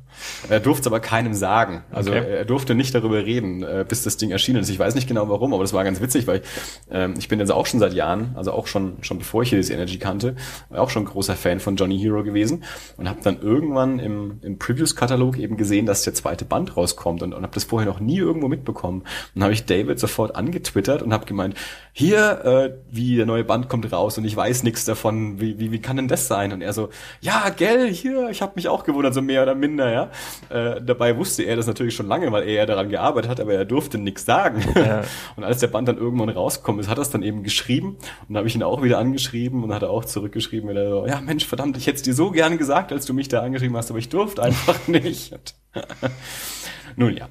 er 0.49 0.59
durfte 0.59 0.81
es 0.81 0.87
aber 0.87 0.99
keinem 0.99 1.33
sagen. 1.33 1.83
Also 1.91 2.11
okay. 2.11 2.25
er 2.37 2.45
durfte 2.45 2.73
nicht 2.73 2.95
darüber 2.95 3.25
reden, 3.25 3.63
äh, 3.63 3.85
bis 3.87 4.03
das 4.03 4.17
Ding 4.17 4.31
erschienen 4.31 4.61
ist. 4.61 4.69
Ich 4.69 4.79
weiß 4.79 4.95
nicht 4.95 5.07
genau 5.07 5.29
warum, 5.29 5.53
aber 5.53 5.63
das 5.63 5.73
war 5.73 5.83
ganz 5.83 6.01
witzig, 6.01 6.25
weil 6.27 6.37
ich, 6.37 6.43
ähm, 6.89 7.13
ich 7.17 7.27
bin 7.27 7.39
jetzt 7.39 7.51
auch 7.51 7.65
schon 7.65 7.79
seit 7.79 7.93
Jahren, 7.93 8.31
also 8.35 8.51
auch 8.51 8.67
schon 8.67 8.97
schon 9.01 9.19
bevor 9.19 9.43
ich 9.43 9.49
hier 9.49 9.59
das 9.59 9.69
Energy 9.69 9.99
kannte, 9.99 10.35
auch 10.71 10.89
schon 10.89 11.05
großer 11.05 11.35
Fan 11.35 11.59
von 11.59 11.75
Johnny 11.75 11.99
Hero 11.99 12.23
gewesen 12.23 12.63
und 12.97 13.07
habe 13.07 13.19
dann 13.23 13.41
irgendwann 13.41 13.99
im, 13.99 14.39
im 14.41 14.57
Previews-Katalog 14.57 15.37
eben 15.37 15.57
gesehen, 15.57 15.85
dass 15.85 16.03
der 16.03 16.13
zweite 16.13 16.45
Band 16.45 16.77
rauskommt 16.77 17.21
und, 17.21 17.33
und 17.33 17.43
habe 17.43 17.53
das 17.53 17.65
vorher 17.65 17.87
noch 17.87 17.99
nie 17.99 18.17
irgendwo 18.17 18.47
mitbekommen. 18.47 19.03
Und 19.35 19.43
habe 19.43 19.53
ich 19.53 19.65
David 19.65 19.99
sofort 19.99 20.35
angetwittert 20.35 21.01
und 21.01 21.13
habe 21.13 21.25
gemeint, 21.25 21.55
hier, 21.93 22.45
äh, 22.45 22.73
wie 22.89 23.15
der 23.15 23.25
neue 23.25 23.43
Band 23.43 23.69
kommt 23.69 23.91
raus 23.91 24.17
und 24.17 24.25
ich 24.25 24.35
weiß 24.35 24.63
nichts 24.63 24.85
davon, 24.85 25.39
wie, 25.39 25.59
wie, 25.59 25.71
wie 25.71 25.79
kann 25.79 25.97
denn 25.97 26.07
das 26.07 26.27
sein? 26.27 26.37
sein. 26.37 26.53
Und 26.53 26.61
er 26.61 26.73
so, 26.73 26.89
ja, 27.21 27.49
gell, 27.49 27.91
hier, 27.91 28.29
ich 28.29 28.41
habe 28.41 28.53
mich 28.55 28.67
auch 28.67 28.83
gewundert, 28.83 29.13
so 29.13 29.21
mehr 29.21 29.43
oder 29.43 29.55
minder, 29.55 29.91
ja. 29.91 30.06
Äh, 30.49 30.81
dabei 30.81 31.17
wusste 31.17 31.43
er 31.43 31.55
das 31.55 31.67
natürlich 31.67 31.95
schon 31.95 32.07
lange, 32.07 32.31
weil 32.31 32.43
er 32.43 32.53
ja 32.53 32.65
daran 32.65 32.89
gearbeitet 32.89 33.29
hat, 33.29 33.39
aber 33.39 33.53
er 33.53 33.65
durfte 33.65 33.97
nichts 33.97 34.25
sagen. 34.25 34.63
Ja. 34.75 35.03
Und 35.35 35.43
als 35.43 35.59
der 35.59 35.67
Band 35.67 35.87
dann 35.87 35.97
irgendwann 35.97 36.29
rausgekommen 36.29 36.81
ist, 36.81 36.89
hat 36.89 36.97
er 36.97 37.01
es 37.01 37.09
dann 37.09 37.23
eben 37.23 37.43
geschrieben. 37.43 37.89
Und 37.89 38.29
dann 38.29 38.37
habe 38.37 38.47
ich 38.47 38.55
ihn 38.55 38.63
auch 38.63 38.81
wieder 38.83 38.97
angeschrieben 38.97 39.63
und 39.63 39.73
hat 39.73 39.83
er 39.83 39.89
auch 39.89 40.05
zurückgeschrieben, 40.05 40.69
wieder 40.69 40.89
so, 40.89 41.07
ja 41.07 41.21
Mensch, 41.21 41.45
verdammt, 41.45 41.77
ich 41.77 41.87
hätte 41.87 41.97
es 41.97 42.01
dir 42.01 42.13
so 42.13 42.31
gerne 42.31 42.57
gesagt, 42.57 42.91
als 42.91 43.05
du 43.05 43.13
mich 43.13 43.27
da 43.27 43.41
angeschrieben 43.41 43.75
hast, 43.77 43.89
aber 43.89 43.99
ich 43.99 44.09
durfte 44.09 44.43
einfach 44.43 44.87
nicht. 44.87 45.37
Nun 46.95 47.15
ja. 47.15 47.29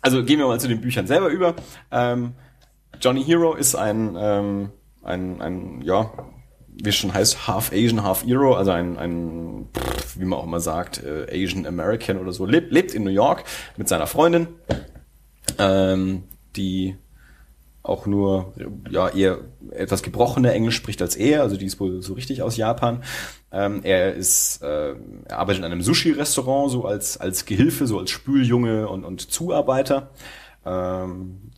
Also 0.00 0.22
gehen 0.24 0.38
wir 0.38 0.46
mal 0.46 0.60
zu 0.60 0.68
den 0.68 0.80
Büchern 0.80 1.06
selber 1.06 1.28
über. 1.28 1.54
Ähm, 1.90 2.34
Johnny 3.00 3.24
Hero 3.24 3.54
ist 3.54 3.74
ein, 3.74 4.16
ähm, 4.18 4.70
ein, 5.02 5.40
ein, 5.40 5.82
ja, 5.82 6.10
wie 6.82 6.88
es 6.88 6.96
schon 6.96 7.14
heißt, 7.14 7.46
half 7.46 7.72
Asian, 7.72 8.02
half 8.02 8.24
Hero, 8.24 8.54
also 8.54 8.72
ein, 8.72 8.98
ein 8.98 9.68
wie 10.16 10.24
man 10.24 10.38
auch 10.38 10.44
immer 10.44 10.60
sagt, 10.60 11.02
äh, 11.02 11.26
Asian 11.30 11.66
American 11.66 12.18
oder 12.18 12.32
so, 12.32 12.46
lebt, 12.46 12.72
lebt 12.72 12.94
in 12.94 13.04
New 13.04 13.10
York 13.10 13.44
mit 13.76 13.88
seiner 13.88 14.06
Freundin, 14.06 14.48
ähm, 15.58 16.24
die 16.56 16.96
auch 17.82 18.06
nur 18.06 18.54
ja 18.90 19.10
eher 19.10 19.40
etwas 19.70 20.02
gebrochener 20.02 20.52
Englisch 20.54 20.74
spricht 20.74 21.02
als 21.02 21.16
er, 21.16 21.42
also 21.42 21.56
die 21.58 21.66
ist 21.66 21.78
wohl 21.78 22.02
so 22.02 22.14
richtig 22.14 22.40
aus 22.40 22.56
Japan. 22.56 23.02
Ähm, 23.52 23.80
er 23.84 24.14
ist, 24.14 24.62
äh, 24.62 24.94
er 25.26 25.38
arbeitet 25.38 25.58
in 25.60 25.64
einem 25.70 25.82
Sushi-Restaurant 25.82 26.70
so 26.70 26.86
als 26.86 27.18
als 27.18 27.44
Gehilfe, 27.44 27.86
so 27.86 27.98
als 27.98 28.10
Spüljunge 28.10 28.88
und 28.88 29.04
und 29.04 29.30
Zuarbeiter. 29.30 30.10
Ähm, 30.64 31.52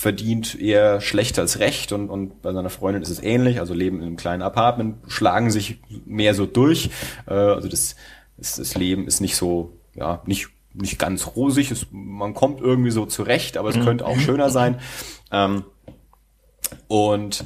verdient 0.00 0.58
eher 0.58 1.02
schlecht 1.02 1.38
als 1.38 1.58
recht 1.58 1.92
und, 1.92 2.08
und 2.08 2.40
bei 2.40 2.54
seiner 2.54 2.70
Freundin 2.70 3.02
ist 3.02 3.10
es 3.10 3.22
ähnlich, 3.22 3.60
also 3.60 3.74
leben 3.74 3.98
in 3.98 4.04
einem 4.04 4.16
kleinen 4.16 4.40
Apartment, 4.40 4.96
schlagen 5.08 5.50
sich 5.50 5.78
mehr 6.06 6.34
so 6.34 6.46
durch. 6.46 6.88
Äh, 7.26 7.34
also 7.34 7.68
das, 7.68 7.96
das, 8.38 8.56
das 8.56 8.74
Leben 8.76 9.06
ist 9.06 9.20
nicht 9.20 9.36
so, 9.36 9.74
ja, 9.94 10.22
nicht 10.24 10.48
nicht 10.72 10.98
ganz 10.98 11.26
rosig, 11.36 11.70
es, 11.70 11.88
man 11.90 12.32
kommt 12.32 12.60
irgendwie 12.60 12.92
so 12.92 13.04
zurecht, 13.04 13.58
aber 13.58 13.68
es 13.68 13.76
mhm. 13.76 13.84
könnte 13.84 14.06
auch 14.06 14.18
schöner 14.18 14.48
sein. 14.48 14.80
Ähm, 15.32 15.64
und 16.88 17.44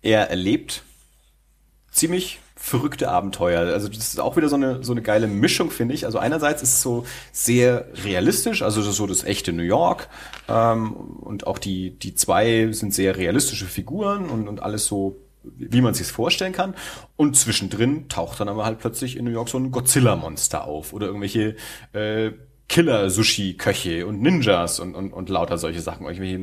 er 0.00 0.30
erlebt 0.30 0.82
ziemlich 1.90 2.38
verrückte 2.66 3.08
Abenteuer. 3.08 3.60
Also 3.72 3.86
das 3.86 4.08
ist 4.08 4.18
auch 4.18 4.36
wieder 4.36 4.48
so 4.48 4.56
eine 4.56 4.82
so 4.82 4.90
eine 4.90 5.00
geile 5.00 5.28
Mischung, 5.28 5.70
finde 5.70 5.94
ich. 5.94 6.04
Also 6.04 6.18
einerseits 6.18 6.62
ist 6.62 6.74
es 6.74 6.82
so 6.82 7.06
sehr 7.30 7.86
realistisch, 8.04 8.62
also 8.62 8.82
das 8.82 8.96
so 8.96 9.06
das 9.06 9.22
echte 9.22 9.52
New 9.52 9.62
York 9.62 10.08
ähm, 10.48 10.92
und 10.94 11.46
auch 11.46 11.58
die 11.58 11.96
die 11.96 12.16
zwei 12.16 12.72
sind 12.72 12.92
sehr 12.92 13.16
realistische 13.16 13.66
Figuren 13.66 14.28
und 14.28 14.48
und 14.48 14.64
alles 14.64 14.84
so 14.84 15.16
wie 15.44 15.80
man 15.80 15.94
sich 15.94 16.08
vorstellen 16.08 16.52
kann. 16.52 16.74
Und 17.14 17.36
zwischendrin 17.36 18.08
taucht 18.08 18.40
dann 18.40 18.48
aber 18.48 18.64
halt 18.64 18.80
plötzlich 18.80 19.16
in 19.16 19.24
New 19.24 19.30
York 19.30 19.48
so 19.48 19.58
ein 19.58 19.70
Godzilla-Monster 19.70 20.64
auf 20.64 20.92
oder 20.92 21.06
irgendwelche 21.06 21.54
äh, 21.92 22.32
Killer-Sushi-Köche 22.68 24.06
und 24.06 24.20
Ninjas 24.20 24.80
und, 24.80 24.94
und, 24.94 25.12
und 25.12 25.28
lauter 25.28 25.56
solche 25.56 25.80
Sachen, 25.80 26.06
irgendwelche 26.06 26.40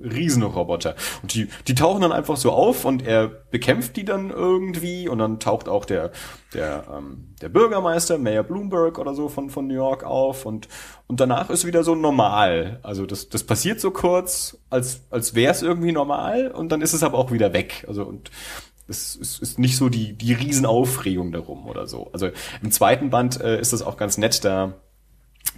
Riesenroboter. 0.00 0.94
Und 1.22 1.34
die, 1.34 1.48
die 1.66 1.74
tauchen 1.74 2.02
dann 2.02 2.12
einfach 2.12 2.36
so 2.36 2.52
auf 2.52 2.84
und 2.84 3.04
er 3.04 3.26
bekämpft 3.26 3.96
die 3.96 4.04
dann 4.04 4.30
irgendwie 4.30 5.08
und 5.08 5.18
dann 5.18 5.40
taucht 5.40 5.68
auch 5.68 5.84
der, 5.84 6.12
der, 6.54 6.84
ähm, 6.96 7.34
der 7.40 7.48
Bürgermeister, 7.48 8.18
Mayor 8.18 8.44
Bloomberg 8.44 8.98
oder 8.98 9.14
so 9.14 9.28
von, 9.28 9.50
von 9.50 9.66
New 9.66 9.74
York 9.74 10.04
auf 10.04 10.46
und, 10.46 10.68
und 11.08 11.20
danach 11.20 11.50
ist 11.50 11.66
wieder 11.66 11.82
so 11.82 11.94
normal. 11.94 12.78
Also 12.82 13.04
das, 13.04 13.28
das 13.28 13.42
passiert 13.42 13.80
so 13.80 13.90
kurz, 13.90 14.58
als, 14.70 15.04
als 15.10 15.34
wäre 15.34 15.52
es 15.52 15.62
irgendwie 15.62 15.92
normal 15.92 16.52
und 16.52 16.70
dann 16.70 16.80
ist 16.80 16.92
es 16.92 17.02
aber 17.02 17.18
auch 17.18 17.32
wieder 17.32 17.52
weg. 17.52 17.84
Also 17.88 18.04
und 18.04 18.30
es 18.88 19.16
ist, 19.16 19.42
ist 19.42 19.58
nicht 19.58 19.76
so 19.76 19.88
die, 19.88 20.12
die 20.12 20.32
Riesenaufregung 20.32 21.32
darum 21.32 21.66
oder 21.66 21.88
so. 21.88 22.08
Also 22.12 22.28
im 22.62 22.70
zweiten 22.70 23.10
Band 23.10 23.40
äh, 23.40 23.60
ist 23.60 23.72
das 23.72 23.82
auch 23.82 23.96
ganz 23.96 24.16
nett, 24.16 24.44
da 24.44 24.74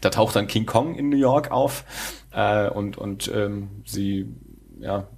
da 0.00 0.10
taucht 0.10 0.36
dann 0.36 0.46
King 0.46 0.66
Kong 0.66 0.94
in 0.94 1.08
New 1.08 1.16
York 1.16 1.50
auf 1.50 1.84
äh, 2.32 2.68
und, 2.68 2.98
und 2.98 3.30
ähm, 3.34 3.82
sie 3.84 4.26
ja, 4.80 5.08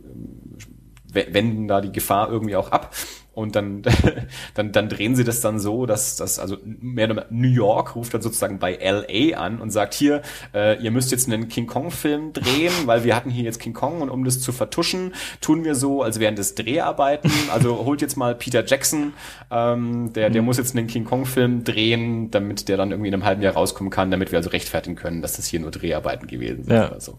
wenden 1.12 1.68
da 1.68 1.80
die 1.80 1.92
Gefahr 1.92 2.30
irgendwie 2.30 2.56
auch 2.56 2.70
ab. 2.70 2.94
Und 3.32 3.54
dann, 3.54 3.82
dann, 4.54 4.72
dann 4.72 4.88
drehen 4.88 5.14
sie 5.14 5.24
das 5.24 5.40
dann 5.40 5.60
so, 5.60 5.86
dass 5.86 6.16
das, 6.16 6.38
also 6.38 6.56
mehr 6.64 7.10
oder 7.10 7.26
New 7.30 7.48
York 7.48 7.94
ruft 7.94 8.12
dann 8.12 8.22
sozusagen 8.22 8.58
bei 8.58 8.74
LA 8.74 9.36
an 9.38 9.60
und 9.60 9.70
sagt 9.70 9.94
hier, 9.94 10.22
äh, 10.52 10.82
ihr 10.82 10.90
müsst 10.90 11.12
jetzt 11.12 11.28
einen 11.28 11.48
King 11.48 11.66
Kong-Film 11.66 12.32
drehen, 12.32 12.72
weil 12.86 13.04
wir 13.04 13.14
hatten 13.14 13.30
hier 13.30 13.44
jetzt 13.44 13.60
King 13.60 13.72
Kong 13.72 14.00
und 14.00 14.10
um 14.10 14.24
das 14.24 14.40
zu 14.40 14.52
vertuschen, 14.52 15.14
tun 15.40 15.64
wir 15.64 15.74
so, 15.74 16.02
als 16.02 16.18
wären 16.18 16.34
das 16.34 16.54
Dreharbeiten. 16.54 17.30
Also 17.52 17.84
holt 17.84 18.02
jetzt 18.02 18.16
mal 18.16 18.34
Peter 18.34 18.64
Jackson, 18.64 19.12
ähm, 19.50 20.12
der, 20.12 20.30
der 20.30 20.42
mhm. 20.42 20.46
muss 20.46 20.58
jetzt 20.58 20.76
einen 20.76 20.88
King 20.88 21.04
Kong-Film 21.04 21.62
drehen, 21.62 22.30
damit 22.30 22.68
der 22.68 22.76
dann 22.76 22.90
irgendwie 22.90 23.08
in 23.08 23.14
einem 23.14 23.24
halben 23.24 23.42
Jahr 23.42 23.54
rauskommen 23.54 23.90
kann, 23.90 24.10
damit 24.10 24.32
wir 24.32 24.38
also 24.38 24.50
rechtfertigen 24.50 24.96
können, 24.96 25.22
dass 25.22 25.34
das 25.34 25.46
hier 25.46 25.60
nur 25.60 25.70
Dreharbeiten 25.70 26.26
gewesen 26.26 26.64
sind 26.64 26.74
ja. 26.74 26.90
oder 26.90 27.00
so. 27.00 27.16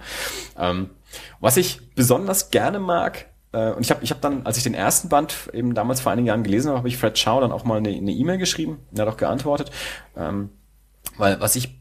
Ähm, 0.58 0.90
was 1.40 1.58
ich 1.58 1.80
besonders 1.96 2.52
gerne 2.52 2.80
mag, 2.80 3.31
äh, 3.54 3.72
und 3.72 3.82
ich 3.82 3.92
habe 3.92 4.04
ich 4.04 4.12
hab 4.12 4.22
dann, 4.22 4.46
als 4.46 4.58
ich 4.58 4.64
den 4.64 4.74
ersten 4.74 5.10
Band 5.10 5.50
eben 5.54 5.74
damals 5.74 6.02
vor 6.02 6.12
einigen 6.12 6.28
Jahren 6.28 6.44
gelesen 6.44 6.70
habe, 6.70 6.80
habe 6.80 6.88
ich 6.88 6.98
Fred 6.98 7.22
Chow 7.22 7.42
dann 7.42 7.52
auch 7.52 7.64
mal 7.64 7.78
eine 7.78 7.92
E-Mail 7.92 8.36
e 8.36 8.40
geschrieben. 8.40 8.80
Er 8.96 9.06
hat 9.06 9.14
auch 9.14 9.18
geantwortet. 9.18 9.72
Ähm, 10.16 10.50
weil 11.18 11.40
was 11.42 11.56
ich 11.56 11.80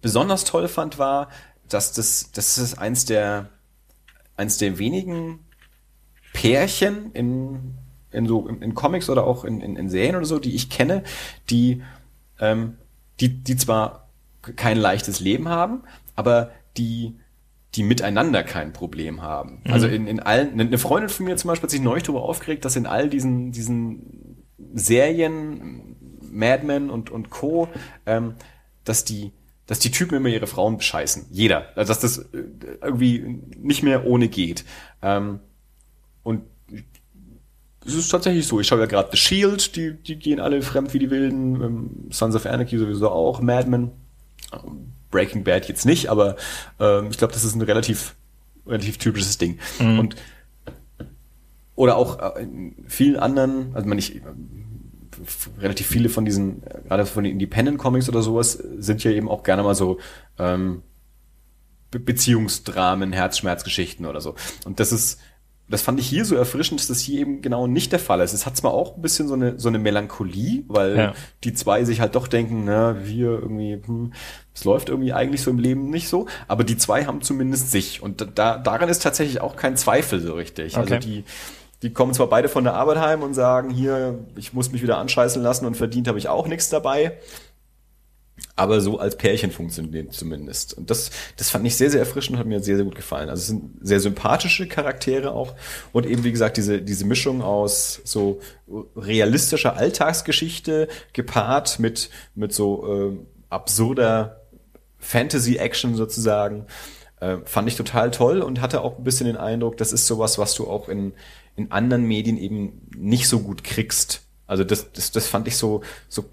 besonders 0.00 0.44
toll 0.44 0.68
fand, 0.68 0.98
war, 0.98 1.28
dass 1.68 1.92
das, 1.92 2.30
das 2.32 2.58
ist 2.58 2.78
eins 2.78 3.04
der, 3.04 3.50
eins 4.36 4.58
der 4.58 4.78
wenigen 4.78 5.40
Pärchen 6.32 7.12
in, 7.12 7.74
in 8.10 8.26
so, 8.26 8.48
in, 8.48 8.62
in 8.62 8.74
Comics 8.74 9.10
oder 9.10 9.26
auch 9.26 9.44
in, 9.44 9.60
in, 9.60 9.76
in 9.76 9.90
Serien 9.90 10.16
oder 10.16 10.24
so, 10.24 10.38
die 10.38 10.54
ich 10.54 10.70
kenne, 10.70 11.02
die, 11.50 11.82
ähm, 12.40 12.78
die, 13.20 13.42
die 13.42 13.56
zwar 13.56 14.08
kein 14.56 14.78
leichtes 14.78 15.20
Leben 15.20 15.48
haben, 15.48 15.82
aber 16.16 16.52
die 16.76 17.18
die 17.74 17.82
miteinander 17.82 18.42
kein 18.42 18.72
Problem 18.72 19.22
haben. 19.22 19.62
Mhm. 19.64 19.72
Also 19.72 19.86
in, 19.86 20.06
in 20.06 20.20
allen, 20.20 20.58
eine 20.60 20.78
Freundin 20.78 21.08
von 21.08 21.26
mir 21.26 21.36
zum 21.36 21.48
Beispiel 21.48 21.64
hat 21.64 21.70
sich 21.70 21.82
neulich 21.82 22.04
darüber 22.04 22.22
aufgeregt, 22.22 22.64
dass 22.64 22.76
in 22.76 22.86
all 22.86 23.08
diesen, 23.08 23.52
diesen 23.52 24.44
Serien, 24.74 25.96
Mad 26.30 26.64
Men 26.64 26.90
und, 26.90 27.10
und 27.10 27.30
Co., 27.30 27.68
ähm, 28.06 28.34
dass 28.84 29.04
die, 29.04 29.32
dass 29.66 29.78
die 29.78 29.90
Typen 29.90 30.16
immer 30.16 30.28
ihre 30.28 30.46
Frauen 30.46 30.78
bescheißen. 30.78 31.26
Jeder. 31.30 31.68
Also 31.76 31.92
dass 31.92 32.00
das 32.00 32.18
äh, 32.18 32.44
irgendwie 32.82 33.42
nicht 33.56 33.82
mehr 33.82 34.06
ohne 34.06 34.28
geht. 34.28 34.64
Ähm, 35.02 35.40
und 36.22 36.42
es 37.86 37.94
ist 37.94 38.08
tatsächlich 38.08 38.46
so. 38.46 38.60
Ich 38.60 38.66
schaue 38.66 38.80
ja 38.80 38.86
gerade 38.86 39.08
The 39.12 39.16
Shield, 39.16 39.76
die, 39.76 39.94
die 39.94 40.16
gehen 40.16 40.40
alle 40.40 40.60
fremd 40.62 40.92
wie 40.94 40.98
die 40.98 41.10
Wilden, 41.10 41.62
ähm, 41.62 41.90
Sons 42.10 42.34
of 42.34 42.46
Anarchy 42.46 42.78
sowieso 42.78 43.10
auch, 43.10 43.40
Mad 43.40 43.68
Men. 43.68 43.92
Breaking 45.10 45.44
Bad 45.44 45.68
jetzt 45.68 45.86
nicht, 45.86 46.08
aber 46.08 46.36
ähm, 46.78 47.08
ich 47.10 47.18
glaube, 47.18 47.32
das 47.32 47.44
ist 47.44 47.54
ein 47.54 47.62
relativ, 47.62 48.14
relativ 48.66 48.98
typisches 48.98 49.38
Ding. 49.38 49.58
Mhm. 49.78 49.98
Und 49.98 50.16
oder 51.74 51.96
auch 51.96 52.18
äh, 52.36 52.42
in 52.42 52.74
vielen 52.88 53.16
anderen, 53.16 53.74
also 53.74 53.88
man 53.88 53.98
ich 53.98 54.20
relativ 55.60 55.86
viele 55.86 56.08
von 56.08 56.24
diesen, 56.24 56.62
äh, 56.64 56.80
gerade 56.86 57.06
von 57.06 57.24
den 57.24 57.34
Independent 57.34 57.78
Comics 57.78 58.08
oder 58.08 58.22
sowas, 58.22 58.52
sind 58.52 59.04
ja 59.04 59.10
eben 59.10 59.28
auch 59.28 59.42
gerne 59.42 59.62
mal 59.62 59.74
so 59.74 59.98
ähm, 60.38 60.82
Be 61.90 62.00
Beziehungsdramen, 62.00 63.12
Herzschmerzgeschichten 63.12 64.06
oder 64.06 64.20
so. 64.20 64.34
Und 64.64 64.80
das 64.80 64.92
ist 64.92 65.20
das 65.68 65.82
fand 65.82 66.00
ich 66.00 66.08
hier 66.08 66.24
so 66.24 66.34
erfrischend, 66.34 66.80
dass 66.80 66.88
das 66.88 67.00
hier 67.00 67.20
eben 67.20 67.42
genau 67.42 67.66
nicht 67.66 67.92
der 67.92 67.98
Fall 67.98 68.20
ist. 68.20 68.32
Es 68.32 68.46
hat 68.46 68.56
zwar 68.56 68.72
auch 68.72 68.96
ein 68.96 69.02
bisschen 69.02 69.28
so 69.28 69.34
eine, 69.34 69.58
so 69.58 69.68
eine 69.68 69.78
Melancholie, 69.78 70.64
weil 70.66 70.96
ja. 70.96 71.14
die 71.44 71.52
zwei 71.52 71.84
sich 71.84 72.00
halt 72.00 72.14
doch 72.14 72.26
denken, 72.26 72.64
na, 72.64 73.04
wir 73.04 73.30
irgendwie, 73.30 73.80
hm, 73.84 74.12
es 74.54 74.64
läuft 74.64 74.88
irgendwie 74.88 75.12
eigentlich 75.12 75.42
so 75.42 75.50
im 75.50 75.58
Leben 75.58 75.90
nicht 75.90 76.08
so, 76.08 76.26
aber 76.46 76.64
die 76.64 76.78
zwei 76.78 77.04
haben 77.04 77.20
zumindest 77.20 77.70
sich. 77.70 78.02
Und 78.02 78.26
da, 78.34 78.56
daran 78.56 78.88
ist 78.88 79.02
tatsächlich 79.02 79.40
auch 79.42 79.56
kein 79.56 79.76
Zweifel 79.76 80.20
so 80.20 80.32
richtig. 80.32 80.76
Also 80.76 80.86
okay. 80.86 80.94
Also 80.94 81.08
die, 81.08 81.24
die 81.82 81.92
kommen 81.92 82.14
zwar 82.14 82.28
beide 82.28 82.48
von 82.48 82.64
der 82.64 82.74
Arbeit 82.74 82.98
heim 82.98 83.22
und 83.22 83.34
sagen, 83.34 83.70
hier, 83.70 84.18
ich 84.36 84.54
muss 84.54 84.72
mich 84.72 84.82
wieder 84.82 84.98
anscheißen 84.98 85.42
lassen 85.42 85.66
und 85.66 85.76
verdient 85.76 86.08
habe 86.08 86.18
ich 86.18 86.28
auch 86.28 86.48
nichts 86.48 86.70
dabei 86.70 87.18
aber 88.58 88.80
so 88.80 88.98
als 88.98 89.16
Pärchen 89.16 89.52
funktioniert 89.52 90.12
zumindest. 90.12 90.74
Und 90.74 90.90
das, 90.90 91.10
das 91.36 91.50
fand 91.50 91.66
ich 91.66 91.76
sehr, 91.76 91.90
sehr 91.90 92.00
erfrischend 92.00 92.34
und 92.34 92.40
hat 92.40 92.46
mir 92.46 92.60
sehr, 92.60 92.76
sehr 92.76 92.84
gut 92.84 92.96
gefallen. 92.96 93.28
Also 93.28 93.40
es 93.40 93.46
sind 93.46 93.72
sehr 93.80 94.00
sympathische 94.00 94.66
Charaktere 94.66 95.32
auch 95.32 95.54
und 95.92 96.06
eben, 96.06 96.24
wie 96.24 96.32
gesagt, 96.32 96.56
diese, 96.56 96.82
diese 96.82 97.04
Mischung 97.04 97.40
aus 97.40 98.00
so 98.04 98.40
realistischer 98.96 99.76
Alltagsgeschichte 99.76 100.88
gepaart 101.12 101.78
mit, 101.78 102.10
mit 102.34 102.52
so 102.52 103.12
äh, 103.12 103.16
absurder 103.48 104.42
Fantasy-Action 104.98 105.94
sozusagen, 105.94 106.66
äh, 107.20 107.38
fand 107.44 107.68
ich 107.68 107.76
total 107.76 108.10
toll 108.10 108.40
und 108.40 108.60
hatte 108.60 108.80
auch 108.80 108.98
ein 108.98 109.04
bisschen 109.04 109.26
den 109.26 109.36
Eindruck, 109.36 109.76
das 109.76 109.92
ist 109.92 110.06
sowas, 110.06 110.38
was 110.38 110.54
du 110.54 110.66
auch 110.66 110.88
in, 110.88 111.12
in 111.54 111.70
anderen 111.70 112.04
Medien 112.04 112.36
eben 112.36 112.88
nicht 112.96 113.28
so 113.28 113.40
gut 113.40 113.62
kriegst. 113.62 114.22
Also 114.48 114.64
das, 114.64 114.90
das, 114.92 115.12
das 115.12 115.26
fand 115.28 115.46
ich 115.46 115.56
so, 115.56 115.82
so 116.08 116.24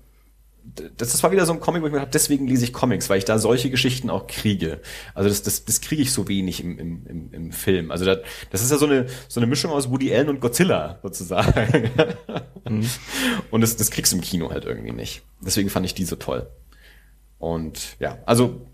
das 0.97 1.21
war 1.23 1.31
wieder 1.31 1.45
so 1.45 1.53
ein 1.53 1.59
Comic, 1.59 1.81
wo 1.81 1.87
ich 1.87 1.93
mir 1.93 1.99
dachte, 1.99 2.11
deswegen 2.11 2.47
lese 2.47 2.65
ich 2.65 2.73
Comics, 2.73 3.09
weil 3.09 3.17
ich 3.17 3.25
da 3.25 3.37
solche 3.37 3.69
Geschichten 3.69 4.09
auch 4.09 4.27
kriege. 4.27 4.81
Also 5.13 5.29
das, 5.29 5.43
das, 5.43 5.65
das 5.65 5.81
kriege 5.81 6.01
ich 6.01 6.11
so 6.11 6.27
wenig 6.27 6.63
im, 6.63 6.79
im, 6.79 7.07
im, 7.07 7.33
im 7.33 7.51
Film. 7.51 7.91
Also 7.91 8.05
das, 8.05 8.19
das 8.51 8.61
ist 8.61 8.71
ja 8.71 8.77
so 8.77 8.85
eine, 8.85 9.07
so 9.27 9.39
eine 9.39 9.47
Mischung 9.47 9.71
aus 9.71 9.89
Woody 9.89 10.13
Allen 10.13 10.29
und 10.29 10.41
Godzilla 10.41 10.99
sozusagen. 11.03 11.91
mhm. 12.67 12.89
Und 13.51 13.61
das, 13.61 13.77
das 13.77 13.91
kriegst 13.91 14.11
du 14.11 14.17
im 14.17 14.21
Kino 14.21 14.49
halt 14.49 14.65
irgendwie 14.65 14.91
nicht. 14.91 15.21
Deswegen 15.39 15.69
fand 15.69 15.85
ich 15.85 15.93
die 15.93 16.05
so 16.05 16.15
toll. 16.15 16.49
Und 17.37 17.97
ja, 17.99 18.17
also 18.25 18.65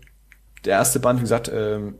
der 0.64 0.78
erste 0.78 0.98
Band, 0.98 1.18
wie 1.18 1.24
gesagt, 1.24 1.50
ähm, 1.52 1.98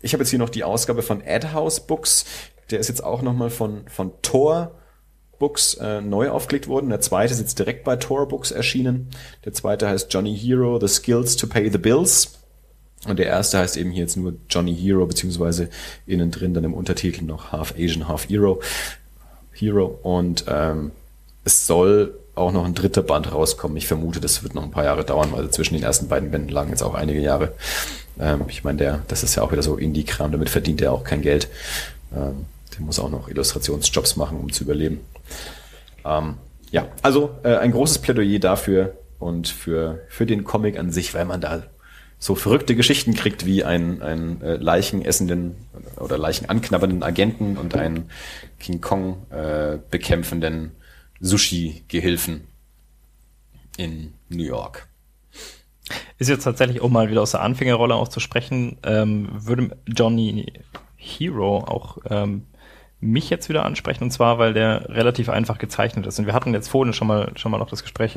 ich 0.00 0.12
habe 0.12 0.22
jetzt 0.22 0.30
hier 0.30 0.38
noch 0.38 0.50
die 0.50 0.64
Ausgabe 0.64 1.02
von 1.02 1.22
Ad 1.26 1.48
House 1.52 1.86
Books. 1.86 2.24
Der 2.70 2.80
ist 2.80 2.88
jetzt 2.88 3.02
auch 3.02 3.22
nochmal 3.22 3.50
von, 3.50 3.88
von 3.88 4.12
Thor 4.22 4.77
Books 5.38 5.74
äh, 5.74 6.00
neu 6.00 6.30
aufgelegt 6.30 6.68
worden. 6.68 6.90
Der 6.90 7.00
zweite 7.00 7.32
ist 7.32 7.40
jetzt 7.40 7.58
direkt 7.58 7.84
bei 7.84 7.96
Tor 7.96 8.28
Books 8.28 8.50
erschienen. 8.50 9.08
Der 9.44 9.52
zweite 9.52 9.88
heißt 9.88 10.12
Johnny 10.12 10.36
Hero, 10.36 10.78
The 10.80 10.88
Skills 10.88 11.36
to 11.36 11.46
Pay 11.46 11.70
the 11.70 11.78
Bills. 11.78 12.32
Und 13.06 13.18
der 13.18 13.26
erste 13.26 13.58
heißt 13.58 13.76
eben 13.76 13.90
hier 13.90 14.02
jetzt 14.02 14.16
nur 14.16 14.34
Johnny 14.50 14.74
Hero, 14.74 15.06
beziehungsweise 15.06 15.68
innen 16.06 16.30
drin 16.30 16.54
dann 16.54 16.64
im 16.64 16.74
Untertitel 16.74 17.24
noch 17.24 17.52
Half 17.52 17.74
Asian, 17.78 18.08
Half 18.08 18.28
Hero. 18.28 18.60
Hero. 19.52 19.98
Und 20.02 20.44
ähm, 20.48 20.90
es 21.44 21.66
soll 21.66 22.14
auch 22.34 22.52
noch 22.52 22.64
ein 22.64 22.74
dritter 22.74 23.02
Band 23.02 23.32
rauskommen. 23.32 23.76
Ich 23.76 23.86
vermute, 23.86 24.20
das 24.20 24.42
wird 24.42 24.54
noch 24.54 24.62
ein 24.62 24.70
paar 24.70 24.84
Jahre 24.84 25.04
dauern, 25.04 25.30
weil 25.32 25.50
zwischen 25.50 25.74
den 25.74 25.82
ersten 25.82 26.08
beiden 26.08 26.30
Bänden 26.30 26.50
lagen 26.50 26.70
jetzt 26.70 26.82
auch 26.82 26.94
einige 26.94 27.20
Jahre. 27.20 27.52
Ähm, 28.18 28.44
ich 28.48 28.64
meine, 28.64 28.78
der, 28.78 29.02
das 29.08 29.22
ist 29.22 29.34
ja 29.34 29.42
auch 29.42 29.52
wieder 29.52 29.62
so 29.62 29.76
Indie-Kram, 29.76 30.32
damit 30.32 30.50
verdient 30.50 30.80
er 30.80 30.92
auch 30.92 31.04
kein 31.04 31.22
Geld. 31.22 31.48
Ähm, 32.14 32.46
der 32.76 32.84
muss 32.84 32.98
auch 32.98 33.10
noch 33.10 33.28
Illustrationsjobs 33.28 34.16
machen, 34.16 34.38
um 34.38 34.52
zu 34.52 34.64
überleben. 34.64 35.00
Ähm, 36.04 36.36
ja, 36.70 36.88
also 37.02 37.38
äh, 37.44 37.56
ein 37.56 37.72
großes 37.72 37.98
Plädoyer 37.98 38.38
dafür 38.38 38.98
und 39.18 39.48
für, 39.48 40.02
für 40.08 40.26
den 40.26 40.44
Comic 40.44 40.78
an 40.78 40.90
sich, 40.90 41.14
weil 41.14 41.24
man 41.24 41.40
da 41.40 41.64
so 42.18 42.34
verrückte 42.34 42.74
Geschichten 42.74 43.14
kriegt 43.14 43.46
wie 43.46 43.64
ein, 43.64 44.02
ein 44.02 44.42
äh, 44.42 44.56
leichenessenden 44.56 45.54
oder 45.96 46.18
leichenanknabbernden 46.18 47.02
Agenten 47.02 47.56
und 47.56 47.76
einen 47.76 48.10
King 48.58 48.80
Kong 48.80 49.26
äh, 49.30 49.78
bekämpfenden 49.90 50.72
Sushi-Gehilfen 51.20 52.42
in 53.76 54.14
New 54.28 54.42
York. 54.42 54.88
Ist 56.18 56.28
jetzt 56.28 56.44
tatsächlich, 56.44 56.80
um 56.80 56.92
mal 56.92 57.10
wieder 57.10 57.22
aus 57.22 57.30
der 57.30 57.42
Anfängerrolle 57.42 57.94
auch 57.94 58.08
zu 58.08 58.20
sprechen, 58.20 58.78
ähm, 58.82 59.28
würde 59.32 59.76
Johnny 59.86 60.52
Hero 60.96 61.58
auch 61.58 61.98
ähm, 62.10 62.46
mich 63.00 63.30
jetzt 63.30 63.48
wieder 63.48 63.64
ansprechen, 63.64 64.04
und 64.04 64.10
zwar, 64.10 64.38
weil 64.38 64.52
der 64.52 64.88
relativ 64.88 65.28
einfach 65.28 65.58
gezeichnet 65.58 66.06
ist. 66.06 66.18
Und 66.18 66.26
wir 66.26 66.34
hatten 66.34 66.52
jetzt 66.52 66.68
vorhin 66.68 66.92
schon 66.92 67.06
mal, 67.06 67.32
schon 67.36 67.52
mal 67.52 67.58
noch 67.58 67.70
das 67.70 67.82
Gespräch, 67.82 68.14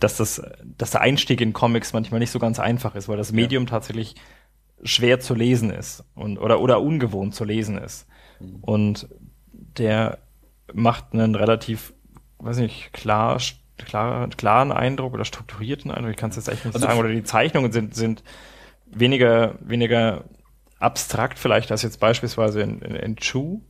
dass 0.00 0.16
das, 0.16 0.42
dass 0.76 0.90
der 0.90 1.00
Einstieg 1.00 1.40
in 1.40 1.52
Comics 1.52 1.92
manchmal 1.92 2.20
nicht 2.20 2.32
so 2.32 2.38
ganz 2.38 2.58
einfach 2.58 2.94
ist, 2.94 3.08
weil 3.08 3.16
das 3.16 3.32
Medium 3.32 3.64
ja. 3.64 3.70
tatsächlich 3.70 4.16
schwer 4.82 5.20
zu 5.20 5.34
lesen 5.34 5.70
ist 5.70 6.04
und, 6.14 6.38
oder, 6.38 6.60
oder 6.60 6.80
ungewohnt 6.80 7.34
zu 7.34 7.44
lesen 7.44 7.78
ist. 7.78 8.06
Mhm. 8.40 8.56
Und 8.62 9.08
der 9.50 10.18
macht 10.72 11.12
einen 11.12 11.34
relativ, 11.34 11.94
weiß 12.38 12.58
nicht, 12.58 12.92
klar, 12.92 13.40
klar, 13.78 14.28
klaren 14.36 14.72
Eindruck 14.72 15.14
oder 15.14 15.24
strukturierten 15.24 15.90
Eindruck, 15.90 16.12
ich 16.12 16.16
kann 16.16 16.30
es 16.30 16.36
jetzt 16.36 16.48
echt 16.48 16.64
nicht 16.64 16.74
also 16.74 16.86
sagen, 16.86 16.98
oder 16.98 17.10
die 17.10 17.22
Zeichnungen 17.22 17.72
sind, 17.72 17.94
sind 17.94 18.22
weniger, 18.86 19.54
weniger 19.60 20.24
abstrakt 20.78 21.38
vielleicht 21.38 21.70
als 21.70 21.82
jetzt 21.82 22.00
beispielsweise 22.00 22.60
in, 22.60 22.80
in, 22.82 22.94
in 22.94 23.16
Chu, 23.16 23.62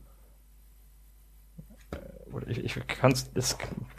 ich, 2.47 2.63
ich, 2.63 2.87
kann's, 2.87 3.29
ich 3.35 3.57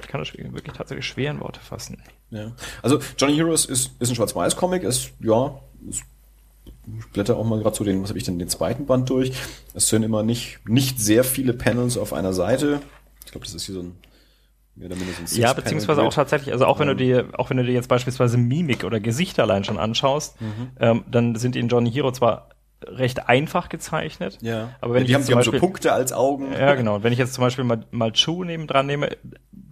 kann 0.09 0.21
das 0.21 0.33
wirklich 0.35 0.77
tatsächlich 0.77 1.07
schwer 1.07 1.31
in 1.31 1.41
Worte 1.41 1.61
fassen. 1.61 2.03
Ja. 2.31 2.53
Also 2.83 3.01
Johnny 3.19 3.37
Heroes 3.37 3.67
ist, 3.67 3.93
ist 4.01 4.11
ein 4.11 4.17
Schwarz-Weiß-Comic, 4.17 4.83
ist, 4.83 5.13
ja, 5.21 5.59
ist, 5.89 6.03
ich 6.99 7.07
blätter 7.13 7.37
auch 7.37 7.45
mal 7.45 7.61
gerade 7.61 7.77
so 7.77 7.85
den, 7.85 8.03
was 8.03 8.11
habe 8.11 8.19
ich 8.19 8.25
denn, 8.25 8.39
den 8.39 8.49
zweiten 8.49 8.87
Band 8.87 9.11
durch. 9.11 9.33
Es 9.75 9.89
sind 9.89 10.03
immer 10.03 10.23
nicht, 10.23 10.61
nicht 10.69 11.01
sehr 11.01 11.25
viele 11.25 11.53
Panels 11.53 11.99
auf 11.99 12.13
einer 12.13 12.33
Seite. 12.33 12.81
Ich 13.25 13.33
glaube, 13.33 13.45
das 13.45 13.55
ist 13.55 13.67
hier 13.67 13.75
so 13.75 13.83
ein 13.83 13.97
ja, 15.33 15.53
beziehungsweise 15.55 16.03
auch 16.03 16.13
tatsächlich, 16.13 16.53
also 16.53 16.67
auch 16.67 16.79
wenn 16.79 16.89
du 16.89 16.95
dir, 16.95 17.31
auch 17.39 17.49
wenn 17.49 17.57
du 17.57 17.65
dir 17.65 17.73
jetzt 17.73 17.89
beispielsweise 17.89 18.37
Mimik 18.37 18.85
oder 18.85 19.01
Gesichter 19.01 19.45
allein 19.45 19.65
schon 19.65 19.79
anschaust, 19.79 20.39
mhm. 20.41 20.71
ähm, 20.79 21.05
dann 21.11 21.35
sind 21.37 21.55
die 21.55 21.61
in 21.61 21.69
Johnny 21.69 21.91
Hero 21.91 22.13
zwar 22.13 22.51
recht 22.85 23.29
einfach 23.29 23.69
gezeichnet. 23.69 24.39
Ja. 24.43 24.71
Aber 24.81 24.95
wenn 24.95 25.07
ja, 25.07 25.19
ich 25.19 25.27
die 25.27 25.33
haben, 25.33 25.39
Beispiel, 25.39 25.61
so 25.61 25.67
Punkte 25.67 25.93
als 25.93 26.13
Augen. 26.13 26.53
Ja, 26.53 26.75
genau. 26.75 27.03
Wenn 27.03 27.13
ich 27.13 27.19
jetzt 27.19 27.35
zum 27.35 27.43
Beispiel 27.43 27.65
mal, 27.65 27.85
mal 27.91 28.13
Chu 28.13 28.45
neben 28.45 28.67
dran 28.67 28.87
nehme, 28.87 29.17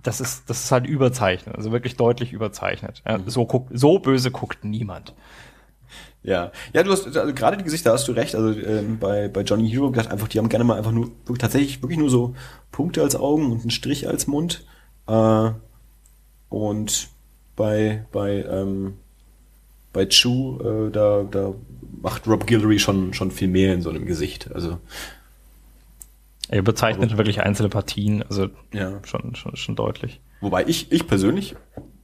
das 0.02 0.20
ist, 0.20 0.48
das 0.48 0.64
ist 0.64 0.72
halt 0.72 0.86
überzeichnet, 0.86 1.56
also 1.56 1.72
wirklich 1.72 1.96
deutlich 1.96 2.32
überzeichnet. 2.32 3.02
Ja, 3.06 3.18
mhm. 3.18 3.28
so 3.28 3.46
guckt, 3.46 3.70
so 3.74 3.98
böse 3.98 4.30
guckt 4.30 4.64
niemand. 4.64 5.14
Ja, 6.22 6.52
ja, 6.72 6.82
du 6.82 6.90
hast 6.90 7.04
also 7.16 7.34
gerade 7.34 7.58
die 7.58 7.64
Gesichter 7.64 7.92
hast 7.92 8.08
du 8.08 8.12
recht. 8.12 8.34
Also 8.34 8.58
ähm, 8.58 8.98
bei 8.98 9.28
bei 9.28 9.42
Johnny 9.42 9.68
Hero 9.68 9.90
gedacht 9.90 10.10
einfach, 10.10 10.26
die 10.26 10.38
haben 10.38 10.48
gerne 10.48 10.64
mal 10.64 10.78
einfach 10.78 10.90
nur 10.90 11.10
tatsächlich 11.38 11.82
wirklich 11.82 11.98
nur 11.98 12.08
so 12.08 12.34
Punkte 12.72 13.02
als 13.02 13.14
Augen 13.14 13.52
und 13.52 13.60
einen 13.60 13.70
Strich 13.70 14.08
als 14.08 14.26
Mund. 14.26 14.64
Äh, 15.06 15.50
und 16.48 17.08
bei 17.56 18.06
bei 18.10 18.42
ähm, 18.42 18.94
bei 19.94 20.04
Chu 20.04 20.60
äh, 20.60 20.90
da 20.90 21.24
da 21.30 21.54
macht 22.02 22.26
Rob 22.26 22.46
Guillory 22.46 22.78
schon, 22.78 23.14
schon 23.14 23.30
viel 23.30 23.48
mehr 23.48 23.72
in 23.72 23.80
so 23.80 23.88
einem 23.88 24.04
Gesicht. 24.04 24.50
Also 24.54 24.78
er 26.48 26.60
bezeichnet 26.60 27.10
aber, 27.10 27.18
wirklich 27.18 27.40
einzelne 27.40 27.70
Partien, 27.70 28.22
also 28.22 28.48
ja. 28.72 29.00
schon, 29.04 29.34
schon, 29.34 29.56
schon 29.56 29.74
deutlich. 29.74 30.20
Wobei 30.42 30.66
ich, 30.66 30.92
ich 30.92 31.06
persönlich 31.06 31.56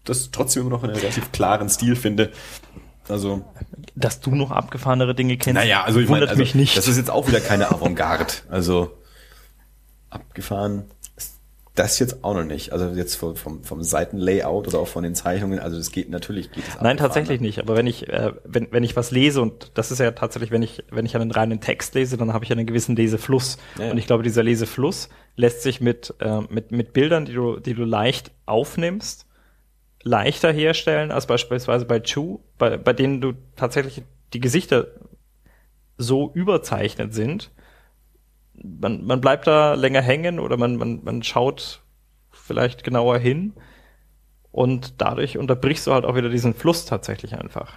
das 0.05 0.30
trotzdem 0.30 0.62
immer 0.62 0.70
noch 0.70 0.82
einen 0.82 0.95
relativ 0.95 1.30
klaren 1.32 1.68
Stil 1.68 1.95
finde. 1.95 2.32
Also. 3.07 3.45
Dass 3.95 4.20
du 4.20 4.34
noch 4.34 4.51
abgefahrenere 4.51 5.14
Dinge 5.14 5.36
kennst, 5.36 5.61
naja, 5.61 5.84
also 5.84 6.01
ich 6.01 6.09
wundert 6.09 6.30
mein, 6.30 6.30
also, 6.30 6.41
mich 6.41 6.55
nicht. 6.55 6.76
Das 6.78 6.88
ist 6.88 6.97
jetzt 6.97 7.11
auch 7.11 7.28
wieder 7.28 7.41
keine 7.41 7.70
Avantgarde. 7.70 8.32
Also 8.49 8.97
abgefahren 10.09 10.84
das 11.81 11.99
jetzt 11.99 12.22
auch 12.24 12.35
noch 12.35 12.45
nicht. 12.45 12.72
Also 12.72 12.89
jetzt 12.89 13.14
vom, 13.14 13.37
vom, 13.37 13.64
vom 13.64 13.83
Seitenlayout 13.83 14.68
oder 14.68 14.81
auch 14.81 14.89
von 14.89 15.03
den 15.03 15.14
Zeichnungen. 15.14 15.59
Also 15.59 15.78
das 15.78 15.91
geht 15.91 16.11
natürlich 16.11 16.53
geht 16.53 16.64
es 16.68 16.81
Nein, 16.81 16.99
tatsächlich 16.99 17.41
nicht. 17.41 17.59
Aber 17.59 17.74
wenn 17.74 17.87
ich 17.87 18.09
äh, 18.09 18.33
wenn 18.45 18.68
wenn 18.70 18.85
ich 18.85 18.97
was 18.97 19.11
lese 19.11 19.41
und 19.41 19.72
das 19.74 19.91
ist 19.91 19.99
ja 19.99 20.11
tatsächlich, 20.11 20.51
wenn 20.51 20.62
ich 20.62 20.85
wenn 20.91 21.07
ich 21.07 21.16
einen 21.16 21.31
reinen 21.31 21.61
Text 21.61 21.95
lese, 21.95 22.18
dann 22.18 22.35
habe 22.35 22.45
ich 22.45 22.53
einen 22.53 22.66
gewissen 22.66 22.97
Lesefluss. 22.97 23.57
Ja. 23.78 23.91
Und 23.91 23.99
ich 23.99 24.07
glaube, 24.07 24.22
dieser 24.22 24.43
Lesefluss 24.43 25.09
lässt 25.37 25.62
sich 25.62 25.81
mit 25.81 26.14
äh, 26.20 26.43
mit 26.51 26.70
mit 26.70 26.93
Bildern, 26.93 27.24
die 27.24 27.33
du 27.33 27.59
die 27.59 27.74
du 27.74 27.85
leicht 27.85 28.31
aufnimmst, 28.45 29.26
leichter 30.03 30.53
herstellen 30.53 31.11
als 31.11 31.26
beispielsweise 31.26 31.87
bei 31.87 32.01
Chu, 32.01 32.41
bei 32.59 32.76
bei 32.76 32.93
denen 32.93 33.22
du 33.22 33.33
tatsächlich 33.57 34.03
die 34.35 34.41
Gesichter 34.41 34.89
so 35.97 36.31
überzeichnet 36.35 37.14
sind, 37.14 37.51
man, 38.62 39.04
man 39.04 39.20
bleibt 39.20 39.46
da 39.46 39.74
länger 39.74 40.02
hängen 40.02 40.38
oder 40.38 40.56
man, 40.56 40.76
man, 40.76 41.02
man 41.04 41.22
schaut 41.22 41.82
vielleicht 42.30 42.84
genauer 42.84 43.18
hin 43.18 43.54
und 44.52 45.00
dadurch 45.00 45.38
unterbrichst 45.38 45.86
du 45.86 45.92
halt 45.92 46.04
auch 46.04 46.16
wieder 46.16 46.28
diesen 46.28 46.54
Fluss 46.54 46.84
tatsächlich 46.84 47.34
einfach. 47.34 47.74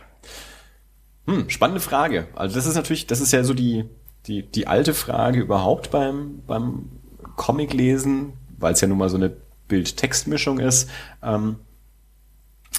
Hm, 1.27 1.49
spannende 1.49 1.79
Frage. 1.79 2.27
Also 2.35 2.55
das 2.55 2.65
ist 2.65 2.75
natürlich, 2.75 3.07
das 3.07 3.21
ist 3.21 3.31
ja 3.31 3.43
so 3.43 3.53
die, 3.53 3.85
die, 4.25 4.43
die 4.43 4.67
alte 4.67 4.93
Frage 4.93 5.39
überhaupt 5.39 5.91
beim, 5.91 6.41
beim 6.45 6.89
Comic-Lesen, 7.35 8.33
weil 8.57 8.73
es 8.73 8.81
ja 8.81 8.87
nun 8.87 8.97
mal 8.97 9.09
so 9.09 9.17
eine 9.17 9.35
Bild-Text-Mischung 9.67 10.59
ist. 10.59 10.89
Ähm, 11.21 11.59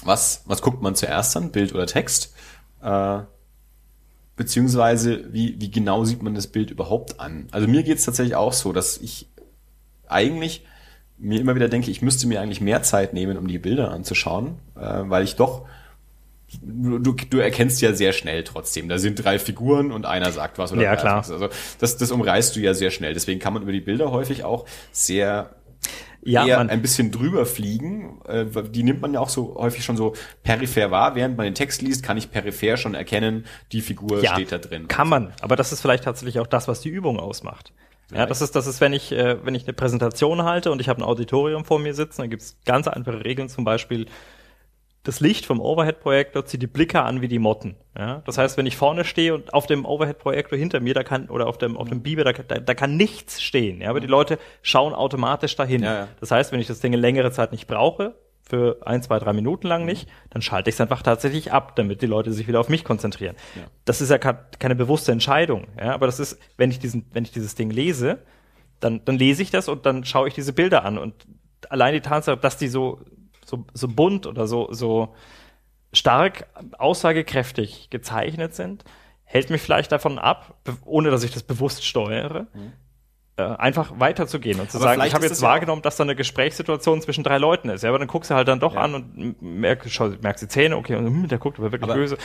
was, 0.03 0.43
was 0.45 0.61
guckt 0.61 0.81
man 0.81 0.95
zuerst 0.95 1.35
an, 1.37 1.51
Bild 1.51 1.73
oder 1.73 1.87
Text? 1.87 2.35
Äh, 2.81 3.21
beziehungsweise 4.35 5.33
wie, 5.33 5.59
wie 5.59 5.71
genau 5.71 6.03
sieht 6.03 6.21
man 6.21 6.35
das 6.35 6.47
Bild 6.47 6.71
überhaupt 6.71 7.19
an? 7.19 7.47
Also 7.51 7.67
mir 7.67 7.83
geht's 7.83 8.05
tatsächlich 8.05 8.35
auch 8.35 8.53
so, 8.53 8.73
dass 8.73 8.97
ich 8.97 9.29
eigentlich 10.07 10.65
mir 11.17 11.39
immer 11.39 11.55
wieder 11.55 11.69
denke, 11.69 11.91
ich 11.91 12.01
müsste 12.01 12.27
mir 12.27 12.41
eigentlich 12.41 12.61
mehr 12.61 12.83
Zeit 12.83 13.13
nehmen, 13.13 13.37
um 13.37 13.47
die 13.47 13.59
Bilder 13.59 13.91
anzuschauen, 13.91 14.55
äh, 14.75 15.03
weil 15.05 15.23
ich 15.23 15.35
doch 15.35 15.65
Du, 16.61 16.99
du 16.99 17.39
erkennst 17.39 17.81
ja 17.81 17.93
sehr 17.93 18.13
schnell 18.13 18.43
trotzdem. 18.43 18.87
Da 18.87 18.97
sind 18.99 19.15
drei 19.15 19.39
Figuren 19.39 19.91
und 19.91 20.05
einer 20.05 20.31
sagt 20.31 20.57
was 20.57 20.71
oder 20.71 20.83
ja, 20.83 20.95
klar. 20.95 21.17
Was. 21.19 21.31
Also 21.31 21.49
das, 21.79 21.97
das 21.97 22.11
umreißt 22.11 22.55
du 22.55 22.59
ja 22.59 22.73
sehr 22.73 22.91
schnell. 22.91 23.13
Deswegen 23.13 23.39
kann 23.39 23.53
man 23.53 23.63
über 23.63 23.71
die 23.71 23.81
Bilder 23.81 24.11
häufig 24.11 24.43
auch 24.43 24.65
sehr 24.91 25.55
ja, 26.25 26.45
eher 26.45 26.59
ein 26.59 26.81
bisschen 26.81 27.11
drüber 27.11 27.45
fliegen. 27.45 28.21
Äh, 28.25 28.45
die 28.69 28.83
nimmt 28.83 29.01
man 29.01 29.13
ja 29.13 29.19
auch 29.19 29.29
so 29.29 29.55
häufig 29.55 29.85
schon 29.85 29.95
so 29.95 30.13
peripher 30.43 30.91
wahr. 30.91 31.15
Während 31.15 31.37
man 31.37 31.45
den 31.45 31.55
Text 31.55 31.81
liest, 31.81 32.03
kann 32.03 32.17
ich 32.17 32.31
peripher 32.31 32.77
schon 32.77 32.95
erkennen, 32.95 33.45
die 33.71 33.81
Figur 33.81 34.21
ja, 34.21 34.33
steht 34.33 34.51
da 34.51 34.57
drin. 34.57 34.87
Kann 34.87 35.07
man, 35.07 35.33
aber 35.41 35.55
das 35.55 35.71
ist 35.71 35.81
vielleicht 35.81 36.03
tatsächlich 36.03 36.39
auch 36.39 36.47
das, 36.47 36.67
was 36.67 36.81
die 36.81 36.89
Übung 36.89 37.19
ausmacht. 37.19 37.71
Vielleicht. 38.07 38.19
Ja, 38.19 38.25
das 38.27 38.41
ist, 38.41 38.55
das 38.55 38.67
ist, 38.67 38.81
wenn 38.81 38.93
ich, 38.93 39.11
äh, 39.11 39.43
wenn 39.43 39.55
ich 39.55 39.63
eine 39.63 39.73
Präsentation 39.73 40.43
halte 40.43 40.71
und 40.71 40.79
ich 40.79 40.89
habe 40.89 41.01
ein 41.01 41.03
Auditorium 41.03 41.65
vor 41.65 41.79
mir 41.79 41.93
sitzen, 41.93 42.21
dann 42.21 42.29
gibt's 42.29 42.57
ganz 42.65 42.87
einfache 42.87 43.23
Regeln, 43.23 43.49
zum 43.49 43.63
Beispiel 43.63 44.05
das 45.05 45.19
Licht 45.19 45.45
vom 45.45 45.61
Overhead-Projektor 45.61 46.45
zieht 46.45 46.61
die 46.61 46.67
Blicke 46.67 47.01
an 47.03 47.21
wie 47.21 47.27
die 47.27 47.39
Motten. 47.39 47.75
Ja? 47.97 48.23
Das 48.25 48.37
heißt, 48.37 48.57
wenn 48.57 48.65
ich 48.65 48.75
vorne 48.75 49.05
stehe 49.05 49.33
und 49.33 49.53
auf 49.53 49.67
dem 49.67 49.85
Overhead-Projektor 49.85 50.57
hinter 50.57 50.79
mir, 50.79 50.93
da 50.93 51.03
kann, 51.03 51.29
oder 51.29 51.47
auf 51.47 51.57
dem, 51.57 51.77
auf 51.77 51.87
dem 51.87 52.01
Biber, 52.01 52.23
da, 52.23 52.33
da, 52.33 52.59
da 52.59 52.73
kann 52.73 52.97
nichts 52.97 53.41
stehen. 53.41 53.81
Ja? 53.81 53.91
Aber 53.91 53.99
die 53.99 54.07
Leute 54.07 54.39
schauen 54.63 54.93
automatisch 54.93 55.55
dahin. 55.55 55.83
Ja, 55.83 55.93
ja. 55.93 56.07
Das 56.19 56.31
heißt, 56.31 56.51
wenn 56.51 56.59
ich 56.59 56.67
das 56.67 56.79
Ding 56.79 56.91
längere 56.93 57.31
Zeit 57.31 57.51
nicht 57.51 57.67
brauche, 57.67 58.15
für 58.47 58.77
ein, 58.85 59.01
zwei, 59.01 59.17
drei 59.17 59.33
Minuten 59.33 59.67
lang 59.67 59.85
nicht, 59.85 60.07
dann 60.29 60.41
schalte 60.41 60.69
ich 60.69 60.75
es 60.75 60.81
einfach 60.81 61.01
tatsächlich 61.01 61.51
ab, 61.51 61.75
damit 61.75 62.01
die 62.01 62.05
Leute 62.05 62.31
sich 62.31 62.47
wieder 62.47 62.59
auf 62.59 62.69
mich 62.69 62.83
konzentrieren. 62.83 63.35
Ja. 63.55 63.63
Das 63.85 64.01
ist 64.01 64.11
ja 64.11 64.19
keine 64.19 64.75
bewusste 64.75 65.11
Entscheidung, 65.11 65.67
ja, 65.79 65.95
aber 65.95 66.05
das 66.05 66.19
ist, 66.19 66.37
wenn 66.55 66.69
ich 66.69 66.77
diesen, 66.77 67.07
wenn 67.11 67.23
ich 67.23 67.31
dieses 67.31 67.55
Ding 67.55 67.71
lese, 67.71 68.19
dann, 68.79 69.03
dann 69.03 69.17
lese 69.17 69.41
ich 69.41 69.49
das 69.49 69.67
und 69.67 69.87
dann 69.87 70.05
schaue 70.05 70.27
ich 70.27 70.35
diese 70.35 70.53
Bilder 70.53 70.85
an 70.85 70.99
und 70.99 71.15
allein 71.71 71.95
die 71.95 72.01
Tatsache, 72.01 72.37
dass 72.37 72.57
die 72.57 72.67
so, 72.67 73.01
so, 73.45 73.65
so 73.73 73.87
bunt 73.87 74.27
oder 74.27 74.47
so, 74.47 74.71
so 74.71 75.15
stark 75.93 76.47
aussagekräftig 76.77 77.89
gezeichnet 77.89 78.53
sind, 78.53 78.83
hält 79.23 79.49
mich 79.49 79.61
vielleicht 79.61 79.91
davon 79.91 80.19
ab, 80.19 80.57
ohne 80.83 81.09
dass 81.09 81.23
ich 81.23 81.31
das 81.31 81.43
bewusst 81.43 81.85
steuere, 81.85 82.47
mhm 82.53 82.73
äh, 83.37 83.43
einfach 83.43 83.99
weiterzugehen 83.99 84.61
und 84.61 84.71
zu 84.71 84.77
aber 84.77 84.85
sagen, 84.85 85.01
ich 85.05 85.13
habe 85.13 85.25
jetzt 85.25 85.41
wahrgenommen, 85.41 85.81
dass 85.81 85.97
da 85.97 86.03
eine 86.03 86.15
Gesprächssituation 86.15 87.01
zwischen 87.01 87.21
drei 87.21 87.37
Leuten 87.37 87.67
ist. 87.67 87.83
Ja, 87.83 87.89
aber 87.89 87.99
dann 87.99 88.07
guckst 88.07 88.31
du 88.31 88.35
halt 88.35 88.47
dann 88.47 88.61
doch 88.61 88.75
ja. 88.75 88.81
an 88.81 88.95
und 88.95 89.41
merkst, 89.41 89.91
schau, 89.91 90.13
merkst 90.21 90.43
die 90.43 90.47
Zähne, 90.47 90.77
okay, 90.77 90.95
und 90.95 91.05
hm, 91.05 91.27
der 91.27 91.37
guckt 91.37 91.59
aber 91.59 91.73
wirklich 91.73 91.91
aber 91.91 91.99
böse. 91.99 92.17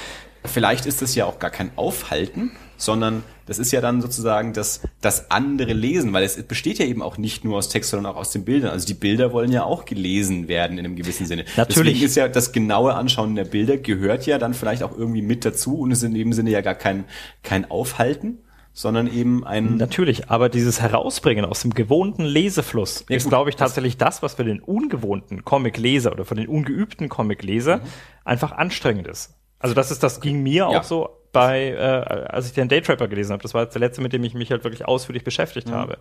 Vielleicht 0.45 0.87
ist 0.87 1.03
es 1.03 1.17
ja 1.17 1.25
auch 1.27 1.41
gar 1.41 1.51
kein 1.51 1.73
Aufhalten, 1.75 2.53
sondern 2.77 3.25
das 3.47 3.59
ist 3.59 3.73
ja 3.73 3.81
dann 3.81 4.01
sozusagen 4.01 4.53
das, 4.53 4.83
das 5.01 5.33
andere 5.33 5.73
Lesen, 5.73 6.13
weil 6.13 6.23
es 6.23 6.41
besteht 6.45 6.79
ja 6.79 6.87
eben 6.87 7.03
auch 7.03 7.19
nicht 7.19 7.45
nur 7.45 7.59
aus 7.59 7.69
Text, 7.69 7.91
sondern 7.91 8.13
auch 8.13 8.17
aus 8.17 8.31
den 8.31 8.45
Bildern. 8.45 8.71
Also 8.71 8.87
die 8.87 8.95
Bilder 8.95 9.33
wollen 9.33 9.51
ja 9.51 9.65
auch 9.65 9.87
gelesen 9.87 10.47
werden 10.47 10.79
in 10.79 10.85
einem 10.85 10.95
gewissen 10.95 11.27
Sinne. 11.27 11.45
Natürlich. 11.57 11.95
Deswegen 11.95 12.07
ist 12.07 12.15
ja 12.15 12.29
das 12.29 12.53
genaue 12.53 12.95
Anschauen 12.95 13.35
der 13.35 13.47
Bilder 13.47 13.79
gehört 13.79 14.27
ja 14.27 14.39
dann 14.39 14.55
vielleicht 14.55 14.85
auch 14.85 14.97
irgendwie 14.97 15.23
mit 15.23 15.45
dazu 15.45 15.81
und 15.81 15.91
ist 15.91 16.05
in 16.05 16.15
dem 16.15 16.33
Sinne 16.33 16.51
ja 16.51 16.61
gar 16.61 16.77
kein, 16.77 17.05
kein 17.43 17.69
Aufhalten 17.69 18.39
sondern 18.81 19.13
eben 19.13 19.45
ein. 19.45 19.77
Natürlich, 19.77 20.31
aber 20.31 20.49
dieses 20.49 20.81
Herausbringen 20.81 21.45
aus 21.45 21.61
dem 21.61 21.75
gewohnten 21.75 22.25
Lesefluss 22.25 23.05
ja, 23.09 23.17
ist, 23.17 23.29
glaube 23.29 23.51
ich, 23.51 23.57
tatsächlich 23.57 23.99
das, 23.99 24.23
was 24.23 24.35
für 24.35 24.45
den 24.45 24.61
ungewohnten 24.61 25.45
Comic-Leser 25.45 26.13
oder 26.13 26.25
für 26.25 26.35
den 26.35 26.49
ungeübten 26.49 27.11
Comic-Leser 27.11 27.79
mhm. 27.79 27.83
einfach 28.25 28.53
anstrengend 28.53 29.07
ist. 29.07 29.35
Also 29.59 29.75
das 29.75 29.91
ist, 29.91 30.03
das 30.03 30.23
ging 30.23 30.43
mir 30.43 30.55
ja. 30.55 30.67
auch 30.67 30.83
so 30.83 31.11
bei, 31.33 31.73
äh, 31.73 32.27
als 32.29 32.47
ich 32.47 32.55
den 32.55 32.69
Daytrapper 32.69 33.07
gelesen 33.07 33.33
habe. 33.33 33.43
Das 33.43 33.53
war 33.53 33.63
jetzt 33.63 33.75
der 33.75 33.81
letzte, 33.81 34.01
mit 34.01 34.15
dem 34.15 34.25
ich 34.25 34.33
mich 34.33 34.51
halt 34.51 34.65
wirklich 34.65 34.89
ausführlich 34.89 35.25
beschäftigt 35.25 35.69
mhm. 35.69 35.75
habe. 35.75 35.99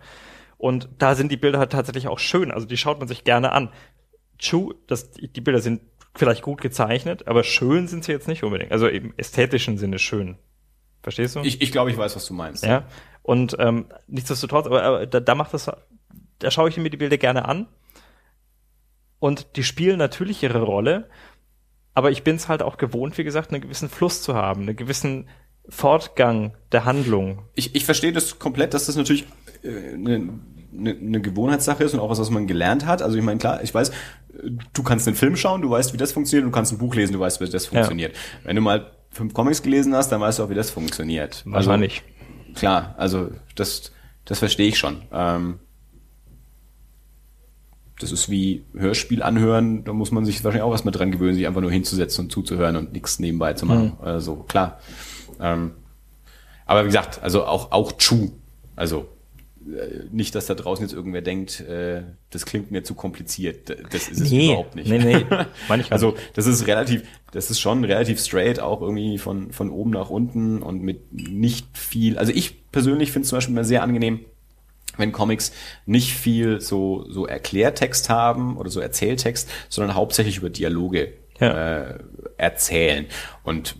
Und 0.56 0.88
da 0.98 1.14
sind 1.14 1.30
die 1.30 1.36
Bilder 1.36 1.58
halt 1.58 1.72
tatsächlich 1.72 2.08
auch 2.08 2.18
schön. 2.18 2.50
Also 2.50 2.66
die 2.66 2.78
schaut 2.78 2.98
man 2.98 3.08
sich 3.08 3.24
gerne 3.24 3.52
an. 3.52 3.70
True, 4.38 4.74
das, 4.86 5.10
die 5.10 5.40
Bilder 5.40 5.60
sind 5.60 5.82
vielleicht 6.14 6.42
gut 6.42 6.62
gezeichnet, 6.62 7.28
aber 7.28 7.44
schön 7.44 7.88
sind 7.88 8.04
sie 8.04 8.12
jetzt 8.12 8.26
nicht 8.26 8.42
unbedingt. 8.42 8.72
Also 8.72 8.88
im 8.88 9.12
ästhetischen 9.18 9.76
Sinne 9.76 9.98
schön. 9.98 10.38
Verstehst 11.02 11.36
du? 11.36 11.40
Ich, 11.40 11.60
ich 11.62 11.72
glaube, 11.72 11.90
ich 11.90 11.96
weiß, 11.96 12.14
was 12.16 12.26
du 12.26 12.34
meinst. 12.34 12.64
Ja. 12.64 12.84
Und 13.22 13.56
ähm, 13.58 13.86
nichtsdestotrotz, 14.06 14.66
aber, 14.66 14.82
aber 14.82 15.06
da, 15.06 15.20
da 15.20 15.34
macht 15.34 15.54
das, 15.54 15.70
da 16.38 16.50
schaue 16.50 16.68
ich 16.68 16.76
mir 16.76 16.90
die 16.90 16.96
Bilder 16.96 17.18
gerne 17.18 17.46
an. 17.46 17.66
Und 19.18 19.56
die 19.56 19.64
spielen 19.64 19.98
natürlich 19.98 20.42
ihre 20.42 20.62
Rolle, 20.62 21.08
aber 21.94 22.10
ich 22.10 22.22
bin 22.22 22.36
es 22.36 22.48
halt 22.48 22.62
auch 22.62 22.78
gewohnt, 22.78 23.18
wie 23.18 23.24
gesagt, 23.24 23.50
einen 23.50 23.60
gewissen 23.60 23.88
Fluss 23.88 24.22
zu 24.22 24.34
haben, 24.34 24.62
einen 24.62 24.76
gewissen 24.76 25.28
Fortgang 25.68 26.56
der 26.72 26.84
Handlung. 26.84 27.42
Ich, 27.54 27.74
ich 27.74 27.84
verstehe 27.84 28.12
das 28.12 28.38
komplett, 28.38 28.72
dass 28.74 28.86
das 28.86 28.96
natürlich 28.96 29.26
äh, 29.62 29.94
eine, 29.94 30.40
eine, 30.72 30.90
eine 30.90 31.20
Gewohnheitssache 31.20 31.84
ist 31.84 31.94
und 31.94 32.00
auch 32.00 32.10
was, 32.10 32.18
was 32.18 32.30
man 32.30 32.46
gelernt 32.46 32.86
hat. 32.86 33.02
Also 33.02 33.18
ich 33.18 33.22
meine, 33.22 33.38
klar, 33.38 33.62
ich 33.62 33.74
weiß, 33.74 33.92
du 34.72 34.82
kannst 34.82 35.06
einen 35.06 35.16
Film 35.16 35.36
schauen, 35.36 35.62
du 35.62 35.70
weißt, 35.70 35.92
wie 35.92 35.98
das 35.98 36.12
funktioniert, 36.12 36.46
du 36.46 36.50
kannst 36.50 36.72
ein 36.72 36.78
Buch 36.78 36.94
lesen, 36.94 37.12
du 37.12 37.20
weißt, 37.20 37.40
wie 37.40 37.48
das 37.48 37.66
funktioniert. 37.66 38.14
Ja. 38.14 38.20
Wenn 38.44 38.56
du 38.56 38.62
mal 38.62 38.90
fünf 39.10 39.34
Comics 39.34 39.62
gelesen 39.62 39.94
hast, 39.94 40.10
dann 40.10 40.20
weißt 40.20 40.38
du 40.38 40.44
auch, 40.44 40.50
wie 40.50 40.54
das 40.54 40.70
funktioniert. 40.70 41.42
Wahrscheinlich. 41.46 42.02
Also, 42.46 42.54
klar, 42.54 42.94
also 42.96 43.30
das, 43.54 43.92
das 44.24 44.38
verstehe 44.38 44.68
ich 44.68 44.78
schon. 44.78 45.02
Ähm, 45.12 45.58
das 47.98 48.12
ist 48.12 48.30
wie 48.30 48.64
Hörspiel 48.74 49.22
anhören, 49.22 49.84
da 49.84 49.92
muss 49.92 50.10
man 50.10 50.24
sich 50.24 50.42
wahrscheinlich 50.42 50.62
auch 50.62 50.72
was 50.72 50.84
mit 50.84 50.98
dran 50.98 51.12
gewöhnen, 51.12 51.34
sich 51.34 51.46
einfach 51.46 51.60
nur 51.60 51.70
hinzusetzen 51.70 52.24
und 52.24 52.30
zuzuhören 52.30 52.76
und 52.76 52.92
nichts 52.92 53.18
nebenbei 53.18 53.52
zu 53.52 53.66
machen. 53.66 53.96
Mhm. 54.00 54.04
Also 54.04 54.36
klar. 54.36 54.80
Ähm, 55.38 55.72
aber 56.64 56.82
wie 56.84 56.88
gesagt, 56.88 57.22
also 57.22 57.44
auch, 57.44 57.72
auch 57.72 57.92
True. 57.92 58.30
Also 58.76 59.08
nicht, 60.10 60.34
dass 60.34 60.46
da 60.46 60.54
draußen 60.54 60.84
jetzt 60.84 60.94
irgendwer 60.94 61.20
denkt, 61.20 61.60
äh, 61.60 62.02
das 62.30 62.46
klingt 62.46 62.70
mir 62.70 62.82
zu 62.82 62.94
kompliziert. 62.94 63.70
Das 63.92 64.08
ist 64.08 64.20
es 64.20 64.30
nee, 64.30 64.46
überhaupt 64.46 64.74
nicht. 64.74 64.88
Nee, 64.88 64.98
nee, 64.98 65.26
manchmal. 65.68 65.92
also 65.92 66.14
das 66.34 66.46
ist 66.46 66.66
relativ, 66.66 67.02
das 67.32 67.50
ist 67.50 67.60
schon 67.60 67.84
relativ 67.84 68.20
straight, 68.20 68.58
auch 68.58 68.80
irgendwie 68.80 69.18
von, 69.18 69.52
von 69.52 69.70
oben 69.70 69.90
nach 69.90 70.08
unten 70.08 70.62
und 70.62 70.82
mit 70.82 71.12
nicht 71.12 71.66
viel. 71.76 72.18
Also 72.18 72.32
ich 72.32 72.70
persönlich 72.70 73.12
finde 73.12 73.24
es 73.24 73.28
zum 73.28 73.36
Beispiel 73.36 73.54
immer 73.54 73.64
sehr 73.64 73.82
angenehm, 73.82 74.20
wenn 74.96 75.12
Comics 75.12 75.52
nicht 75.84 76.14
viel 76.14 76.60
so, 76.60 77.04
so 77.08 77.26
Erklärtext 77.26 78.08
haben 78.08 78.56
oder 78.56 78.70
so 78.70 78.80
Erzähltext, 78.80 79.50
sondern 79.68 79.94
hauptsächlich 79.94 80.38
über 80.38 80.48
Dialoge 80.48 81.12
ja. 81.38 81.80
äh, 81.80 81.98
erzählen. 82.38 83.06
Und 83.44 83.76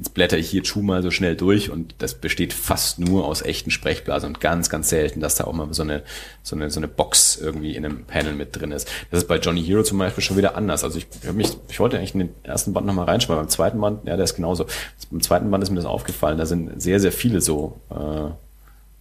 jetzt 0.00 0.14
blätter 0.14 0.38
ich 0.38 0.48
hier 0.48 0.62
Chu 0.62 0.80
mal 0.80 1.02
so 1.02 1.10
schnell 1.10 1.36
durch 1.36 1.70
und 1.70 1.94
das 1.98 2.14
besteht 2.14 2.54
fast 2.54 2.98
nur 2.98 3.26
aus 3.26 3.42
echten 3.42 3.70
Sprechblasen 3.70 4.28
und 4.28 4.40
ganz, 4.40 4.70
ganz 4.70 4.88
selten, 4.88 5.20
dass 5.20 5.34
da 5.34 5.44
auch 5.44 5.52
mal 5.52 5.74
so 5.74 5.82
eine, 5.82 6.02
so 6.42 6.56
eine, 6.56 6.70
so 6.70 6.80
eine 6.80 6.88
Box 6.88 7.36
irgendwie 7.36 7.76
in 7.76 7.84
einem 7.84 8.04
Panel 8.06 8.32
mit 8.32 8.58
drin 8.58 8.72
ist. 8.72 8.88
Das 9.10 9.20
ist 9.22 9.28
bei 9.28 9.36
Johnny 9.36 9.62
Hero 9.62 9.82
zum 9.82 9.98
Beispiel 9.98 10.24
schon 10.24 10.38
wieder 10.38 10.56
anders. 10.56 10.84
Also 10.84 10.96
ich, 10.96 11.06
ich, 11.22 11.32
mich, 11.34 11.54
ich 11.68 11.80
wollte 11.80 11.98
eigentlich 11.98 12.14
in 12.14 12.20
den 12.20 12.34
ersten 12.44 12.72
Band 12.72 12.86
nochmal 12.86 13.04
reinschreiben, 13.04 13.42
beim 13.42 13.50
zweiten 13.50 13.78
Band, 13.78 14.06
ja, 14.06 14.16
der 14.16 14.24
ist 14.24 14.36
genauso. 14.36 14.64
Beim 15.10 15.20
zweiten 15.20 15.50
Band 15.50 15.62
ist 15.62 15.68
mir 15.70 15.76
das 15.76 15.84
aufgefallen, 15.84 16.38
da 16.38 16.46
sind 16.46 16.80
sehr, 16.80 16.98
sehr 16.98 17.12
viele 17.12 17.42
so, 17.42 17.78
äh, 17.90 18.30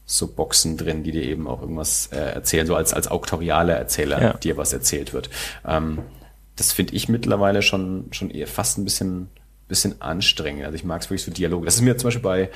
so 0.05 0.27
Boxen 0.27 0.75
drin, 0.75 1.03
die 1.03 1.13
dir 1.13 1.23
eben 1.23 1.47
auch 1.47 1.61
irgendwas 1.61 2.07
äh, 2.07 2.17
erzählen, 2.17 2.67
so 2.67 2.75
als, 2.75 2.93
als 2.93 3.07
auktoriale 3.07 3.71
Erzähler, 3.71 4.21
ja. 4.21 4.33
dir 4.33 4.57
was 4.57 4.73
erzählt 4.73 5.13
wird. 5.13 5.29
Ähm, 5.65 5.99
das 6.57 6.73
finde 6.73 6.93
ich 6.93 7.07
mittlerweile 7.07 7.61
schon, 7.61 8.07
schon 8.11 8.31
eher 8.31 8.47
fast 8.47 8.77
ein 8.77 8.83
bisschen 8.83 9.29
bisschen 9.69 10.01
anstrengend. 10.01 10.65
Also 10.65 10.75
ich 10.75 10.83
mag 10.83 11.01
es 11.01 11.09
wirklich 11.09 11.23
so 11.23 11.31
Dialoge. 11.31 11.65
Das 11.65 11.75
ist 11.75 11.81
mir 11.81 11.95
zum 11.95 12.07
Beispiel 12.07 12.23
bei, 12.23 12.49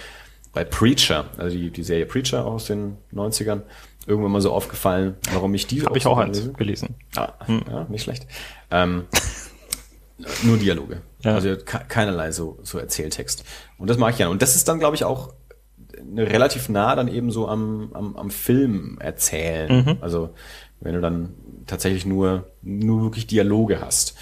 bei 0.51 0.65
Preacher, 0.65 1.25
also 1.37 1.55
die, 1.55 1.71
die 1.71 1.83
Serie 1.83 2.05
Preacher 2.05 2.45
aus 2.45 2.65
den 2.65 2.97
90ern, 3.13 3.61
irgendwann 4.05 4.31
mal 4.33 4.41
so 4.41 4.51
aufgefallen, 4.51 5.15
warum 5.31 5.53
ich 5.53 5.67
die 5.67 5.83
Habe 5.85 5.97
ich 5.97 6.05
auch 6.05 6.17
eins 6.17 6.39
lese. 6.39 6.53
gelesen. 6.53 6.95
Ah, 7.15 7.33
hm. 7.45 7.61
Ja, 7.69 7.85
nicht 7.85 8.03
schlecht. 8.03 8.27
Ähm, 8.69 9.05
nur 10.43 10.57
Dialoge. 10.57 11.01
Ja. 11.21 11.35
Also 11.35 11.55
keinerlei 11.55 12.31
so, 12.31 12.59
so 12.63 12.77
Erzähltext. 12.77 13.45
Und 13.77 13.89
das 13.89 13.97
mag 13.97 14.11
ich 14.11 14.17
gerne. 14.17 14.31
Und 14.31 14.41
das 14.41 14.55
ist 14.55 14.67
dann, 14.67 14.79
glaube 14.79 14.95
ich, 14.95 15.05
auch 15.05 15.33
relativ 16.15 16.67
nah 16.69 16.95
dann 16.95 17.07
eben 17.07 17.31
so 17.31 17.47
am, 17.47 17.91
am, 17.93 18.17
am 18.17 18.29
Film 18.29 18.97
erzählen. 18.99 19.85
Mhm. 19.85 19.97
Also 20.01 20.33
wenn 20.81 20.95
du 20.95 21.01
dann 21.01 21.33
tatsächlich 21.65 22.05
nur, 22.05 22.51
nur 22.61 23.03
wirklich 23.03 23.25
Dialoge 23.25 23.79
hast 23.79 24.15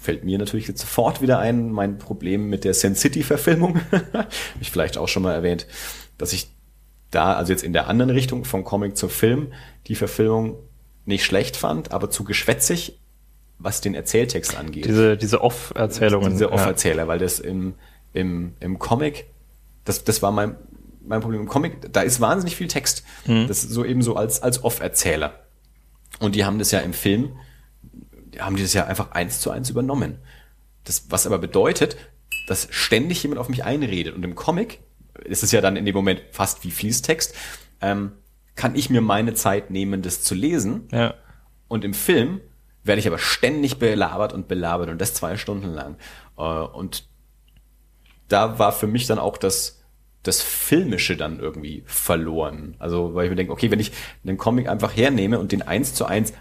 fällt 0.00 0.24
mir 0.24 0.38
natürlich 0.38 0.66
jetzt 0.66 0.80
sofort 0.80 1.20
wieder 1.20 1.38
ein, 1.38 1.70
mein 1.70 1.98
Problem 1.98 2.48
mit 2.48 2.64
der 2.64 2.72
Sin 2.74 2.94
City-Verfilmung. 2.94 3.80
Habe 4.12 4.28
ich 4.60 4.70
vielleicht 4.70 4.96
auch 4.96 5.08
schon 5.08 5.22
mal 5.22 5.34
erwähnt, 5.34 5.66
dass 6.16 6.32
ich 6.32 6.48
da, 7.10 7.34
also 7.34 7.52
jetzt 7.52 7.62
in 7.62 7.72
der 7.72 7.88
anderen 7.88 8.10
Richtung 8.10 8.44
vom 8.44 8.64
Comic 8.64 8.96
zur 8.96 9.10
Film, 9.10 9.52
die 9.88 9.94
Verfilmung 9.94 10.56
nicht 11.04 11.24
schlecht 11.24 11.56
fand, 11.56 11.92
aber 11.92 12.08
zu 12.08 12.24
geschwätzig, 12.24 12.98
was 13.58 13.82
den 13.82 13.94
Erzähltext 13.94 14.56
angeht. 14.56 14.86
Diese, 14.86 15.18
diese 15.18 15.42
Off-Erzählungen. 15.42 16.32
Diese 16.32 16.50
Off-Erzähler, 16.50 17.02
ja. 17.02 17.08
weil 17.08 17.18
das 17.18 17.38
im, 17.38 17.74
im, 18.14 18.54
im 18.60 18.78
Comic, 18.78 19.26
das, 19.84 20.04
das 20.04 20.22
war 20.22 20.32
mein, 20.32 20.56
mein 21.04 21.20
Problem 21.20 21.42
im 21.42 21.48
Comic, 21.48 21.92
da 21.92 22.00
ist 22.00 22.20
wahnsinnig 22.20 22.56
viel 22.56 22.68
Text. 22.68 23.04
Mhm. 23.26 23.48
Das 23.48 23.64
ist 23.64 23.70
so 23.70 23.84
eben 23.84 24.00
so 24.00 24.16
als, 24.16 24.42
als 24.42 24.64
Off-Erzähler. 24.64 25.40
Und 26.20 26.36
die 26.36 26.44
haben 26.44 26.58
das 26.58 26.70
ja 26.70 26.80
im 26.80 26.94
Film 26.94 27.32
haben 28.40 28.56
die 28.56 28.62
das 28.62 28.74
ja 28.74 28.86
einfach 28.86 29.12
eins 29.12 29.40
zu 29.40 29.50
eins 29.50 29.70
übernommen. 29.70 30.18
Das, 30.84 31.06
was 31.10 31.26
aber 31.26 31.38
bedeutet, 31.38 31.96
dass 32.46 32.68
ständig 32.70 33.22
jemand 33.22 33.40
auf 33.40 33.48
mich 33.48 33.64
einredet. 33.64 34.14
Und 34.14 34.24
im 34.24 34.34
Comic 34.34 34.80
ist 35.24 35.42
es 35.42 35.52
ja 35.52 35.60
dann 35.60 35.76
in 35.76 35.84
dem 35.84 35.94
Moment 35.94 36.22
fast 36.30 36.64
wie 36.64 36.70
Fließtext, 36.70 37.34
ähm, 37.80 38.12
kann 38.56 38.74
ich 38.74 38.90
mir 38.90 39.00
meine 39.00 39.34
Zeit 39.34 39.70
nehmen, 39.70 40.02
das 40.02 40.22
zu 40.22 40.34
lesen. 40.34 40.88
Ja. 40.92 41.14
Und 41.68 41.84
im 41.84 41.94
Film 41.94 42.40
werde 42.82 43.00
ich 43.00 43.06
aber 43.06 43.18
ständig 43.18 43.78
belabert 43.78 44.32
und 44.32 44.48
belabert 44.48 44.88
und 44.88 45.00
das 45.00 45.14
zwei 45.14 45.36
Stunden 45.36 45.68
lang. 45.68 45.96
Äh, 46.36 46.42
und 46.42 47.08
da 48.28 48.58
war 48.58 48.72
für 48.72 48.86
mich 48.86 49.06
dann 49.06 49.18
auch 49.18 49.36
das, 49.36 49.82
das 50.22 50.42
Filmische 50.42 51.16
dann 51.16 51.40
irgendwie 51.40 51.82
verloren. 51.86 52.76
Also, 52.78 53.14
weil 53.14 53.24
ich 53.24 53.30
mir 53.30 53.36
denke, 53.36 53.52
okay, 53.52 53.70
wenn 53.70 53.80
ich 53.80 53.92
einen 54.24 54.36
Comic 54.36 54.68
einfach 54.68 54.96
hernehme 54.96 55.38
und 55.38 55.52
den 55.52 55.62
eins 55.62 55.94
zu 55.94 56.06
eins 56.06 56.32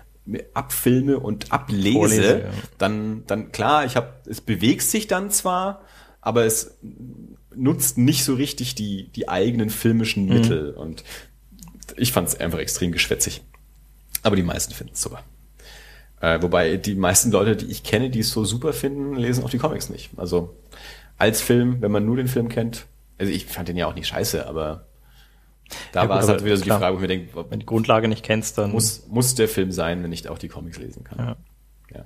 abfilme 0.53 1.19
und 1.19 1.51
ablese, 1.51 1.93
Vorlese, 1.93 2.39
ja. 2.39 2.49
dann, 2.77 3.23
dann 3.27 3.51
klar, 3.51 3.86
ich 3.86 3.95
habe, 3.95 4.13
es 4.25 4.41
bewegt 4.41 4.84
sich 4.84 5.07
dann 5.07 5.32
zwar, 5.32 5.82
aber 6.21 6.45
es 6.45 6.77
nutzt 7.55 7.97
nicht 7.97 8.23
so 8.23 8.34
richtig 8.36 8.75
die, 8.75 9.09
die 9.09 9.30
eigenen 9.30 9.69
filmischen 9.69 10.25
mhm. 10.25 10.34
Mittel 10.34 10.71
und 10.71 11.03
ich 11.97 12.11
fand 12.11 12.27
es 12.27 12.39
einfach 12.39 12.59
extrem 12.59 12.91
geschwätzig. 12.91 13.41
Aber 14.23 14.36
die 14.36 14.43
meisten 14.43 14.73
finden 14.73 14.93
es 14.93 15.01
super. 15.01 15.23
Äh, 16.21 16.41
wobei 16.41 16.77
die 16.77 16.95
meisten 16.95 17.32
Leute, 17.32 17.55
die 17.55 17.71
ich 17.71 17.84
kenne, 17.84 18.09
die 18.09 18.19
es 18.19 18.32
so 18.32 18.43
super 18.43 18.73
finden, 18.73 19.15
lesen 19.15 19.43
auch 19.43 19.49
die 19.49 19.57
Comics 19.57 19.89
nicht. 19.89 20.11
Also 20.17 20.55
als 21.17 21.41
Film, 21.41 21.82
wenn 21.82 21.91
man 21.91 22.05
nur 22.05 22.17
den 22.17 22.27
Film 22.27 22.49
kennt, 22.49 22.86
also 23.17 23.32
ich 23.32 23.45
fand 23.45 23.67
den 23.67 23.77
ja 23.77 23.88
auch 23.88 23.95
nicht 23.95 24.07
scheiße, 24.07 24.47
aber 24.47 24.86
da 25.91 26.03
ja, 26.03 26.09
war 26.09 26.20
es 26.20 26.28
halt 26.28 26.43
wieder 26.43 26.57
so 26.57 26.63
die 26.63 26.70
Frage, 26.70 26.93
wo 26.93 26.97
ich 26.97 27.01
mir 27.01 27.07
denke, 27.07 27.45
wenn 27.49 27.59
die 27.59 27.65
Grundlage 27.65 28.07
nicht 28.07 28.24
kennst, 28.24 28.57
dann 28.57 28.72
muss, 28.72 29.07
muss 29.07 29.36
der 29.36 29.47
Film 29.47 29.72
sein, 29.72 30.03
wenn 30.03 30.11
ich 30.11 30.28
auch 30.30 30.38
die 30.38 30.47
Comics 30.47 30.78
lesen 30.78 31.03
kann. 31.03 31.17
Ja. 31.20 31.26
ja. 31.95 32.05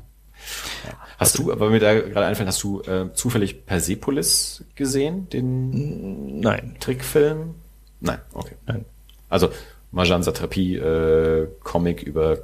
Ja. 0.85 0.97
Hast 1.17 1.37
du, 1.37 1.51
aber 1.51 1.69
mir 1.69 1.79
da 1.79 1.93
gerade 1.93 2.25
einfällt, 2.25 2.47
hast 2.47 2.61
du 2.63 2.81
äh, 2.81 3.13
zufällig 3.13 3.65
Persepolis 3.65 4.65
gesehen, 4.75 5.29
den 5.29 6.39
Nein. 6.41 6.75
Trickfilm? 6.79 7.55
Nein, 8.01 8.19
okay. 8.33 8.55
Nein. 8.65 8.85
Also 9.29 9.49
Marjan 9.91 10.23
Satrapi, 10.23 10.75
äh, 10.75 11.47
Comic 11.63 12.03
über 12.03 12.39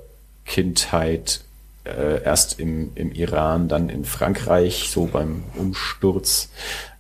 Kindheit, 0.45 1.41
äh, 1.83 2.23
erst 2.23 2.59
im, 2.59 2.91
im 2.95 3.11
Iran, 3.11 3.67
dann 3.67 3.89
in 3.89 4.05
Frankreich, 4.05 4.89
so 4.91 5.05
beim 5.05 5.43
Umsturz 5.55 6.49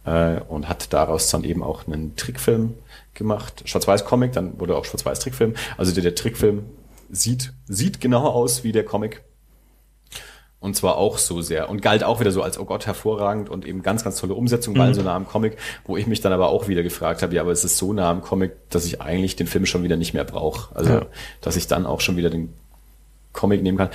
äh, 0.05 0.39
und 0.41 0.67
hat 0.67 0.91
daraus 0.93 1.29
dann 1.29 1.43
eben 1.43 1.63
auch 1.63 1.87
einen 1.87 2.15
Trickfilm 2.15 2.75
gemacht. 3.19 3.61
Schwarz-Weiß-Comic, 3.65 4.31
dann 4.33 4.59
wurde 4.59 4.75
auch 4.75 4.85
Schwarz-Weiß-Trickfilm. 4.85 5.53
Also 5.77 5.91
der, 5.93 6.01
der 6.01 6.15
Trickfilm 6.15 6.63
sieht, 7.11 7.53
sieht 7.67 8.01
genau 8.01 8.25
aus 8.25 8.63
wie 8.63 8.71
der 8.71 8.83
Comic. 8.85 9.21
Und 10.61 10.75
zwar 10.75 10.97
auch 10.97 11.17
so 11.19 11.41
sehr. 11.41 11.69
Und 11.69 11.81
galt 11.81 12.03
auch 12.03 12.19
wieder 12.19 12.31
so 12.31 12.41
als, 12.43 12.59
oh 12.59 12.65
Gott, 12.65 12.85
hervorragend 12.85 13.49
und 13.49 13.65
eben 13.65 13.81
ganz, 13.81 14.03
ganz 14.03 14.19
tolle 14.19 14.33
Umsetzung, 14.33 14.77
weil 14.77 14.89
Mhm. 14.89 14.93
so 14.95 15.01
nah 15.03 15.15
am 15.15 15.25
Comic, 15.25 15.55
wo 15.85 15.95
ich 15.95 16.05
mich 16.05 16.19
dann 16.19 16.33
aber 16.33 16.49
auch 16.49 16.67
wieder 16.67 16.83
gefragt 16.83 17.21
habe, 17.21 17.33
ja, 17.33 17.41
aber 17.43 17.51
es 17.51 17.63
ist 17.63 17.77
so 17.77 17.93
nah 17.93 18.09
am 18.09 18.21
Comic, 18.21 18.69
dass 18.69 18.83
ich 18.83 18.99
eigentlich 19.01 19.37
den 19.37 19.47
Film 19.47 19.65
schon 19.65 19.83
wieder 19.83 19.95
nicht 19.95 20.13
mehr 20.13 20.25
brauche. 20.25 20.75
Also, 20.75 20.91
Ja. 20.91 21.05
dass 21.39 21.55
ich 21.55 21.67
dann 21.67 21.85
auch 21.85 22.01
schon 22.01 22.17
wieder 22.17 22.29
den 22.29 22.53
Comic 23.31 23.63
nehmen 23.63 23.77
kann. 23.77 23.89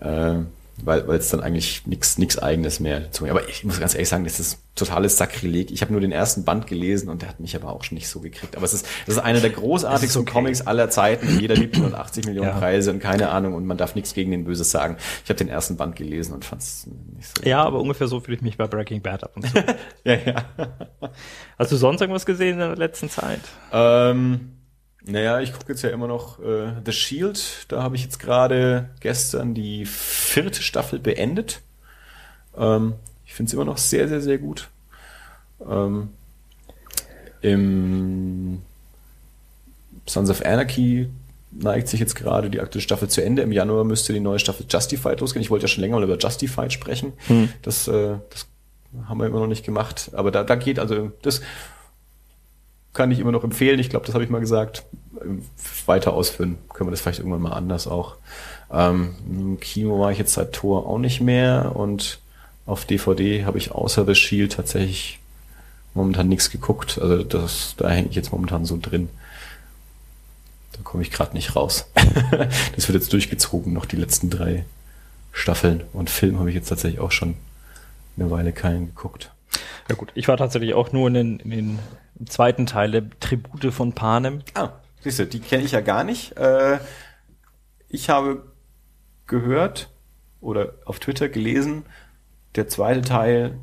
Äh, 0.00 0.44
weil 0.84 1.06
weil 1.06 1.18
es 1.18 1.28
dann 1.28 1.40
eigentlich 1.40 1.86
nichts 1.86 2.18
nichts 2.18 2.38
eigenes 2.38 2.80
mehr 2.80 3.10
zu 3.12 3.24
mir. 3.24 3.30
Aber 3.30 3.48
ich 3.48 3.64
muss 3.64 3.78
ganz 3.78 3.94
ehrlich 3.94 4.08
sagen, 4.08 4.24
das 4.24 4.40
ist 4.40 4.58
totales 4.74 5.18
Sakrileg. 5.18 5.70
Ich 5.70 5.82
habe 5.82 5.92
nur 5.92 6.00
den 6.00 6.12
ersten 6.12 6.44
Band 6.44 6.66
gelesen 6.66 7.08
und 7.08 7.22
der 7.22 7.28
hat 7.28 7.40
mich 7.40 7.54
aber 7.54 7.70
auch 7.70 7.84
schon 7.84 7.96
nicht 7.96 8.08
so 8.08 8.20
gekriegt. 8.20 8.56
Aber 8.56 8.64
es 8.64 8.72
ist 8.72 8.86
das 9.06 9.16
ist 9.16 9.22
einer 9.22 9.40
der 9.40 9.50
großartigsten 9.50 10.22
okay. 10.22 10.32
Comics 10.32 10.66
aller 10.66 10.88
Zeiten. 10.90 11.38
Jeder 11.38 11.54
liebt 11.54 11.76
ihn 11.76 11.84
und 11.84 11.94
80 11.94 12.26
Millionen 12.26 12.48
Ja. 12.48 12.58
Preise 12.58 12.90
und 12.90 13.00
keine 13.00 13.28
Ahnung 13.28 13.54
und 13.54 13.66
man 13.66 13.76
darf 13.76 13.94
nichts 13.94 14.14
gegen 14.14 14.30
den 14.30 14.44
Böses 14.44 14.70
sagen. 14.70 14.96
Ich 15.24 15.30
habe 15.30 15.38
den 15.38 15.48
ersten 15.48 15.76
Band 15.76 15.96
gelesen 15.96 16.32
und 16.34 16.44
fand 16.44 16.62
es 16.62 16.86
nicht 17.16 17.38
so. 17.38 17.44
Ja, 17.48 17.62
aber 17.64 17.80
ungefähr 17.80 18.08
so 18.08 18.20
fühle 18.20 18.36
ich 18.36 18.42
mich 18.42 18.56
bei 18.56 18.66
Breaking 18.66 19.02
Bad 19.02 19.24
ab 19.24 19.32
und 19.36 19.46
zu. 19.46 19.54
ja, 20.04 20.14
ja. 20.14 20.44
Hast 21.58 21.70
du 21.70 21.76
sonst 21.76 22.00
irgendwas 22.00 22.26
gesehen 22.26 22.54
in 22.54 22.58
der 22.58 22.76
letzten 22.76 23.10
Zeit? 23.10 23.40
Ähm, 23.72 24.61
naja, 25.04 25.40
ich 25.40 25.52
gucke 25.52 25.72
jetzt 25.72 25.82
ja 25.82 25.90
immer 25.90 26.06
noch 26.06 26.38
äh, 26.40 26.72
The 26.84 26.92
Shield. 26.92 27.66
Da 27.68 27.82
habe 27.82 27.96
ich 27.96 28.04
jetzt 28.04 28.18
gerade 28.18 28.90
gestern 29.00 29.54
die 29.54 29.84
vierte 29.84 30.62
Staffel 30.62 30.98
beendet. 30.98 31.60
Ähm, 32.56 32.94
ich 33.26 33.34
finde 33.34 33.50
es 33.50 33.54
immer 33.54 33.64
noch 33.64 33.78
sehr, 33.78 34.08
sehr, 34.08 34.20
sehr 34.20 34.38
gut. 34.38 34.68
Ähm, 35.68 36.10
Im 37.40 38.62
Sons 40.06 40.30
of 40.30 40.44
Anarchy 40.44 41.08
neigt 41.50 41.88
sich 41.88 42.00
jetzt 42.00 42.14
gerade 42.14 42.48
die 42.48 42.60
aktuelle 42.60 42.82
Staffel 42.82 43.08
zu 43.08 43.24
Ende. 43.24 43.42
Im 43.42 43.52
Januar 43.52 43.84
müsste 43.84 44.12
die 44.12 44.20
neue 44.20 44.38
Staffel 44.38 44.66
Justified 44.68 45.20
losgehen. 45.20 45.42
Ich 45.42 45.50
wollte 45.50 45.64
ja 45.64 45.68
schon 45.68 45.82
länger 45.82 45.96
mal 45.96 46.04
über 46.04 46.16
Justified 46.18 46.72
sprechen. 46.72 47.12
Das, 47.62 47.88
äh, 47.88 48.16
das 48.30 48.46
haben 49.08 49.18
wir 49.18 49.26
immer 49.26 49.40
noch 49.40 49.46
nicht 49.46 49.64
gemacht. 49.64 50.10
Aber 50.12 50.30
da, 50.30 50.44
da 50.44 50.54
geht 50.54 50.78
also 50.78 51.10
das 51.22 51.40
kann 52.92 53.10
ich 53.10 53.18
immer 53.18 53.32
noch 53.32 53.44
empfehlen. 53.44 53.78
Ich 53.78 53.90
glaube, 53.90 54.06
das 54.06 54.14
habe 54.14 54.24
ich 54.24 54.30
mal 54.30 54.40
gesagt. 54.40 54.84
Weiter 55.86 56.14
ausführen 56.14 56.58
können 56.68 56.88
wir 56.88 56.90
das 56.90 57.00
vielleicht 57.00 57.20
irgendwann 57.20 57.42
mal 57.42 57.52
anders 57.52 57.86
auch. 57.86 58.16
Ähm, 58.72 59.14
Im 59.28 59.60
Kino 59.60 60.00
war 60.00 60.10
ich 60.10 60.18
jetzt 60.18 60.34
seit 60.34 60.52
Tor 60.52 60.86
auch 60.86 60.98
nicht 60.98 61.20
mehr 61.20 61.76
und 61.76 62.18
auf 62.66 62.84
DVD 62.84 63.44
habe 63.44 63.58
ich 63.58 63.72
außer 63.72 64.06
The 64.06 64.14
Shield 64.14 64.52
tatsächlich 64.52 65.20
momentan 65.94 66.28
nichts 66.28 66.50
geguckt. 66.50 66.98
Also 67.00 67.22
das, 67.22 67.74
da 67.76 67.90
hänge 67.90 68.08
ich 68.08 68.16
jetzt 68.16 68.32
momentan 68.32 68.64
so 68.64 68.78
drin. 68.80 69.08
Da 70.72 70.78
komme 70.82 71.02
ich 71.02 71.10
gerade 71.10 71.34
nicht 71.34 71.54
raus. 71.54 71.86
das 72.74 72.88
wird 72.88 73.00
jetzt 73.00 73.12
durchgezogen, 73.12 73.72
noch 73.72 73.84
die 73.84 73.96
letzten 73.96 74.30
drei 74.30 74.64
Staffeln. 75.32 75.82
Und 75.92 76.10
Film 76.10 76.38
habe 76.38 76.48
ich 76.48 76.54
jetzt 76.54 76.68
tatsächlich 76.68 77.00
auch 77.00 77.12
schon 77.12 77.34
eine 78.16 78.30
Weile 78.30 78.52
keinen 78.52 78.86
geguckt. 78.86 79.30
Ja 79.88 79.94
gut, 79.94 80.10
ich 80.14 80.28
war 80.28 80.36
tatsächlich 80.36 80.74
auch 80.74 80.92
nur 80.92 81.08
in 81.08 81.14
den, 81.14 81.40
in 81.40 81.50
den 81.50 82.26
zweiten 82.26 82.66
Teil 82.66 82.90
der 82.90 83.10
Tribute 83.20 83.72
von 83.72 83.92
Panem. 83.92 84.42
Ah, 84.54 84.70
siehst 85.00 85.18
du, 85.18 85.26
die 85.26 85.40
kenne 85.40 85.64
ich 85.64 85.72
ja 85.72 85.80
gar 85.80 86.04
nicht. 86.04 86.36
Äh, 86.36 86.78
ich 87.88 88.08
habe 88.08 88.52
gehört 89.26 89.90
oder 90.40 90.74
auf 90.84 90.98
Twitter 90.98 91.28
gelesen, 91.28 91.84
der 92.54 92.68
zweite 92.68 93.02
Teil 93.02 93.58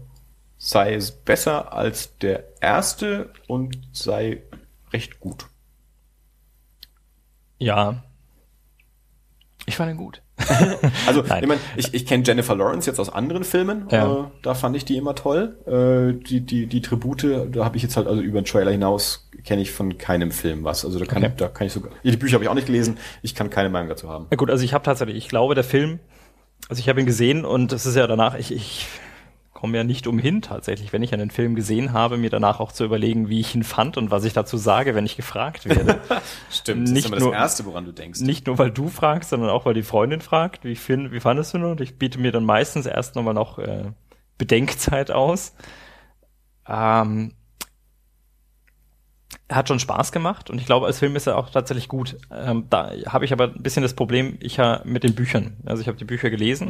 sei 0.58 0.94
es 0.94 1.12
besser 1.12 1.74
als 1.74 2.18
der 2.18 2.62
erste 2.62 3.32
und 3.48 3.78
sei 3.94 4.44
recht 4.92 5.20
gut. 5.20 5.48
Ja. 7.58 8.04
Ich 9.66 9.78
fand 9.78 9.92
ihn 9.92 9.98
gut. 9.98 10.22
Also 11.08 11.22
Nein. 11.28 11.44
ich, 11.44 11.48
mein, 11.50 11.58
ich, 11.76 11.94
ich 11.94 12.06
kenne 12.06 12.24
Jennifer 12.26 12.56
Lawrence 12.56 12.90
jetzt 12.90 13.00
aus 13.00 13.10
anderen 13.12 13.44
Filmen. 13.44 13.86
Ja. 13.92 14.12
Äh, 14.12 14.24
da 14.42 14.54
fand 14.54 14.76
ich 14.76 14.86
die 14.86 14.98
immer 14.98 15.16
toll. 15.16 15.58
Äh, 15.66 16.24
die, 16.24 16.42
die, 16.42 16.68
die 16.68 16.82
Tribute, 16.82 17.26
da 17.52 17.66
habe 17.66 17.78
ich 17.78 17.84
jetzt 17.84 17.98
halt 17.98 18.08
also 18.08 18.22
über 18.22 18.42
den 18.42 18.46
Trailer 18.46 18.72
hinaus 18.72 19.30
kenne 19.46 19.62
ich 19.62 19.72
von 19.72 19.98
keinem 19.98 20.32
Film 20.32 20.64
was. 20.64 20.84
Also 20.86 21.00
da 21.00 21.06
kann, 21.06 21.24
Okay. 21.24 21.34
da 21.38 21.48
kann 21.48 21.68
ich 21.68 21.74
sogar. 21.74 21.92
Die 22.04 22.16
Bücher 22.18 22.34
habe 22.36 22.44
ich 22.44 22.50
auch 22.50 22.56
nicht 22.56 22.68
gelesen. 22.68 22.98
Ich 23.22 23.36
kann 23.36 23.50
keine 23.50 23.70
Meinung 23.70 23.90
dazu 23.90 24.10
haben. 24.10 24.28
Ja 24.32 24.38
gut, 24.38 24.50
also 24.50 24.64
ich 24.64 24.74
habe 24.74 24.84
tatsächlich, 24.84 25.18
ich 25.18 25.28
glaube, 25.30 25.56
der 25.56 25.64
Film, 25.64 26.00
also 26.68 26.80
ich 26.80 26.90
habe 26.90 27.00
ihn 27.00 27.06
gesehen 27.06 27.46
und 27.46 27.72
es 27.72 27.86
ist 27.86 27.96
ja 27.96 28.06
danach, 28.08 28.36
ich, 28.38 28.52
ich 28.54 28.88
komme 29.54 29.78
ja 29.78 29.84
nicht 29.84 30.08
umhin 30.08 30.42
tatsächlich, 30.42 30.94
wenn 30.94 31.04
ich 31.04 31.14
einen 31.14 31.32
Film 31.32 31.56
gesehen 31.56 31.92
habe, 31.92 32.18
mir 32.18 32.30
danach 32.30 32.60
auch 32.60 32.72
zu 32.72 32.86
überlegen, 32.86 33.30
wie 33.30 33.40
ich 33.40 33.54
ihn 33.56 33.64
fand 33.64 33.98
und 33.98 34.10
was 34.12 34.24
ich 34.24 34.34
dazu 34.34 34.58
sage, 34.58 34.96
wenn 34.96 35.06
ich 35.06 35.16
gefragt 35.18 35.68
werde. 35.68 36.00
Stimmt, 36.52 36.84
das 36.88 36.92
Nicht 36.94 37.06
ist 37.06 37.12
immer 37.12 37.20
nur- 37.20 37.32
das 37.32 37.42
Erste, 37.42 37.66
woran 37.66 37.86
du 37.86 37.92
denkst. 37.92 38.22
nicht 38.22 38.48
nur, 38.48 38.58
weil 38.58 38.72
du 38.72 38.88
fragst, 38.90 39.30
sondern 39.32 39.50
auch, 39.50 39.66
weil 39.66 39.74
die 39.74 39.84
Freundin 39.84 40.22
fragt, 40.22 40.64
wie, 40.64 40.76
find, 40.76 41.12
wie 41.12 41.20
fandest 41.20 41.54
du 41.54 41.58
ihn? 41.58 41.64
Und 41.66 41.82
ich 41.82 41.98
biete 41.98 42.20
mir 42.20 42.32
dann 42.32 42.46
meistens 42.46 42.86
erst 42.86 43.16
nochmal 43.16 43.34
noch 43.34 43.60
äh, 43.60 43.92
Bedenkzeit 44.38 45.12
aus. 45.12 45.54
Ähm, 46.68 47.34
hat 49.50 49.68
schon 49.68 49.80
Spaß 49.80 50.12
gemacht 50.12 50.50
und 50.50 50.60
ich 50.60 50.66
glaube, 50.68 50.86
als 50.86 51.00
Film 51.00 51.16
ist 51.16 51.26
er 51.28 51.38
auch 51.38 51.50
tatsächlich 51.50 51.88
gut. 51.88 52.18
Ähm, 52.32 52.66
da 52.70 52.92
habe 53.08 53.26
ich 53.26 53.34
aber 53.34 53.46
ein 53.46 53.64
bisschen 53.64 53.82
das 53.84 53.96
Problem, 53.96 54.38
ich 54.42 54.60
ha, 54.60 54.82
mit 54.86 55.04
den 55.04 55.16
Büchern. 55.16 55.58
Also 55.66 55.82
ich 55.82 55.88
habe 55.88 55.98
die 55.98 56.06
Bücher 56.06 56.30
gelesen 56.30 56.70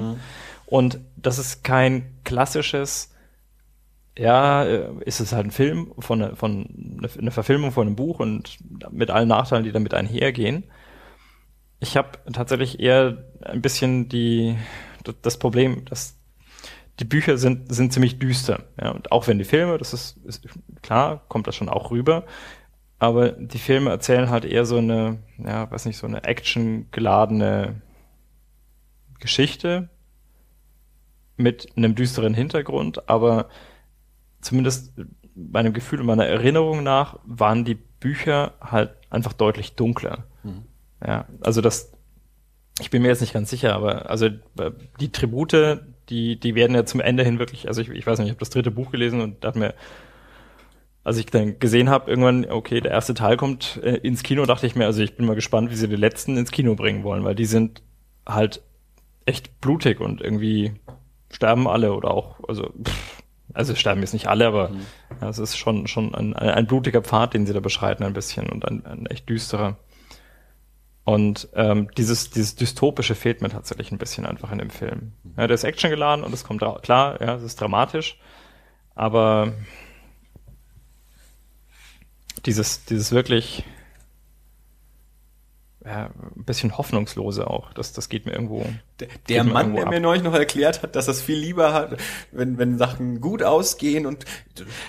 und 0.65 0.99
das 1.17 1.39
ist 1.39 1.63
kein 1.63 2.05
klassisches, 2.23 3.13
ja, 4.17 4.63
äh, 4.63 4.89
ist 5.05 5.19
es 5.19 5.33
halt 5.33 5.47
ein 5.47 5.51
Film 5.51 5.93
von, 5.99 6.19
ne- 6.19 6.35
von 6.35 6.97
eine, 6.99 7.09
eine 7.19 7.31
Verfilmung 7.31 7.71
von 7.71 7.87
einem 7.87 7.95
Buch 7.95 8.19
und 8.19 8.57
mit 8.91 9.09
allen 9.11 9.27
Nachteilen, 9.29 9.63
die 9.65 9.71
damit 9.71 9.93
einhergehen. 9.93 10.63
Ich 11.79 11.95
habe 11.95 12.09
tatsächlich 12.33 12.79
eher 12.79 13.23
ein 13.41 13.61
bisschen 13.61 14.09
die 14.09 14.57
das 15.21 15.39
Problem, 15.39 15.85
dass 15.85 16.17
die 16.99 17.05
Bücher 17.05 17.37
sind 17.37 17.73
sind 17.73 17.93
ziemlich 17.93 18.19
düster. 18.19 18.65
Ja, 18.81 18.91
und 18.91 19.11
auch 19.13 19.27
wenn 19.27 19.37
die 19.39 19.45
Filme, 19.45 19.77
das 19.77 19.93
ist, 19.93 20.17
ist 20.25 20.43
klar, 20.81 21.23
kommt 21.29 21.47
das 21.47 21.55
schon 21.55 21.69
auch 21.69 21.91
rüber. 21.91 22.25
Aber 22.99 23.29
die 23.31 23.59
Filme 23.59 23.89
erzählen 23.89 24.29
halt 24.29 24.43
eher 24.45 24.65
so 24.65 24.77
eine, 24.77 25.19
ja, 25.37 25.71
weiß 25.71 25.85
nicht, 25.85 25.97
so 25.97 26.05
eine 26.05 26.25
actiongeladene 26.25 27.81
Geschichte 29.19 29.89
mit 31.37 31.69
einem 31.77 31.95
düsteren 31.95 32.33
Hintergrund, 32.33 33.09
aber 33.09 33.47
zumindest 34.41 34.93
meinem 35.33 35.71
Gefühl 35.71 36.01
und 36.01 36.05
meiner 36.05 36.25
Erinnerung 36.25 36.83
nach 36.83 37.19
waren 37.23 37.63
die 37.63 37.75
Bücher 37.75 38.53
halt 38.59 38.91
einfach 39.09 39.31
deutlich 39.33 39.75
dunkler. 39.75 40.25
Ja, 41.05 41.25
also 41.41 41.61
das, 41.61 41.93
ich 42.81 42.89
bin 42.89 43.01
mir 43.01 43.07
jetzt 43.07 43.21
nicht 43.21 43.33
ganz 43.33 43.49
sicher, 43.49 43.73
aber 43.73 44.09
also 44.09 44.25
äh, 44.25 44.71
die 44.99 45.11
Tribute, 45.11 45.81
die, 46.09 46.39
die 46.39 46.55
werden 46.55 46.75
ja 46.75 46.85
zum 46.85 46.99
Ende 46.99 47.23
hin 47.23 47.39
wirklich, 47.39 47.67
also 47.69 47.81
ich, 47.81 47.89
ich 47.89 48.05
weiß 48.05 48.19
nicht, 48.19 48.27
ich 48.27 48.31
habe 48.31 48.39
das 48.39 48.49
dritte 48.49 48.71
Buch 48.71 48.91
gelesen 48.91 49.21
und 49.21 49.43
da 49.43 49.49
hat 49.49 49.55
mir, 49.55 49.73
als 51.03 51.17
ich 51.17 51.25
dann 51.27 51.59
gesehen 51.59 51.89
habe, 51.89 52.09
irgendwann, 52.09 52.45
okay, 52.49 52.81
der 52.81 52.91
erste 52.91 53.13
Teil 53.13 53.37
kommt 53.37 53.79
äh, 53.83 53.95
ins 53.97 54.23
Kino, 54.23 54.45
dachte 54.45 54.67
ich 54.67 54.75
mir, 54.75 54.85
also 54.85 55.01
ich 55.01 55.15
bin 55.15 55.25
mal 55.25 55.35
gespannt, 55.35 55.71
wie 55.71 55.75
sie 55.75 55.87
die 55.87 55.95
letzten 55.95 56.37
ins 56.37 56.51
Kino 56.51 56.75
bringen 56.75 57.03
wollen, 57.03 57.23
weil 57.23 57.35
die 57.35 57.45
sind 57.45 57.81
halt 58.27 58.61
echt 59.25 59.61
blutig 59.61 59.99
und 60.01 60.21
irgendwie 60.21 60.73
sterben 61.31 61.67
alle 61.67 61.93
oder 61.93 62.11
auch, 62.11 62.39
also, 62.47 62.71
pff, 62.83 63.23
also 63.53 63.75
sterben 63.75 64.01
jetzt 64.01 64.13
nicht 64.13 64.27
alle, 64.27 64.47
aber 64.47 64.71
ja, 65.21 65.29
es 65.29 65.39
ist 65.39 65.57
schon, 65.57 65.87
schon 65.87 66.13
ein, 66.13 66.35
ein, 66.35 66.67
blutiger 66.67 67.01
Pfad, 67.01 67.33
den 67.33 67.45
sie 67.45 67.53
da 67.53 67.59
beschreiten 67.59 68.03
ein 68.03 68.13
bisschen 68.13 68.47
und 68.47 68.67
ein, 68.67 68.85
ein 68.85 69.05
echt 69.07 69.27
düsterer. 69.27 69.77
Und 71.03 71.49
ähm, 71.55 71.89
dieses, 71.97 72.29
dieses 72.29 72.55
Dystopische 72.55 73.15
fehlt 73.15 73.41
mir 73.41 73.49
tatsächlich 73.49 73.91
ein 73.91 73.97
bisschen 73.97 74.27
einfach 74.27 74.51
in 74.51 74.59
dem 74.59 74.69
Film. 74.69 75.13
Ja, 75.37 75.47
der 75.47 75.55
ist 75.55 75.63
Action 75.63 75.89
geladen 75.89 76.23
und 76.23 76.33
es 76.33 76.43
kommt 76.43 76.61
klar, 76.83 77.19
ja, 77.21 77.35
es 77.35 77.41
ist 77.41 77.59
dramatisch, 77.59 78.19
aber 78.93 79.53
dieses, 82.45 82.85
dieses 82.85 83.11
wirklich 83.11 83.63
ja, 85.85 86.09
ein 86.35 86.43
bisschen 86.43 86.77
hoffnungslose 86.77 87.49
auch, 87.49 87.71
das, 87.73 87.93
das 87.93 88.09
geht 88.09 88.25
mir 88.25 88.33
irgendwo. 88.33 88.65
Der, 89.29 89.43
mir 89.45 89.53
Mann, 89.53 89.61
irgendwo 89.67 89.77
der 89.77 89.85
ab. 89.87 89.93
mir 89.93 89.99
neulich 90.01 90.23
noch 90.23 90.33
erklärt 90.33 90.83
hat, 90.83 90.95
dass 90.97 91.07
er 91.07 91.11
es 91.11 91.21
viel 91.21 91.37
lieber 91.37 91.71
hat, 91.73 91.95
wenn, 92.33 92.57
wenn 92.57 92.77
Sachen 92.77 93.21
gut 93.21 93.43
ausgehen 93.43 94.05
und 94.05 94.25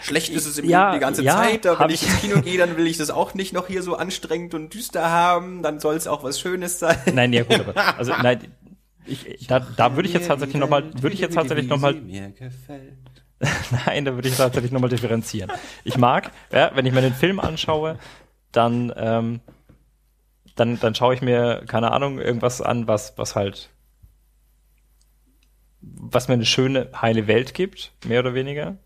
schlecht 0.03 0.31
ist 0.31 0.47
es 0.47 0.59
im 0.59 0.69
Ja, 0.69 0.89
Leben 0.89 0.95
die 0.99 1.01
ganze 1.01 1.23
ja, 1.23 1.37
Zeit. 1.37 1.65
Aber 1.67 1.79
hab 1.79 1.89
wenn 1.89 1.95
ich 1.95 2.03
ich- 2.03 2.09
ins 2.09 2.21
Kino 2.21 2.41
gehe, 2.43 2.59
dann 2.59 2.77
will 2.77 2.89
ich 2.89 2.97
das 2.99 3.11
auch 3.11 3.35
nicht 3.35 3.53
noch 3.53 3.69
hier 3.69 3.85
so 3.85 3.95
anstrengend 3.95 4.53
und 4.55 4.75
düster 4.75 5.09
haben. 5.11 5.63
Dann 5.63 5.79
soll 5.79 5.95
es 5.95 6.09
auch 6.09 6.25
was 6.25 6.41
Schönes 6.41 6.81
sein. 6.81 6.99
Nein, 7.15 7.33
ja 7.33 7.45
gut, 7.45 7.61
aber 7.61 7.97
also 7.97 8.13
nein, 8.21 8.49
Ich, 9.07 9.47
da, 9.47 9.61
da 9.61 9.95
würde 9.95 10.09
ich 10.09 10.15
jetzt 10.15 10.27
tatsächlich 10.27 10.59
nochmal, 10.61 10.93
würde 11.01 11.15
ich 11.15 11.21
jetzt 11.21 11.35
tatsächlich 11.35 11.69
nochmal, 11.69 11.95
nein, 13.87 14.05
da 14.05 14.15
würde 14.15 14.29
ich 14.29 14.37
tatsächlich 14.37 14.71
nochmal 14.71 14.91
differenzieren. 14.91 15.51
Ich 15.85 15.97
mag, 15.97 16.31
ja, 16.53 16.73
wenn 16.75 16.85
ich 16.85 16.93
mir 16.93 17.01
den 17.01 17.15
Film 17.15 17.41
anschaue, 17.41 17.99
dann, 18.53 18.93
ähm, 18.97 19.41
dann, 20.57 20.79
dann 20.79 20.95
schaue 20.95 21.15
ich 21.15 21.23
mir, 21.23 21.65
keine 21.67 21.93
Ahnung, 21.93 22.19
irgendwas 22.19 22.61
an, 22.61 22.87
was, 22.87 23.17
was 23.17 23.37
halt, 23.37 23.71
was 25.81 26.29
mir 26.29 26.35
eine 26.35 26.45
schöne, 26.45 26.91
heile 27.01 27.27
Welt 27.27 27.55
gibt, 27.55 27.93
mehr 28.05 28.21
oder 28.21 28.35
weniger. 28.35 28.77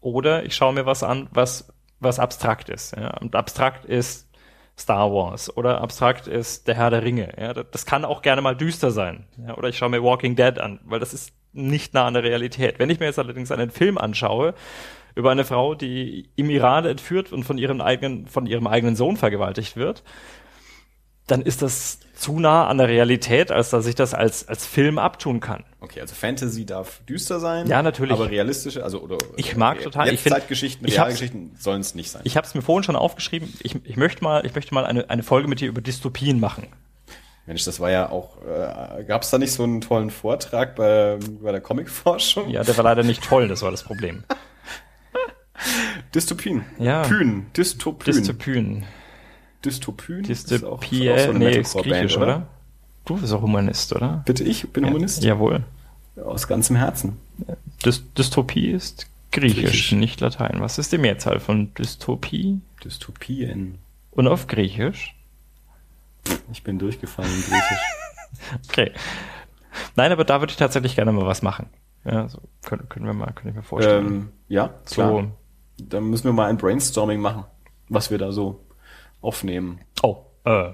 Oder 0.00 0.44
ich 0.44 0.56
schaue 0.56 0.72
mir 0.72 0.86
was 0.86 1.02
an, 1.02 1.28
was, 1.32 1.72
was 2.00 2.18
abstrakt 2.18 2.70
ist. 2.70 2.96
Ja. 2.96 3.18
Und 3.18 3.36
abstrakt 3.36 3.84
ist 3.84 4.28
Star 4.78 5.12
Wars 5.12 5.54
oder 5.54 5.82
abstrakt 5.82 6.26
ist 6.26 6.66
der 6.66 6.76
Herr 6.76 6.90
der 6.90 7.02
Ringe. 7.02 7.34
Ja. 7.38 7.52
Das 7.52 7.84
kann 7.84 8.06
auch 8.06 8.22
gerne 8.22 8.40
mal 8.40 8.56
düster 8.56 8.90
sein. 8.90 9.26
Ja. 9.36 9.56
Oder 9.56 9.68
ich 9.68 9.76
schaue 9.76 9.90
mir 9.90 10.02
Walking 10.02 10.34
Dead 10.34 10.58
an, 10.58 10.80
weil 10.84 10.98
das 10.98 11.12
ist 11.12 11.34
nicht 11.52 11.94
nah 11.94 12.06
an 12.06 12.14
der 12.14 12.22
Realität. 12.22 12.78
Wenn 12.78 12.90
ich 12.90 13.00
mir 13.00 13.06
jetzt 13.06 13.18
allerdings 13.18 13.50
einen 13.50 13.70
Film 13.70 13.98
anschaue, 13.98 14.54
über 15.14 15.30
eine 15.30 15.44
Frau, 15.44 15.74
die 15.74 16.30
im 16.36 16.50
Iran 16.50 16.86
entführt 16.86 17.32
und 17.32 17.44
von 17.44 17.58
ihrem 17.58 17.80
eigenen, 17.80 18.26
von 18.26 18.46
ihrem 18.46 18.66
eigenen 18.66 18.96
Sohn 18.96 19.16
vergewaltigt 19.16 19.76
wird, 19.76 20.02
dann 21.26 21.42
ist 21.42 21.62
das 21.62 22.00
zu 22.14 22.38
nah 22.38 22.66
an 22.66 22.78
der 22.78 22.88
Realität, 22.88 23.50
als 23.50 23.70
dass 23.70 23.86
ich 23.86 23.94
das 23.94 24.14
als, 24.14 24.46
als 24.48 24.66
Film 24.66 24.98
abtun 24.98 25.40
kann. 25.40 25.64
Okay, 25.80 26.00
also 26.00 26.14
Fantasy 26.14 26.66
darf 26.66 27.00
düster 27.08 27.40
sein. 27.40 27.66
Ja, 27.66 27.82
natürlich. 27.82 28.12
Aber 28.12 28.30
realistische, 28.30 28.84
also 28.84 29.00
oder 29.00 29.18
ich 29.36 29.56
mag 29.56 29.80
äh, 29.80 29.84
total. 29.84 30.12
Ich 30.12 30.22
Zeitgeschichten, 30.22 30.86
Realgeschichten 30.86 31.56
sollen 31.58 31.80
es 31.80 31.94
nicht 31.94 32.10
sein. 32.10 32.22
Ich 32.24 32.36
habe 32.36 32.46
es 32.46 32.54
mir 32.54 32.62
vorhin 32.62 32.84
schon 32.84 32.96
aufgeschrieben. 32.96 33.52
Ich, 33.60 33.76
ich 33.84 33.96
möchte 33.96 34.22
mal, 34.22 34.44
ich 34.46 34.54
möchte 34.54 34.74
mal 34.74 34.84
eine, 34.84 35.10
eine 35.10 35.22
Folge 35.22 35.48
mit 35.48 35.60
dir 35.60 35.68
über 35.68 35.80
Dystopien 35.80 36.40
machen. 36.40 36.68
Mensch, 37.46 37.64
das 37.64 37.80
war 37.80 37.90
ja 37.90 38.10
auch, 38.10 38.36
äh, 38.42 39.02
gab 39.04 39.22
es 39.22 39.30
da 39.30 39.38
nicht 39.38 39.52
so 39.52 39.64
einen 39.64 39.80
tollen 39.80 40.10
Vortrag 40.10 40.76
bei, 40.76 41.18
bei 41.42 41.50
der 41.50 41.60
Comicforschung? 41.60 42.48
Ja, 42.48 42.62
der 42.62 42.76
war 42.76 42.84
leider 42.84 43.02
nicht 43.02 43.24
toll, 43.24 43.48
das 43.48 43.62
war 43.62 43.70
das 43.70 43.82
Problem. 43.82 44.22
Dystopien. 46.14 46.64
Ja. 46.78 47.02
Pyn. 47.02 47.46
Dystopien. 47.56 48.14
Dystopien. 48.14 48.84
Dystopien? 49.64 50.22
Dystopie, 50.22 51.08
ist 51.08 51.26
so 51.26 51.32
nee, 51.32 51.58
ist 51.58 51.74
griechisch, 51.74 52.16
oder? 52.16 52.26
oder? 52.26 52.46
Du 53.04 53.16
bist 53.16 53.32
auch 53.32 53.42
Humanist, 53.42 53.94
oder? 53.94 54.22
Bitte 54.24 54.44
ich 54.44 54.68
bin 54.70 54.84
ja, 54.84 54.90
Humanist? 54.90 55.24
Jawohl. 55.24 55.64
Aus 56.24 56.46
ganzem 56.46 56.76
Herzen. 56.76 57.16
Dys 57.84 58.02
Dystopie 58.16 58.70
ist 58.70 59.06
griechisch, 59.32 59.62
griechisch, 59.64 59.92
nicht 59.92 60.20
Latein. 60.20 60.60
Was 60.60 60.78
ist 60.78 60.92
die 60.92 60.98
Mehrzahl 60.98 61.40
von 61.40 61.74
Dystopie? 61.74 62.60
Dystopien. 62.84 63.78
Und 64.12 64.28
auf 64.28 64.46
griechisch? 64.46 65.14
Ich 66.52 66.62
bin 66.62 66.78
durchgefallen 66.78 67.30
in 67.30 67.42
griechisch. 67.42 67.78
okay. 68.68 68.92
Nein, 69.96 70.12
aber 70.12 70.24
da 70.24 70.40
würde 70.40 70.50
ich 70.50 70.56
tatsächlich 70.56 70.96
gerne 70.96 71.12
mal 71.12 71.26
was 71.26 71.42
machen. 71.42 71.68
Ja, 72.04 72.28
so 72.28 72.40
können, 72.64 72.88
können 72.88 73.06
wir 73.06 73.12
mal, 73.12 73.32
können 73.32 73.50
ich 73.50 73.56
mir 73.56 73.62
vorstellen. 73.62 74.06
Ähm, 74.06 74.32
ja, 74.48 74.74
klar. 74.86 75.10
So. 75.10 75.30
Dann 75.78 76.04
müssen 76.04 76.24
wir 76.24 76.32
mal 76.32 76.48
ein 76.48 76.58
Brainstorming 76.58 77.20
machen, 77.20 77.44
was 77.88 78.10
wir 78.10 78.18
da 78.18 78.32
so 78.32 78.66
aufnehmen. 79.20 79.80
Oh, 80.02 80.24
äh. 80.44 80.72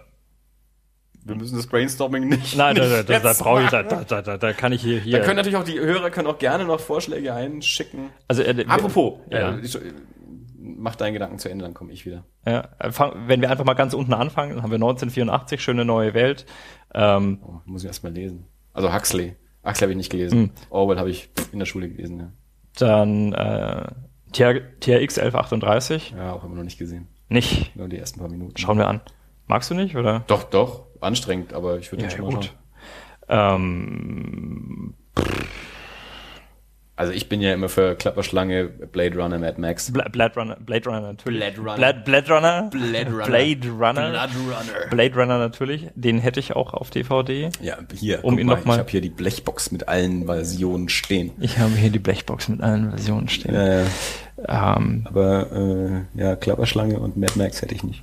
Wir 1.24 1.34
müssen 1.34 1.56
das 1.56 1.66
Brainstorming 1.66 2.28
nicht. 2.28 2.56
Nein, 2.56 2.74
nicht 2.74 2.90
da, 2.90 3.02
da, 3.02 3.18
da, 3.18 3.18
da 3.18 3.32
brauche 3.34 3.62
ich, 3.62 3.68
da, 3.68 3.82
da, 3.82 4.22
da, 4.22 4.38
da 4.38 4.52
kann 4.54 4.72
ich 4.72 4.80
hier, 4.80 4.98
hier. 4.98 5.18
Da 5.18 5.24
können 5.24 5.36
natürlich 5.36 5.58
auch 5.58 5.64
die 5.64 5.78
Hörer 5.78 6.10
können 6.10 6.26
auch 6.26 6.38
gerne 6.38 6.64
noch 6.64 6.80
Vorschläge 6.80 7.34
einschicken. 7.34 8.10
Also, 8.28 8.42
äh, 8.42 8.64
apropos, 8.66 9.18
ja. 9.30 9.58
Äh, 9.58 9.62
mach 10.78 10.96
deinen 10.96 11.12
Gedanken 11.12 11.38
zu 11.38 11.48
Ende, 11.48 11.64
dann 11.64 11.74
komme 11.74 11.92
ich 11.92 12.06
wieder. 12.06 12.24
Ja, 12.46 12.68
wenn 13.26 13.40
wir 13.40 13.50
einfach 13.50 13.64
mal 13.64 13.74
ganz 13.74 13.94
unten 13.94 14.14
anfangen, 14.14 14.54
dann 14.54 14.62
haben 14.62 14.70
wir 14.70 14.76
1984, 14.76 15.60
schöne 15.60 15.84
neue 15.84 16.14
Welt. 16.14 16.46
Ähm, 16.94 17.40
oh, 17.44 17.60
muss 17.64 17.82
ich 17.82 17.88
erst 17.88 18.04
mal 18.04 18.12
lesen. 18.12 18.46
Also 18.72 18.92
Huxley. 18.92 19.36
Huxley 19.64 19.82
habe 19.82 19.92
ich 19.92 19.96
nicht 19.96 20.10
gelesen. 20.10 20.38
Hm. 20.38 20.50
Orwell 20.70 20.98
habe 20.98 21.10
ich 21.10 21.30
in 21.52 21.58
der 21.58 21.66
Schule 21.66 21.88
gelesen, 21.88 22.18
ja. 22.18 22.32
Dann 22.78 23.32
äh, 23.32 23.88
TRX 24.32 25.18
1138. 25.18 26.14
Ja, 26.16 26.32
auch 26.32 26.44
immer 26.44 26.56
noch 26.56 26.62
nicht 26.62 26.78
gesehen. 26.78 27.08
Nicht? 27.28 27.74
Nur 27.76 27.88
die 27.88 27.98
ersten 27.98 28.20
paar 28.20 28.28
Minuten. 28.28 28.56
Schauen 28.56 28.78
wir 28.78 28.86
an. 28.86 29.00
Magst 29.46 29.70
du 29.70 29.74
nicht, 29.74 29.96
oder? 29.96 30.24
Doch, 30.26 30.44
doch. 30.44 30.86
Anstrengend, 31.00 31.52
aber 31.52 31.78
ich 31.78 31.90
würde 31.92 32.04
ja, 32.04 32.08
den 32.08 32.16
schon 32.16 32.26
mal 32.26 32.34
gut. 32.34 32.44
schauen. 32.44 32.56
Ähm, 33.28 34.94
also 36.98 37.12
ich 37.12 37.28
bin 37.28 37.40
ja 37.40 37.54
immer 37.54 37.68
für 37.68 37.94
Klapperschlange, 37.94 38.64
Blade 38.64 39.16
Runner, 39.16 39.38
Mad 39.38 39.60
Max. 39.60 39.92
Bla 39.92 40.08
Blade 40.08 40.34
Runner, 40.34 40.56
Blade 40.58 40.84
Runner 40.84 41.00
natürlich. 41.00 41.38
Blade 41.38 41.58
Runner. 41.58 41.76
Blade, 41.76 42.00
Blade 42.04 42.28
Runner. 42.34 42.70
Blade 42.70 43.10
Runner. 43.10 43.26
Blade 43.26 43.68
Runner. 43.68 44.10
Blade 44.10 44.32
Runner. 44.36 44.90
Blade 44.90 45.14
Runner 45.14 45.38
natürlich. 45.38 45.86
Den 45.94 46.18
hätte 46.18 46.40
ich 46.40 46.56
auch 46.56 46.74
auf 46.74 46.90
DVD. 46.90 47.50
Ja, 47.60 47.78
hier. 47.94 48.24
Um 48.24 48.36
ihn 48.36 48.46
mal, 48.46 48.56
noch 48.56 48.64
mal. 48.64 48.74
Ich 48.74 48.78
habe 48.80 48.90
hier 48.90 49.00
die 49.00 49.10
Blechbox 49.10 49.70
mit 49.70 49.86
allen 49.86 50.26
Versionen 50.26 50.88
stehen. 50.88 51.30
Ich 51.38 51.58
habe 51.58 51.70
hier 51.76 51.90
die 51.90 52.00
Blechbox 52.00 52.48
mit 52.48 52.62
allen 52.62 52.90
Versionen 52.90 53.28
stehen. 53.28 53.54
Äh, 53.54 53.84
ähm, 54.48 55.06
aber 55.08 56.06
äh, 56.16 56.20
ja, 56.20 56.34
Klapperschlange 56.34 56.98
und 56.98 57.16
Mad 57.16 57.34
Max 57.36 57.62
hätte 57.62 57.76
ich 57.76 57.84
nicht. 57.84 58.02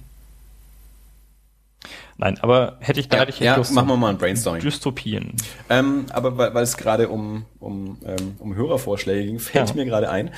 Nein, 2.18 2.38
aber 2.42 2.78
hätte 2.80 3.00
ich 3.00 3.10
da 3.10 3.18
ja, 3.18 3.22
hätte 3.24 3.32
ich 3.32 3.40
ja, 3.40 3.58
Lust 3.58 3.74
machen 3.74 3.90
wir 3.90 3.98
mal 3.98 4.10
ein 4.10 4.18
Brainstorming. 4.18 4.62
Dystopien. 4.62 5.34
Ähm, 5.70 6.06
aber 6.12 6.38
weil, 6.38 6.54
weil 6.54 6.64
es 6.64 6.78
gerade 6.78 7.10
um, 7.10 7.46
um, 7.60 8.00
ähm, 8.06 8.36
um 8.40 8.56
Hörervorschläge 8.56 9.26
ging, 9.26 9.40
fällt 9.40 9.70
ja. 9.70 9.76
mir 9.76 9.86
gerade 9.86 10.10
ein. 10.10 10.32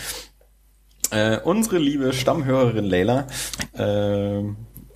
Äh, 1.12 1.40
unsere 1.44 1.78
liebe 1.78 2.14
Stammhörerin 2.14 2.84
Leila 2.84 3.28
äh, 3.78 4.42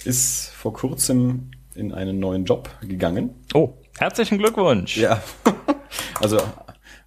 ist 0.03 0.49
vor 0.49 0.74
kurzem 0.74 1.52
in 1.76 1.94
einen 1.94 2.20
neuen 2.20 2.45
Job 2.45 2.70
gegangen. 2.82 3.36
Oh, 3.53 3.74
herzlichen 3.98 4.40
Glückwunsch. 4.40 4.98
Ja. 4.98 5.22
also 6.20 6.40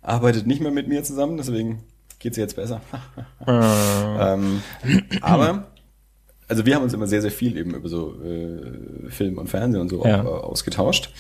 arbeitet 0.02 0.46
nicht 0.46 0.60
mehr 0.60 0.70
mit 0.70 0.86
mir 0.86 1.02
zusammen, 1.02 1.36
deswegen 1.36 1.82
geht's 2.20 2.36
jetzt 2.36 2.56
besser. 2.56 2.80
ähm, 3.46 4.62
aber 5.20 5.66
also 6.48 6.66
wir 6.66 6.74
haben 6.74 6.82
uns 6.82 6.92
immer 6.92 7.06
sehr, 7.06 7.22
sehr 7.22 7.30
viel 7.30 7.56
eben 7.56 7.74
über 7.74 7.88
so 7.88 8.14
äh, 8.22 9.10
Film 9.10 9.38
und 9.38 9.48
Fernsehen 9.48 9.80
und 9.80 9.88
so 9.88 10.04
ja. 10.04 10.22
ausgetauscht. 10.24 11.10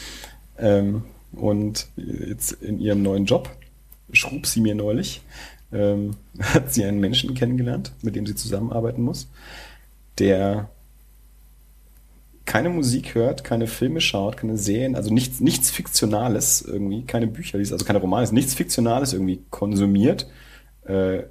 Ähm, 0.58 1.04
und 1.32 1.88
jetzt 1.96 2.52
in 2.52 2.78
ihrem 2.78 3.02
neuen 3.02 3.24
Job 3.24 3.50
schrub 4.12 4.46
sie 4.46 4.60
mir 4.60 4.74
neulich, 4.74 5.22
ähm, 5.72 6.16
hat 6.38 6.72
sie 6.72 6.84
einen 6.84 7.00
Menschen 7.00 7.34
kennengelernt, 7.34 7.92
mit 8.02 8.16
dem 8.16 8.26
sie 8.26 8.34
zusammenarbeiten 8.34 9.02
muss, 9.02 9.28
der 10.18 10.68
keine 12.44 12.68
Musik 12.68 13.14
hört, 13.14 13.42
keine 13.42 13.66
Filme 13.66 14.02
schaut, 14.02 14.36
keine 14.36 14.58
Serien, 14.58 14.96
also 14.96 15.12
nichts, 15.12 15.40
nichts 15.40 15.70
Fiktionales 15.70 16.60
irgendwie, 16.60 17.02
keine 17.02 17.26
Bücher 17.26 17.56
liest, 17.56 17.72
also 17.72 17.86
keine 17.86 18.00
Romane, 18.00 18.30
nichts 18.32 18.54
Fiktionales 18.54 19.14
irgendwie 19.14 19.42
konsumiert, 19.50 20.28
äh, 20.84 21.22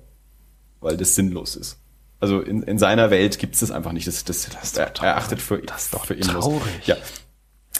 weil 0.82 0.98
das 0.98 1.14
sinnlos 1.14 1.56
ist. 1.56 1.78
Also 2.24 2.40
in, 2.40 2.64
in 2.64 2.80
seiner 2.80 3.12
Welt 3.12 3.38
gibt 3.38 3.56
es 3.56 3.60
das 3.60 3.70
einfach 3.70 3.92
nicht. 3.92 4.08
Das, 4.08 4.24
das, 4.24 4.50
das 4.50 4.78
er, 4.78 4.94
er 5.02 5.18
achtet 5.18 5.42
für, 5.42 5.58
das 5.58 5.84
ist 5.84 5.94
doch 5.94 6.06
für 6.06 6.14
ihn 6.14 6.22
traurig. 6.22 6.62
Ja. 6.86 6.96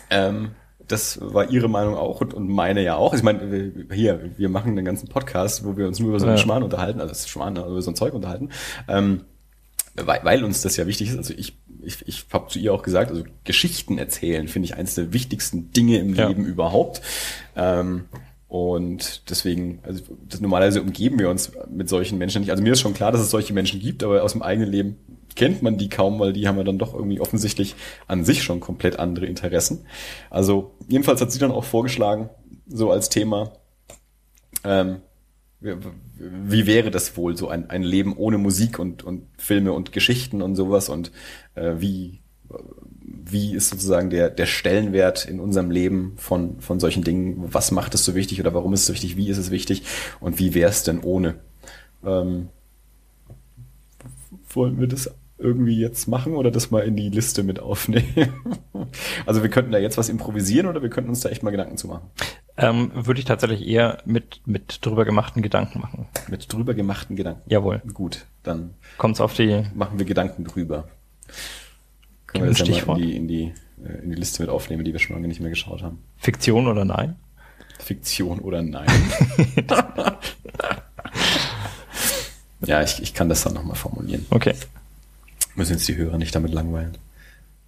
Ähm, 0.10 0.52
das 0.86 1.18
war 1.22 1.50
ihre 1.50 1.70
Meinung 1.70 1.96
auch 1.96 2.20
und, 2.20 2.34
und 2.34 2.50
meine 2.50 2.84
ja 2.84 2.98
auch. 2.98 3.14
Ich 3.14 3.24
meine, 3.24 3.72
hier, 3.94 4.32
wir 4.36 4.50
machen 4.50 4.72
einen 4.72 4.84
ganzen 4.84 5.08
Podcast, 5.08 5.64
wo 5.64 5.78
wir 5.78 5.88
uns 5.88 6.02
nur 6.02 6.10
über 6.10 6.20
so 6.20 6.26
einen 6.26 6.36
ja. 6.36 6.44
Schmarrn 6.44 6.62
unterhalten, 6.62 7.00
also 7.00 7.14
das 7.14 7.30
Schmarrn, 7.30 7.58
also 7.58 7.72
über 7.72 7.82
so 7.82 7.92
ein 7.92 7.96
Zeug 7.96 8.14
unterhalten. 8.14 8.50
Ähm, 8.90 9.22
weil, 9.96 10.20
weil 10.24 10.44
uns 10.44 10.62
das 10.62 10.76
ja 10.76 10.88
wichtig 10.88 11.12
ist. 11.12 11.18
Also 11.18 11.34
ich, 11.38 11.58
ich, 11.82 12.06
ich 12.06 12.26
habe 12.34 12.50
zu 12.50 12.60
ihr 12.60 12.74
auch 12.74 12.84
gesagt, 12.84 13.12
also 13.12 13.24
Geschichten 13.46 13.98
erzählen 13.98 14.50
finde 14.50 14.66
ich 14.66 14.76
eines 14.76 14.96
der 14.96 15.14
wichtigsten 15.14 15.72
Dinge 15.72 16.00
im 16.00 16.16
ja. 16.16 16.28
Leben 16.28 16.44
überhaupt. 16.44 17.02
Ähm, 17.56 18.10
und 18.54 19.32
deswegen, 19.32 19.80
also 19.82 20.04
das, 20.30 20.40
normalerweise 20.40 20.84
umgeben 20.84 21.18
wir 21.18 21.32
uns 21.32 21.54
mit 21.72 21.90
solchen 21.90 22.20
Menschen 22.20 22.42
nicht. 22.42 22.52
Also 22.52 22.62
mir 22.62 22.74
ist 22.74 22.82
schon 22.82 22.94
klar, 22.94 23.12
dass 23.12 23.20
es 23.20 23.32
solche 23.32 23.52
Menschen 23.52 23.80
gibt, 23.80 24.04
aber 24.04 24.22
aus 24.22 24.34
dem 24.34 24.44
eigenen 24.44 24.70
Leben 24.70 24.98
kennt 25.36 25.64
man 25.64 25.80
die 25.80 25.90
kaum, 25.90 26.20
weil 26.20 26.34
die 26.34 26.48
haben 26.48 26.60
ja 26.60 26.64
dann 26.64 26.78
doch 26.78 26.94
irgendwie 26.94 27.20
offensichtlich 27.20 27.74
an 28.06 28.24
sich 28.24 28.44
schon 28.44 28.60
komplett 28.60 29.00
andere 29.00 29.26
Interessen. 29.26 29.88
Also 30.30 30.76
jedenfalls 30.88 31.20
hat 31.20 31.32
sie 31.32 31.40
dann 31.40 31.50
auch 31.50 31.64
vorgeschlagen, 31.64 32.30
so 32.68 32.92
als 32.92 33.10
Thema, 33.10 33.54
ähm, 34.64 34.98
wie, 35.60 36.68
wäre 36.68 36.92
das 36.92 37.18
wohl, 37.18 37.36
so 37.36 37.48
ein, 37.48 37.72
ein 37.72 37.82
Leben 37.82 38.16
ohne 38.16 38.38
Musik 38.38 38.78
und, 38.78 39.02
und 39.02 39.24
Filme 39.36 39.74
und 39.74 39.94
Geschichten 39.94 40.44
und 40.44 40.56
sowas 40.56 40.90
und 40.90 41.12
äh, 41.56 41.74
wie 41.78 42.22
wie 43.26 43.54
ist 43.54 43.70
sozusagen 43.70 44.10
der, 44.10 44.30
der 44.30 44.46
Stellenwert 44.46 45.26
in 45.26 45.40
unserem 45.40 45.72
Leben 45.72 46.14
von, 46.18 46.60
von 46.60 46.80
solchen 46.80 47.04
Dingen? 47.04 47.54
Was 47.54 47.72
macht 47.72 47.94
es 47.96 48.04
so 48.06 48.16
wichtig 48.16 48.40
oder 48.40 48.54
warum 48.54 48.74
ist 48.74 48.82
es 48.82 48.86
so 48.88 48.94
wichtig? 48.94 49.18
Wie 49.18 49.30
ist 49.30 49.38
es 49.38 49.52
wichtig? 49.52 49.84
Und 50.20 50.40
wie 50.40 50.54
wäre 50.54 50.70
es 50.70 50.84
denn 50.84 51.00
ohne? 51.00 51.36
Ähm, 52.06 52.50
wollen 54.50 54.80
wir 54.80 54.88
das 54.88 55.14
irgendwie 55.38 55.80
jetzt 55.80 56.08
machen 56.08 56.36
oder 56.36 56.52
das 56.52 56.72
mal 56.72 56.84
in 56.84 56.96
die 56.96 57.10
Liste 57.10 57.44
mit 57.44 57.60
aufnehmen? 57.60 58.34
also 59.26 59.42
wir 59.42 59.50
könnten 59.50 59.72
da 59.72 59.78
jetzt 59.78 59.98
was 59.98 60.10
improvisieren 60.10 60.68
oder 60.68 60.82
wir 60.82 60.90
könnten 60.90 61.10
uns 61.10 61.22
da 61.22 61.30
echt 61.30 61.44
mal 61.44 61.52
Gedanken 61.52 61.78
zu 61.78 61.88
machen. 61.88 62.10
Ähm, 62.56 62.92
würde 62.94 63.20
ich 63.20 63.26
tatsächlich 63.26 63.66
eher 63.66 64.00
mit, 64.06 64.42
mit 64.46 64.86
drüber 64.86 65.06
gemachten 65.06 65.42
Gedanken 65.42 65.80
machen. 65.80 66.08
Mit 66.30 66.52
drüber 66.54 66.74
gemachten 66.74 67.16
Gedanken? 67.16 67.42
Jawohl. 67.50 67.82
Gut, 67.94 68.26
dann 68.44 68.76
kommt's 68.98 69.22
auf 69.22 69.34
die. 69.34 69.64
Machen 69.74 69.98
wir 69.98 70.06
Gedanken 70.06 70.44
drüber. 70.44 70.88
Können 72.34 72.46
wir 72.46 72.50
das 72.54 72.68
ja 72.68 72.86
mal 72.86 73.00
in 73.02 73.08
die, 73.08 73.16
in 73.16 73.28
die 73.28 73.54
äh, 73.84 74.04
in 74.04 74.10
die 74.10 74.16
Liste 74.16 74.44
mit 74.44 74.50
aufnehme, 74.50 74.84
die 74.84 74.94
wir 74.94 75.00
schon 75.00 75.16
lange 75.16 75.28
nicht 75.28 75.40
mehr 75.40 75.50
geschaut 75.50 75.82
haben. 75.82 76.04
Fiktion 76.18 76.68
oder 76.68 76.86
nein? 76.86 77.16
Fiktion 77.80 78.40
oder 78.40 78.62
nein? 78.62 78.88
ja, 82.66 82.82
ich, 82.82 83.02
ich 83.02 83.14
kann 83.14 83.30
das 83.30 83.44
dann 83.44 83.54
nochmal 83.54 83.76
formulieren. 83.76 84.26
Okay. 84.30 84.56
Müssen 85.56 85.74
jetzt 85.74 85.88
die 85.88 85.96
Hörer 85.96 86.18
nicht 86.18 86.34
damit 86.34 86.54
langweilen. 86.54 86.98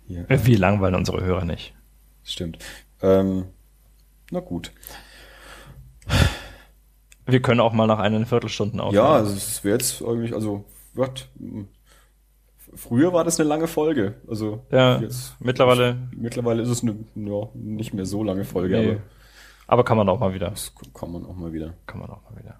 Hier. 0.08 0.26
Wir 0.30 0.58
langweilen 0.60 0.96
unsere 0.96 1.24
Hörer 1.24 1.46
nicht. 1.46 1.74
Stimmt. 2.24 2.60
Ähm, 3.02 3.46
na 4.32 4.40
gut. 4.40 4.72
Wir 7.26 7.42
können 7.42 7.60
auch 7.60 7.74
mal 7.74 7.88
nach 7.88 8.00
einen 8.00 8.26
Viertelstunden 8.26 8.80
aufnehmen. 8.80 9.04
Ja, 9.04 9.20
es 9.22 9.64
wäre 9.64 9.78
jetzt 9.78 10.02
eigentlich, 10.04 10.34
also, 10.34 10.66
Gott, 10.96 11.28
früher 12.76 13.14
war 13.14 13.24
das 13.24 13.40
eine 13.40 13.48
lange 13.50 13.68
Folge. 13.68 14.16
Also 14.28 14.66
Ja, 14.72 15.00
jetzt, 15.00 15.36
mittlerweile, 15.40 15.98
mittlerweile 16.16 16.62
ist 16.62 16.70
es 16.70 16.84
eine 16.84 16.96
ja, 17.16 17.48
nicht 17.54 17.94
mehr 17.94 18.06
so 18.06 18.24
lange 18.24 18.46
Folge, 18.46 18.78
Nee. 18.78 18.90
aber 18.92 19.00
aber 19.68 19.84
kann 19.84 19.98
man 19.98 20.08
auch 20.10 20.20
mal 20.20 20.34
wieder. 20.34 20.50
das 20.52 20.74
kann 20.94 21.12
man 21.12 21.26
auch 21.26 21.36
mal 21.36 21.52
wieder. 21.52 21.74
Kann 21.88 22.00
man 22.00 22.10
auch 22.12 22.22
mal 22.30 22.38
wieder. 22.40 22.60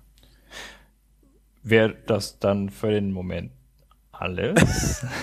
Wäre 1.62 1.96
das 2.08 2.40
dann 2.40 2.70
für 2.70 2.90
den 2.92 3.12
Moment 3.12 3.52
alles? 4.12 5.06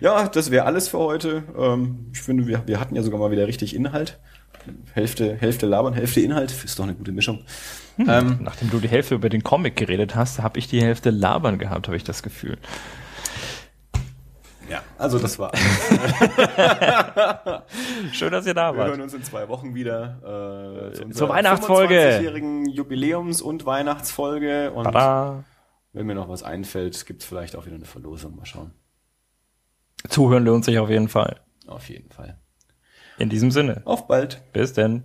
Ja, 0.00 0.28
das 0.28 0.50
wäre 0.50 0.64
alles 0.64 0.88
für 0.88 0.98
heute. 0.98 1.42
Ähm, 1.58 2.06
ich 2.12 2.22
finde, 2.22 2.46
wir, 2.46 2.66
wir 2.66 2.80
hatten 2.80 2.96
ja 2.96 3.02
sogar 3.02 3.20
mal 3.20 3.30
wieder 3.30 3.46
richtig 3.46 3.74
Inhalt. 3.74 4.18
Hälfte, 4.94 5.34
Hälfte 5.36 5.66
labern, 5.66 5.92
Hälfte 5.92 6.20
Inhalt. 6.20 6.52
Ist 6.64 6.78
doch 6.78 6.84
eine 6.84 6.94
gute 6.94 7.12
Mischung. 7.12 7.44
Ähm, 7.98 8.38
Nachdem 8.40 8.70
du 8.70 8.78
die 8.80 8.88
Hälfte 8.88 9.14
über 9.14 9.28
den 9.28 9.44
Comic 9.44 9.76
geredet 9.76 10.16
hast, 10.16 10.40
habe 10.42 10.58
ich 10.58 10.68
die 10.68 10.80
Hälfte 10.82 11.10
labern 11.10 11.58
gehabt, 11.58 11.86
habe 11.86 11.96
ich 11.96 12.04
das 12.04 12.22
Gefühl. 12.22 12.56
Ja, 14.68 14.82
also 14.98 15.18
das 15.18 15.38
war. 15.38 15.52
Schön, 18.12 18.32
dass 18.32 18.46
ihr 18.46 18.54
da 18.54 18.72
Wir 18.72 18.78
hören 18.84 18.90
wart. 18.92 19.00
uns 19.00 19.14
in 19.14 19.22
zwei 19.22 19.48
Wochen 19.48 19.74
wieder 19.74 20.90
äh, 20.90 20.92
zu 20.94 21.08
Zur 21.10 21.28
Weihnachtsfolge. 21.28 21.94
25-jährigen 21.94 22.66
Jubiläums- 22.66 23.42
und 23.42 23.66
Weihnachtsfolge. 23.66 24.72
Und 24.72 24.84
Tada. 24.84 25.44
wenn 25.92 26.06
mir 26.06 26.14
noch 26.14 26.28
was 26.28 26.42
einfällt, 26.42 27.04
gibt's 27.06 27.24
vielleicht 27.24 27.56
auch 27.56 27.66
wieder 27.66 27.76
eine 27.76 27.84
Verlosung. 27.84 28.36
Mal 28.36 28.46
schauen. 28.46 28.72
Zuhören 30.08 30.44
lohnt 30.44 30.64
sich 30.64 30.78
auf 30.78 30.90
jeden 30.90 31.08
Fall. 31.08 31.40
Auf 31.66 31.88
jeden 31.88 32.10
Fall. 32.10 32.38
In 33.18 33.30
diesem 33.30 33.50
Sinne. 33.50 33.82
Auf 33.84 34.06
bald. 34.06 34.42
Bis 34.52 34.72
denn. 34.72 35.04